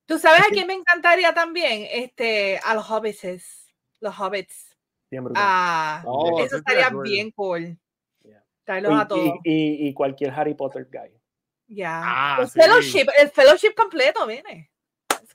¿Tú 0.07 0.19
sabes 0.19 0.41
a 0.41 0.47
quién 0.51 0.67
me 0.67 0.75
encantaría 0.75 1.33
también? 1.33 1.87
Este, 1.91 2.59
a 2.65 2.75
los 2.75 2.91
hobbits. 2.91 3.73
Los 4.01 4.19
hobbits. 4.19 4.77
Bien 5.11 5.23
brutal. 5.25 5.43
Ah, 5.47 6.03
Oh, 6.07 6.41
eso 6.41 6.57
estaría 6.57 6.89
bien 7.03 7.31
cool. 7.31 7.79
Yeah. 8.25 8.45
Traerlos 8.65 8.93
a 9.01 9.03
Y, 9.05 9.09
todos. 9.09 9.25
y- 9.45 9.51
y- 9.85 9.89
y 9.89 9.95
cualquier 9.95 10.31
Harry 10.33 10.55
Potter 10.55 10.89
guy. 10.91 11.13
Ya. 11.69 12.01
Ah, 12.03 12.39
el, 12.41 12.49
sí. 12.49 12.59
fellowship, 12.61 13.07
el 13.21 13.29
fellowship 13.31 13.75
completo, 13.77 14.27
viene. 14.27 14.71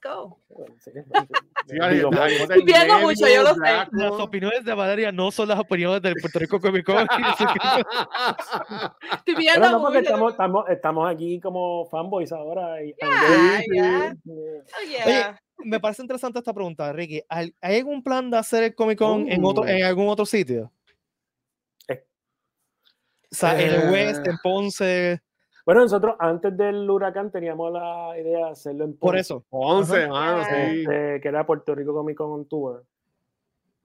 Go. 0.05 0.39
Digo, 1.67 2.09
viendo 2.63 2.99
mucho, 2.99 3.27
yo 3.27 3.43
lo 3.43 3.55
sé. 3.55 3.61
Las 3.91 4.11
opiniones 4.11 4.63
de 4.63 4.73
Valeria 4.73 5.11
no 5.11 5.31
son 5.31 5.49
las 5.49 5.59
opiniones 5.59 6.01
del 6.01 6.13
Puerto 6.21 6.39
Rico 6.39 6.59
Comic 6.61 6.85
Con. 6.85 6.97
Estoy 9.17 9.35
viendo 9.35 9.69
no, 9.71 9.79
mucho. 9.79 9.99
estamos, 9.99 10.31
estamos, 10.33 10.69
estamos 10.69 11.09
aquí 11.11 11.39
como 11.39 11.85
fanboys 11.87 12.31
ahora. 12.31 12.83
Y, 12.83 12.93
Oh, 13.01 14.87
yeah. 14.91 15.39
Me 15.57 15.79
parece 15.79 16.01
interesante 16.03 16.37
esta 16.39 16.53
pregunta, 16.53 16.91
Ricky. 16.93 17.21
¿Hay 17.29 17.53
algún 17.61 18.03
plan 18.03 18.29
de 18.29 18.37
hacer 18.37 18.63
el 18.63 18.75
Comic 18.75 18.99
Con 18.99 19.31
en, 19.31 19.43
otro, 19.43 19.63
Uh. 19.63 19.67
en 19.67 19.83
algún 19.85 20.07
otro 20.09 20.25
sitio? 20.25 20.71
O 21.89 21.95
sea, 23.31 23.59
en 23.59 23.73
el 23.73 23.89
West, 23.91 24.25
Eh. 24.25 24.29
en 24.29 24.37
Ponce. 24.43 25.21
Bueno, 25.65 25.81
nosotros 25.81 26.15
antes 26.19 26.55
del 26.55 26.87
huracán 26.87 27.31
teníamos 27.31 27.73
la 27.73 28.13
idea 28.19 28.45
de 28.45 28.51
hacerlo 28.51 28.85
en 28.85 28.95
Por 28.95 29.13
Ponce, 29.13 29.19
eso. 29.19 29.45
11, 29.49 30.07
mano, 30.07 30.43
sí. 30.43 30.81
este, 30.81 31.21
que 31.21 31.27
era 31.27 31.45
Puerto 31.45 31.73
Rico 31.73 31.91
Comic 31.91 32.17
Con 32.17 32.31
on 32.31 32.45
Tour. 32.45 32.85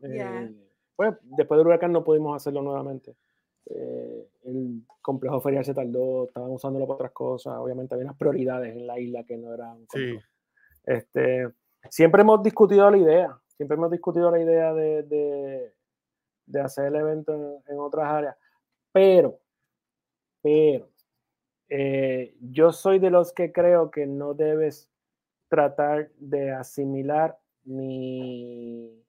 Ya. 0.00 0.42
Eh, 0.42 0.54
pues 0.94 1.14
después 1.22 1.56
del 1.56 1.66
huracán 1.66 1.92
no 1.92 2.04
pudimos 2.04 2.36
hacerlo 2.36 2.60
nuevamente. 2.60 3.16
Eh, 3.64 4.28
el 4.44 4.82
complejo 5.00 5.40
ferial 5.40 5.64
se 5.64 5.72
tardó, 5.72 6.26
estaban 6.26 6.50
usándolo 6.50 6.86
para 6.86 6.96
otras 6.96 7.12
cosas. 7.12 7.56
Obviamente 7.56 7.94
había 7.94 8.04
unas 8.04 8.18
prioridades 8.18 8.76
en 8.76 8.86
la 8.86 8.98
isla 8.98 9.24
que 9.24 9.38
no 9.38 9.54
eran. 9.54 9.86
Sí. 9.90 10.18
Este, 10.84 11.48
siempre 11.88 12.20
hemos 12.20 12.42
discutido 12.42 12.90
la 12.90 12.98
idea, 12.98 13.40
siempre 13.56 13.76
hemos 13.76 13.90
discutido 13.90 14.30
la 14.30 14.40
idea 14.40 14.74
de, 14.74 15.02
de, 15.04 15.74
de 16.44 16.60
hacer 16.60 16.86
el 16.86 16.96
evento 16.96 17.32
en, 17.34 17.72
en 17.72 17.78
otras 17.78 18.06
áreas, 18.06 18.36
pero, 18.92 19.38
pero, 20.42 20.89
eh, 21.70 22.34
yo 22.40 22.72
soy 22.72 22.98
de 22.98 23.10
los 23.10 23.32
que 23.32 23.52
creo 23.52 23.90
que 23.90 24.06
no 24.06 24.34
debes 24.34 24.90
tratar 25.48 26.10
de 26.18 26.50
asimilar 26.52 27.38
ni, 27.64 29.02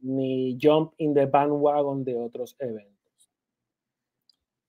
ni 0.00 0.58
jump 0.60 0.92
in 0.98 1.14
the 1.14 1.26
bandwagon 1.26 2.04
de 2.04 2.16
otros 2.16 2.56
eventos. 2.58 3.30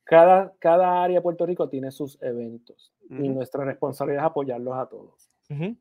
Cada, 0.04 0.54
cada 0.60 1.04
área 1.04 1.18
de 1.18 1.22
Puerto 1.22 1.46
Rico 1.46 1.70
tiene 1.70 1.92
sus 1.92 2.22
eventos 2.22 2.94
y 3.10 3.14
Ujú. 3.24 3.34
nuestra 3.34 3.64
responsabilidad 3.64 4.24
es 4.26 4.30
apoyarlos 4.32 4.74
a 4.76 4.88
todos. 4.88 5.30
Ujú. 5.50 5.76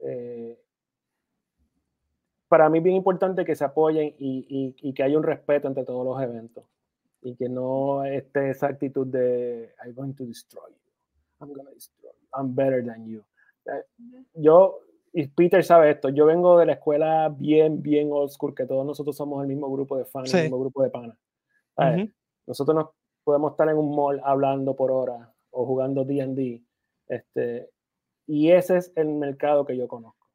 Eh, 0.00 0.58
para 2.48 2.68
mí 2.68 2.78
es 2.78 2.84
bien 2.84 2.96
importante 2.96 3.44
que 3.44 3.54
se 3.54 3.64
apoyen 3.64 4.14
y, 4.18 4.46
y- 4.48 4.88
y 4.88 4.92
que 4.94 5.02
haya 5.02 5.16
un 5.16 5.22
respeto 5.24 5.68
entre 5.68 5.84
todos 5.84 6.04
los 6.04 6.20
eventos 6.22 6.64
y 7.22 7.36
que 7.36 7.48
no 7.48 8.04
esté 8.04 8.50
esa 8.50 8.68
actitud 8.68 9.06
de 9.06 9.74
I'm 9.84 9.94
going 9.94 10.12
to 10.14 10.24
destroy 10.24 10.68
you, 10.70 10.76
I'm 11.40 11.52
going 11.52 11.66
to 11.66 11.74
destroy 11.74 12.10
you, 12.10 12.28
I'm 12.38 12.54
better 12.54 12.84
than 12.84 13.06
you. 13.06 13.22
Eh, 13.66 13.84
Yo, 14.34 14.80
y 15.12 15.26
Peter 15.28 15.62
sabe 15.64 15.90
esto, 15.90 16.08
yo 16.08 16.24
vengo 16.26 16.58
de 16.58 16.66
la 16.66 16.72
escuela 16.74 17.28
bien, 17.28 17.82
bien 17.82 18.08
old 18.12 18.30
school, 18.30 18.54
que 18.54 18.66
todos 18.66 18.86
nosotros 18.86 19.16
somos 19.16 19.42
el 19.42 19.48
mismo 19.48 19.70
grupo 19.70 19.96
de 19.96 20.04
fans, 20.04 20.30
Sí. 20.30 20.36
el 20.36 20.42
mismo 20.44 20.60
grupo 20.60 20.82
de 20.82 20.90
panas. 20.90 21.18
¿sabes? 21.76 22.04
Ujú. 22.04 22.12
Nosotros 22.46 22.74
nos 22.74 22.88
podemos 23.24 23.52
estar 23.52 23.68
en 23.68 23.76
un 23.76 23.94
mall 23.94 24.20
hablando 24.24 24.74
por 24.76 24.90
hora 24.90 25.32
o 25.50 25.66
jugando 25.66 26.04
D&D, 26.04 26.62
este, 27.08 27.70
y 28.26 28.50
ese 28.52 28.76
es 28.78 28.92
el 28.96 29.08
mercado 29.08 29.64
que 29.66 29.76
yo 29.76 29.88
conozco. 29.88 30.26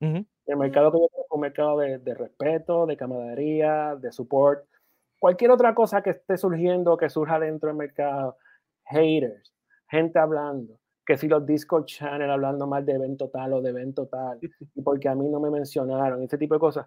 Ujú. 0.00 0.24
El 0.46 0.56
mercado 0.56 0.90
que 0.92 0.98
yo 0.98 1.08
conozco 1.08 1.20
es 1.22 1.30
un 1.36 1.40
mercado 1.40 1.78
de, 1.78 1.98
de 1.98 2.14
respeto, 2.14 2.86
de 2.86 2.96
camaradería, 2.96 3.96
de 3.96 4.12
support. 4.12 4.66
Cualquier 5.24 5.52
otra 5.52 5.74
cosa 5.74 6.02
que 6.02 6.10
esté 6.10 6.36
surgiendo, 6.36 6.98
que 6.98 7.08
surja 7.08 7.38
dentro 7.38 7.68
del 7.68 7.78
mercado, 7.78 8.36
haters, 8.84 9.54
gente 9.88 10.18
hablando, 10.18 10.78
que 11.06 11.16
si 11.16 11.28
los 11.28 11.46
Discord 11.46 11.86
channel 11.86 12.30
hablando 12.30 12.66
mal 12.66 12.84
de 12.84 12.92
evento 12.92 13.30
tal 13.30 13.54
o 13.54 13.62
de 13.62 13.70
evento 13.70 14.06
tal, 14.06 14.38
y 14.74 14.82
porque 14.82 15.08
a 15.08 15.14
mí 15.14 15.26
no 15.30 15.40
me 15.40 15.50
mencionaron, 15.50 16.22
ese 16.22 16.36
tipo 16.36 16.52
de 16.52 16.60
cosas, 16.60 16.86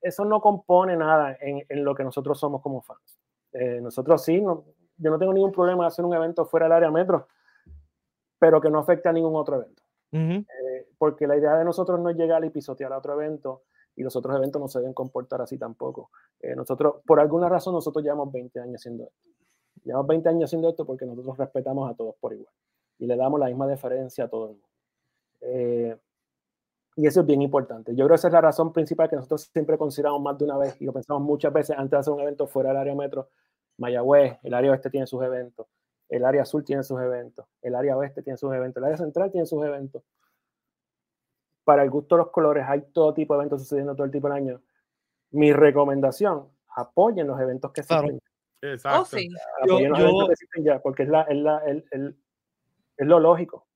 eso 0.00 0.24
no 0.24 0.40
compone 0.40 0.96
nada 0.96 1.38
en, 1.40 1.64
en 1.68 1.84
lo 1.84 1.94
que 1.94 2.02
nosotros 2.02 2.40
somos 2.40 2.60
como 2.60 2.82
fans. 2.82 3.20
Eh, 3.52 3.80
nosotros 3.80 4.24
sí, 4.24 4.40
no- 4.40 4.64
yo 4.96 5.08
no 5.08 5.16
tengo 5.20 5.32
ningún 5.32 5.52
problema 5.52 5.84
de 5.84 5.88
hacer 5.88 6.04
un 6.04 6.14
evento 6.14 6.44
fuera 6.44 6.66
del 6.66 6.72
área 6.72 6.90
metro, 6.90 7.28
pero 8.40 8.60
que 8.60 8.68
no 8.68 8.80
afecte 8.80 9.10
a 9.10 9.12
ningún 9.12 9.36
otro 9.36 9.54
evento 9.54 9.84
eh, 10.42 10.88
porque 10.98 11.28
la 11.28 11.36
idea 11.36 11.56
de 11.56 11.64
nosotros 11.64 12.00
no 12.00 12.10
es 12.10 12.16
llegar 12.16 12.44
y 12.44 12.50
pisotear 12.50 12.92
a 12.92 12.98
otro 12.98 13.12
evento 13.12 13.62
y 13.98 14.04
los 14.04 14.14
otros 14.14 14.36
eventos 14.36 14.62
no 14.62 14.68
se 14.68 14.78
deben 14.78 14.94
comportar 14.94 15.42
así 15.42 15.58
tampoco. 15.58 16.10
Eh, 16.38 16.54
nosotros, 16.54 17.02
por 17.04 17.18
alguna 17.18 17.48
razón, 17.48 17.74
nosotros 17.74 18.04
llevamos 18.04 18.30
20 18.30 18.60
años 18.60 18.76
haciendo 18.76 19.04
esto. 19.04 19.28
Llevamos 19.82 20.06
20 20.06 20.28
años 20.28 20.44
haciendo 20.44 20.68
esto 20.68 20.86
porque 20.86 21.04
nosotros 21.04 21.36
respetamos 21.36 21.90
a 21.90 21.94
todos 21.94 22.14
por 22.20 22.32
igual 22.32 22.52
y 22.98 23.06
le 23.06 23.16
damos 23.16 23.40
la 23.40 23.46
misma 23.46 23.66
deferencia 23.66 24.24
a 24.24 24.28
todo 24.28 24.44
el 24.44 24.50
mundo. 24.52 24.68
Eh, 25.40 25.96
y 26.94 27.06
eso 27.08 27.20
es 27.20 27.26
bien 27.26 27.42
importante. 27.42 27.92
Yo 27.96 28.04
creo 28.04 28.10
que 28.10 28.14
esa 28.14 28.28
es 28.28 28.34
la 28.34 28.40
razón 28.40 28.72
principal 28.72 29.10
que 29.10 29.16
nosotros 29.16 29.50
siempre 29.52 29.76
consideramos 29.76 30.22
más 30.22 30.38
de 30.38 30.44
una 30.44 30.58
vez 30.58 30.80
y 30.80 30.84
lo 30.84 30.92
pensamos 30.92 31.22
muchas 31.24 31.52
veces 31.52 31.76
antes 31.76 31.90
de 31.90 31.96
hacer 31.98 32.12
un 32.12 32.20
evento 32.20 32.46
fuera 32.46 32.68
del 32.68 32.78
área 32.78 32.94
metro. 32.94 33.30
Mayagüez, 33.78 34.38
el 34.44 34.54
área 34.54 34.70
oeste 34.70 34.90
tiene 34.90 35.08
sus 35.08 35.22
eventos, 35.24 35.66
el 36.08 36.24
área 36.24 36.42
azul 36.42 36.64
tiene 36.64 36.84
sus 36.84 37.00
eventos, 37.00 37.46
el 37.62 37.74
área 37.74 37.96
oeste 37.96 38.22
tiene 38.22 38.36
sus 38.36 38.52
eventos, 38.52 38.80
el 38.80 38.84
área 38.84 38.96
central 38.96 39.32
tiene 39.32 39.46
sus 39.46 39.64
eventos 39.64 40.02
para 41.68 41.82
el 41.82 41.90
gusto 41.90 42.14
de 42.16 42.22
los 42.22 42.30
colores, 42.30 42.64
hay 42.66 42.80
todo 42.94 43.12
tipo 43.12 43.34
de 43.34 43.40
eventos 43.40 43.60
sucediendo 43.60 43.94
todo 43.94 44.06
el 44.06 44.10
tipo 44.10 44.26
de 44.30 44.34
año. 44.36 44.62
Mi 45.32 45.52
recomendación, 45.52 46.48
apoyen 46.74 47.26
los 47.26 47.38
eventos 47.38 47.72
que 47.72 47.82
Claro. 47.82 48.06
existen. 48.08 48.72
Exacto. 48.72 49.00
Oh, 49.02 49.04
sí. 49.04 49.28
Yo- 49.66 49.74
Apoyen 49.74 49.90
los 49.90 49.98
yo- 49.98 50.04
eventos 50.06 50.26
que 50.28 50.32
existen 50.32 50.64
ya, 50.64 50.78
porque 50.80 51.02
es, 51.02 51.10
la, 51.10 51.22
es, 51.24 51.36
la, 51.36 51.58
el- 51.66 51.84
el- 51.90 52.16
es 52.96 53.06
lo 53.06 53.20
lógico. 53.20 53.66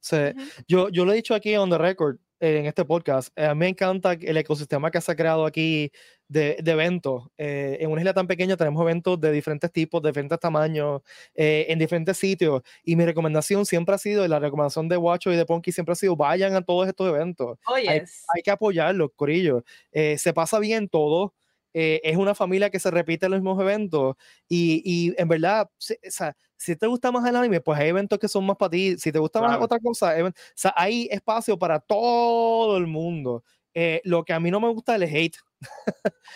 Sí. 0.00 0.16
Ujú. 0.34 0.40
Yo, 0.66 0.88
yo 0.88 1.04
lo 1.04 1.12
he 1.12 1.16
dicho 1.16 1.34
aquí 1.34 1.54
on 1.54 1.68
the 1.68 1.76
record 1.76 2.16
en 2.42 2.66
este 2.66 2.84
podcast. 2.84 3.28
eh, 3.36 3.44
a 3.46 3.54
mí 3.54 3.60
me 3.60 3.68
encanta 3.68 4.12
el 4.14 4.36
ecosistema 4.36 4.90
que 4.90 5.00
se 5.00 5.12
ha 5.12 5.14
creado 5.16 5.46
aquí 5.46 5.92
de, 6.28 6.56
de 6.62 6.72
eventos. 6.72 7.28
Eh, 7.38 7.78
en 7.80 7.90
una 7.90 8.00
isla 8.00 8.14
tan 8.14 8.26
pequeña 8.26 8.56
tenemos 8.56 8.82
eventos 8.82 9.20
de 9.20 9.30
diferentes 9.30 9.70
tipos, 9.70 10.02
de 10.02 10.08
diferentes 10.08 10.40
tamaños, 10.40 11.02
eh, 11.34 11.66
en 11.68 11.78
diferentes 11.78 12.16
sitios. 12.18 12.62
Y 12.82 12.96
mi 12.96 13.04
recomendación 13.04 13.64
siempre 13.64 13.94
ha 13.94 13.98
sido, 13.98 14.24
y 14.24 14.28
la 14.28 14.38
recomendación 14.40 14.88
de 14.88 14.96
Guacho 14.96 15.32
y 15.32 15.36
de 15.36 15.46
Ponky 15.46 15.70
siempre 15.72 15.92
ha 15.92 15.96
sido, 15.96 16.16
vayan 16.16 16.54
a 16.54 16.62
todos 16.62 16.88
estos 16.88 17.08
eventos. 17.08 17.58
Oh, 17.66 17.74
Hay- 17.74 18.00
yes. 18.00 18.24
Hay 18.34 18.42
que 18.42 18.50
apoyarlos, 18.50 19.10
Corillo. 19.14 19.64
Eh, 19.92 20.18
se 20.18 20.32
pasa 20.32 20.58
bien 20.58 20.88
todo. 20.88 21.34
Eh, 21.74 22.00
es 22.04 22.16
una 22.16 22.34
familia 22.34 22.70
que 22.70 22.78
se 22.78 22.90
repite 22.90 23.26
en 23.26 23.32
los 23.32 23.40
mismos 23.40 23.60
eventos 23.60 24.16
y, 24.48 24.82
y 24.84 25.14
en 25.20 25.28
verdad, 25.28 25.68
si, 25.78 25.94
o 25.94 26.10
sea, 26.10 26.36
si 26.56 26.76
te 26.76 26.86
gusta 26.86 27.10
más 27.10 27.28
el 27.28 27.34
anime, 27.36 27.60
pues 27.60 27.78
hay 27.78 27.88
eventos 27.88 28.18
que 28.18 28.28
son 28.28 28.46
más 28.46 28.56
para 28.56 28.70
ti. 28.70 28.96
Si 28.98 29.10
te 29.10 29.18
gusta 29.18 29.40
más 29.40 29.50
Claro. 29.50 29.64
otra 29.64 29.78
cosa, 29.80 30.14
o 30.24 30.30
sea, 30.54 30.72
hay 30.76 31.08
espacio 31.10 31.58
para 31.58 31.80
todo 31.80 32.76
el 32.76 32.86
mundo. 32.86 33.42
Eh, 33.74 34.00
lo 34.04 34.22
que 34.24 34.32
a 34.34 34.38
mí 34.40 34.50
no 34.50 34.60
me 34.60 34.68
gusta 34.68 34.94
es 34.96 35.02
el 35.02 35.08
hate. 35.16 35.36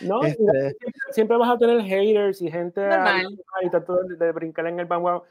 No, 0.00 0.20
Este, 0.36 0.36
siempre, 0.36 0.92
siempre 1.12 1.36
vas 1.36 1.50
a 1.50 1.58
tener 1.58 1.82
haters 1.82 2.40
y 2.42 2.50
gente 2.50 2.80
y 3.62 3.70
tratando 3.70 4.02
de, 4.04 4.16
de 4.16 4.32
brincar 4.32 4.66
en 4.66 4.80
el 4.80 4.86
bandwagon. 4.86 5.22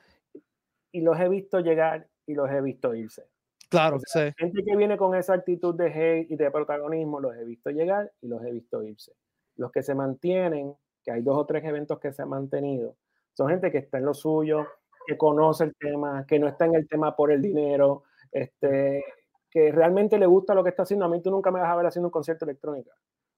Y 0.92 1.02
los 1.02 1.20
he 1.20 1.28
visto 1.28 1.60
llegar 1.60 2.08
y 2.26 2.34
los 2.36 2.50
he 2.50 2.62
visto 2.62 2.94
irse. 2.96 3.24
claro, 3.70 3.98
O 3.98 4.00
sea, 4.06 4.30
sí. 4.30 4.34
Gente 4.38 4.64
que 4.64 4.76
viene 4.78 4.96
con 4.98 5.14
esa 5.16 5.34
actitud 5.34 5.76
de 5.76 5.88
hate 5.88 6.32
y 6.32 6.36
de 6.38 6.50
protagonismo, 6.52 7.20
los 7.20 7.36
he 7.36 7.44
visto 7.44 7.70
llegar 7.70 8.14
y 8.22 8.28
los 8.28 8.42
he 8.44 8.52
visto 8.52 8.82
irse. 8.84 9.12
Los 9.58 9.72
que 9.72 9.84
se 9.84 9.96
mantienen, 9.96 10.76
que 11.04 11.12
hay 11.12 11.22
dos 11.22 11.38
o 11.38 11.46
tres 11.46 11.64
eventos 11.64 12.00
que 12.00 12.12
se 12.12 12.22
han 12.22 12.30
mantenido, 12.30 12.96
son 13.34 13.50
gente 13.50 13.72
que 13.72 13.80
está 13.80 13.98
en 13.98 14.06
lo 14.06 14.14
suyo, 14.14 14.66
que 15.06 15.18
conoce 15.18 15.66
el 15.66 15.76
tema, 15.76 16.26
que 16.26 16.40
no 16.40 16.48
está 16.48 16.66
en 16.66 16.76
el 16.76 16.88
tema 16.88 17.16
por 17.16 17.32
el 17.32 17.42
dinero, 17.42 18.04
este, 18.32 19.04
que 19.50 19.72
realmente 19.72 20.18
le 20.18 20.26
gusta 20.26 20.54
lo 20.54 20.64
que 20.64 20.70
está 20.70 20.84
haciendo. 20.84 21.06
A 21.06 21.10
mí 21.10 21.22
tú 21.22 21.32
nunca 21.32 21.52
me 21.52 21.60
vas 21.60 21.70
a 21.70 21.76
ver 21.76 21.86
haciendo 21.86 22.08
un 22.08 22.12
concierto 22.12 22.46
electrónica, 22.46 22.92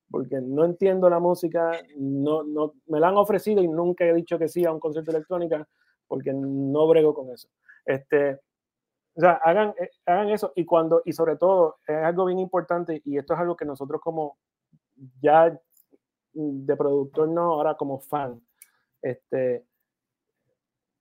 porque 0.09 0.39
no 0.41 0.65
entiendo 0.65 1.09
la 1.09 1.19
música, 1.19 1.71
no, 1.97 2.43
no, 2.43 2.73
me 2.87 2.99
la 2.99 3.09
han 3.09 3.17
ofrecido 3.17 3.61
y 3.61 3.67
nunca 3.67 4.05
he 4.05 4.13
dicho 4.13 4.39
que 4.39 4.47
sí 4.47 4.65
a 4.65 4.71
un 4.71 4.79
concierto 4.79 5.11
electrónica, 5.11 5.67
porque 6.07 6.31
no 6.33 6.87
brego 6.87 7.13
con 7.13 7.31
eso. 7.31 7.49
Este, 7.85 8.39
o 9.15 9.19
sea, 9.19 9.33
hagan, 9.43 9.73
eh, 9.79 9.89
hagan 10.05 10.29
eso 10.29 10.53
y 10.55 10.63
cuando, 10.63 11.01
y 11.03 11.11
sobre 11.11 11.37
todo, 11.37 11.77
es 11.87 11.97
algo 11.97 12.25
bien 12.25 12.39
importante 12.39 13.01
y 13.03 13.17
esto 13.17 13.33
es 13.33 13.39
algo 13.39 13.57
que 13.57 13.65
nosotros 13.65 13.99
como 13.99 14.37
ya 15.21 15.59
de 16.37 16.75
productor, 16.75 17.27
no, 17.27 17.53
ahora 17.53 17.75
como 17.75 17.99
fan, 17.99 18.41
este, 19.01 19.65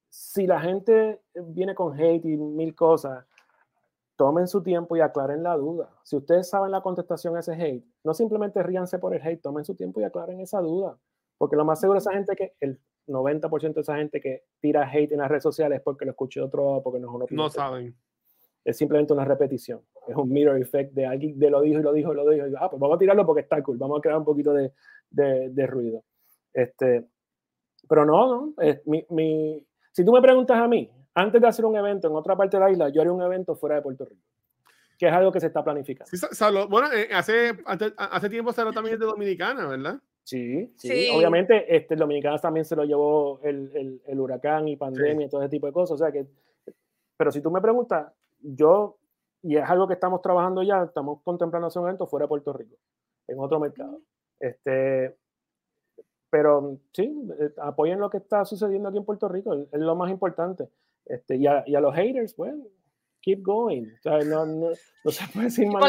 si 0.08 0.46
la 0.46 0.60
gente 0.60 1.20
viene 1.34 1.74
con 1.74 1.98
hate 1.98 2.24
y 2.24 2.36
mil 2.36 2.74
cosas, 2.74 3.26
tomen 4.16 4.48
su 4.48 4.62
tiempo 4.62 4.96
y 4.96 5.00
aclaren 5.00 5.42
la 5.42 5.56
duda. 5.56 5.90
Si 6.04 6.16
ustedes 6.16 6.48
saben 6.48 6.70
la 6.70 6.80
contestación 6.80 7.36
a 7.36 7.40
ese 7.40 7.52
hate, 7.52 7.84
no 8.02 8.14
simplemente 8.14 8.62
ríanse 8.62 8.98
por 8.98 9.14
el 9.14 9.20
hate, 9.20 9.42
tomen 9.42 9.64
su 9.64 9.74
tiempo 9.74 10.00
y 10.00 10.04
aclaren 10.04 10.40
esa 10.40 10.60
duda. 10.60 10.98
Porque 11.36 11.56
lo 11.56 11.66
más 11.66 11.80
seguro 11.80 11.98
esa 11.98 12.12
gente 12.12 12.34
que, 12.34 12.54
el 12.60 12.80
90% 13.06 13.74
de 13.74 13.80
esa 13.82 13.96
gente 13.96 14.20
que 14.20 14.44
tira 14.60 14.90
hate 14.90 15.12
en 15.12 15.18
las 15.18 15.28
redes 15.28 15.42
sociales 15.42 15.78
es 15.78 15.84
porque 15.84 16.06
lo 16.06 16.12
escuché 16.12 16.40
de 16.40 16.46
otro 16.46 16.64
lado, 16.64 16.82
porque 16.82 16.98
no 16.98 17.08
es 17.08 17.14
una 17.14 17.26
No 17.30 17.50
saben. 17.50 17.94
es 18.64 18.76
simplemente 18.76 19.12
una 19.12 19.24
repetición. 19.24 19.82
Es 20.08 20.16
un 20.16 20.30
mirror 20.30 20.58
effect 20.60 20.94
de 20.94 21.04
alguien 21.04 21.38
de 21.38 21.50
lo 21.50 21.60
dijo 21.60 21.80
y 21.80 21.82
lo 21.82 21.92
dijo 21.92 22.12
y 22.12 22.16
lo 22.16 22.30
dijo. 22.30 22.46
Y, 22.46 22.54
ah, 22.58 22.70
pues 22.70 22.80
vamos 22.80 22.96
a 22.96 22.98
tirarlo 22.98 23.26
porque 23.26 23.42
está 23.42 23.62
cool. 23.62 23.76
Vamos 23.76 23.98
a 23.98 24.00
crear 24.00 24.18
un 24.18 24.24
poquito 24.24 24.52
de, 24.54 24.72
de, 25.10 25.50
de 25.50 25.66
ruido. 25.66 26.02
Este, 26.52 27.06
pero 27.88 28.04
no, 28.04 28.26
no. 28.54 28.62
es 28.62 28.84
mi, 28.86 29.04
mi- 29.10 29.64
si 29.92 30.04
tú 30.04 30.12
me 30.12 30.20
preguntas 30.22 30.58
a 30.58 30.68
mí, 30.68 30.90
antes 31.14 31.40
de 31.40 31.46
hacer 31.46 31.64
un 31.64 31.76
evento 31.76 32.08
en 32.08 32.14
otra 32.14 32.36
parte 32.36 32.56
de 32.56 32.62
la 32.64 32.70
isla, 32.70 32.88
yo 32.90 33.00
haría 33.00 33.12
un 33.12 33.22
evento 33.22 33.54
fuera 33.56 33.76
de 33.76 33.82
Puerto 33.82 34.04
Rico, 34.04 34.22
que 34.98 35.06
es 35.06 35.12
algo 35.12 35.32
que 35.32 35.40
se 35.40 35.46
está 35.46 35.62
planificando. 35.64 36.10
Sí, 36.10 36.16
sa- 36.16 36.32
salud. 36.34 36.66
Bueno, 36.68 36.88
eh, 36.92 37.08
hace, 37.14 37.52
hace, 37.64 37.92
hace 37.96 38.28
tiempo 38.28 38.52
salió 38.52 38.72
también 38.72 38.98
de 38.98 39.06
Dominicana, 39.06 39.66
¿verdad? 39.66 39.98
Sí, 40.24 40.72
sí, 40.76 40.88
Sí. 40.88 41.08
Obviamente, 41.16 41.74
este, 41.74 41.94
el 41.94 42.00
Dominicana 42.00 42.36
también 42.38 42.64
se 42.64 42.74
lo 42.76 42.84
llevó 42.84 43.40
el, 43.42 43.70
el- 43.74 44.02
el 44.06 44.20
huracán 44.20 44.66
y 44.68 44.76
pandemia 44.76 45.26
y 45.26 45.30
todo 45.30 45.40
ese 45.42 45.50
tipo 45.50 45.66
de 45.66 45.72
cosas. 45.72 45.94
O 45.94 45.98
sea 45.98 46.10
que, 46.12 46.26
pero 47.16 47.30
si 47.30 47.40
tú 47.40 47.50
me 47.50 47.60
preguntas, 47.60 48.12
yo, 48.40 48.98
y 49.42 49.56
es 49.56 49.62
algo 49.70 49.86
que 49.86 49.94
estamos 49.94 50.20
trabajando 50.20 50.62
ya, 50.62 50.82
estamos 50.82 51.22
contemplando 51.22 51.68
hacer 51.68 51.80
un 51.80 51.88
evento 51.88 52.06
fuera 52.06 52.24
de 52.24 52.28
Puerto 52.28 52.52
Rico, 52.52 52.76
en 53.28 53.38
otro 53.38 53.60
mercado. 53.60 54.00
Este, 54.40 55.16
pero 56.30 56.78
sí, 56.92 57.14
eh, 57.40 57.50
apoyen 57.62 57.98
lo 58.00 58.10
que 58.10 58.18
está 58.18 58.44
sucediendo 58.44 58.88
aquí 58.88 58.98
en 58.98 59.04
Puerto 59.04 59.28
Rico, 59.28 59.54
es, 59.54 59.68
es 59.72 59.80
lo 59.80 59.94
más 59.96 60.10
importante. 60.10 60.68
Este, 61.06 61.36
y, 61.36 61.46
a, 61.46 61.62
y 61.66 61.74
a 61.74 61.80
los 61.80 61.94
haters, 61.94 62.36
bueno, 62.36 62.64
keep 63.20 63.42
going. 63.42 63.84
O 63.84 64.02
sea, 64.02 64.18
no, 64.18 64.44
no, 64.44 64.68
no 65.04 65.10
se 65.10 65.24
puede 65.32 65.46
decir 65.46 65.66
más. 65.68 65.82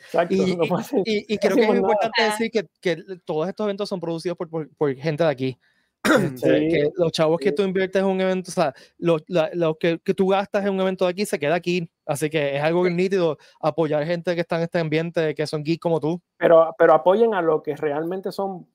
Exacto, 0.00 0.34
Y, 0.34 0.56
no 0.56 0.64
y- 1.06 1.34
y 1.34 1.38
creo 1.38 1.54
que 1.56 1.62
es 1.62 1.68
nada. 1.68 1.78
importante 1.80 2.22
decir 2.24 2.50
que, 2.50 2.66
que 2.80 2.96
todos 3.24 3.48
estos 3.48 3.64
eventos 3.64 3.88
son 3.88 4.00
producidos 4.00 4.36
por, 4.36 4.50
por- 4.50 4.68
por 4.76 4.94
gente 4.96 5.22
de 5.24 5.30
aquí. 5.30 5.58
Este, 6.04 6.34
Sí. 6.36 6.68
que 6.68 6.90
los 6.96 7.12
chavos 7.12 7.38
que 7.40 7.52
tú 7.52 7.62
inviertes 7.62 8.00
en 8.02 8.08
un 8.08 8.20
evento, 8.20 8.50
o 8.50 8.52
sea, 8.52 8.74
lo, 8.98 9.16
la- 9.26 9.50
lo 9.54 9.76
que, 9.76 9.98
que 10.00 10.12
tú 10.14 10.28
gastas 10.28 10.64
en 10.66 10.74
un 10.74 10.80
evento 10.80 11.04
de 11.06 11.10
aquí 11.12 11.24
se 11.24 11.38
queda 11.38 11.54
aquí. 11.54 11.90
Así 12.06 12.28
que 12.28 12.56
es 12.56 12.62
algo 12.62 12.88
nítido 12.90 13.38
apoyar 13.60 14.04
gente 14.04 14.34
que 14.34 14.42
está 14.42 14.56
en 14.56 14.62
este 14.62 14.78
ambiente, 14.78 15.34
que 15.34 15.46
son 15.46 15.62
geeks 15.64 15.80
como 15.80 16.00
tú. 16.00 16.20
pero, 16.36 16.74
pero 16.78 16.92
apoyen 16.92 17.32
a 17.34 17.40
lo 17.42 17.62
que 17.62 17.74
realmente 17.76 18.30
son 18.32 18.66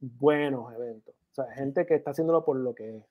buenos 0.00 0.72
eventos. 0.74 1.14
O 1.14 1.34
sea, 1.34 1.44
gente 1.54 1.86
que 1.86 1.94
está 1.94 2.10
haciéndolo 2.10 2.44
por 2.44 2.56
lo 2.56 2.74
que 2.74 2.96
es. 2.98 3.04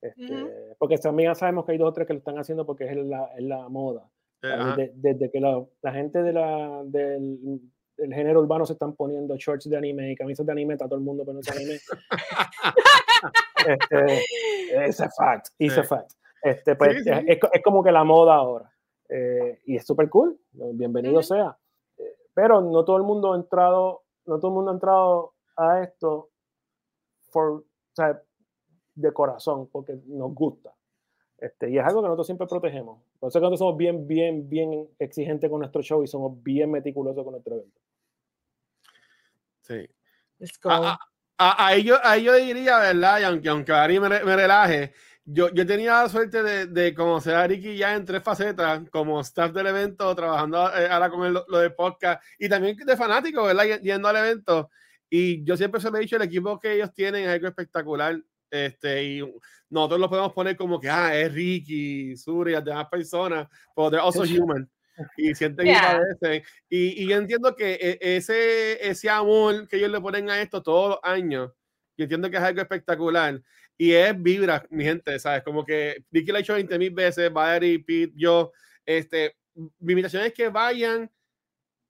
Este. 0.00 0.76
Porque 0.78 0.98
también 0.98 1.30
ya 1.30 1.34
sabemos 1.34 1.64
que 1.64 1.72
hay 1.72 1.78
dos 1.78 1.88
o 1.88 1.92
tres 1.92 2.06
que 2.06 2.12
lo 2.12 2.18
están 2.18 2.38
haciendo 2.38 2.64
porque 2.66 2.84
es 2.84 2.96
la, 2.96 3.24
es 3.36 3.42
la 3.42 3.68
moda. 3.68 4.08
Eh. 4.42 4.48
Desde, 4.76 4.92
desde 4.96 5.30
que 5.30 5.40
la, 5.40 5.64
la 5.82 5.92
gente 5.92 6.22
de 6.22 6.32
la, 6.34 6.82
del, 6.84 7.60
del 7.96 8.12
género 8.12 8.40
urbano 8.40 8.66
se 8.66 8.72
están 8.74 8.94
poniendo 8.94 9.36
shorts 9.36 9.68
de 9.68 9.76
anime 9.76 10.12
y 10.12 10.16
camisas 10.16 10.44
de 10.46 10.52
anime, 10.52 10.74
está 10.74 10.86
todo 10.86 10.98
el 10.98 11.04
mundo 11.04 11.24
poniendo 11.24 11.50
anime. 11.52 11.78
este, 13.66 14.86
es 14.86 15.00
a 15.00 15.10
fact, 15.10 15.48
it's 15.58 15.78
a 15.78 15.82
Sí. 15.82 15.88
fact. 15.88 16.12
Este, 16.42 16.76
pues, 16.76 16.96
Sí, 16.98 17.04
sí. 17.04 17.10
Es, 17.26 17.38
es 17.52 17.62
como 17.62 17.82
que 17.82 17.92
la 17.92 18.04
moda 18.04 18.34
ahora. 18.34 18.70
Eh, 19.08 19.60
y 19.66 19.76
es 19.76 19.86
súper 19.86 20.08
cool, 20.08 20.38
bienvenido 20.52 21.22
sea. 21.22 21.56
Eh, 21.96 22.16
pero 22.34 22.60
no 22.60 22.84
todo 22.84 22.96
el 22.96 23.02
mundo 23.02 23.32
ha 23.32 23.36
entrado, 23.36 24.02
no 24.26 24.38
todo 24.38 24.50
el 24.50 24.54
mundo 24.54 24.70
ha 24.70 24.74
entrado 24.74 25.34
a 25.56 25.82
esto 25.82 26.30
for, 27.30 27.50
o 27.52 27.64
sea, 27.92 28.20
de 28.94 29.12
corazón, 29.12 29.68
porque 29.70 29.98
nos 30.06 30.34
gusta. 30.34 30.72
Este, 31.44 31.68
y 31.70 31.76
es 31.78 31.84
algo 31.84 32.00
que 32.00 32.06
nosotros 32.08 32.26
siempre 32.26 32.46
protegemos. 32.46 33.02
Por 33.18 33.28
eso 33.28 33.38
que 33.38 33.42
nosotros 33.42 33.58
somos 33.58 33.76
bien, 33.76 34.06
bien, 34.08 34.48
bien 34.48 34.88
exigentes 34.98 35.50
con 35.50 35.58
nuestro 35.60 35.82
show 35.82 36.02
y 36.02 36.06
somos 36.06 36.42
bien 36.42 36.70
meticulosos 36.70 37.22
con 37.22 37.32
nuestro 37.32 37.56
evento. 37.56 37.80
Sí. 39.60 39.86
Let's 40.38 40.58
go. 40.60 40.70
A, 40.70 40.98
a- 41.38 41.66
a- 41.66 41.76
yo, 41.76 41.96
ahí 42.02 42.24
yo 42.24 42.32
diría, 42.34 42.78
¿verdad? 42.78 43.20
Y 43.20 43.24
aunque, 43.24 43.48
aunque 43.50 43.72
Ari 43.72 44.00
me, 44.00 44.08
me 44.08 44.36
relaje, 44.36 44.92
yo, 45.24 45.50
yo 45.50 45.66
tenía 45.66 46.02
la 46.02 46.08
suerte 46.08 46.42
de, 46.42 46.66
de 46.66 46.94
conocer 46.94 47.34
a 47.34 47.46
Ricky 47.46 47.76
ya 47.76 47.94
en 47.94 48.04
tres 48.06 48.22
facetas, 48.22 48.88
como 48.90 49.20
staff 49.20 49.52
del 49.52 49.66
evento, 49.66 50.14
trabajando 50.14 50.68
eh, 50.74 50.88
ahora 50.90 51.10
con 51.10 51.26
el- 51.26 51.42
lo 51.46 51.58
de 51.58 51.70
podcast 51.70 52.22
y 52.38 52.48
también 52.48 52.76
de 52.76 52.96
fanático, 52.96 53.44
¿verdad? 53.44 53.64
Yendo 53.82 54.08
al 54.08 54.16
evento. 54.16 54.70
Y 55.10 55.44
yo 55.44 55.56
siempre 55.56 55.80
se 55.80 55.90
lo 55.90 55.96
he 55.98 56.00
dicho, 56.00 56.16
el 56.16 56.22
equipo 56.22 56.58
que 56.58 56.72
ellos 56.72 56.92
tienen 56.94 57.24
es 57.24 57.28
algo 57.30 57.48
espectacular. 57.48 58.16
Este, 58.54 59.02
y 59.04 59.34
nosotros 59.68 59.98
lo 59.98 60.08
podemos 60.08 60.32
poner 60.32 60.56
como 60.56 60.78
que, 60.78 60.88
ah, 60.88 61.16
es 61.18 61.32
Ricky, 61.32 62.16
Suri, 62.16 62.52
las 62.52 62.64
demás 62.64 62.86
personas, 62.88 63.48
pero 63.74 63.90
they're 63.90 64.00
also 64.04 64.22
human. 64.48 64.70
Y 65.16 65.34
sienten 65.34 65.66
y 65.66 65.70
Yeah. 65.70 66.00
padecen. 66.20 66.44
Y, 66.68 67.02
y 67.02 67.08
yo 67.08 67.16
entiendo 67.16 67.56
que 67.56 67.74
e- 67.74 67.98
ese, 68.16 68.78
ese 68.88 69.10
amor 69.10 69.66
que 69.66 69.76
ellos 69.78 69.90
le 69.90 70.00
ponen 70.00 70.30
a 70.30 70.40
esto 70.40 70.62
todos 70.62 70.90
los 70.90 70.98
años, 71.02 71.50
yo 71.96 72.04
entiendo 72.04 72.30
que 72.30 72.36
es 72.36 72.42
algo 72.44 72.60
espectacular. 72.60 73.42
Y 73.76 73.90
es 73.92 74.14
vibra, 74.22 74.64
mi 74.70 74.84
gente, 74.84 75.18
¿sabes? 75.18 75.42
Como 75.42 75.64
que 75.64 76.04
Ricky 76.12 76.30
lo 76.30 76.36
ha 76.36 76.40
hecho 76.40 76.54
20 76.54 76.78
mil 76.78 76.90
veces, 76.92 77.32
Valerie, 77.32 77.80
Pete, 77.80 78.12
yo. 78.14 78.52
Este, 78.86 79.36
mi 79.80 79.94
invitación 79.94 80.22
es 80.22 80.32
que 80.32 80.48
vayan 80.48 81.10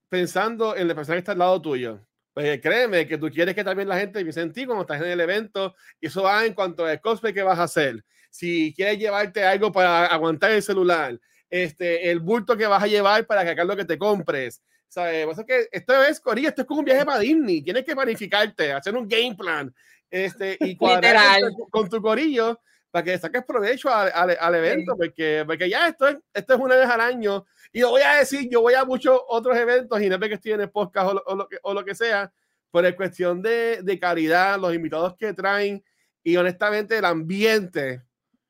pensando 0.09 0.74
en 0.77 0.89
la 0.89 0.95
persona 0.95 1.16
que 1.16 1.19
está 1.19 1.32
al 1.32 1.39
lado 1.41 1.61
tuyo. 1.61 2.01
Pues 2.35 2.61
créeme 2.61 3.06
que 3.06 3.16
tú 3.16 3.31
quieres 3.31 3.55
que 3.55 3.62
también 3.62 3.89
la 3.89 3.97
gente 3.97 4.20
piense 4.20 4.40
en 4.40 4.52
ti 4.52 4.66
cuando 4.66 4.82
estás 4.82 5.01
en 5.01 5.06
el 5.06 5.20
evento. 5.20 5.74
Y 6.01 6.09
eso 6.09 6.24
va 6.24 6.44
en 6.44 6.52
cuanto 6.52 6.85
al 6.85 7.01
cosplay 7.01 7.32
que 7.32 7.44
vas 7.44 7.59
a 7.61 7.62
hacer. 7.62 8.05
Si 8.28 8.74
quieres 8.74 8.98
llevarte 8.98 9.44
algo 9.44 9.70
para 9.70 10.06
aguantar 10.06 10.51
el 10.51 10.62
celular, 10.62 11.19
este, 11.48 12.11
el 12.11 12.19
bulto 12.19 12.56
que 12.56 12.66
vas 12.66 12.82
a 12.82 12.89
llevar 12.89 13.24
para 13.27 13.44
sacar 13.44 13.65
lo 13.65 13.77
que 13.77 13.85
te 13.85 13.97
compres. 13.97 14.61
¿Sabes? 14.89 15.24
Por 15.24 15.32
eso 15.32 15.47
que 15.47 15.69
esto 15.70 16.05
es, 16.05 16.20
Corillo, 16.20 16.48
esto 16.48 16.62
es 16.62 16.69
como 16.69 16.81
un 16.81 16.85
viaje 16.85 17.05
para 17.05 17.20
Disney. 17.20 17.62
Tienes 17.62 17.85
que 17.85 17.94
planificarte, 17.94 18.73
hacer 18.73 18.97
un 18.97 19.09
game 19.09 19.36
plan 19.36 19.73
este, 20.11 20.56
y 20.61 20.77
cuadrar 20.77 21.40
con 21.70 21.89
tu 21.89 22.01
corillo 22.01 22.61
para 22.95 23.03
que 23.03 23.19
saques 23.19 23.45
provecho 23.45 23.93
al, 23.93 24.12
al- 24.15 24.37
al 24.41 24.55
evento, 24.55 24.97
porque, 24.97 25.43
porque 25.45 25.69
ya 25.69 25.89
esto 25.89 26.07
es, 26.07 26.16
esto 26.33 26.55
es 26.55 26.61
una 26.61 26.77
vez 26.77 26.89
al 26.89 27.01
año. 27.01 27.45
Y 27.73 27.81
lo 27.81 27.91
voy 27.91 28.03
a 28.03 28.19
decir, 28.19 28.49
yo 28.49 28.61
voy 28.61 28.75
a 28.75 28.85
muchos 28.85 29.21
otros 29.27 29.57
eventos 29.57 30.01
y 30.01 30.09
no 30.09 30.15
es 30.15 30.21
porque 30.21 30.35
estoy 30.35 30.53
en 30.53 30.61
el 30.61 30.71
podcast 30.71 31.09
o 31.11 31.15
lo, 31.15 31.23
o 31.27 31.35
lo 31.35 31.49
que, 31.49 31.59
o 31.65 31.75
lo 31.75 31.85
que 31.85 31.97
sea, 31.97 32.33
por 32.71 32.87
el 32.87 32.95
cuestión 32.95 33.43
de, 33.43 33.81
de 33.83 33.99
calidad, 33.99 34.61
los 34.61 34.73
invitados 34.73 35.16
que 35.16 35.33
traen 35.33 35.83
y 36.23 36.37
honestamente 36.37 36.97
el 36.97 37.05
ambiente 37.05 38.01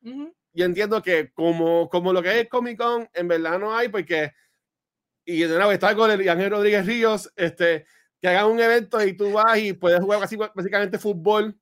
Ujú. 0.03 0.31
yo 0.53 0.65
entiendo 0.65 1.01
que 1.01 1.31
como, 1.33 1.89
como 1.89 2.13
lo 2.13 2.21
que 2.21 2.41
es 2.41 2.47
Comic 2.47 2.77
Con, 2.77 3.09
en 3.13 3.27
verdad 3.27 3.57
no 3.57 3.75
hay, 3.75 3.89
porque, 3.89 4.31
y 5.25 5.39
de 5.41 5.47
nuevo 5.55 5.71
está 5.71 5.95
con 5.95 6.11
el 6.11 6.29
Ángel 6.29 6.51
Rodríguez 6.51 6.85
Ríos, 6.85 7.33
este, 7.35 7.87
que 8.21 8.27
hagan 8.27 8.45
un 8.45 8.59
evento 8.59 9.03
y 9.03 9.13
tú 9.17 9.31
vas 9.31 9.57
y 9.57 9.73
puedes 9.73 9.99
jugar 10.01 10.19
casi, 10.19 10.35
básicamente 10.35 10.99
fútbol, 10.99 11.57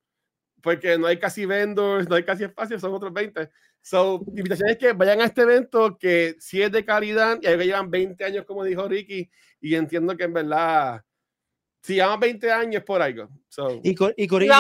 porque 0.64 0.98
no 0.98 1.08
hay 1.08 1.20
casi 1.20 1.46
vendors, 1.46 2.08
no 2.10 2.16
hay 2.16 2.24
casi 2.24 2.46
espacio, 2.46 2.80
son 2.80 2.94
otros 2.94 3.14
20. 3.14 3.50
So, 3.82 4.24
mi 4.32 4.40
invitación 4.40 4.70
es 4.70 4.78
que 4.78 4.94
vayan 4.94 5.20
a 5.22 5.26
este 5.26 5.42
evento 5.42 5.98
que 5.98 6.36
sí 6.40 6.62
es 6.62 6.72
de 6.72 6.86
calidad 6.86 7.38
y 7.42 7.48
ahí 7.48 7.58
que 7.58 7.66
llevan 7.66 7.92
20 7.92 8.24
años, 8.24 8.46
como 8.46 8.64
dijo 8.64 8.88
Ricky, 8.88 9.30
y 9.60 9.76
entiendo 9.76 10.16
que 10.16 10.24
en 10.24 10.34
verdad 10.34 11.04
si 11.82 11.96
llevamos 11.96 12.22
20 12.22 12.50
años 12.50 12.82
por 12.84 13.02
algo. 13.02 13.28
So, 13.50 13.82
Y, 13.84 13.94
Cor- 13.94 14.14
y 14.16 14.26
Corillo, 14.26 14.54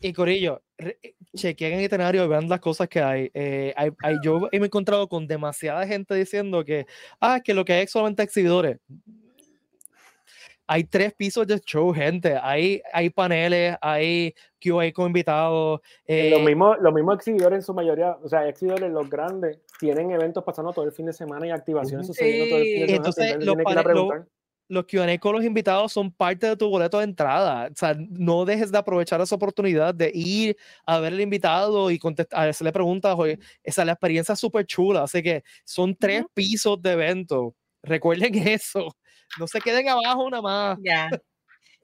y 0.00 0.12
Corillo, 0.12 0.62
re- 0.76 0.98
chequen 1.36 1.74
el 1.74 1.84
itinerario, 1.84 2.28
vean 2.28 2.48
las 2.48 2.58
cosas 2.58 2.88
que 2.88 3.00
hay. 3.00 3.30
Eh, 3.32 3.72
hay, 3.76 3.92
hay- 4.02 4.16
Yo 4.24 4.40
me 4.40 4.48
he 4.50 4.56
encontrado 4.64 5.08
con 5.08 5.28
demasiada 5.28 5.86
gente 5.86 6.12
diciendo 6.16 6.64
que, 6.64 6.86
ah, 7.20 7.38
que 7.40 7.54
lo 7.54 7.64
que 7.64 7.74
hay 7.74 7.82
es 7.84 7.92
solamente 7.92 8.24
exhibidores. 8.24 8.78
Hay 10.72 10.84
tres 10.84 11.12
pisos 11.12 11.46
de 11.46 11.58
show, 11.60 11.92
gente. 11.92 12.34
Hay, 12.42 12.80
hay 12.94 13.10
paneles, 13.10 13.76
hay 13.82 14.34
QA 14.58 14.90
con 14.92 15.08
invitados. 15.08 15.80
Eh, 16.06 16.30
los, 16.30 16.40
eh, 16.40 16.44
mismos, 16.44 16.76
los 16.80 16.94
mismos 16.94 17.16
exhibidores 17.16 17.58
en 17.58 17.62
su 17.62 17.74
mayoría, 17.74 18.16
o 18.22 18.28
sea, 18.28 18.48
exhibidores 18.48 18.90
los 18.90 19.10
grandes, 19.10 19.58
tienen 19.78 20.10
eventos 20.12 20.42
pasando 20.44 20.72
todo 20.72 20.86
el 20.86 20.92
fin 20.92 21.06
de 21.06 21.12
semana 21.12 21.46
y 21.46 21.50
activaciones 21.50 22.06
Ujú. 22.06 22.14
sucediendo 22.14 22.46
todo 22.48 22.58
el 22.58 22.64
fin 22.64 22.72
de 22.72 22.78
Sí. 22.80 22.86
semana. 22.86 22.96
Entonces, 22.96 23.24
los 23.34 23.38
tienen 23.56 23.56
que 23.66 23.72
ir 23.72 23.78
a 23.78 23.82
pane- 23.82 23.94
lo- 23.94 24.08
preguntar. 24.08 24.28
los 24.68 24.84
QA 24.86 25.18
con 25.18 25.34
los 25.34 25.44
invitados 25.44 25.92
son 25.92 26.10
parte 26.10 26.46
de 26.46 26.56
tu 26.56 26.70
boleto 26.70 26.96
de 26.98 27.04
entrada. 27.04 27.68
O 27.70 27.74
sea, 27.76 27.94
no 27.98 28.46
dejes 28.46 28.72
de 28.72 28.78
aprovechar 28.78 29.20
esa 29.20 29.34
oportunidad 29.34 29.94
de 29.94 30.10
ir 30.14 30.56
a 30.86 30.98
ver 31.00 31.12
al 31.12 31.20
invitado 31.20 31.90
y 31.90 31.98
contestar, 31.98 32.48
hacerle 32.48 32.72
preguntas. 32.72 33.14
Oye, 33.18 33.38
esa 33.62 33.84
la 33.84 33.92
experiencia 33.92 34.32
es 34.32 34.40
súper 34.40 34.64
chula. 34.64 35.02
Así 35.02 35.22
que 35.22 35.42
son 35.64 35.94
tres 35.94 36.24
pisos 36.32 36.80
de 36.80 36.92
evento. 36.92 37.54
Recuerden 37.82 38.32
eso. 38.48 38.96
No 39.38 39.46
se 39.46 39.60
queden 39.60 39.88
abajo 39.88 40.28
nada 40.30 40.42
más. 40.42 40.78
Ya. 40.82 41.08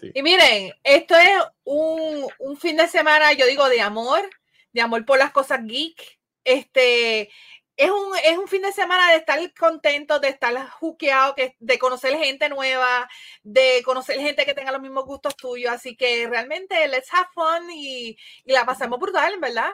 Sí. 0.01 0.13
Y 0.15 0.23
miren, 0.23 0.73
esto 0.85 1.17
es 1.17 1.31
un, 1.65 2.29
un 2.39 2.57
fin 2.57 2.77
de 2.77 2.87
semana, 2.89 3.33
yo 3.33 3.47
digo, 3.47 3.69
de 3.69 3.81
amor, 3.81 4.29
de 4.73 4.81
amor 4.81 5.05
por 5.05 5.19
las 5.19 5.33
cosas 5.33 5.61
geek. 5.65 6.19
Este 6.45 7.31
es 7.79 7.91
un, 7.91 8.17
es 8.25 8.37
un 8.37 8.49
fin 8.49 8.63
de 8.63 8.73
semana 8.73 9.11
de 9.13 9.19
estar 9.19 9.39
contento, 9.55 10.19
de 10.19 10.29
estar 10.29 10.69
juqueado, 10.71 11.35
que, 11.37 11.57
de 11.61 11.79
conocer 11.79 12.17
gente 12.19 12.49
nueva, 12.49 13.09
de 13.43 13.83
conocer 13.85 14.19
gente 14.19 14.45
que 14.45 14.55
tenga 14.55 14.73
los 14.73 14.81
mismos 14.81 15.05
gustos 15.05 15.37
tuyos. 15.37 15.73
Así 15.73 15.97
que 15.97 16.27
realmente, 16.29 16.89
let's 16.89 17.13
have 17.13 17.29
fun 17.33 17.71
y, 17.71 18.17
y 18.45 18.53
la 18.53 18.67
pasamos 18.67 18.99
brutal, 18.99 19.39
verdad. 19.41 19.71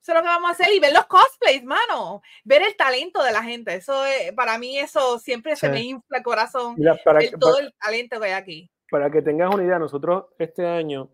Eso 0.00 0.12
es 0.12 0.16
lo 0.16 0.22
que 0.22 0.28
vamos 0.28 0.48
a 0.48 0.52
hacer 0.52 0.72
y 0.72 0.80
ver 0.80 0.92
los 0.92 1.06
cosplays, 1.06 1.64
mano. 1.64 2.22
Ver 2.44 2.62
el 2.62 2.76
talento 2.76 3.22
de 3.22 3.32
la 3.32 3.42
gente. 3.42 3.74
Eso 3.74 4.04
es- 4.06 4.32
para 4.32 4.56
mí, 4.58 4.78
eso 4.78 5.18
siempre 5.18 5.56
se 5.56 5.68
me 5.68 5.82
infla 5.82 6.18
el 6.18 6.24
corazón. 6.24 6.74
Mira, 6.78 6.96
para, 7.04 7.18
ver 7.18 7.30
que- 7.30 7.36
todo 7.36 7.54
para- 7.54 7.66
el 7.66 7.74
talento 7.74 8.20
que 8.20 8.26
hay 8.26 8.32
aquí. 8.32 8.70
para 8.90 9.10
que 9.10 9.20
tengas 9.20 9.52
una 9.54 9.64
idea, 9.64 9.78
nosotros 9.78 10.26
este 10.38 10.66
año, 10.66 11.10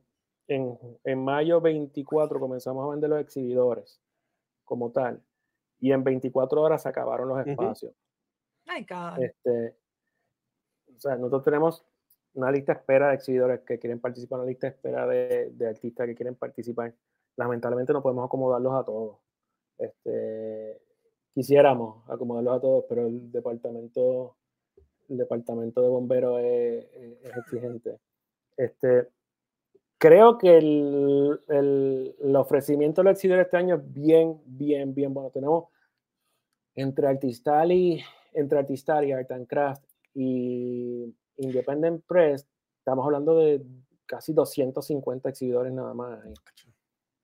en, 0.46 0.78
en 1.04 1.24
mayo 1.24 1.60
24, 1.60 2.38
comenzamos 2.38 2.86
a 2.86 2.90
vender 2.90 3.10
los 3.10 3.20
exhibidores 3.20 4.00
como 4.64 4.92
tal. 4.92 5.20
Y 5.80 5.90
en 5.92 6.04
24 6.04 6.60
horas 6.62 6.82
se 6.82 6.88
acabaron 6.88 7.28
los 7.28 7.38
espacios. 7.46 7.92
Ay, 8.66 8.86
God. 8.88 9.22
Este, 9.22 9.76
o 10.94 11.00
sea, 11.00 11.16
nosotros 11.16 11.42
tenemos 11.44 11.84
una 12.34 12.50
lista 12.50 12.74
de 12.74 12.78
espera 12.78 13.08
de 13.08 13.14
exhibidores 13.16 13.60
que 13.60 13.78
quieren 13.78 14.00
participar, 14.00 14.38
una 14.40 14.48
lista 14.48 14.68
de 14.68 14.72
espera 14.74 15.06
de, 15.06 15.50
de 15.52 15.68
artistas 15.68 16.06
que 16.06 16.14
quieren 16.14 16.34
participar. 16.36 16.94
Lamentablemente 17.36 17.92
no 17.92 18.02
podemos 18.02 18.24
acomodarlos 18.26 18.74
a 18.74 18.84
todos. 18.84 19.16
Este, 19.78 20.80
quisiéramos 21.34 22.08
acomodarlos 22.08 22.56
a 22.56 22.60
todos, 22.60 22.84
pero 22.88 23.06
el 23.06 23.30
departamento, 23.32 24.36
el 25.08 25.16
departamento 25.18 25.82
de 25.82 25.88
bomberos 25.88 26.40
es, 26.40 26.86
exigente. 27.36 27.98
Este, 28.56 29.08
creo 29.98 30.38
que 30.38 30.56
el, 30.58 31.40
el- 31.48 32.14
el 32.20 32.36
ofrecimiento 32.36 33.00
de 33.00 33.04
los 33.06 33.12
exhibidores 33.12 33.46
este 33.46 33.56
año 33.56 33.76
es 33.76 33.92
bien, 33.92 34.40
bien, 34.46 34.94
bien 34.94 35.12
bueno. 35.12 35.30
Tenemos 35.30 35.64
entre 36.76 37.06
Artistali, 37.08 38.00
entre 38.32 38.58
Artistali, 38.60 39.12
Art 39.12 39.30
and 39.32 39.46
Craft 39.46 39.84
y 40.14 41.12
Independent 41.36 42.04
Press, 42.06 42.46
estamos 42.78 43.04
hablando 43.04 43.36
de 43.38 43.64
casi 44.06 44.32
250 44.32 45.28
exhibidores 45.28 45.72
nada 45.72 45.94
más. 45.94 46.20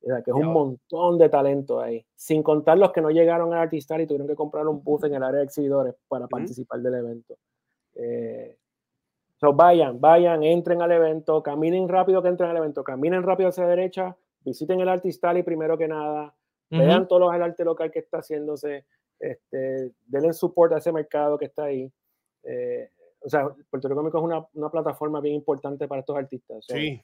O 0.03 0.07
sea, 0.07 0.23
que 0.23 0.31
es 0.31 0.37
un 0.37 0.53
montón 0.53 1.19
de 1.19 1.29
talento 1.29 1.81
ahí. 1.81 2.05
Sin 2.15 2.43
contar 2.43 2.79
los 2.79 2.91
que 2.93 3.03
no 3.03 3.11
llegaron 3.11 3.53
a 3.53 3.61
Artistali 3.61 4.05
y 4.05 4.07
tuvieron 4.07 4.29
que 4.29 4.35
comprar 4.35 4.67
un 4.67 4.83
booth 4.83 5.05
en 5.05 5.15
el 5.15 5.23
área 5.23 5.41
de 5.41 5.45
exhibidores 5.45 5.95
para 6.09 6.27
participar 6.27 6.81
del 6.81 6.95
evento. 6.95 7.37
Eh, 7.95 8.57
so 9.37 9.53
vayan, 9.53 10.01
vayan, 10.01 10.43
entren 10.43 10.81
al 10.81 10.93
evento, 10.93 11.43
caminen 11.43 11.89
rápido 11.89 12.23
que 12.23 12.29
entren 12.29 12.51
al 12.51 12.57
evento, 12.57 12.83
caminen 12.83 13.23
rápido 13.23 13.51
hacia 13.51 13.65
la 13.65 13.71
derecha, 13.71 14.17
visiten 14.45 14.81
el 14.81 14.89
Artistali 14.89 15.43
primero 15.43 15.77
que 15.77 15.89
nada, 15.89 16.35
vean 16.71 17.09
todos 17.09 17.23
los 17.23 17.35
el 17.35 17.43
arte 17.43 17.65
local 17.65 17.91
que 17.91 17.99
está 17.99 18.19
haciéndose, 18.19 18.87
este, 19.19 19.93
denle 20.07 20.33
support 20.33 20.73
a 20.73 20.79
ese 20.79 20.93
mercado 20.93 21.37
que 21.37 21.47
está 21.47 21.65
ahí. 21.65 21.91
Eh, 22.45 22.91
o 23.23 23.29
sea, 23.29 23.51
Puerto 23.69 23.89
Rico 23.89 24.09
es 24.09 24.15
una, 24.15 24.47
una 24.55 24.71
plataforma 24.71 25.21
bien 25.21 25.35
importante 25.35 25.87
para 25.87 26.01
estos 26.01 26.17
artistas. 26.17 26.65
sí. 26.67 27.03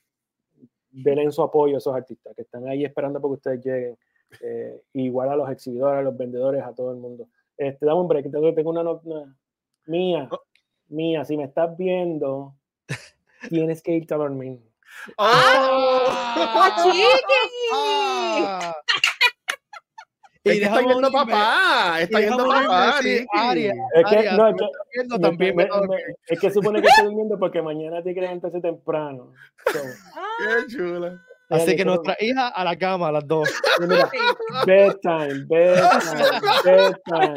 Denle 1.02 1.30
su 1.30 1.42
apoyo 1.42 1.74
a 1.76 1.78
esos 1.78 1.94
artistas 1.94 2.34
que 2.34 2.42
están 2.42 2.66
ahí 2.68 2.84
esperando 2.84 3.20
porque 3.20 3.34
ustedes 3.34 3.64
lleguen. 3.64 3.98
eh, 4.42 4.82
igual 4.94 5.28
a 5.30 5.36
los 5.36 5.48
exhibidores, 5.50 5.98
a 6.00 6.02
los 6.02 6.16
vendedores, 6.16 6.62
a 6.62 6.74
todo 6.74 6.90
el 6.90 6.96
mundo. 6.98 7.28
Este, 7.56 7.86
dame 7.86 8.00
un 8.00 8.08
break, 8.08 8.30
tengo, 8.30 8.52
tengo 8.54 8.70
una 8.70 8.82
nota 8.82 9.08
mía, 9.86 10.28
Oh. 10.30 10.40
mía, 10.88 11.24
si 11.24 11.36
me 11.36 11.44
estás 11.44 11.76
viendo, 11.76 12.54
tienes 13.48 13.82
que 13.82 13.92
irte 13.92 14.14
a 14.14 14.18
dormir. 14.18 14.60
¡Ah! 15.18 16.82
¡Chiqui! 16.82 17.02
Ah. 17.72 18.74
Es 20.50 20.58
que 20.58 20.64
está 20.64 20.80
yendo 20.82 21.10
papá, 21.12 22.00
está 22.00 22.20
yendo 22.20 22.46
papá. 22.48 22.98
sí, 23.02 23.08
Ricky. 23.18 23.26
Aria, 23.34 23.74
Es 23.94 24.04
que, 24.10 24.16
Aria, 24.18 24.32
no, 24.36 24.48
si 24.48 24.54
es 24.54 24.70
que- 24.90 25.08
me 25.08 25.18
también 25.18 25.56
me- 25.56 25.64
me 25.64 25.96
es 26.28 26.54
supone 26.54 26.80
que 26.82 26.88
estoy 26.88 27.04
durmiendo 27.06 27.38
porque 27.38 27.62
mañana 27.62 28.02
tiene 28.02 28.14
que 28.14 28.20
levantarse 28.22 28.60
temprano. 28.60 29.32
So, 29.72 29.78
Qué 30.38 30.66
chula. 30.76 31.22
Así 31.48 31.76
que 31.76 31.84
nuestra 31.84 32.16
hija 32.18 32.48
a 32.48 32.64
la 32.64 32.76
cama, 32.76 33.12
las 33.12 33.26
dos. 33.26 33.48
mira, 33.80 34.10
bedtime, 34.66 35.46
bedtime. 35.48 37.34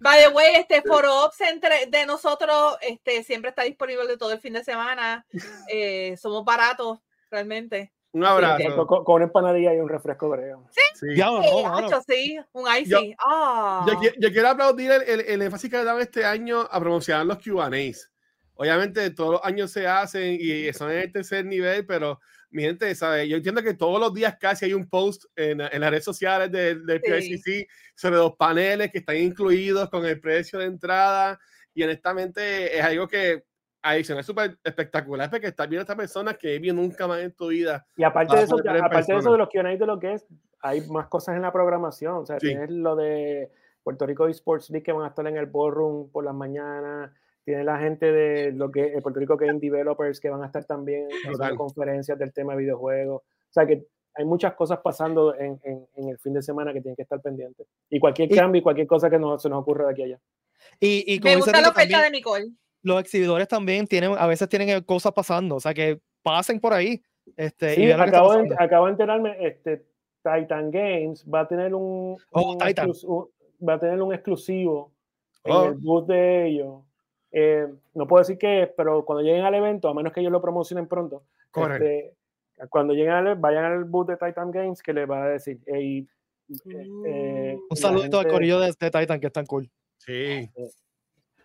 By 0.00 0.20
the 0.20 0.28
way, 0.30 0.54
este 0.56 0.82
foro 0.82 1.24
ops 1.24 1.40
entre 1.42 1.86
de 1.86 2.06
nosotros 2.06 2.76
este, 2.80 3.22
siempre 3.22 3.50
está 3.50 3.62
disponible 3.62 4.06
de 4.06 4.16
todo 4.16 4.32
el 4.32 4.40
fin 4.40 4.52
de 4.54 4.64
semana. 4.64 5.24
Eh, 5.72 6.16
somos 6.18 6.44
baratos, 6.44 6.98
realmente. 7.30 7.92
Un 8.12 8.24
abrazo. 8.24 8.86
con- 8.86 9.04
con 9.04 9.14
una 9.16 9.24
empanadilla 9.24 9.74
y 9.74 9.78
un 9.78 9.88
refresco 9.88 10.28
grego. 10.30 10.68
Sí. 10.70 10.80
Sí, 11.14 11.18
no, 11.18 11.40
mano. 11.62 11.86
hacho, 11.86 12.02
sí, 12.06 12.38
un 12.52 12.64
icy. 12.78 12.90
Yo- 12.90 12.98
Ah. 13.18 13.86
Yo, 13.88 14.10
yo 14.18 14.30
quiero 14.32 14.48
aplaudir 14.48 14.90
el, 14.90 15.02
el, 15.02 15.20
el 15.22 15.42
énfasis 15.42 15.70
que 15.70 15.78
le 15.78 15.84
dado 15.84 15.98
este 16.00 16.24
año 16.24 16.60
a 16.70 16.78
promocionar 16.78 17.24
los 17.26 17.38
QAs. 17.38 18.10
Obviamente 18.54 19.10
todos 19.10 19.32
los 19.32 19.44
años 19.44 19.70
se 19.72 19.86
hacen 19.86 20.36
y 20.38 20.72
son 20.74 20.90
en 20.90 20.98
el 20.98 21.12
tercer 21.12 21.44
nivel, 21.46 21.86
pero 21.86 22.20
mi 22.50 22.62
gente, 22.62 22.94
¿sabe? 22.94 23.26
yo 23.26 23.38
entiendo 23.38 23.62
que 23.62 23.72
todos 23.72 23.98
los 23.98 24.12
días 24.12 24.36
casi 24.38 24.66
hay 24.66 24.74
un 24.74 24.86
post 24.88 25.24
en, 25.36 25.60
en 25.62 25.80
las 25.80 25.90
redes 25.90 26.04
sociales 26.04 26.52
del, 26.52 26.84
del 26.84 27.00
Sí. 27.42 27.66
Sobre 27.94 28.16
los 28.16 28.36
paneles 28.36 28.92
que 28.92 28.98
están 28.98 29.16
incluidos 29.16 29.88
con 29.88 30.04
el 30.04 30.20
precio 30.20 30.58
de 30.58 30.66
entrada 30.66 31.40
y 31.72 31.82
honestamente 31.82 32.76
es 32.78 32.84
algo 32.84 33.08
que 33.08 33.44
adicional 33.82 34.20
es 34.20 34.26
súper 34.26 34.56
espectacular 34.64 35.28
porque 35.30 35.48
estás 35.48 35.68
viendo 35.68 35.80
a 35.80 35.84
estas 35.84 35.96
personas 35.96 36.36
que 36.38 36.58
vi 36.58 36.70
nunca 36.72 37.06
más 37.06 37.20
en 37.20 37.32
tu 37.32 37.48
vida. 37.48 37.86
Y 37.96 38.04
aparte 38.04 38.36
de 38.36 38.42
eso, 38.44 38.56
en 38.58 38.68
aparte 38.82 39.12
de 39.12 39.18
eso 39.18 39.32
de 39.32 39.38
los 39.38 39.48
Q&A 39.48 39.76
de 39.76 39.86
lo 39.86 39.98
que 39.98 40.14
es, 40.14 40.26
hay 40.60 40.82
más 40.88 41.08
cosas 41.08 41.36
en 41.36 41.42
la 41.42 41.52
programación. 41.52 42.14
O 42.14 42.26
sea, 42.26 42.38
Sí. 42.38 42.48
tienes 42.48 42.70
lo 42.70 42.94
de 42.96 43.50
Puerto 43.82 44.06
Rico 44.06 44.28
Esports 44.28 44.70
League 44.70 44.84
que 44.84 44.92
van 44.92 45.04
a 45.04 45.08
estar 45.08 45.26
en 45.26 45.36
el 45.36 45.46
ballroom 45.46 46.10
por 46.10 46.24
las 46.24 46.34
mañanas. 46.34 47.10
Tienes 47.44 47.64
la 47.64 47.78
gente 47.78 48.12
de 48.12 48.52
lo 48.52 48.70
que 48.70 48.84
eh, 48.84 49.00
Puerto 49.02 49.18
Rico 49.18 49.36
Game 49.36 49.58
Developers 49.58 50.20
que 50.20 50.30
van 50.30 50.42
a 50.42 50.46
estar 50.46 50.64
también 50.64 51.08
Total. 51.30 51.56
conferencias 51.56 52.16
del 52.18 52.32
tema 52.32 52.52
de 52.52 52.60
videojuegos. 52.60 53.22
O 53.22 53.52
sea 53.52 53.66
que 53.66 53.84
hay 54.14 54.24
muchas 54.24 54.54
cosas 54.54 54.78
pasando 54.84 55.34
en, 55.34 55.58
en- 55.64 55.86
en 55.96 56.08
el 56.10 56.18
fin 56.18 56.34
de 56.34 56.42
semana 56.42 56.72
que 56.72 56.80
tienen 56.80 56.94
que 56.94 57.02
estar 57.02 57.20
pendientes. 57.20 57.66
Y 57.90 57.98
cualquier 57.98 58.30
Y- 58.30 58.36
cambio 58.36 58.60
y 58.60 58.62
cualquier 58.62 58.86
cosa 58.86 59.10
que 59.10 59.18
nos, 59.18 59.42
se 59.42 59.48
nos 59.48 59.60
ocurra 59.62 59.86
de 59.86 59.90
aquí 59.92 60.02
a 60.02 60.04
allá. 60.04 60.20
Y, 60.78 61.04
y 61.14 61.18
como 61.18 61.30
Me 61.32 61.36
gusta 61.38 61.60
la 61.60 61.70
oferta 61.70 61.80
también, 61.90 62.02
de 62.02 62.10
Nicole. 62.18 62.46
Los 62.82 63.00
exhibidores 63.00 63.48
también 63.48 63.86
tienen, 63.86 64.12
a 64.18 64.26
veces 64.26 64.48
tienen 64.48 64.68
eh, 64.68 64.84
cosas 64.84 65.12
pasando, 65.12 65.56
o 65.56 65.60
sea 65.60 65.72
que 65.74 66.00
pasen 66.22 66.60
por 66.60 66.72
ahí. 66.72 67.02
Este, 67.36 67.72
y 67.72 67.76
Sí, 67.76 67.84
está 67.90 68.02
acabo, 68.04 68.34
de, 68.36 68.54
acabo 68.58 68.86
de 68.86 68.92
enterarme, 68.92 69.36
este, 69.46 69.84
Titan 70.22 70.70
Games 70.70 71.24
va 71.32 71.40
a 71.40 71.48
tener 71.48 71.74
un, 71.74 72.16
Oh, 72.32 72.52
un 72.52 72.58
Titan. 72.58 72.90
un- 73.04 73.28
va 73.66 73.74
a 73.74 73.78
tener 73.78 74.00
un 74.02 74.12
exclusivo 74.12 74.92
Oh. 75.44 75.64
en 75.64 75.72
el 75.72 75.78
booth 75.78 76.06
de 76.06 76.46
ellos. 76.48 76.82
Eh, 77.32 77.66
no 77.94 78.06
puedo 78.06 78.20
decir 78.22 78.38
qué 78.38 78.62
es, 78.64 78.70
pero 78.76 79.04
cuando 79.04 79.22
lleguen 79.22 79.44
al 79.44 79.54
evento, 79.54 79.88
a 79.88 79.94
menos 79.94 80.12
que 80.12 80.20
ellos 80.20 80.32
lo 80.32 80.40
promocionen 80.42 80.86
pronto, 80.86 81.22
Correcto. 81.50 81.84
este, 81.84 82.14
cuando 82.68 82.92
lleguen 82.94 83.12
al, 83.12 83.34
vayan 83.36 83.64
al 83.64 83.84
booth 83.84 84.08
de 84.08 84.16
Titan 84.16 84.50
Games 84.50 84.82
que 84.82 84.92
les 84.92 85.08
va 85.10 85.24
a 85.24 85.28
decir, 85.28 85.58
"Ey, 85.66 86.06
eh, 86.50 86.86
eh, 87.06 87.54
Un 87.56 87.66
la 87.70 87.76
saludito 87.76 88.18
al 88.18 88.24
gente- 88.24 88.34
corillo 88.34 88.60
de, 88.60 88.72
de 88.78 88.90
Titan, 88.90 89.20
que 89.20 89.26
están 89.28 89.46
cool. 89.46 89.70
Sí. 89.98 90.48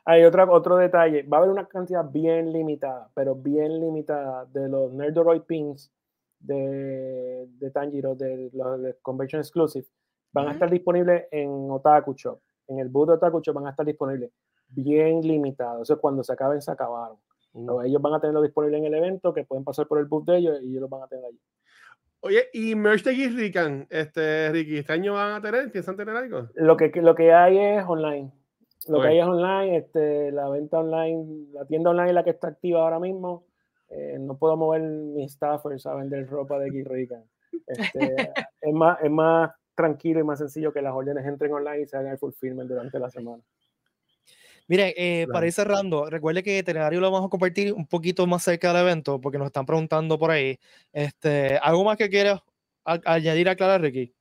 Hay 0.09 0.23
otra, 0.23 0.49
otro 0.49 0.77
detalle, 0.77 1.23
va 1.23 1.35
a 1.35 1.39
haber 1.41 1.51
una 1.51 1.67
cantidad 1.67 2.09
bien 2.09 2.53
limitada, 2.53 3.09
pero 3.13 3.35
bien 3.35 3.77
limitada 3.81 4.45
de 4.45 4.69
los 4.69 4.93
Nerdoroid 4.93 5.41
Pins 5.41 5.91
de, 6.39 7.45
de 7.59 7.71
Tanjiro, 7.71 8.15
de 8.15 8.49
los 8.53 8.81
de 8.81 8.95
Convention 9.01 9.41
Exclusive, 9.41 9.85
van 10.31 10.47
a 10.47 10.51
estar 10.53 10.69
disponibles 10.69 11.25
en 11.29 11.49
Otaku 11.69 12.13
Shop. 12.13 12.39
En 12.69 12.79
el 12.79 12.87
booth 12.87 13.07
de 13.07 13.13
Otaku 13.15 13.41
Shop 13.41 13.53
van 13.53 13.67
a 13.67 13.71
estar 13.71 13.85
disponibles 13.85 14.31
bien 14.69 15.19
limitados. 15.19 15.81
Eso 15.81 15.95
es 15.95 15.99
cuando 15.99 16.23
se 16.23 16.31
acaben, 16.31 16.61
se 16.61 16.71
acabaron. 16.71 17.17
So, 17.51 17.83
ellos 17.83 18.01
van 18.01 18.13
a 18.13 18.21
tenerlo 18.21 18.41
disponible 18.41 18.77
en 18.77 18.85
el 18.85 18.93
evento, 18.93 19.33
que 19.33 19.43
pueden 19.43 19.65
pasar 19.65 19.87
por 19.87 19.99
el 19.99 20.05
booth 20.05 20.23
de 20.23 20.37
ellos 20.37 20.59
y 20.63 20.69
ellos 20.69 20.83
lo 20.83 20.87
van 20.87 21.03
a 21.03 21.07
tener 21.07 21.25
allí. 21.25 21.41
Oye, 22.21 22.45
y 22.53 22.75
merch 22.75 23.03
de 23.03 23.13
Geek 23.13 23.35
Rican, 23.35 23.87
este, 23.89 24.53
Ricky, 24.53 24.77
¿este 24.77 24.93
año 24.93 25.15
van 25.15 25.33
a 25.33 25.41
tener? 25.41 25.69
¿Piensan 25.69 25.97
tener 25.97 26.15
algo? 26.15 26.47
Lo 26.55 26.77
que, 26.77 26.93
lo 26.95 27.13
que 27.13 27.33
hay 27.33 27.57
es 27.57 27.83
online. 27.85 28.31
Lo 28.87 29.01
que 29.01 29.07
hay 29.07 29.19
es 29.19 29.25
online, 29.25 29.77
este, 29.77 30.31
la 30.31 30.49
venta 30.49 30.79
online, 30.79 31.47
la 31.53 31.65
tienda 31.65 31.89
online 31.91 32.09
es 32.09 32.15
la 32.15 32.23
que 32.23 32.29
está 32.31 32.47
activa 32.47 32.81
ahora 32.81 32.99
mismo. 32.99 33.45
Eh, 33.89 34.17
no 34.19 34.37
puedo 34.37 34.57
mover 34.57 34.81
mis 34.81 35.33
staffers 35.33 35.85
a 35.85 35.95
vender 35.95 36.27
ropa 36.27 36.59
de 36.59 36.69
Geek 36.69 36.87
Rican. 36.87 37.23
Este, 37.67 38.15
es, 38.61 38.73
más, 38.73 38.97
es 39.01 39.11
más 39.11 39.51
tranquilo 39.75 40.19
y 40.19 40.23
más 40.23 40.39
sencillo 40.39 40.73
que 40.73 40.81
las 40.81 40.93
órdenes 40.93 41.25
entren 41.25 41.53
online 41.53 41.81
y 41.81 41.85
se 41.87 41.97
hagan 41.97 42.11
el 42.11 42.17
fulfillment 42.17 42.69
durante 42.69 42.99
la 42.99 43.09
semana. 43.09 43.43
Miren, 44.67 44.91
eh, 44.97 45.23
Claro. 45.23 45.33
para 45.33 45.45
ir 45.45 45.53
cerrando, 45.53 46.09
recuerde 46.09 46.43
que 46.43 46.57
itinerario 46.57 46.99
lo 46.99 47.09
vamos 47.09 47.27
a 47.27 47.29
compartir 47.29 47.71
un 47.73 47.87
poquito 47.87 48.27
más 48.27 48.43
cerca 48.43 48.73
del 48.73 48.81
evento 48.81 49.21
porque 49.21 49.37
nos 49.37 49.47
están 49.47 49.65
preguntando 49.65 50.19
por 50.19 50.31
ahí. 50.31 50.59
Este, 50.91 51.57
¿Algo 51.57 51.85
más 51.85 51.97
que 51.97 52.09
quieras 52.09 52.41
añadir 52.83 53.47
a 53.47 53.55
Clara, 53.55 53.77
Ricky? 53.77 54.13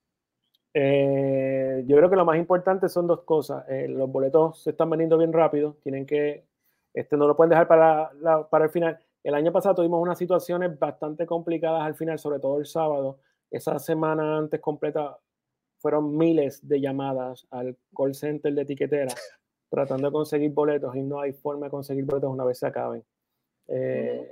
Eh, 0.73 1.56
yo 1.85 1.97
creo 1.97 2.09
que 2.09 2.15
lo 2.15 2.25
más 2.25 2.37
importante 2.37 2.89
son 2.89 3.07
dos 3.07 3.21
cosas. 3.23 3.65
Eh, 3.69 3.87
los 3.87 4.11
boletos 4.11 4.61
se 4.63 4.71
están 4.71 4.89
vendiendo 4.89 5.17
bien 5.17 5.33
rápido, 5.33 5.77
tienen 5.83 6.05
que, 6.05 6.45
este, 6.93 7.17
no 7.17 7.27
lo 7.27 7.35
pueden 7.35 7.49
dejar 7.51 7.67
para, 7.67 8.11
la- 8.13 8.47
para 8.49 8.65
el 8.65 8.71
final. 8.71 8.99
El 9.23 9.33
año 9.35 9.51
pasado 9.51 9.75
tuvimos 9.75 10.01
unas 10.01 10.17
situaciones 10.17 10.77
bastante 10.79 11.25
complicadas 11.25 11.83
al 11.83 11.95
final, 11.95 12.17
sobre 12.19 12.39
todo 12.39 12.57
el 12.59 12.65
sábado. 12.65 13.19
Esa 13.51 13.77
semana 13.79 14.37
antes 14.37 14.59
completa 14.61 15.17
fueron 15.79 16.17
miles 16.17 16.65
de 16.67 16.81
llamadas 16.81 17.45
al 17.51 17.77
call 17.95 18.15
center 18.15 18.53
de 18.53 18.61
etiquetera 18.63 19.13
tratando 19.69 20.07
de 20.07 20.13
conseguir 20.13 20.51
boletos 20.51 20.95
y 20.95 21.03
no 21.03 21.19
hay 21.21 21.33
forma 21.33 21.67
de 21.67 21.71
conseguir 21.71 22.05
boletos 22.05 22.31
una 22.31 22.43
vez 22.45 22.59
se 22.59 22.67
acaben. 22.67 23.03
Eh, 23.67 24.31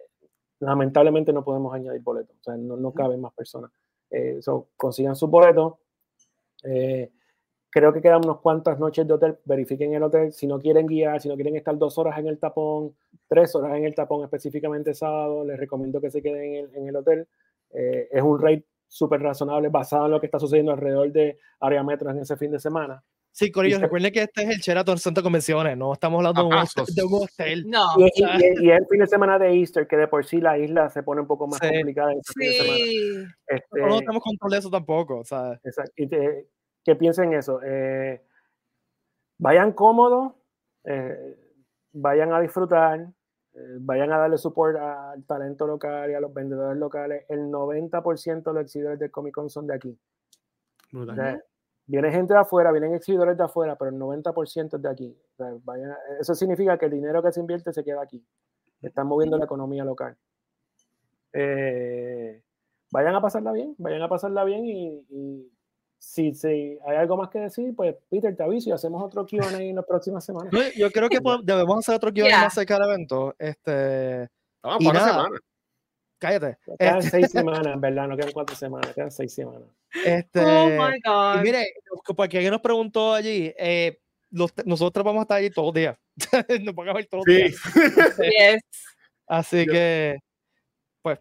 Lamentablemente 0.60 1.34
no 1.34 1.44
podemos 1.44 1.74
añadir 1.74 2.02
boletos, 2.02 2.34
o 2.40 2.44
sea, 2.44 2.56
no, 2.56 2.78
no 2.78 2.94
caben 2.94 3.20
más 3.20 3.34
personas. 3.34 3.72
Eh, 4.10 4.38
so, 4.42 4.70
consigan 4.78 5.16
sus 5.16 5.30
boletos. 5.30 5.74
Eh, 6.64 7.12
creo 7.76 7.92
que 7.92 8.02
quedan 8.02 8.24
unas 8.24 8.38
cuantas 8.38 8.80
noches 8.80 9.06
de 9.06 9.14
hotel. 9.14 9.38
Verifiquen 9.44 9.94
el 9.94 10.02
hotel. 10.04 10.32
Si 10.32 10.48
no 10.48 10.60
quieren 10.60 10.88
guiar, 10.88 11.20
si 11.22 11.28
no 11.28 11.36
quieren 11.36 11.58
estar 11.58 11.78
dos 11.78 11.98
horas 11.98 12.18
en 12.18 12.28
el 12.28 12.40
tapón, 12.40 12.96
tres 13.28 13.54
horas 13.54 13.76
en 13.76 13.84
el 13.84 13.94
tapón, 13.94 14.24
específicamente 14.24 14.94
sábado, 14.94 15.44
les 15.44 15.60
recomiendo 15.60 16.00
que 16.00 16.10
se 16.10 16.22
queden 16.22 16.42
en 16.42 16.56
el, 16.56 16.76
en 16.76 16.88
el 16.88 16.96
hotel. 16.96 17.28
Eh, 17.74 18.08
es 18.12 18.22
un 18.24 18.40
rate 18.42 18.64
súper 18.88 19.22
razonable 19.22 19.68
basado 19.68 20.06
en 20.06 20.12
lo 20.12 20.22
que 20.22 20.28
está 20.28 20.40
sucediendo 20.40 20.72
alrededor 20.72 21.12
de 21.12 21.38
área 21.60 21.84
metro 21.84 22.10
en 22.12 22.20
ese 22.20 22.38
fin 22.38 22.52
de 22.52 22.60
semana. 22.60 23.04
Sí, 23.34 23.52
Corillo, 23.52 23.80
recuerden 23.80 24.14
que 24.14 24.22
este 24.22 24.44
es 24.44 24.50
el 24.52 24.62
Sheraton 24.62 24.96
de 25.14 25.22
Convenciones, 25.22 25.78
no 25.78 25.92
estamos 25.92 26.20
hablando 26.20 26.44
de 26.44 26.48
un, 26.48 26.54
hostel- 26.54 26.86
de 26.96 27.04
un 27.04 27.14
hotel. 27.24 27.66
No. 27.68 27.88
Y, 27.98 28.04
y- 28.06 28.24
y- 28.24 28.68
y 28.68 28.72
el 28.72 28.86
fin 28.90 29.00
de 29.02 29.08
semana 29.08 29.38
de 29.38 29.52
Easter, 29.60 29.86
que 29.88 29.98
de 29.98 30.08
por 30.08 30.26
sí 30.26 30.40
la 30.40 30.58
isla 30.58 30.90
se 30.90 31.04
pone 31.04 31.20
un 31.20 31.28
poco 31.28 31.46
más 31.46 31.60
Sí. 31.62 31.68
complicada 31.68 32.14
en 32.14 32.20
ese 32.20 32.32
fin 32.34 32.48
de 32.48 32.54
semana. 32.54 32.78
Sí. 32.78 33.26
Este, 33.48 33.82
No 33.82 34.00
tenemos 34.00 34.24
control 34.24 34.52
de 34.52 34.58
eso 34.60 34.70
tampoco, 34.70 35.26
sea, 35.26 35.60
Exacto. 35.66 35.92
Y 35.98 36.08
te- 36.08 36.48
que 36.86 36.96
piensen 36.96 37.34
eso. 37.34 37.60
eh, 37.64 38.22
vayan 39.40 39.74
cómodos, 39.74 40.34
eh, 40.86 41.38
vayan 41.92 42.32
a 42.32 42.40
disfrutar, 42.40 43.02
eh, 43.54 43.78
vayan 43.82 44.14
a 44.14 44.18
darle 44.20 44.38
support 44.38 44.78
al 44.78 45.24
talento 45.26 45.68
local 45.68 46.10
y 46.12 46.14
a 46.14 46.20
los 46.22 46.34
vendedores 46.34 46.78
locales. 46.78 47.26
El 47.28 47.50
90% 47.52 48.52
de 48.52 48.54
los 48.54 48.64
exhibidores 48.64 49.00
del 49.00 49.12
Comic 49.12 49.34
Con 49.36 49.50
son 49.50 49.68
de 49.68 49.76
aquí. 49.76 50.00
O 50.94 50.98
Brutal. 51.00 51.16
sea, 51.16 51.44
Viene 51.88 52.12
gente 52.12 52.34
de 52.34 52.40
afuera, 52.40 52.72
vienen 52.72 52.96
exhibidores 52.96 53.38
de 53.38 53.44
afuera, 53.44 53.76
pero 53.76 53.92
el 53.92 53.98
90% 54.00 54.78
es 54.78 54.82
de 54.82 54.90
aquí. 54.90 55.16
O 55.34 55.36
sea, 55.36 55.54
vayan- 55.64 55.96
eso 56.20 56.34
significa 56.34 56.80
que 56.80 56.86
el 56.86 56.92
dinero 56.94 57.22
que 57.22 57.32
se 57.32 57.40
invierte 57.40 57.72
se 57.74 57.84
queda 57.84 58.02
aquí. 58.02 58.26
Están 58.82 59.06
moviendo 59.06 59.38
la 59.38 59.46
economía 59.46 59.86
local. 59.86 60.18
Eh, 61.32 62.42
vayan 62.92 63.14
a 63.16 63.22
pasarla 63.22 63.52
bien, 63.52 63.76
vayan 63.78 64.02
a 64.02 64.10
pasarla 64.10 64.44
bien 64.46 64.66
y, 64.66 65.06
y 65.10 65.52
si, 65.98 66.34
si 66.34 66.78
hay 66.86 66.98
algo 66.98 67.18
más 67.18 67.30
que 67.30 67.40
decir, 67.40 67.74
pues 67.76 67.96
Peter, 68.10 68.36
te 68.36 68.44
aviso 68.44 68.70
y 68.70 68.72
hacemos 68.74 69.02
otro 69.04 69.26
Q&A 69.26 69.62
en 69.62 69.76
las 69.76 69.86
próximas 69.86 70.24
semanas. 70.24 70.52
no, 70.54 70.60
yo 70.76 70.92
creo 70.92 71.10
que 71.10 71.20
podemos- 71.22 71.46
debemos 71.46 71.80
hacer 71.80 71.96
otro 71.96 72.12
guion 72.12 72.28
Yeah. 72.28 72.42
más 72.42 72.54
cerca 72.54 72.76
del 72.80 72.90
evento. 72.90 73.36
Este, 73.40 74.30
Vamos 74.62 74.82
y 74.84 74.88
nada. 74.88 75.08
semana. 75.24 75.40
cállate. 76.20 76.58
Quedan 76.80 76.98
Este, 77.00 77.10
seis 77.12 77.32
semanas, 77.66 77.74
en 77.74 77.82
verdad, 77.82 78.08
no 78.08 78.16
quedan 78.18 78.32
cuatro 78.32 78.56
semanas, 78.56 78.94
quedan 78.94 79.12
seis 79.12 79.34
semanas. 79.34 79.70
este, 80.06 80.40
Oh 80.40 80.68
my 80.68 80.96
y 80.98 81.02
God. 81.04 81.42
mire, 81.44 81.74
porque 82.16 82.38
alguien 82.38 82.52
nos 82.52 82.62
preguntó 82.62 83.14
allí, 83.14 83.54
eh, 83.58 84.00
los- 84.32 84.54
nosotros 84.66 85.04
vamos 85.06 85.20
a 85.20 85.24
estar 85.24 85.38
allí 85.38 85.50
todos 85.50 85.68
los 85.68 85.74
días. 85.76 85.98
nos 86.66 86.76
van 86.76 86.90
a 86.90 86.94
ver 86.94 87.06
todos 87.08 87.24
los 87.28 87.36
Sí. 87.36 87.42
días. 87.44 87.56
Yes. 88.38 88.62
Así 89.28 89.66
Yo- 89.66 89.72
que, 89.74 90.18
pues, 91.02 91.20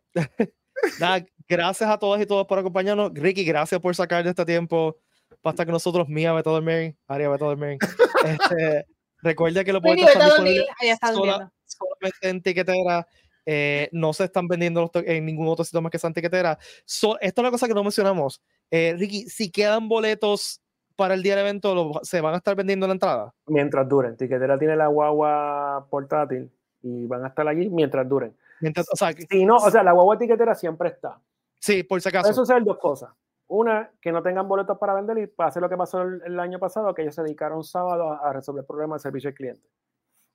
nada, 1.00 1.24
gracias 1.48 1.88
a 1.90 1.98
todas 1.98 2.20
y 2.20 2.26
todos 2.26 2.46
por 2.46 2.58
acompañarnos. 2.58 3.12
Ricky, 3.14 3.44
gracias 3.44 3.80
por 3.80 3.94
sacar 3.94 4.22
de 4.24 4.30
este 4.30 4.44
tiempo 4.44 4.96
para 5.42 5.52
estar 5.52 5.66
con 5.66 5.72
nosotros. 5.72 6.08
Mía, 6.08 6.32
vete 6.32 6.48
a 6.48 6.52
dormir. 6.52 6.96
Aria, 7.08 7.28
vete 7.28 7.44
a 7.44 7.48
dormir. 7.48 7.78
Este, 8.24 8.86
recuerda 9.22 9.62
que 9.64 9.72
lo 9.74 9.82
pueden 9.82 9.98
disponible 9.98 10.66
sola- 11.12 11.52
solamente 11.66 12.28
en 12.30 12.42
tiquetera. 12.42 13.06
Eh, 13.44 13.90
no 13.92 14.14
se 14.14 14.24
están 14.24 14.48
vendiendo 14.48 14.90
en 14.94 15.26
ningún 15.26 15.46
otro 15.48 15.62
sitio 15.62 15.82
más 15.82 15.92
que 15.92 15.98
Santa 15.98 16.14
Tiquetera. 16.22 16.58
So, 16.86 17.18
esto 17.20 17.40
es 17.40 17.44
una 17.44 17.50
cosa 17.50 17.68
que 17.68 17.74
no 17.74 17.82
mencionamos. 17.82 18.42
Eh, 18.70 18.94
Ricky, 18.98 19.28
si 19.28 19.50
quedan 19.50 19.86
boletos 19.90 20.62
para 20.96 21.12
el 21.12 21.22
día 21.22 21.36
del 21.36 21.44
evento, 21.44 21.74
lo- 21.74 22.00
¿se 22.02 22.22
van 22.22 22.32
a 22.32 22.38
estar 22.38 22.56
vendiendo 22.56 22.86
en 22.86 22.88
la 22.88 22.94
entrada? 22.94 23.34
Mientras 23.46 23.86
duren. 23.86 24.16
Tiquetera 24.16 24.58
tiene 24.58 24.76
la 24.76 24.86
guagua 24.86 25.86
portátil 25.90 26.50
y 26.80 27.04
van 27.06 27.24
a 27.24 27.28
estar 27.28 27.46
allí 27.46 27.68
mientras 27.68 28.08
duren. 28.08 28.34
Mientras- 28.60 28.86
o 28.90 28.96
sea, 28.96 29.12
que- 29.12 29.26
Si 29.28 29.44
no, 29.44 29.56
o 29.56 29.70
sea, 29.70 29.82
la 29.82 29.92
guagua 29.92 30.16
tiquetera 30.16 30.54
siempre 30.54 30.88
está. 30.88 31.20
Sí, 31.60 31.82
por 31.82 32.00
si 32.00 32.10
Puede 32.10 32.18
acaso. 32.18 32.34
suceder 32.34 32.64
dos 32.64 32.78
cosas. 32.78 33.10
Una, 33.46 33.90
que 34.00 34.10
no 34.10 34.22
tengan 34.22 34.48
boletos 34.48 34.78
para 34.78 34.94
vender 34.94 35.18
y 35.18 35.26
pase 35.26 35.60
lo 35.60 35.68
que 35.68 35.76
pasó 35.76 36.02
el, 36.02 36.22
el 36.24 36.40
año 36.40 36.58
pasado, 36.58 36.94
que 36.94 37.02
ellos 37.02 37.14
se 37.14 37.22
dedicaron 37.22 37.62
sábado 37.62 38.10
a, 38.10 38.28
a 38.28 38.32
resolver 38.32 38.64
problemas 38.64 39.02
de 39.02 39.08
servicio 39.08 39.28
al 39.28 39.34
cliente. 39.34 39.68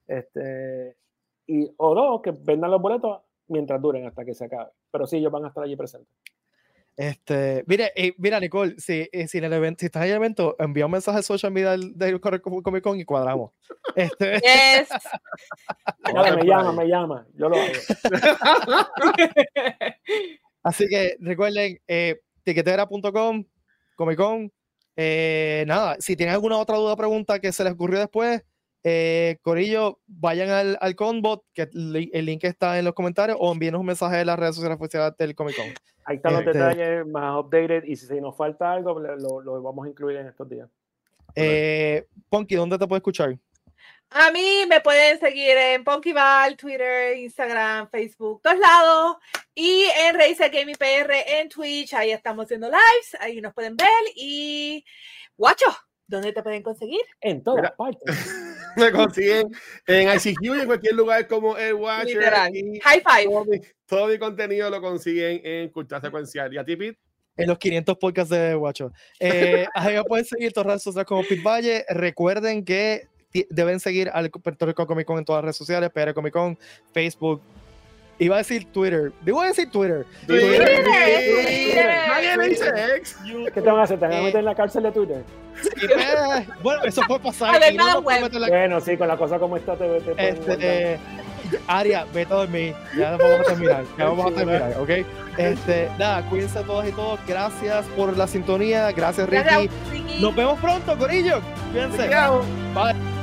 Este, 0.07 0.95
y, 1.47 1.71
o 1.77 1.95
dos, 1.95 2.21
que 2.21 2.31
vendan 2.31 2.71
los 2.71 2.81
boletos 2.81 3.21
mientras 3.47 3.81
duren 3.81 4.05
hasta 4.05 4.23
que 4.23 4.33
se 4.33 4.45
acabe. 4.45 4.71
Pero 4.91 5.07
sí, 5.07 5.17
ellos 5.17 5.31
van 5.31 5.45
a 5.45 5.47
estar 5.49 5.63
allí 5.63 5.75
presentes. 5.75 6.13
Este, 6.95 7.63
mire, 7.65 7.93
eh, 7.95 8.13
mira, 8.17 8.39
Nicole, 8.41 8.75
si, 8.77 9.07
eh, 9.11 9.27
si, 9.27 9.37
en 9.37 9.45
el 9.45 9.53
evento, 9.53 9.79
si 9.79 9.85
estás 9.85 10.03
en 10.03 10.09
el 10.09 10.15
evento, 10.17 10.55
envía 10.59 10.85
un 10.85 10.91
mensaje 10.91 11.17
al 11.19 11.23
social 11.23 11.49
media 11.51 11.71
del, 11.71 11.97
del 11.97 12.19
Comic 12.19 12.83
Con 12.83 12.99
y 12.99 13.05
cuadramos. 13.05 13.51
Este, 13.95 14.33
Yes. 14.43 14.89
Dale, 16.13 16.35
me 16.35 16.43
llama, 16.43 16.73
me 16.73 16.87
llama. 16.87 17.25
Yo 17.35 17.47
lo 17.47 17.55
hago. 17.55 17.71
así 20.63 20.87
que 20.87 21.15
recuerden, 21.19 21.79
eh, 21.87 22.19
tiquetera.com, 22.43 23.43
Comic 23.95 24.17
Con. 24.17 24.51
eh, 24.95 25.63
nada, 25.67 25.95
si 25.99 26.15
tienen 26.15 26.35
alguna 26.35 26.57
otra 26.57 26.77
duda 26.77 26.93
o 26.93 26.97
pregunta 26.97 27.39
que 27.39 27.51
se 27.51 27.63
les 27.63 27.73
ocurrió 27.73 27.99
después, 27.99 28.41
eh, 28.83 29.37
Corillo, 29.41 29.99
vayan 30.07 30.49
al, 30.49 30.77
al 30.79 30.95
Conbot, 30.95 31.43
que 31.53 31.63
el, 31.63 31.93
li- 31.93 32.11
el 32.13 32.25
link 32.25 32.43
está 32.45 32.79
en 32.79 32.85
los 32.85 32.93
comentarios, 32.93 33.37
o 33.39 33.51
envíenos 33.51 33.79
un 33.81 33.87
mensaje 33.87 34.21
en 34.21 34.27
las 34.27 34.39
redes 34.39 34.55
sociales 34.55 34.77
oficiales 34.79 35.13
del 35.17 35.35
Comic 35.35 35.55
Con. 35.57 35.65
Ahí 36.05 36.15
están 36.15 36.33
los 36.33 36.41
Este- 36.43 36.53
detalles 36.57 37.05
más 37.07 37.39
updated 37.39 37.83
y 37.83 37.95
si 37.95 38.19
nos 38.21 38.35
falta 38.35 38.71
algo, 38.71 38.97
lo, 38.99 39.41
lo- 39.41 39.61
vamos 39.61 39.85
a 39.85 39.89
incluir 39.89 40.17
en 40.17 40.27
estos 40.27 40.49
días. 40.49 40.69
Eh, 41.35 42.05
Ponky, 42.29 42.55
¿dónde 42.55 42.77
te 42.77 42.87
puede 42.87 42.97
escuchar? 42.99 43.37
A 44.11 44.31
mí 44.31 44.63
me 44.67 44.81
pueden 44.81 45.19
seguir 45.19 45.55
en 45.55 45.83
Ponkyval, 45.83 46.57
Twitter, 46.57 47.15
Instagram, 47.15 47.87
Facebook, 47.91 48.41
todos 48.41 48.57
lados. 48.57 49.17
Y 49.53 49.83
en 49.99 50.15
Razer 50.15 50.49
Gaming 50.49 50.75
PR 50.77 51.13
en 51.27 51.47
Twitch. 51.47 51.93
Ahí 51.93 52.11
estamos 52.11 52.45
haciendo 52.45 52.67
lives. 52.67 53.15
Ahí 53.19 53.39
nos 53.39 53.53
pueden 53.53 53.75
ver. 53.77 53.87
Y 54.15 54.83
guacho, 55.37 55.67
¿dónde 56.07 56.33
te 56.33 56.41
pueden 56.41 56.63
conseguir? 56.63 57.01
En 57.21 57.43
todas 57.43 57.61
Mira. 57.61 57.75
partes. 57.75 58.05
Me 58.77 58.91
consiguen 58.91 59.51
en 59.85 60.09
ICQ 60.09 60.41
y 60.41 60.59
en 60.59 60.65
cualquier 60.65 60.95
lugar 60.95 61.27
como 61.27 61.55
el 61.55 61.75
Watcher. 61.75 62.17
Literal. 62.17 62.55
Y 62.55 62.79
High 62.79 63.01
five. 63.01 63.25
todo 63.25 63.45
mi, 63.45 63.59
todo 63.85 64.07
mi 64.07 64.17
contenido 64.17 64.69
lo 64.71 64.81
consiguen 64.81 65.41
en 65.43 65.69
Cultura 65.69 66.01
Secuencial. 66.01 66.51
¿Y 66.51 66.57
a 66.57 66.65
ti, 66.65 66.75
Pete? 66.75 66.99
En 67.37 67.47
los 67.47 67.59
500 67.59 67.97
podcasts 67.97 68.31
de 68.31 68.55
Guacho. 68.55 68.91
Eh, 69.19 69.67
ahí 69.75 69.93
me 69.95 70.03
pueden 70.03 70.25
seguir 70.25 70.51
todas 70.51 70.65
las 70.65 70.73
redes 70.73 70.83
sociales 70.83 71.07
como 71.07 71.23
Pit 71.23 71.43
Valle. 71.43 71.85
Recuerden 71.89 72.65
que 72.65 73.07
deben 73.49 73.79
seguir 73.79 74.09
al 74.13 74.29
Puerto 74.29 74.65
Rico 74.65 74.85
Comic 74.87 75.05
Con 75.05 75.19
en 75.19 75.25
todas 75.25 75.39
las 75.39 75.45
redes 75.45 75.57
sociales, 75.57 75.89
PR 75.91 76.13
Comic 76.13 76.33
Con, 76.33 76.57
Facebook. 76.93 77.41
Iba 78.19 78.35
a 78.35 78.39
decir 78.39 78.65
Twitter. 78.65 79.13
Digo 79.21 79.39
a 79.41 79.47
decir 79.47 79.71
Twitter. 79.71 80.05
Twitter. 80.27 80.77
Nadie 82.07 82.37
le 82.37 82.49
dice 82.49 82.65
ex. 82.97 83.15
¿Qué 83.53 83.61
te 83.61 83.61
van 83.61 83.79
a 83.79 83.83
hacer? 83.83 83.97
¿Te 83.97 84.07
van 84.07 84.17
a 84.17 84.21
meter 84.21 84.39
en 84.39 84.45
la 84.45 84.55
cárcel 84.55 84.83
de 84.83 84.91
Twitter? 84.91 85.23
Pues, 85.61 86.47
bueno, 86.61 86.83
eso 86.83 87.01
puede 87.07 87.21
pasar. 87.21 87.55
A 87.55 87.71
no 87.71 88.01
Bueno, 88.01 88.81
sí, 88.81 88.97
con 88.97 89.07
la 89.07 89.17
cosa 89.17 89.39
como 89.39 89.55
está 89.57 89.75
te, 89.75 90.01
te 90.01 90.29
este, 90.29 90.93
eh, 90.93 90.99
Aria, 91.67 92.05
vete 92.13 92.33
a 92.33 92.37
dormir. 92.37 92.75
Ya 92.97 93.15
vamos 93.15 93.39
a 93.39 93.43
terminar. 93.43 93.83
Ya 93.97 94.05
vamos 94.05 94.31
a 94.31 94.35
terminar, 94.35 94.75
¿ok? 94.79 94.89
Este, 95.37 95.89
nada, 95.97 96.21
cuídense 96.29 96.61
todos 96.63 96.87
y 96.87 96.91
todos. 96.91 97.19
Gracias 97.25 97.85
por 97.95 98.15
la 98.17 98.27
sintonía. 98.27 98.91
Gracias, 98.91 99.29
Ricky. 99.29 99.43
Gracias, 99.43 99.71
Ricky. 99.91 100.21
Nos 100.21 100.35
vemos 100.35 100.59
pronto, 100.59 100.97
Corillo. 100.97 101.39
Cuídense. 101.71 102.09
Bye. 102.73 103.18